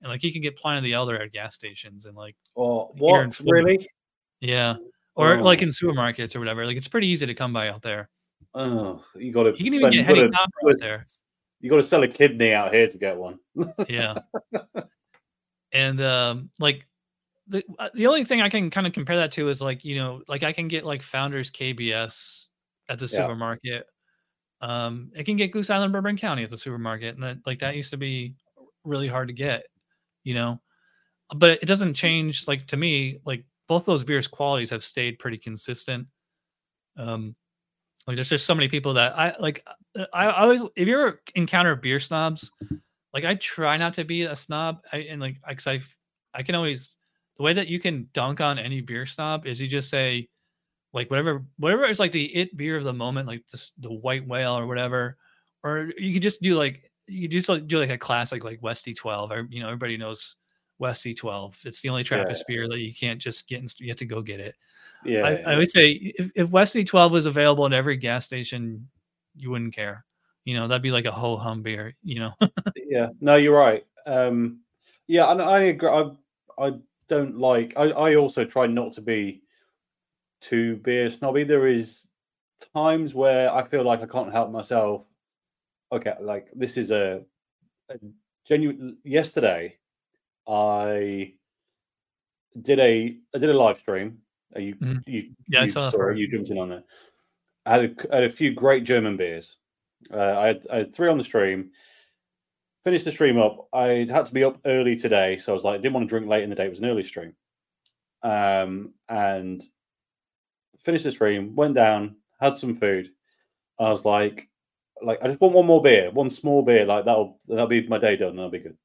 and 0.00 0.10
like 0.10 0.20
he 0.22 0.32
can 0.32 0.40
get 0.40 0.56
of 0.78 0.84
the 0.84 0.92
Elder 0.94 1.20
at 1.20 1.32
gas 1.32 1.54
stations 1.54 2.06
and 2.06 2.16
like 2.16 2.36
in 2.54 2.94
what 2.98 3.38
really? 3.44 3.88
yeah, 4.40 4.76
or 5.16 5.42
like 5.42 5.60
Oh. 5.60 5.64
in 5.64 5.68
supermarkets 5.70 6.34
or 6.34 6.38
whatever. 6.38 6.64
Like 6.64 6.76
it's 6.76 6.88
pretty 6.88 7.08
easy 7.08 7.26
to 7.26 7.34
come 7.34 7.52
by 7.52 7.68
out 7.68 7.82
there. 7.82 8.08
Oh, 8.54 9.04
you 9.16 9.32
got 9.32 9.42
to. 9.44 9.50
You 9.50 9.70
can 9.70 9.74
even 9.74 9.90
get 9.90 10.06
Topper 10.32 10.70
out 10.70 10.76
there. 10.78 11.04
You 11.60 11.68
got 11.70 11.76
to 11.76 11.82
sell 11.82 12.02
a 12.02 12.08
kidney 12.08 12.52
out 12.52 12.72
here 12.72 12.86
to 12.86 12.98
get 12.98 13.16
one. 13.16 13.38
Yeah, 13.88 14.18
and 15.72 16.00
um, 16.00 16.50
like 16.58 16.86
the 17.48 17.62
uh, 17.78 17.88
the 17.94 18.06
only 18.06 18.24
thing 18.24 18.40
I 18.40 18.48
can 18.48 18.70
kind 18.70 18.86
of 18.86 18.92
compare 18.92 19.16
that 19.16 19.32
to 19.32 19.48
is 19.48 19.60
like 19.60 19.84
you 19.84 19.96
know 19.96 20.22
like 20.28 20.42
I 20.42 20.52
can 20.52 20.68
get 20.68 20.84
like 20.84 21.02
Founders 21.02 21.50
KBS 21.50 22.46
at 22.88 22.98
the 22.98 23.04
Yeah. 23.06 23.08
supermarket. 23.22 23.86
Um, 24.66 25.12
I 25.16 25.22
can 25.22 25.36
get 25.36 25.52
Goose 25.52 25.70
Island 25.70 25.92
Bourbon 25.92 26.16
County 26.16 26.42
at 26.42 26.50
the 26.50 26.56
supermarket, 26.56 27.14
and 27.14 27.22
that 27.22 27.38
like 27.46 27.60
that 27.60 27.76
used 27.76 27.90
to 27.90 27.96
be 27.96 28.34
really 28.82 29.06
hard 29.06 29.28
to 29.28 29.34
get, 29.34 29.66
you 30.24 30.34
know. 30.34 30.60
But 31.36 31.62
it 31.62 31.66
doesn't 31.66 31.94
change. 31.94 32.48
Like 32.48 32.66
to 32.66 32.76
me, 32.76 33.20
like 33.24 33.44
both 33.68 33.86
those 33.86 34.02
beers' 34.02 34.26
qualities 34.26 34.70
have 34.70 34.82
stayed 34.82 35.20
pretty 35.20 35.38
consistent. 35.38 36.08
Um, 36.96 37.36
like 38.08 38.16
there's 38.16 38.28
just 38.28 38.44
so 38.44 38.56
many 38.56 38.66
people 38.66 38.94
that 38.94 39.16
I 39.16 39.36
like. 39.38 39.64
I, 40.12 40.26
I 40.26 40.42
always, 40.42 40.62
if 40.74 40.88
you 40.88 41.00
ever 41.00 41.20
encounter 41.36 41.76
beer 41.76 42.00
snobs, 42.00 42.50
like 43.14 43.24
I 43.24 43.36
try 43.36 43.76
not 43.76 43.94
to 43.94 44.04
be 44.04 44.22
a 44.22 44.34
snob. 44.34 44.80
I 44.92 44.98
and 44.98 45.20
like, 45.20 45.40
cause 45.42 45.48
I, 45.48 45.54
cause 45.54 45.66
I, 45.68 45.74
f- 45.76 45.96
I 46.34 46.42
can 46.42 46.56
always 46.56 46.96
the 47.36 47.44
way 47.44 47.52
that 47.52 47.68
you 47.68 47.78
can 47.78 48.08
dunk 48.12 48.40
on 48.40 48.58
any 48.58 48.80
beer 48.80 49.06
snob 49.06 49.46
is 49.46 49.60
you 49.60 49.68
just 49.68 49.90
say, 49.90 50.28
like 50.96 51.10
whatever, 51.10 51.44
whatever 51.58 51.84
is 51.84 52.00
like 52.00 52.10
the 52.10 52.24
it 52.34 52.56
beer 52.56 52.78
of 52.78 52.84
the 52.84 52.92
moment, 52.92 53.28
like 53.28 53.46
this, 53.52 53.72
the 53.78 53.92
white 53.92 54.26
whale 54.26 54.58
or 54.58 54.66
whatever, 54.66 55.18
or 55.62 55.90
you 55.98 56.14
could 56.14 56.22
just 56.22 56.40
do 56.40 56.54
like 56.54 56.90
you 57.06 57.28
just 57.28 57.50
like 57.50 57.68
do 57.68 57.78
like 57.78 57.90
a 57.90 57.98
classic 57.98 58.42
like 58.42 58.62
Westy 58.62 58.94
twelve. 58.94 59.30
Or, 59.30 59.46
you 59.50 59.60
know, 59.60 59.66
everybody 59.66 59.98
knows 59.98 60.36
Westy 60.78 61.14
twelve. 61.14 61.58
It's 61.64 61.82
the 61.82 61.90
only 61.90 62.02
Trappist 62.02 62.46
beer 62.48 62.66
that 62.66 62.80
you 62.80 62.94
can't 62.94 63.20
just 63.20 63.46
get. 63.46 63.78
You 63.78 63.88
have 63.88 63.98
to 63.98 64.06
go 64.06 64.22
get 64.22 64.40
it. 64.40 64.54
Yeah, 65.04 65.22
I, 65.22 65.52
I 65.52 65.56
would 65.58 65.70
say 65.70 65.90
if, 66.18 66.30
if 66.34 66.50
Westy 66.50 66.82
12 66.82 67.12
was 67.12 67.26
available 67.26 67.66
in 67.66 67.72
every 67.72 67.96
gas 67.96 68.24
station, 68.24 68.88
you 69.36 69.50
wouldn't 69.50 69.74
care. 69.74 70.04
You 70.44 70.54
know, 70.54 70.66
that'd 70.66 70.82
be 70.82 70.90
like 70.90 71.04
a 71.04 71.12
ho 71.12 71.36
hum 71.36 71.62
beer, 71.62 71.94
you 72.02 72.20
know. 72.20 72.32
yeah. 72.88 73.08
No, 73.20 73.36
you're 73.36 73.56
right. 73.56 73.86
Um, 74.06 74.60
yeah, 75.06 75.30
and 75.30 75.42
I 75.42 75.60
agree. 75.64 75.90
I, 75.90 76.10
I 76.58 76.72
don't 77.08 77.36
like. 77.38 77.74
I, 77.76 77.90
I 77.90 78.14
also 78.16 78.44
try 78.44 78.66
not 78.66 78.92
to 78.94 79.02
be 79.02 79.42
too 80.48 80.80
a 80.86 81.10
snobby. 81.10 81.44
There 81.44 81.66
is 81.66 82.08
times 82.74 83.14
where 83.14 83.52
I 83.52 83.64
feel 83.64 83.84
like 83.84 84.02
I 84.02 84.06
can't 84.06 84.32
help 84.32 84.50
myself. 84.50 85.04
Okay, 85.92 86.14
like 86.20 86.48
this 86.54 86.76
is 86.76 86.90
a, 86.90 87.22
a 87.90 87.94
genuine. 88.46 88.98
Yesterday, 89.04 89.76
I 90.48 91.34
did 92.62 92.78
a 92.78 93.16
I 93.34 93.38
did 93.38 93.50
a 93.50 93.58
live 93.58 93.78
stream. 93.78 94.18
You 94.54 94.74
Mhm. 94.76 95.02
you 95.06 95.34
Yeah, 95.48 95.62
you, 95.62 95.68
sorry, 95.68 96.18
you 96.18 96.28
jumped 96.28 96.50
in 96.50 96.58
on 96.58 96.68
there. 96.70 96.84
I 97.66 97.70
had 97.72 97.84
a, 97.84 98.14
had 98.14 98.24
a 98.24 98.30
few 98.30 98.54
great 98.54 98.84
German 98.84 99.16
beers. 99.16 99.56
Uh, 100.12 100.38
I, 100.38 100.46
had, 100.46 100.66
I 100.70 100.76
had 100.78 100.94
three 100.94 101.08
on 101.08 101.18
the 101.18 101.24
stream. 101.24 101.70
finished 102.84 103.04
the 103.04 103.10
stream 103.10 103.38
up. 103.38 103.66
I 103.72 104.06
had 104.08 104.26
to 104.26 104.32
be 104.34 104.44
up 104.44 104.60
early 104.64 104.94
today, 104.94 105.36
so 105.38 105.52
I 105.52 105.54
was 105.54 105.64
like, 105.64 105.74
I 105.74 105.82
didn't 105.82 105.94
want 105.94 106.06
to 106.06 106.08
drink 106.08 106.28
late 106.28 106.44
in 106.44 106.50
the 106.50 106.54
day. 106.56 106.66
It 106.66 106.70
was 106.70 106.78
an 106.78 106.86
early 106.86 107.02
stream, 107.02 107.34
um, 108.22 108.94
and 109.08 109.60
finished 110.86 111.04
the 111.04 111.12
stream. 111.12 111.54
Went 111.54 111.74
down, 111.74 112.16
had 112.40 112.54
some 112.54 112.74
food. 112.74 113.10
I 113.78 113.90
was 113.90 114.06
like, 114.06 114.48
like 115.02 115.18
I 115.22 115.28
just 115.28 115.40
want 115.40 115.54
one 115.54 115.66
more 115.66 115.82
beer, 115.82 116.10
one 116.10 116.30
small 116.30 116.62
beer. 116.62 116.86
Like 116.86 117.04
that'll 117.04 117.38
that'll 117.46 117.66
be 117.66 117.86
my 117.86 117.98
day 117.98 118.16
done. 118.16 118.36
That'll 118.36 118.50
be 118.50 118.60
good. 118.60 118.78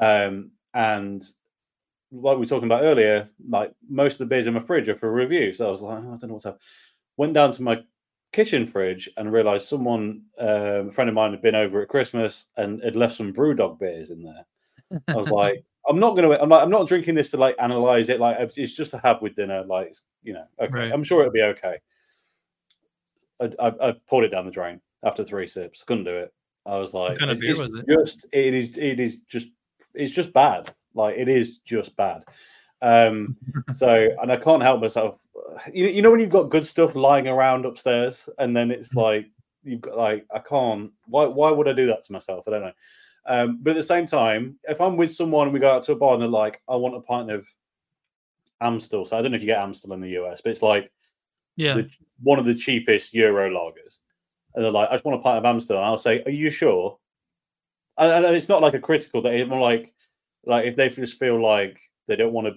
Um, 0.00 0.52
and 0.72 1.22
like 2.12 2.36
we 2.36 2.40
were 2.40 2.46
talking 2.46 2.68
about 2.68 2.84
earlier, 2.84 3.28
like 3.46 3.72
most 3.88 4.14
of 4.14 4.18
the 4.20 4.26
beers 4.26 4.46
in 4.46 4.54
my 4.54 4.60
fridge 4.60 4.88
are 4.88 4.96
for 4.96 5.12
review. 5.12 5.52
So 5.52 5.68
I 5.68 5.70
was 5.70 5.82
like, 5.82 5.98
oh, 5.98 6.12
I 6.14 6.16
don't 6.16 6.28
know 6.28 6.34
what's 6.34 6.46
up. 6.46 6.60
Went 7.18 7.34
down 7.34 7.52
to 7.52 7.62
my 7.62 7.82
kitchen 8.32 8.66
fridge 8.66 9.10
and 9.16 9.32
realized 9.32 9.68
someone, 9.68 10.22
um, 10.38 10.88
a 10.88 10.92
friend 10.92 11.08
of 11.08 11.14
mine, 11.14 11.32
had 11.32 11.42
been 11.42 11.54
over 11.54 11.82
at 11.82 11.88
Christmas 11.88 12.46
and 12.56 12.82
had 12.82 12.96
left 12.96 13.16
some 13.16 13.32
BrewDog 13.32 13.78
beers 13.78 14.10
in 14.10 14.22
there. 14.22 14.46
I 15.08 15.16
was 15.16 15.30
like, 15.42 15.64
I'm 15.88 15.98
not 15.98 16.16
gonna. 16.16 16.30
I'm 16.30 16.48
like, 16.48 16.62
I'm 16.62 16.70
not 16.70 16.88
drinking 16.88 17.14
this 17.14 17.30
to 17.30 17.36
like 17.36 17.56
analyze 17.60 18.08
it. 18.08 18.20
Like 18.20 18.36
it's 18.56 18.74
just 18.74 18.90
to 18.92 18.98
have 18.98 19.22
with 19.22 19.36
dinner. 19.36 19.64
Like 19.64 19.94
you 20.22 20.32
know, 20.32 20.44
okay. 20.60 20.72
Right. 20.72 20.92
I'm 20.92 21.04
sure 21.04 21.20
it'll 21.20 21.32
be 21.32 21.42
okay. 21.42 21.76
I, 23.40 23.50
I, 23.60 23.88
I 23.88 23.94
poured 24.08 24.24
it 24.24 24.32
down 24.32 24.46
the 24.46 24.50
drain 24.50 24.80
after 25.04 25.24
three 25.24 25.46
sips. 25.46 25.82
Couldn't 25.82 26.04
do 26.04 26.16
it. 26.16 26.32
I 26.64 26.76
was 26.78 26.94
like, 26.94 27.18
kind 27.18 27.30
of 27.30 27.38
beer 27.38 27.56
was 27.56 27.72
it? 27.74 27.86
Just 27.88 28.26
it 28.32 28.54
is. 28.54 28.76
It 28.76 28.98
is 29.00 29.20
just. 29.20 29.48
It's 29.94 30.12
just 30.12 30.32
bad. 30.32 30.74
Like 30.94 31.16
it 31.16 31.28
is 31.28 31.58
just 31.58 31.96
bad. 31.96 32.24
Um. 32.82 33.36
So 33.72 34.08
and 34.22 34.30
I 34.30 34.36
can't 34.36 34.62
help 34.62 34.80
myself. 34.80 35.18
You, 35.72 35.88
you 35.88 36.02
know 36.02 36.10
when 36.10 36.20
you've 36.20 36.30
got 36.30 36.50
good 36.50 36.66
stuff 36.66 36.94
lying 36.94 37.26
around 37.28 37.64
upstairs, 37.66 38.28
and 38.38 38.56
then 38.56 38.70
it's 38.70 38.90
Mm-hmm. 38.90 39.00
like 39.00 39.30
you've 39.64 39.80
got 39.80 39.96
like 39.96 40.26
I 40.34 40.38
can't. 40.38 40.90
Why? 41.06 41.26
Why 41.26 41.50
would 41.50 41.68
I 41.68 41.72
do 41.72 41.86
that 41.88 42.04
to 42.04 42.12
myself? 42.12 42.44
I 42.46 42.50
don't 42.52 42.62
know. 42.62 42.72
Um, 43.26 43.58
but 43.60 43.70
at 43.70 43.76
the 43.76 43.82
same 43.82 44.06
time, 44.06 44.58
if 44.64 44.80
I'm 44.80 44.96
with 44.96 45.12
someone 45.12 45.46
and 45.46 45.54
we 45.54 45.60
go 45.60 45.72
out 45.72 45.82
to 45.84 45.92
a 45.92 45.96
bar 45.96 46.14
and 46.14 46.22
they're 46.22 46.28
like, 46.28 46.60
I 46.68 46.76
want 46.76 46.96
a 46.96 47.00
pint 47.00 47.30
of 47.30 47.46
Amstel. 48.60 49.04
So 49.04 49.18
I 49.18 49.22
don't 49.22 49.32
know 49.32 49.36
if 49.36 49.42
you 49.42 49.48
get 49.48 49.58
Amstel 49.58 49.92
in 49.92 50.00
the 50.00 50.20
US, 50.22 50.40
but 50.42 50.50
it's 50.50 50.62
like 50.62 50.90
Yeah. 51.56 51.74
the, 51.74 51.90
one 52.22 52.38
of 52.38 52.44
the 52.44 52.54
cheapest 52.54 53.12
Euro 53.14 53.50
lagers. 53.50 53.98
And 54.54 54.64
they're 54.64 54.72
like, 54.72 54.88
I 54.88 54.94
just 54.94 55.04
want 55.04 55.18
a 55.20 55.22
pint 55.22 55.38
of 55.38 55.44
Amstel. 55.44 55.76
And 55.76 55.84
I'll 55.84 55.98
say, 55.98 56.22
Are 56.24 56.30
you 56.30 56.50
sure? 56.50 56.98
And, 57.98 58.24
and 58.24 58.36
it's 58.36 58.48
not 58.48 58.62
like 58.62 58.74
a 58.74 58.80
critical 58.80 59.22
that 59.22 59.34
it's 59.34 59.48
more 59.48 59.60
like 59.60 59.92
like 60.44 60.66
if 60.66 60.76
they 60.76 60.88
just 60.88 61.18
feel 61.18 61.42
like 61.42 61.80
they 62.06 62.14
don't 62.16 62.32
want 62.32 62.46
to 62.46 62.54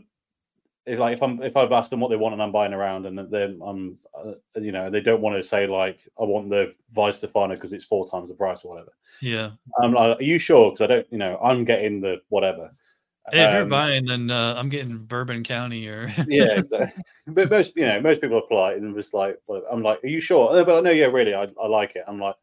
if 0.85 0.97
like 0.99 1.17
if 1.17 1.21
I'm 1.23 1.41
if 1.43 1.55
I've 1.55 1.71
asked 1.71 1.91
them 1.91 1.99
what 1.99 2.09
they 2.09 2.15
want 2.15 2.33
and 2.33 2.41
I'm 2.41 2.51
buying 2.51 2.73
around 2.73 3.05
and 3.05 3.17
then 3.31 3.59
I'm 3.63 3.97
uh, 4.17 4.33
you 4.59 4.71
know 4.71 4.89
they 4.89 5.01
don't 5.01 5.21
want 5.21 5.35
to 5.37 5.43
say 5.43 5.67
like 5.67 5.99
I 6.19 6.23
want 6.23 6.49
the 6.49 6.73
Weihenstephaner 6.95 7.55
because 7.55 7.73
it's 7.73 7.85
four 7.85 8.09
times 8.09 8.29
the 8.29 8.35
price 8.35 8.63
or 8.63 8.71
whatever. 8.71 8.93
Yeah. 9.21 9.51
I'm 9.81 9.93
like, 9.93 10.19
are 10.19 10.23
you 10.23 10.39
sure? 10.39 10.71
Because 10.71 10.83
I 10.83 10.87
don't, 10.87 11.07
you 11.11 11.17
know, 11.17 11.37
I'm 11.43 11.63
getting 11.65 12.01
the 12.01 12.21
whatever. 12.29 12.71
Hey, 13.31 13.43
if 13.43 13.53
you're 13.53 13.61
Um, 13.63 13.69
buying, 13.69 14.05
then 14.05 14.31
uh, 14.31 14.55
I'm 14.57 14.69
getting 14.69 14.97
Bourbon 14.97 15.43
County 15.43 15.87
or 15.87 16.11
yeah, 16.27 16.59
exactly. 16.59 17.03
but 17.27 17.49
most, 17.51 17.73
you 17.75 17.85
know, 17.85 18.01
most 18.01 18.21
people 18.21 18.37
are 18.37 18.47
polite 18.47 18.77
and 18.77 18.95
just 18.95 19.13
like, 19.13 19.37
well, 19.45 19.61
I'm 19.71 19.83
like, 19.83 20.03
are 20.03 20.07
you 20.07 20.19
sure? 20.21 20.51
Uh, 20.57 20.63
But 20.63 20.83
no, 20.83 20.89
yeah, 20.89 21.05
really, 21.05 21.35
I, 21.35 21.47
I 21.61 21.67
like 21.67 21.95
it. 21.95 22.03
I'm 22.07 22.19
like, 22.19 22.35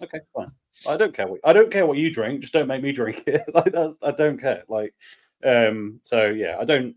okay, 0.00 0.20
fine. 0.34 0.50
I 0.88 0.96
don't 0.96 1.14
care. 1.14 1.26
What, 1.26 1.40
I 1.44 1.52
don't 1.52 1.70
care 1.70 1.84
what 1.86 1.98
you 1.98 2.10
drink. 2.10 2.40
Just 2.40 2.52
don't 2.54 2.68
make 2.68 2.82
me 2.82 2.92
drink 3.00 3.22
it. 3.26 3.42
like 3.54 3.72
that, 3.72 3.96
I 4.02 4.12
don't 4.12 4.40
care. 4.40 4.62
Like, 4.68 4.94
um, 5.44 6.00
so 6.02 6.26
yeah, 6.30 6.56
I 6.58 6.64
don't. 6.64 6.94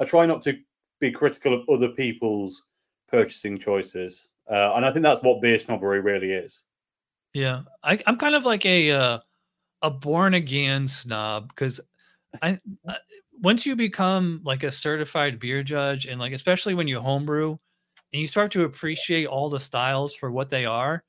I 0.00 0.04
try 0.04 0.26
not 0.26 0.42
to 0.42 0.58
be 0.98 1.12
critical 1.12 1.54
of 1.54 1.68
other 1.68 1.90
people's 1.90 2.62
purchasing 3.08 3.58
choices, 3.58 4.28
uh, 4.50 4.72
and 4.74 4.84
I 4.84 4.92
think 4.92 5.02
that's 5.02 5.22
what 5.22 5.42
beer 5.42 5.58
snobbery 5.58 6.00
really 6.00 6.32
is. 6.32 6.62
Yeah, 7.34 7.62
I, 7.84 7.98
I'm 8.06 8.16
kind 8.16 8.34
of 8.34 8.44
like 8.44 8.66
a 8.66 8.90
uh, 8.90 9.18
a 9.82 9.90
born 9.90 10.34
again 10.34 10.88
snob 10.88 11.48
because 11.48 11.80
I, 12.42 12.58
I 12.88 12.96
once 13.40 13.64
you 13.64 13.76
become 13.76 14.40
like 14.44 14.62
a 14.62 14.72
certified 14.72 15.38
beer 15.38 15.62
judge 15.62 16.06
and 16.06 16.18
like 16.18 16.32
especially 16.32 16.74
when 16.74 16.88
you 16.88 17.00
homebrew 17.00 17.56
and 18.12 18.20
you 18.20 18.26
start 18.26 18.50
to 18.52 18.64
appreciate 18.64 19.26
all 19.26 19.48
the 19.48 19.60
styles 19.60 20.14
for 20.14 20.30
what 20.30 20.50
they 20.50 20.64
are, 20.64 21.04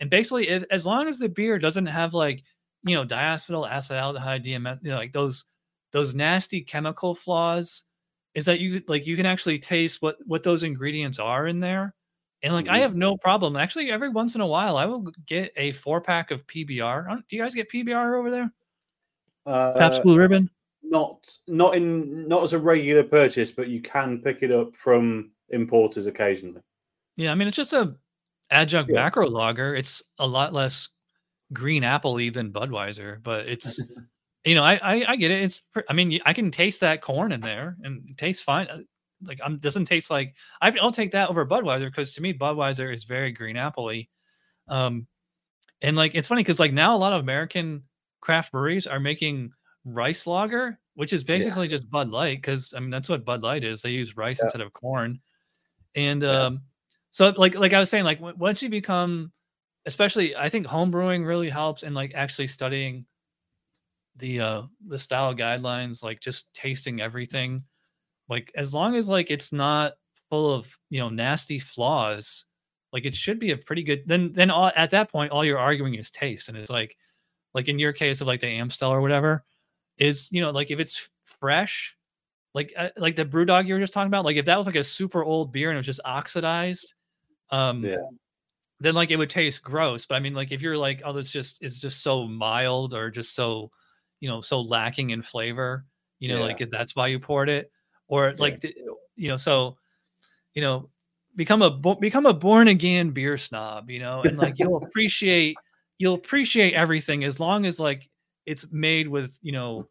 and 0.00 0.08
basically 0.10 0.48
if, 0.48 0.64
as 0.70 0.86
long 0.86 1.08
as 1.08 1.18
the 1.18 1.28
beer 1.28 1.58
doesn't 1.58 1.86
have 1.86 2.14
like 2.14 2.42
you 2.84 2.94
know 2.94 3.04
diacetyl 3.04 3.68
acetaldehyde 3.68 4.44
DMS, 4.46 4.78
you 4.82 4.90
know, 4.90 4.96
like 4.96 5.12
those 5.12 5.44
those 5.92 6.14
nasty 6.14 6.60
chemical 6.60 7.14
flaws, 7.14 7.84
is 8.38 8.44
that 8.46 8.60
you 8.60 8.82
like 8.88 9.06
you 9.06 9.16
can 9.16 9.26
actually 9.26 9.58
taste 9.58 10.00
what 10.00 10.16
what 10.26 10.42
those 10.42 10.62
ingredients 10.62 11.18
are 11.18 11.46
in 11.48 11.60
there. 11.60 11.94
And 12.42 12.54
like 12.54 12.68
I 12.68 12.78
Mhm. 12.78 12.82
have 12.82 12.94
no 12.94 13.16
problem. 13.16 13.56
Actually, 13.56 13.90
every 13.90 14.08
once 14.10 14.34
in 14.36 14.40
a 14.40 14.46
while, 14.46 14.76
I 14.76 14.84
will 14.84 15.12
get 15.26 15.52
a 15.56 15.72
four 15.72 16.00
pack 16.00 16.30
of 16.30 16.46
PBR. 16.46 17.06
I 17.08 17.14
don't- 17.14 17.24
you 17.30 17.42
guys 17.42 17.54
get 17.54 17.68
PBR 17.68 18.14
over 18.14 18.30
there? 18.30 18.52
Pabst 19.44 20.00
Uh, 20.00 20.02
Blue 20.04 20.16
Ribbon. 20.16 20.48
not 20.82 21.28
not 21.48 21.74
in 21.74 22.28
not 22.28 22.42
as 22.44 22.52
a 22.52 22.58
regular 22.58 23.02
purchase, 23.02 23.50
but 23.52 23.68
you 23.68 23.80
can 23.82 24.22
pick 24.22 24.42
it 24.42 24.52
up 24.52 24.74
from 24.76 25.32
importers 25.50 26.06
occasionally. 26.06 26.60
Yeah, 27.16 27.32
I 27.32 27.34
mean 27.34 27.48
it's 27.48 27.56
just 27.56 27.72
a 27.72 27.96
adjunct 28.50 28.90
Yeah. 28.90 29.02
macro 29.02 29.28
lager. 29.28 29.74
It's 29.74 30.02
a 30.18 30.26
lot 30.26 30.52
less 30.52 30.90
green 31.52 31.82
appley 31.82 32.32
than 32.32 32.52
Budweiser, 32.52 33.20
but 33.22 33.46
it's 33.48 33.80
you 34.44 34.54
know 34.54 34.64
I 34.64 34.74
I, 34.76 35.04
I 35.12 35.16
get 35.16 35.30
it. 35.30 35.42
It's 35.42 35.62
I 35.88 35.92
mean 35.92 36.20
I 36.24 36.32
can 36.32 36.50
taste 36.50 36.80
that 36.80 37.02
corn 37.02 37.32
in 37.32 37.40
there 37.40 37.76
and 37.82 38.08
it 38.08 38.18
tastes 38.18 38.42
fine. 38.42 38.68
Uh, 38.68 38.80
Like 39.22 39.40
I'm 39.44 39.58
doesn't 39.58 39.86
taste 39.86 40.10
like 40.10 40.34
I, 40.62 40.70
I'll 40.80 40.92
take 40.92 41.10
that 41.12 41.28
over 41.28 41.44
Budweiser 41.46 41.86
because 41.86 42.12
to 42.14 42.22
me 42.22 42.32
Budweiser 42.32 42.94
is 42.94 43.04
very 43.04 43.32
green 43.32 43.56
appley. 43.56 44.08
Um, 44.68 45.06
and 45.82 45.96
like 45.96 46.14
it's 46.14 46.28
funny 46.28 46.42
because 46.42 46.60
like 46.60 46.72
now 46.72 46.94
a 46.96 46.98
lot 46.98 47.12
of 47.12 47.20
American 47.20 47.82
craft 48.20 48.52
breweries 48.52 48.86
are 48.86 49.00
making 49.00 49.52
rice 49.84 50.26
lager, 50.26 50.78
which 50.94 51.12
is 51.12 51.24
basically 51.24 51.68
just 51.68 51.90
Bud 51.90 52.10
Light 52.10 52.38
because 52.38 52.74
I 52.74 52.80
mean 52.80 52.90
that's 52.90 53.08
what 53.08 53.24
Bud 53.24 53.42
Light 53.42 53.64
is. 53.64 53.82
They 53.82 53.90
use 53.90 54.16
rice 54.16 54.38
Yeah. 54.40 54.46
instead 54.46 54.60
of 54.62 54.72
corn, 54.72 55.20
and 55.96 56.22
Yeah. 56.22 56.46
um, 56.46 56.62
so 57.10 57.30
like 57.36 57.54
like 57.56 57.72
I 57.72 57.80
was 57.80 57.90
saying, 57.90 58.04
like 58.04 58.18
w- 58.18 58.36
once 58.38 58.62
you 58.62 58.68
become, 58.68 59.32
especially 59.86 60.36
I 60.36 60.48
think 60.48 60.66
home 60.66 60.90
brewing 60.90 61.24
really 61.24 61.50
helps 61.50 61.82
and 61.82 61.94
like 61.94 62.12
actually 62.14 62.46
studying 62.48 63.06
the 64.18 64.40
uh 64.40 64.62
the 64.86 64.98
style 64.98 65.34
guidelines, 65.34 66.02
like 66.02 66.20
just 66.20 66.52
tasting 66.54 67.00
everything, 67.00 67.64
like 68.28 68.52
as 68.54 68.74
long 68.74 68.94
as 68.96 69.08
like 69.08 69.30
it's 69.30 69.52
not 69.52 69.94
full 70.28 70.52
of 70.52 70.76
you 70.90 71.00
know 71.00 71.08
nasty 71.08 71.58
flaws 71.58 72.44
like 72.92 73.04
it 73.04 73.14
should 73.14 73.38
be 73.38 73.50
a 73.50 73.56
pretty 73.56 73.82
good 73.82 74.02
then 74.06 74.32
then 74.32 74.50
all, 74.50 74.70
at 74.76 74.90
that 74.90 75.10
point 75.10 75.32
all 75.32 75.44
you're 75.44 75.58
arguing 75.58 75.94
is 75.94 76.10
taste 76.10 76.48
and 76.48 76.56
it's 76.58 76.70
like 76.70 76.96
like 77.54 77.68
in 77.68 77.78
your 77.78 77.92
case 77.92 78.20
of 78.20 78.26
like 78.26 78.40
the 78.40 78.46
amstel 78.46 78.90
or 78.90 79.00
whatever 79.00 79.44
is 79.96 80.30
you 80.30 80.40
know 80.40 80.50
like 80.50 80.70
if 80.70 80.80
it's 80.80 81.08
fresh 81.24 81.96
like 82.54 82.72
uh, 82.76 82.90
like 82.96 83.16
the 83.16 83.24
brew 83.24 83.44
dog 83.44 83.66
you 83.66 83.74
were 83.74 83.80
just 83.80 83.92
talking 83.92 84.08
about 84.08 84.24
like 84.24 84.36
if 84.36 84.44
that 84.46 84.56
was 84.58 84.66
like 84.66 84.76
a 84.76 84.84
super 84.84 85.24
old 85.24 85.52
beer 85.52 85.70
and 85.70 85.76
it 85.76 85.78
was 85.78 85.86
just 85.86 86.00
oxidized 86.04 86.94
um 87.50 87.82
Yeah. 87.82 87.96
then 88.80 88.94
like 88.94 89.10
it 89.10 89.16
would 89.16 89.30
taste 89.30 89.62
gross 89.62 90.06
but 90.06 90.16
i 90.16 90.20
mean 90.20 90.34
like 90.34 90.52
if 90.52 90.62
you're 90.62 90.76
like 90.78 91.02
oh 91.04 91.12
this 91.12 91.30
just 91.30 91.62
is 91.62 91.78
just 91.78 92.02
so 92.02 92.26
mild 92.26 92.94
or 92.94 93.10
just 93.10 93.34
so 93.34 93.70
you 94.20 94.28
know 94.28 94.40
so 94.40 94.60
lacking 94.60 95.10
in 95.10 95.22
flavor 95.22 95.84
you 96.18 96.28
know 96.28 96.38
Yeah. 96.38 96.44
like 96.46 96.60
if 96.60 96.70
that's 96.70 96.96
why 96.96 97.06
you 97.06 97.18
poured 97.18 97.48
it 97.48 97.70
or 98.08 98.28
Yeah. 98.30 98.34
like 98.38 98.76
you 99.16 99.28
know 99.28 99.36
so 99.36 99.76
you 100.54 100.62
know 100.62 100.88
become 101.36 101.62
a 101.62 101.70
become 101.96 102.26
a 102.26 102.34
born 102.34 102.68
again 102.68 103.10
beer 103.10 103.36
snob 103.36 103.90
you 103.90 104.00
know 104.00 104.22
and 104.22 104.36
like 104.36 104.58
you'll 104.58 104.76
appreciate 104.84 105.56
you'll 105.98 106.14
appreciate 106.14 106.74
everything 106.74 107.24
as 107.24 107.38
long 107.38 107.66
as 107.66 107.78
like 107.78 108.08
it's 108.46 108.72
made 108.72 109.06
with 109.08 109.38
you 109.42 109.52
know 109.52 109.88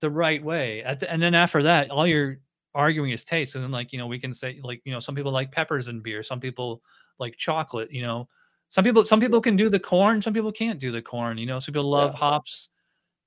the 0.00 0.10
right 0.10 0.42
way 0.42 0.82
At 0.82 1.00
the, 1.00 1.12
and 1.12 1.20
then 1.20 1.34
after 1.34 1.62
that 1.64 1.90
all 1.90 2.06
you're 2.06 2.38
arguing 2.74 3.10
is 3.10 3.24
taste 3.24 3.56
and 3.56 3.64
then 3.64 3.70
like 3.72 3.92
you 3.92 3.98
know 3.98 4.06
we 4.06 4.18
can 4.18 4.32
say 4.32 4.60
like 4.62 4.80
you 4.84 4.92
know 4.92 5.00
some 5.00 5.14
people 5.14 5.32
like 5.32 5.52
peppers 5.52 5.88
in 5.88 6.00
beer 6.00 6.22
some 6.22 6.40
people 6.40 6.80
like 7.18 7.36
chocolate 7.36 7.92
you 7.92 8.00
know 8.00 8.28
some 8.70 8.84
people 8.84 9.04
some 9.04 9.20
people 9.20 9.40
can 9.40 9.56
do 9.56 9.68
the 9.68 9.78
corn 9.80 10.22
some 10.22 10.32
people 10.32 10.52
can't 10.52 10.78
do 10.78 10.90
the 10.92 11.02
corn 11.02 11.36
you 11.36 11.46
know 11.46 11.58
some 11.58 11.72
people 11.74 11.90
love 11.90 12.12
Yeah. 12.12 12.18
hops 12.18 12.70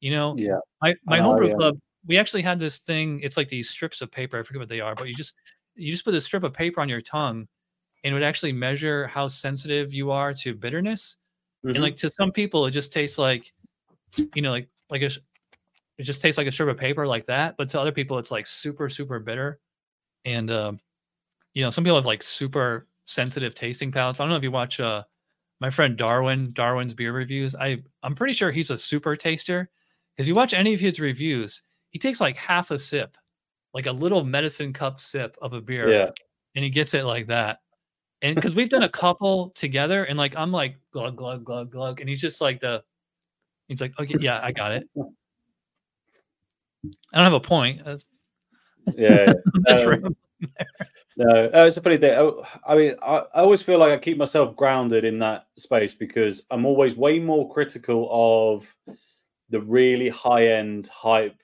you 0.03 0.11
know 0.11 0.35
Yeah. 0.37 0.59
my 0.81 0.93
my 1.05 1.17
know, 1.17 1.23
homebrew 1.23 1.49
yeah. 1.49 1.55
club 1.55 1.77
we 2.05 2.17
actually 2.17 2.41
had 2.41 2.59
this 2.59 2.79
thing 2.79 3.21
it's 3.21 3.37
like 3.37 3.47
these 3.47 3.69
strips 3.69 4.01
of 4.01 4.11
paper 4.11 4.37
i 4.37 4.43
forget 4.43 4.59
what 4.59 4.67
they 4.67 4.81
are 4.81 4.93
but 4.95 5.07
you 5.07 5.15
just 5.15 5.33
you 5.75 5.91
just 5.91 6.03
put 6.03 6.13
a 6.13 6.19
strip 6.19 6.43
of 6.43 6.53
paper 6.53 6.81
on 6.81 6.89
your 6.89 7.01
tongue 7.01 7.47
and 8.03 8.11
it 8.11 8.13
would 8.13 8.21
actually 8.23 8.51
measure 8.51 9.07
how 9.07 9.27
sensitive 9.29 9.93
you 9.93 10.11
are 10.11 10.33
to 10.33 10.53
bitterness 10.53 11.15
Mhm. 11.65 11.75
and 11.75 11.81
like 11.81 11.95
to 11.95 12.11
some 12.11 12.31
people 12.33 12.65
it 12.65 12.71
just 12.71 12.91
tastes 12.91 13.17
like 13.17 13.53
you 14.35 14.41
know 14.41 14.51
like 14.51 14.67
like 14.89 15.01
a, 15.03 15.09
it 15.97 16.03
just 16.03 16.21
tastes 16.21 16.37
like 16.37 16.47
a 16.47 16.51
strip 16.51 16.67
of 16.67 16.77
paper 16.77 17.07
like 17.07 17.25
that 17.27 17.55
but 17.57 17.69
to 17.69 17.79
other 17.79 17.93
people 17.93 18.17
it's 18.19 18.31
like 18.31 18.45
super 18.45 18.89
super 18.89 19.19
bitter 19.19 19.59
and 20.25 20.51
um 20.51 20.79
you 21.53 21.63
know 21.63 21.69
some 21.69 21.85
people 21.85 21.95
have 21.95 22.05
like 22.05 22.21
super 22.21 22.87
sensitive 23.05 23.55
tasting 23.55 23.89
palates 23.91 24.19
i 24.19 24.23
don't 24.23 24.31
know 24.31 24.35
if 24.35 24.43
you 24.43 24.51
watch 24.51 24.81
uh 24.81 25.01
my 25.61 25.69
friend 25.69 25.95
darwin 25.97 26.51
darwin's 26.51 26.93
beer 26.93 27.13
reviews 27.13 27.55
i 27.55 27.81
i'm 28.03 28.15
pretty 28.15 28.33
sure 28.33 28.51
he's 28.51 28.69
a 28.71 28.77
super 28.77 29.15
taster 29.15 29.69
because 30.15 30.27
you 30.27 30.33
watch 30.33 30.53
any 30.53 30.73
of 30.73 30.79
his 30.79 30.99
reviews 30.99 31.61
he 31.89 31.99
takes 31.99 32.21
like 32.21 32.35
half 32.35 32.71
a 32.71 32.77
sip 32.77 33.17
like 33.73 33.85
a 33.85 33.91
little 33.91 34.23
medicine 34.23 34.73
cup 34.73 34.99
sip 34.99 35.37
of 35.41 35.53
a 35.53 35.61
beer 35.61 35.91
yeah. 35.91 36.09
and 36.55 36.63
he 36.63 36.69
gets 36.69 36.93
it 36.93 37.03
like 37.03 37.27
that. 37.27 37.59
And 38.21 38.35
because 38.35 38.55
we've 38.55 38.69
done 38.69 38.83
a 38.83 38.89
couple 38.89 39.49
together, 39.49 40.05
and 40.05 40.17
like 40.17 40.33
I'm 40.37 40.49
like 40.49 40.77
glug 40.93 41.17
glug 41.17 41.43
glug 41.43 41.69
glug, 41.71 41.99
and 41.99 42.07
he's 42.07 42.21
just 42.21 42.39
like 42.39 42.61
the 42.61 42.81
He's 43.67 43.81
like, 43.81 43.97
okay, 43.99 44.15
yeah, 44.19 44.39
I 44.43 44.51
got 44.51 44.71
it. 44.71 44.87
I 44.95 45.01
don't 47.13 47.23
have 47.23 47.33
a 47.33 47.39
point. 47.39 47.83
That's, 47.83 48.05
Yeah. 48.95 49.33
that's 49.63 50.03
Um. 50.03 50.15
No, 51.15 51.45
uh, 51.45 51.65
it's 51.65 51.77
a 51.77 51.81
funny 51.81 51.97
thing. 51.97 52.17
I, 52.17 52.73
I 52.73 52.75
mean, 52.75 52.95
I, 53.01 53.17
I 53.35 53.41
always 53.41 53.61
feel 53.61 53.77
like 53.77 53.93
I 53.93 53.97
keep 53.97 54.17
myself 54.17 54.55
grounded 54.55 55.05
in 55.05 55.19
that 55.19 55.47
space 55.57 55.93
because 55.93 56.41
I'm 56.51 56.65
always 56.65 56.95
way 56.95 57.19
more 57.19 57.51
critical 57.53 58.09
of 58.11 58.75
the 59.49 59.61
really 59.61 60.09
high 60.09 60.47
end 60.47 60.87
hype 60.87 61.41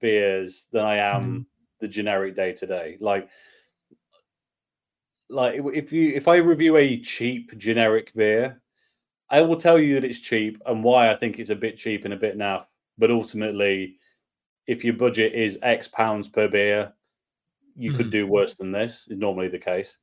beers 0.00 0.68
than 0.72 0.84
I 0.84 0.96
am 0.96 1.46
the 1.80 1.88
generic 1.88 2.34
day 2.36 2.52
to 2.52 2.66
day. 2.66 2.96
Like, 3.00 3.28
like 5.28 5.60
if 5.74 5.92
you 5.92 6.10
if 6.14 6.28
I 6.28 6.36
review 6.36 6.76
a 6.76 7.00
cheap 7.00 7.56
generic 7.58 8.12
beer, 8.14 8.60
I 9.30 9.42
will 9.42 9.56
tell 9.56 9.78
you 9.78 9.94
that 9.94 10.04
it's 10.04 10.18
cheap 10.20 10.60
and 10.66 10.84
why 10.84 11.10
I 11.10 11.16
think 11.16 11.38
it's 11.38 11.50
a 11.50 11.56
bit 11.56 11.78
cheap 11.78 12.04
and 12.04 12.14
a 12.14 12.18
bit 12.18 12.36
naff. 12.38 12.66
But 12.98 13.10
ultimately, 13.10 13.98
if 14.66 14.84
your 14.84 14.94
budget 14.94 15.34
is 15.34 15.58
X 15.62 15.88
pounds 15.88 16.28
per 16.28 16.48
beer, 16.48 16.92
you 17.76 17.92
could 17.92 18.06
Mhm. 18.06 18.12
do 18.12 18.26
worse 18.26 18.54
than 18.56 18.72
this. 18.72 19.08
Is 19.08 19.18
normally 19.18 19.48
the 19.48 19.58
case. 19.58 19.98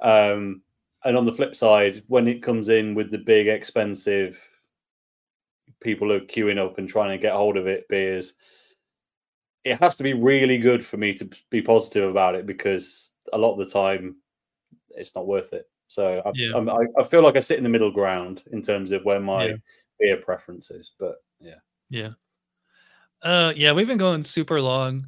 Um, 0.00 0.62
and 1.04 1.16
on 1.16 1.24
the 1.24 1.32
flip 1.32 1.54
side, 1.54 2.02
when 2.08 2.28
it 2.28 2.42
comes 2.42 2.68
in 2.68 2.94
with 2.94 3.10
the 3.10 3.18
big 3.18 3.48
expensive, 3.48 4.42
people 5.82 6.12
are 6.12 6.20
queuing 6.20 6.58
up 6.58 6.78
and 6.78 6.88
trying 6.88 7.10
to 7.10 7.22
get 7.22 7.32
hold 7.34 7.56
of 7.56 7.66
it 7.66 7.88
beers. 7.88 8.34
It 9.64 9.78
has 9.80 9.96
to 9.96 10.02
be 10.02 10.14
really 10.14 10.58
good 10.58 10.84
for 10.86 10.96
me 10.96 11.12
to 11.14 11.28
be 11.50 11.60
positive 11.62 12.08
about 12.08 12.34
it 12.34 12.46
because 12.46 13.12
a 13.32 13.38
lot 13.38 13.52
of 13.52 13.58
the 13.58 13.72
time, 13.72 14.16
it's 14.90 15.14
not 15.14 15.26
worth 15.26 15.52
it. 15.52 15.68
So 15.88 16.22
I, 16.24 16.30
Yeah. 16.34 16.52
I'm- 16.54 16.68
I, 16.68 16.86
I 16.98 17.04
feel 17.04 17.22
like 17.22 17.36
I 17.36 17.40
sit 17.40 17.58
in 17.58 17.64
the 17.64 17.68
middle 17.70 17.90
ground 17.90 18.42
in 18.52 18.62
terms 18.62 18.92
of 18.92 19.04
where 19.04 19.20
my 19.20 19.46
Yeah. 19.48 19.56
beer 19.98 20.16
preference 20.18 20.70
is. 20.70 20.92
But 20.98 21.16
yeah, 21.40 21.58
Yeah. 21.90 22.10
Uh 23.22 23.52
yeah, 23.56 23.72
we've 23.72 23.86
been 23.86 23.98
going 23.98 24.22
super 24.22 24.60
long. 24.60 25.06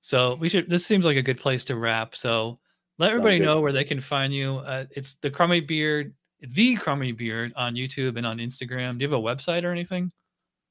So 0.00 0.34
we 0.36 0.48
should 0.48 0.70
this 0.70 0.86
seems 0.86 1.04
like 1.04 1.16
a 1.16 1.22
good 1.22 1.38
place 1.38 1.64
to 1.64 1.76
wrap. 1.76 2.14
So 2.14 2.58
let 2.98 3.06
Sounds 3.08 3.18
everybody 3.18 3.38
good. 3.38 3.44
know 3.44 3.60
where 3.60 3.72
they 3.72 3.84
can 3.84 4.00
find 4.00 4.32
you. 4.32 4.56
Uh, 4.58 4.86
it's 4.90 5.14
the 5.16 5.30
Crumby 5.30 5.60
Beard, 5.60 6.14
the 6.40 6.76
Crumby 6.76 7.12
Beard 7.12 7.52
on 7.56 7.74
YouTube 7.74 8.16
and 8.16 8.26
on 8.26 8.38
Instagram. 8.38 8.98
Do 8.98 9.04
you 9.04 9.10
have 9.10 9.18
a 9.18 9.22
website 9.22 9.64
or 9.64 9.72
anything? 9.72 10.12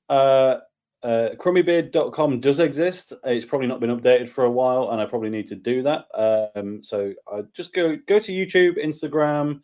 Uh, 0.09 0.57
uh, 1.03 1.29
crumbybeard.com 1.37 2.39
does 2.39 2.59
exist. 2.59 3.13
It's 3.23 3.45
probably 3.45 3.67
not 3.67 3.79
been 3.79 3.95
updated 3.95 4.29
for 4.29 4.45
a 4.45 4.51
while, 4.51 4.91
and 4.91 5.01
I 5.01 5.05
probably 5.05 5.29
need 5.29 5.47
to 5.47 5.55
do 5.55 5.83
that. 5.83 6.05
Um, 6.55 6.83
so 6.83 7.13
I 7.31 7.41
just 7.53 7.73
go 7.73 7.97
go 8.07 8.19
to 8.19 8.31
YouTube, 8.31 8.83
Instagram. 8.83 9.61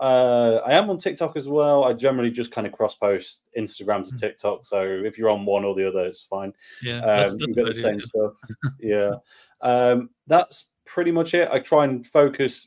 Uh, 0.00 0.56
I 0.66 0.72
am 0.72 0.90
on 0.90 0.98
TikTok 0.98 1.36
as 1.36 1.46
well. 1.48 1.84
I 1.84 1.92
generally 1.92 2.30
just 2.30 2.50
kind 2.50 2.66
of 2.66 2.72
cross 2.72 2.96
post 2.96 3.42
Instagram 3.56 4.06
to 4.08 4.14
Mm. 4.14 4.20
TikTok. 4.20 4.66
So 4.66 4.82
if 4.82 5.16
you're 5.16 5.30
on 5.30 5.46
one 5.46 5.64
or 5.64 5.74
the 5.76 5.86
other, 5.88 6.00
it's 6.04 6.20
fine. 6.22 6.52
Yeah. 6.82 6.96
Um, 6.98 7.06
that's- 7.06 7.36
you 7.38 7.54
get 7.54 7.66
the 7.66 7.74
same 7.74 8.00
too. 8.00 8.06
stuff. 8.06 8.32
yeah. 8.80 9.12
Um, 9.60 10.10
that's 10.26 10.66
pretty 10.84 11.12
much 11.12 11.32
it. 11.34 11.48
I 11.50 11.60
try 11.60 11.84
and 11.84 12.04
focus 12.06 12.66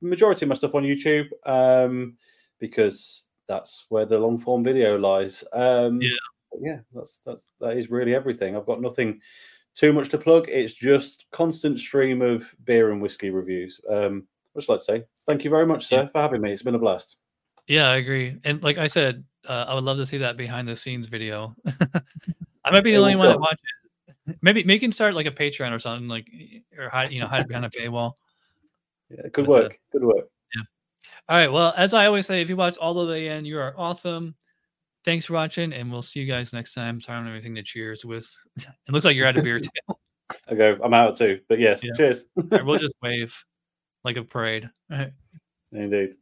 majority 0.00 0.44
of 0.44 0.48
my 0.48 0.54
stuff 0.54 0.74
on 0.74 0.82
YouTube 0.84 1.28
um, 1.46 2.16
because 2.58 3.28
that's 3.48 3.86
where 3.88 4.06
the 4.06 4.18
long 4.18 4.38
form 4.38 4.62
video 4.64 4.98
lies. 4.98 5.44
Um, 5.52 6.00
Yeah. 6.00 6.10
yeah, 6.60 6.78
that's 6.94 7.18
that's 7.24 7.48
that 7.60 7.76
is 7.76 7.90
really 7.90 8.14
everything. 8.14 8.56
I've 8.56 8.66
got 8.66 8.80
nothing 8.80 9.20
too 9.74 9.92
much 9.92 10.08
to 10.10 10.18
plug. 10.18 10.48
It's 10.48 10.74
just 10.74 11.26
constant 11.32 11.78
stream 11.78 12.22
of 12.22 12.52
beer 12.64 12.90
and 12.92 13.00
whiskey 13.00 13.30
reviews. 13.30 13.80
Um, 13.88 14.26
I'd 14.54 14.60
just 14.60 14.68
like 14.68 14.80
to 14.80 14.84
say 14.84 15.04
thank 15.26 15.44
you 15.44 15.50
very 15.50 15.66
much, 15.66 15.86
sir, 15.86 16.02
Yeah. 16.02 16.08
for 16.08 16.20
having 16.20 16.40
me. 16.40 16.52
It's 16.52 16.62
been 16.62 16.74
a 16.74 16.78
blast. 16.78 17.16
Yeah, 17.66 17.88
I 17.88 17.96
agree. 17.96 18.36
And 18.44 18.62
like 18.62 18.78
I 18.78 18.88
said, 18.88 19.24
uh, 19.48 19.66
I 19.68 19.74
would 19.74 19.84
love 19.84 19.96
to 19.98 20.06
see 20.06 20.18
that 20.18 20.36
behind 20.36 20.66
the 20.66 20.76
scenes 20.76 21.06
video. 21.06 21.54
I 22.64 22.70
might 22.70 22.82
be 22.84 22.92
the 22.92 22.98
only 22.98 23.16
one 23.16 23.28
that 23.28 23.40
watches 23.40 23.60
it. 24.26 24.36
Maybe 24.42 24.62
maybe 24.64 24.74
you 24.74 24.80
can 24.80 24.92
start 24.92 25.14
like 25.14 25.26
a 25.26 25.30
Patreon 25.30 25.72
or 25.72 25.78
something, 25.78 26.08
like 26.08 26.28
or 26.76 26.88
hide, 26.88 27.10
you 27.12 27.20
know, 27.20 27.26
hide 27.26 27.48
behind 27.48 27.64
a 27.64 27.70
paywall. 27.70 28.12
Yeah, 29.10 29.28
good 29.32 29.46
work. 29.46 29.78
Good 29.92 30.04
work. 30.04 30.28
Yeah. 30.56 30.62
All 31.28 31.36
right. 31.36 31.50
Well, 31.52 31.74
as 31.76 31.94
I 31.94 32.06
always 32.06 32.26
say, 32.26 32.40
if 32.42 32.48
you 32.48 32.56
watch 32.56 32.76
all 32.78 32.94
the 32.94 33.06
way 33.10 33.28
in, 33.28 33.44
you 33.44 33.58
are 33.58 33.74
awesome. 33.76 34.34
Thanks 35.04 35.26
for 35.26 35.32
watching, 35.32 35.72
and 35.72 35.90
we'll 35.90 36.02
see 36.02 36.20
you 36.20 36.26
guys 36.26 36.52
next 36.52 36.74
time. 36.74 37.00
Sorry, 37.00 37.16
I 37.16 37.20
don't 37.20 37.26
have 37.26 37.34
anything 37.34 37.54
to 37.56 37.62
cheers 37.62 38.04
with. 38.04 38.32
It 38.58 38.92
looks 38.92 39.04
like 39.04 39.16
you're 39.16 39.26
out 39.26 39.36
of 39.36 39.44
beer 39.44 39.58
too. 39.60 39.70
I 40.48 40.54
go. 40.54 40.78
I'm 40.82 40.94
out 40.94 41.16
too. 41.16 41.40
But 41.48 41.58
yes, 41.58 41.82
Yeah. 41.82 41.92
cheers. 41.96 42.26
Right, 42.36 42.64
we'll 42.64 42.78
just 42.78 42.94
wave 43.02 43.36
like 44.04 44.16
a 44.16 44.22
parade. 44.24 44.68
All 44.90 44.98
right. 44.98 45.12
Indeed. 45.72 46.16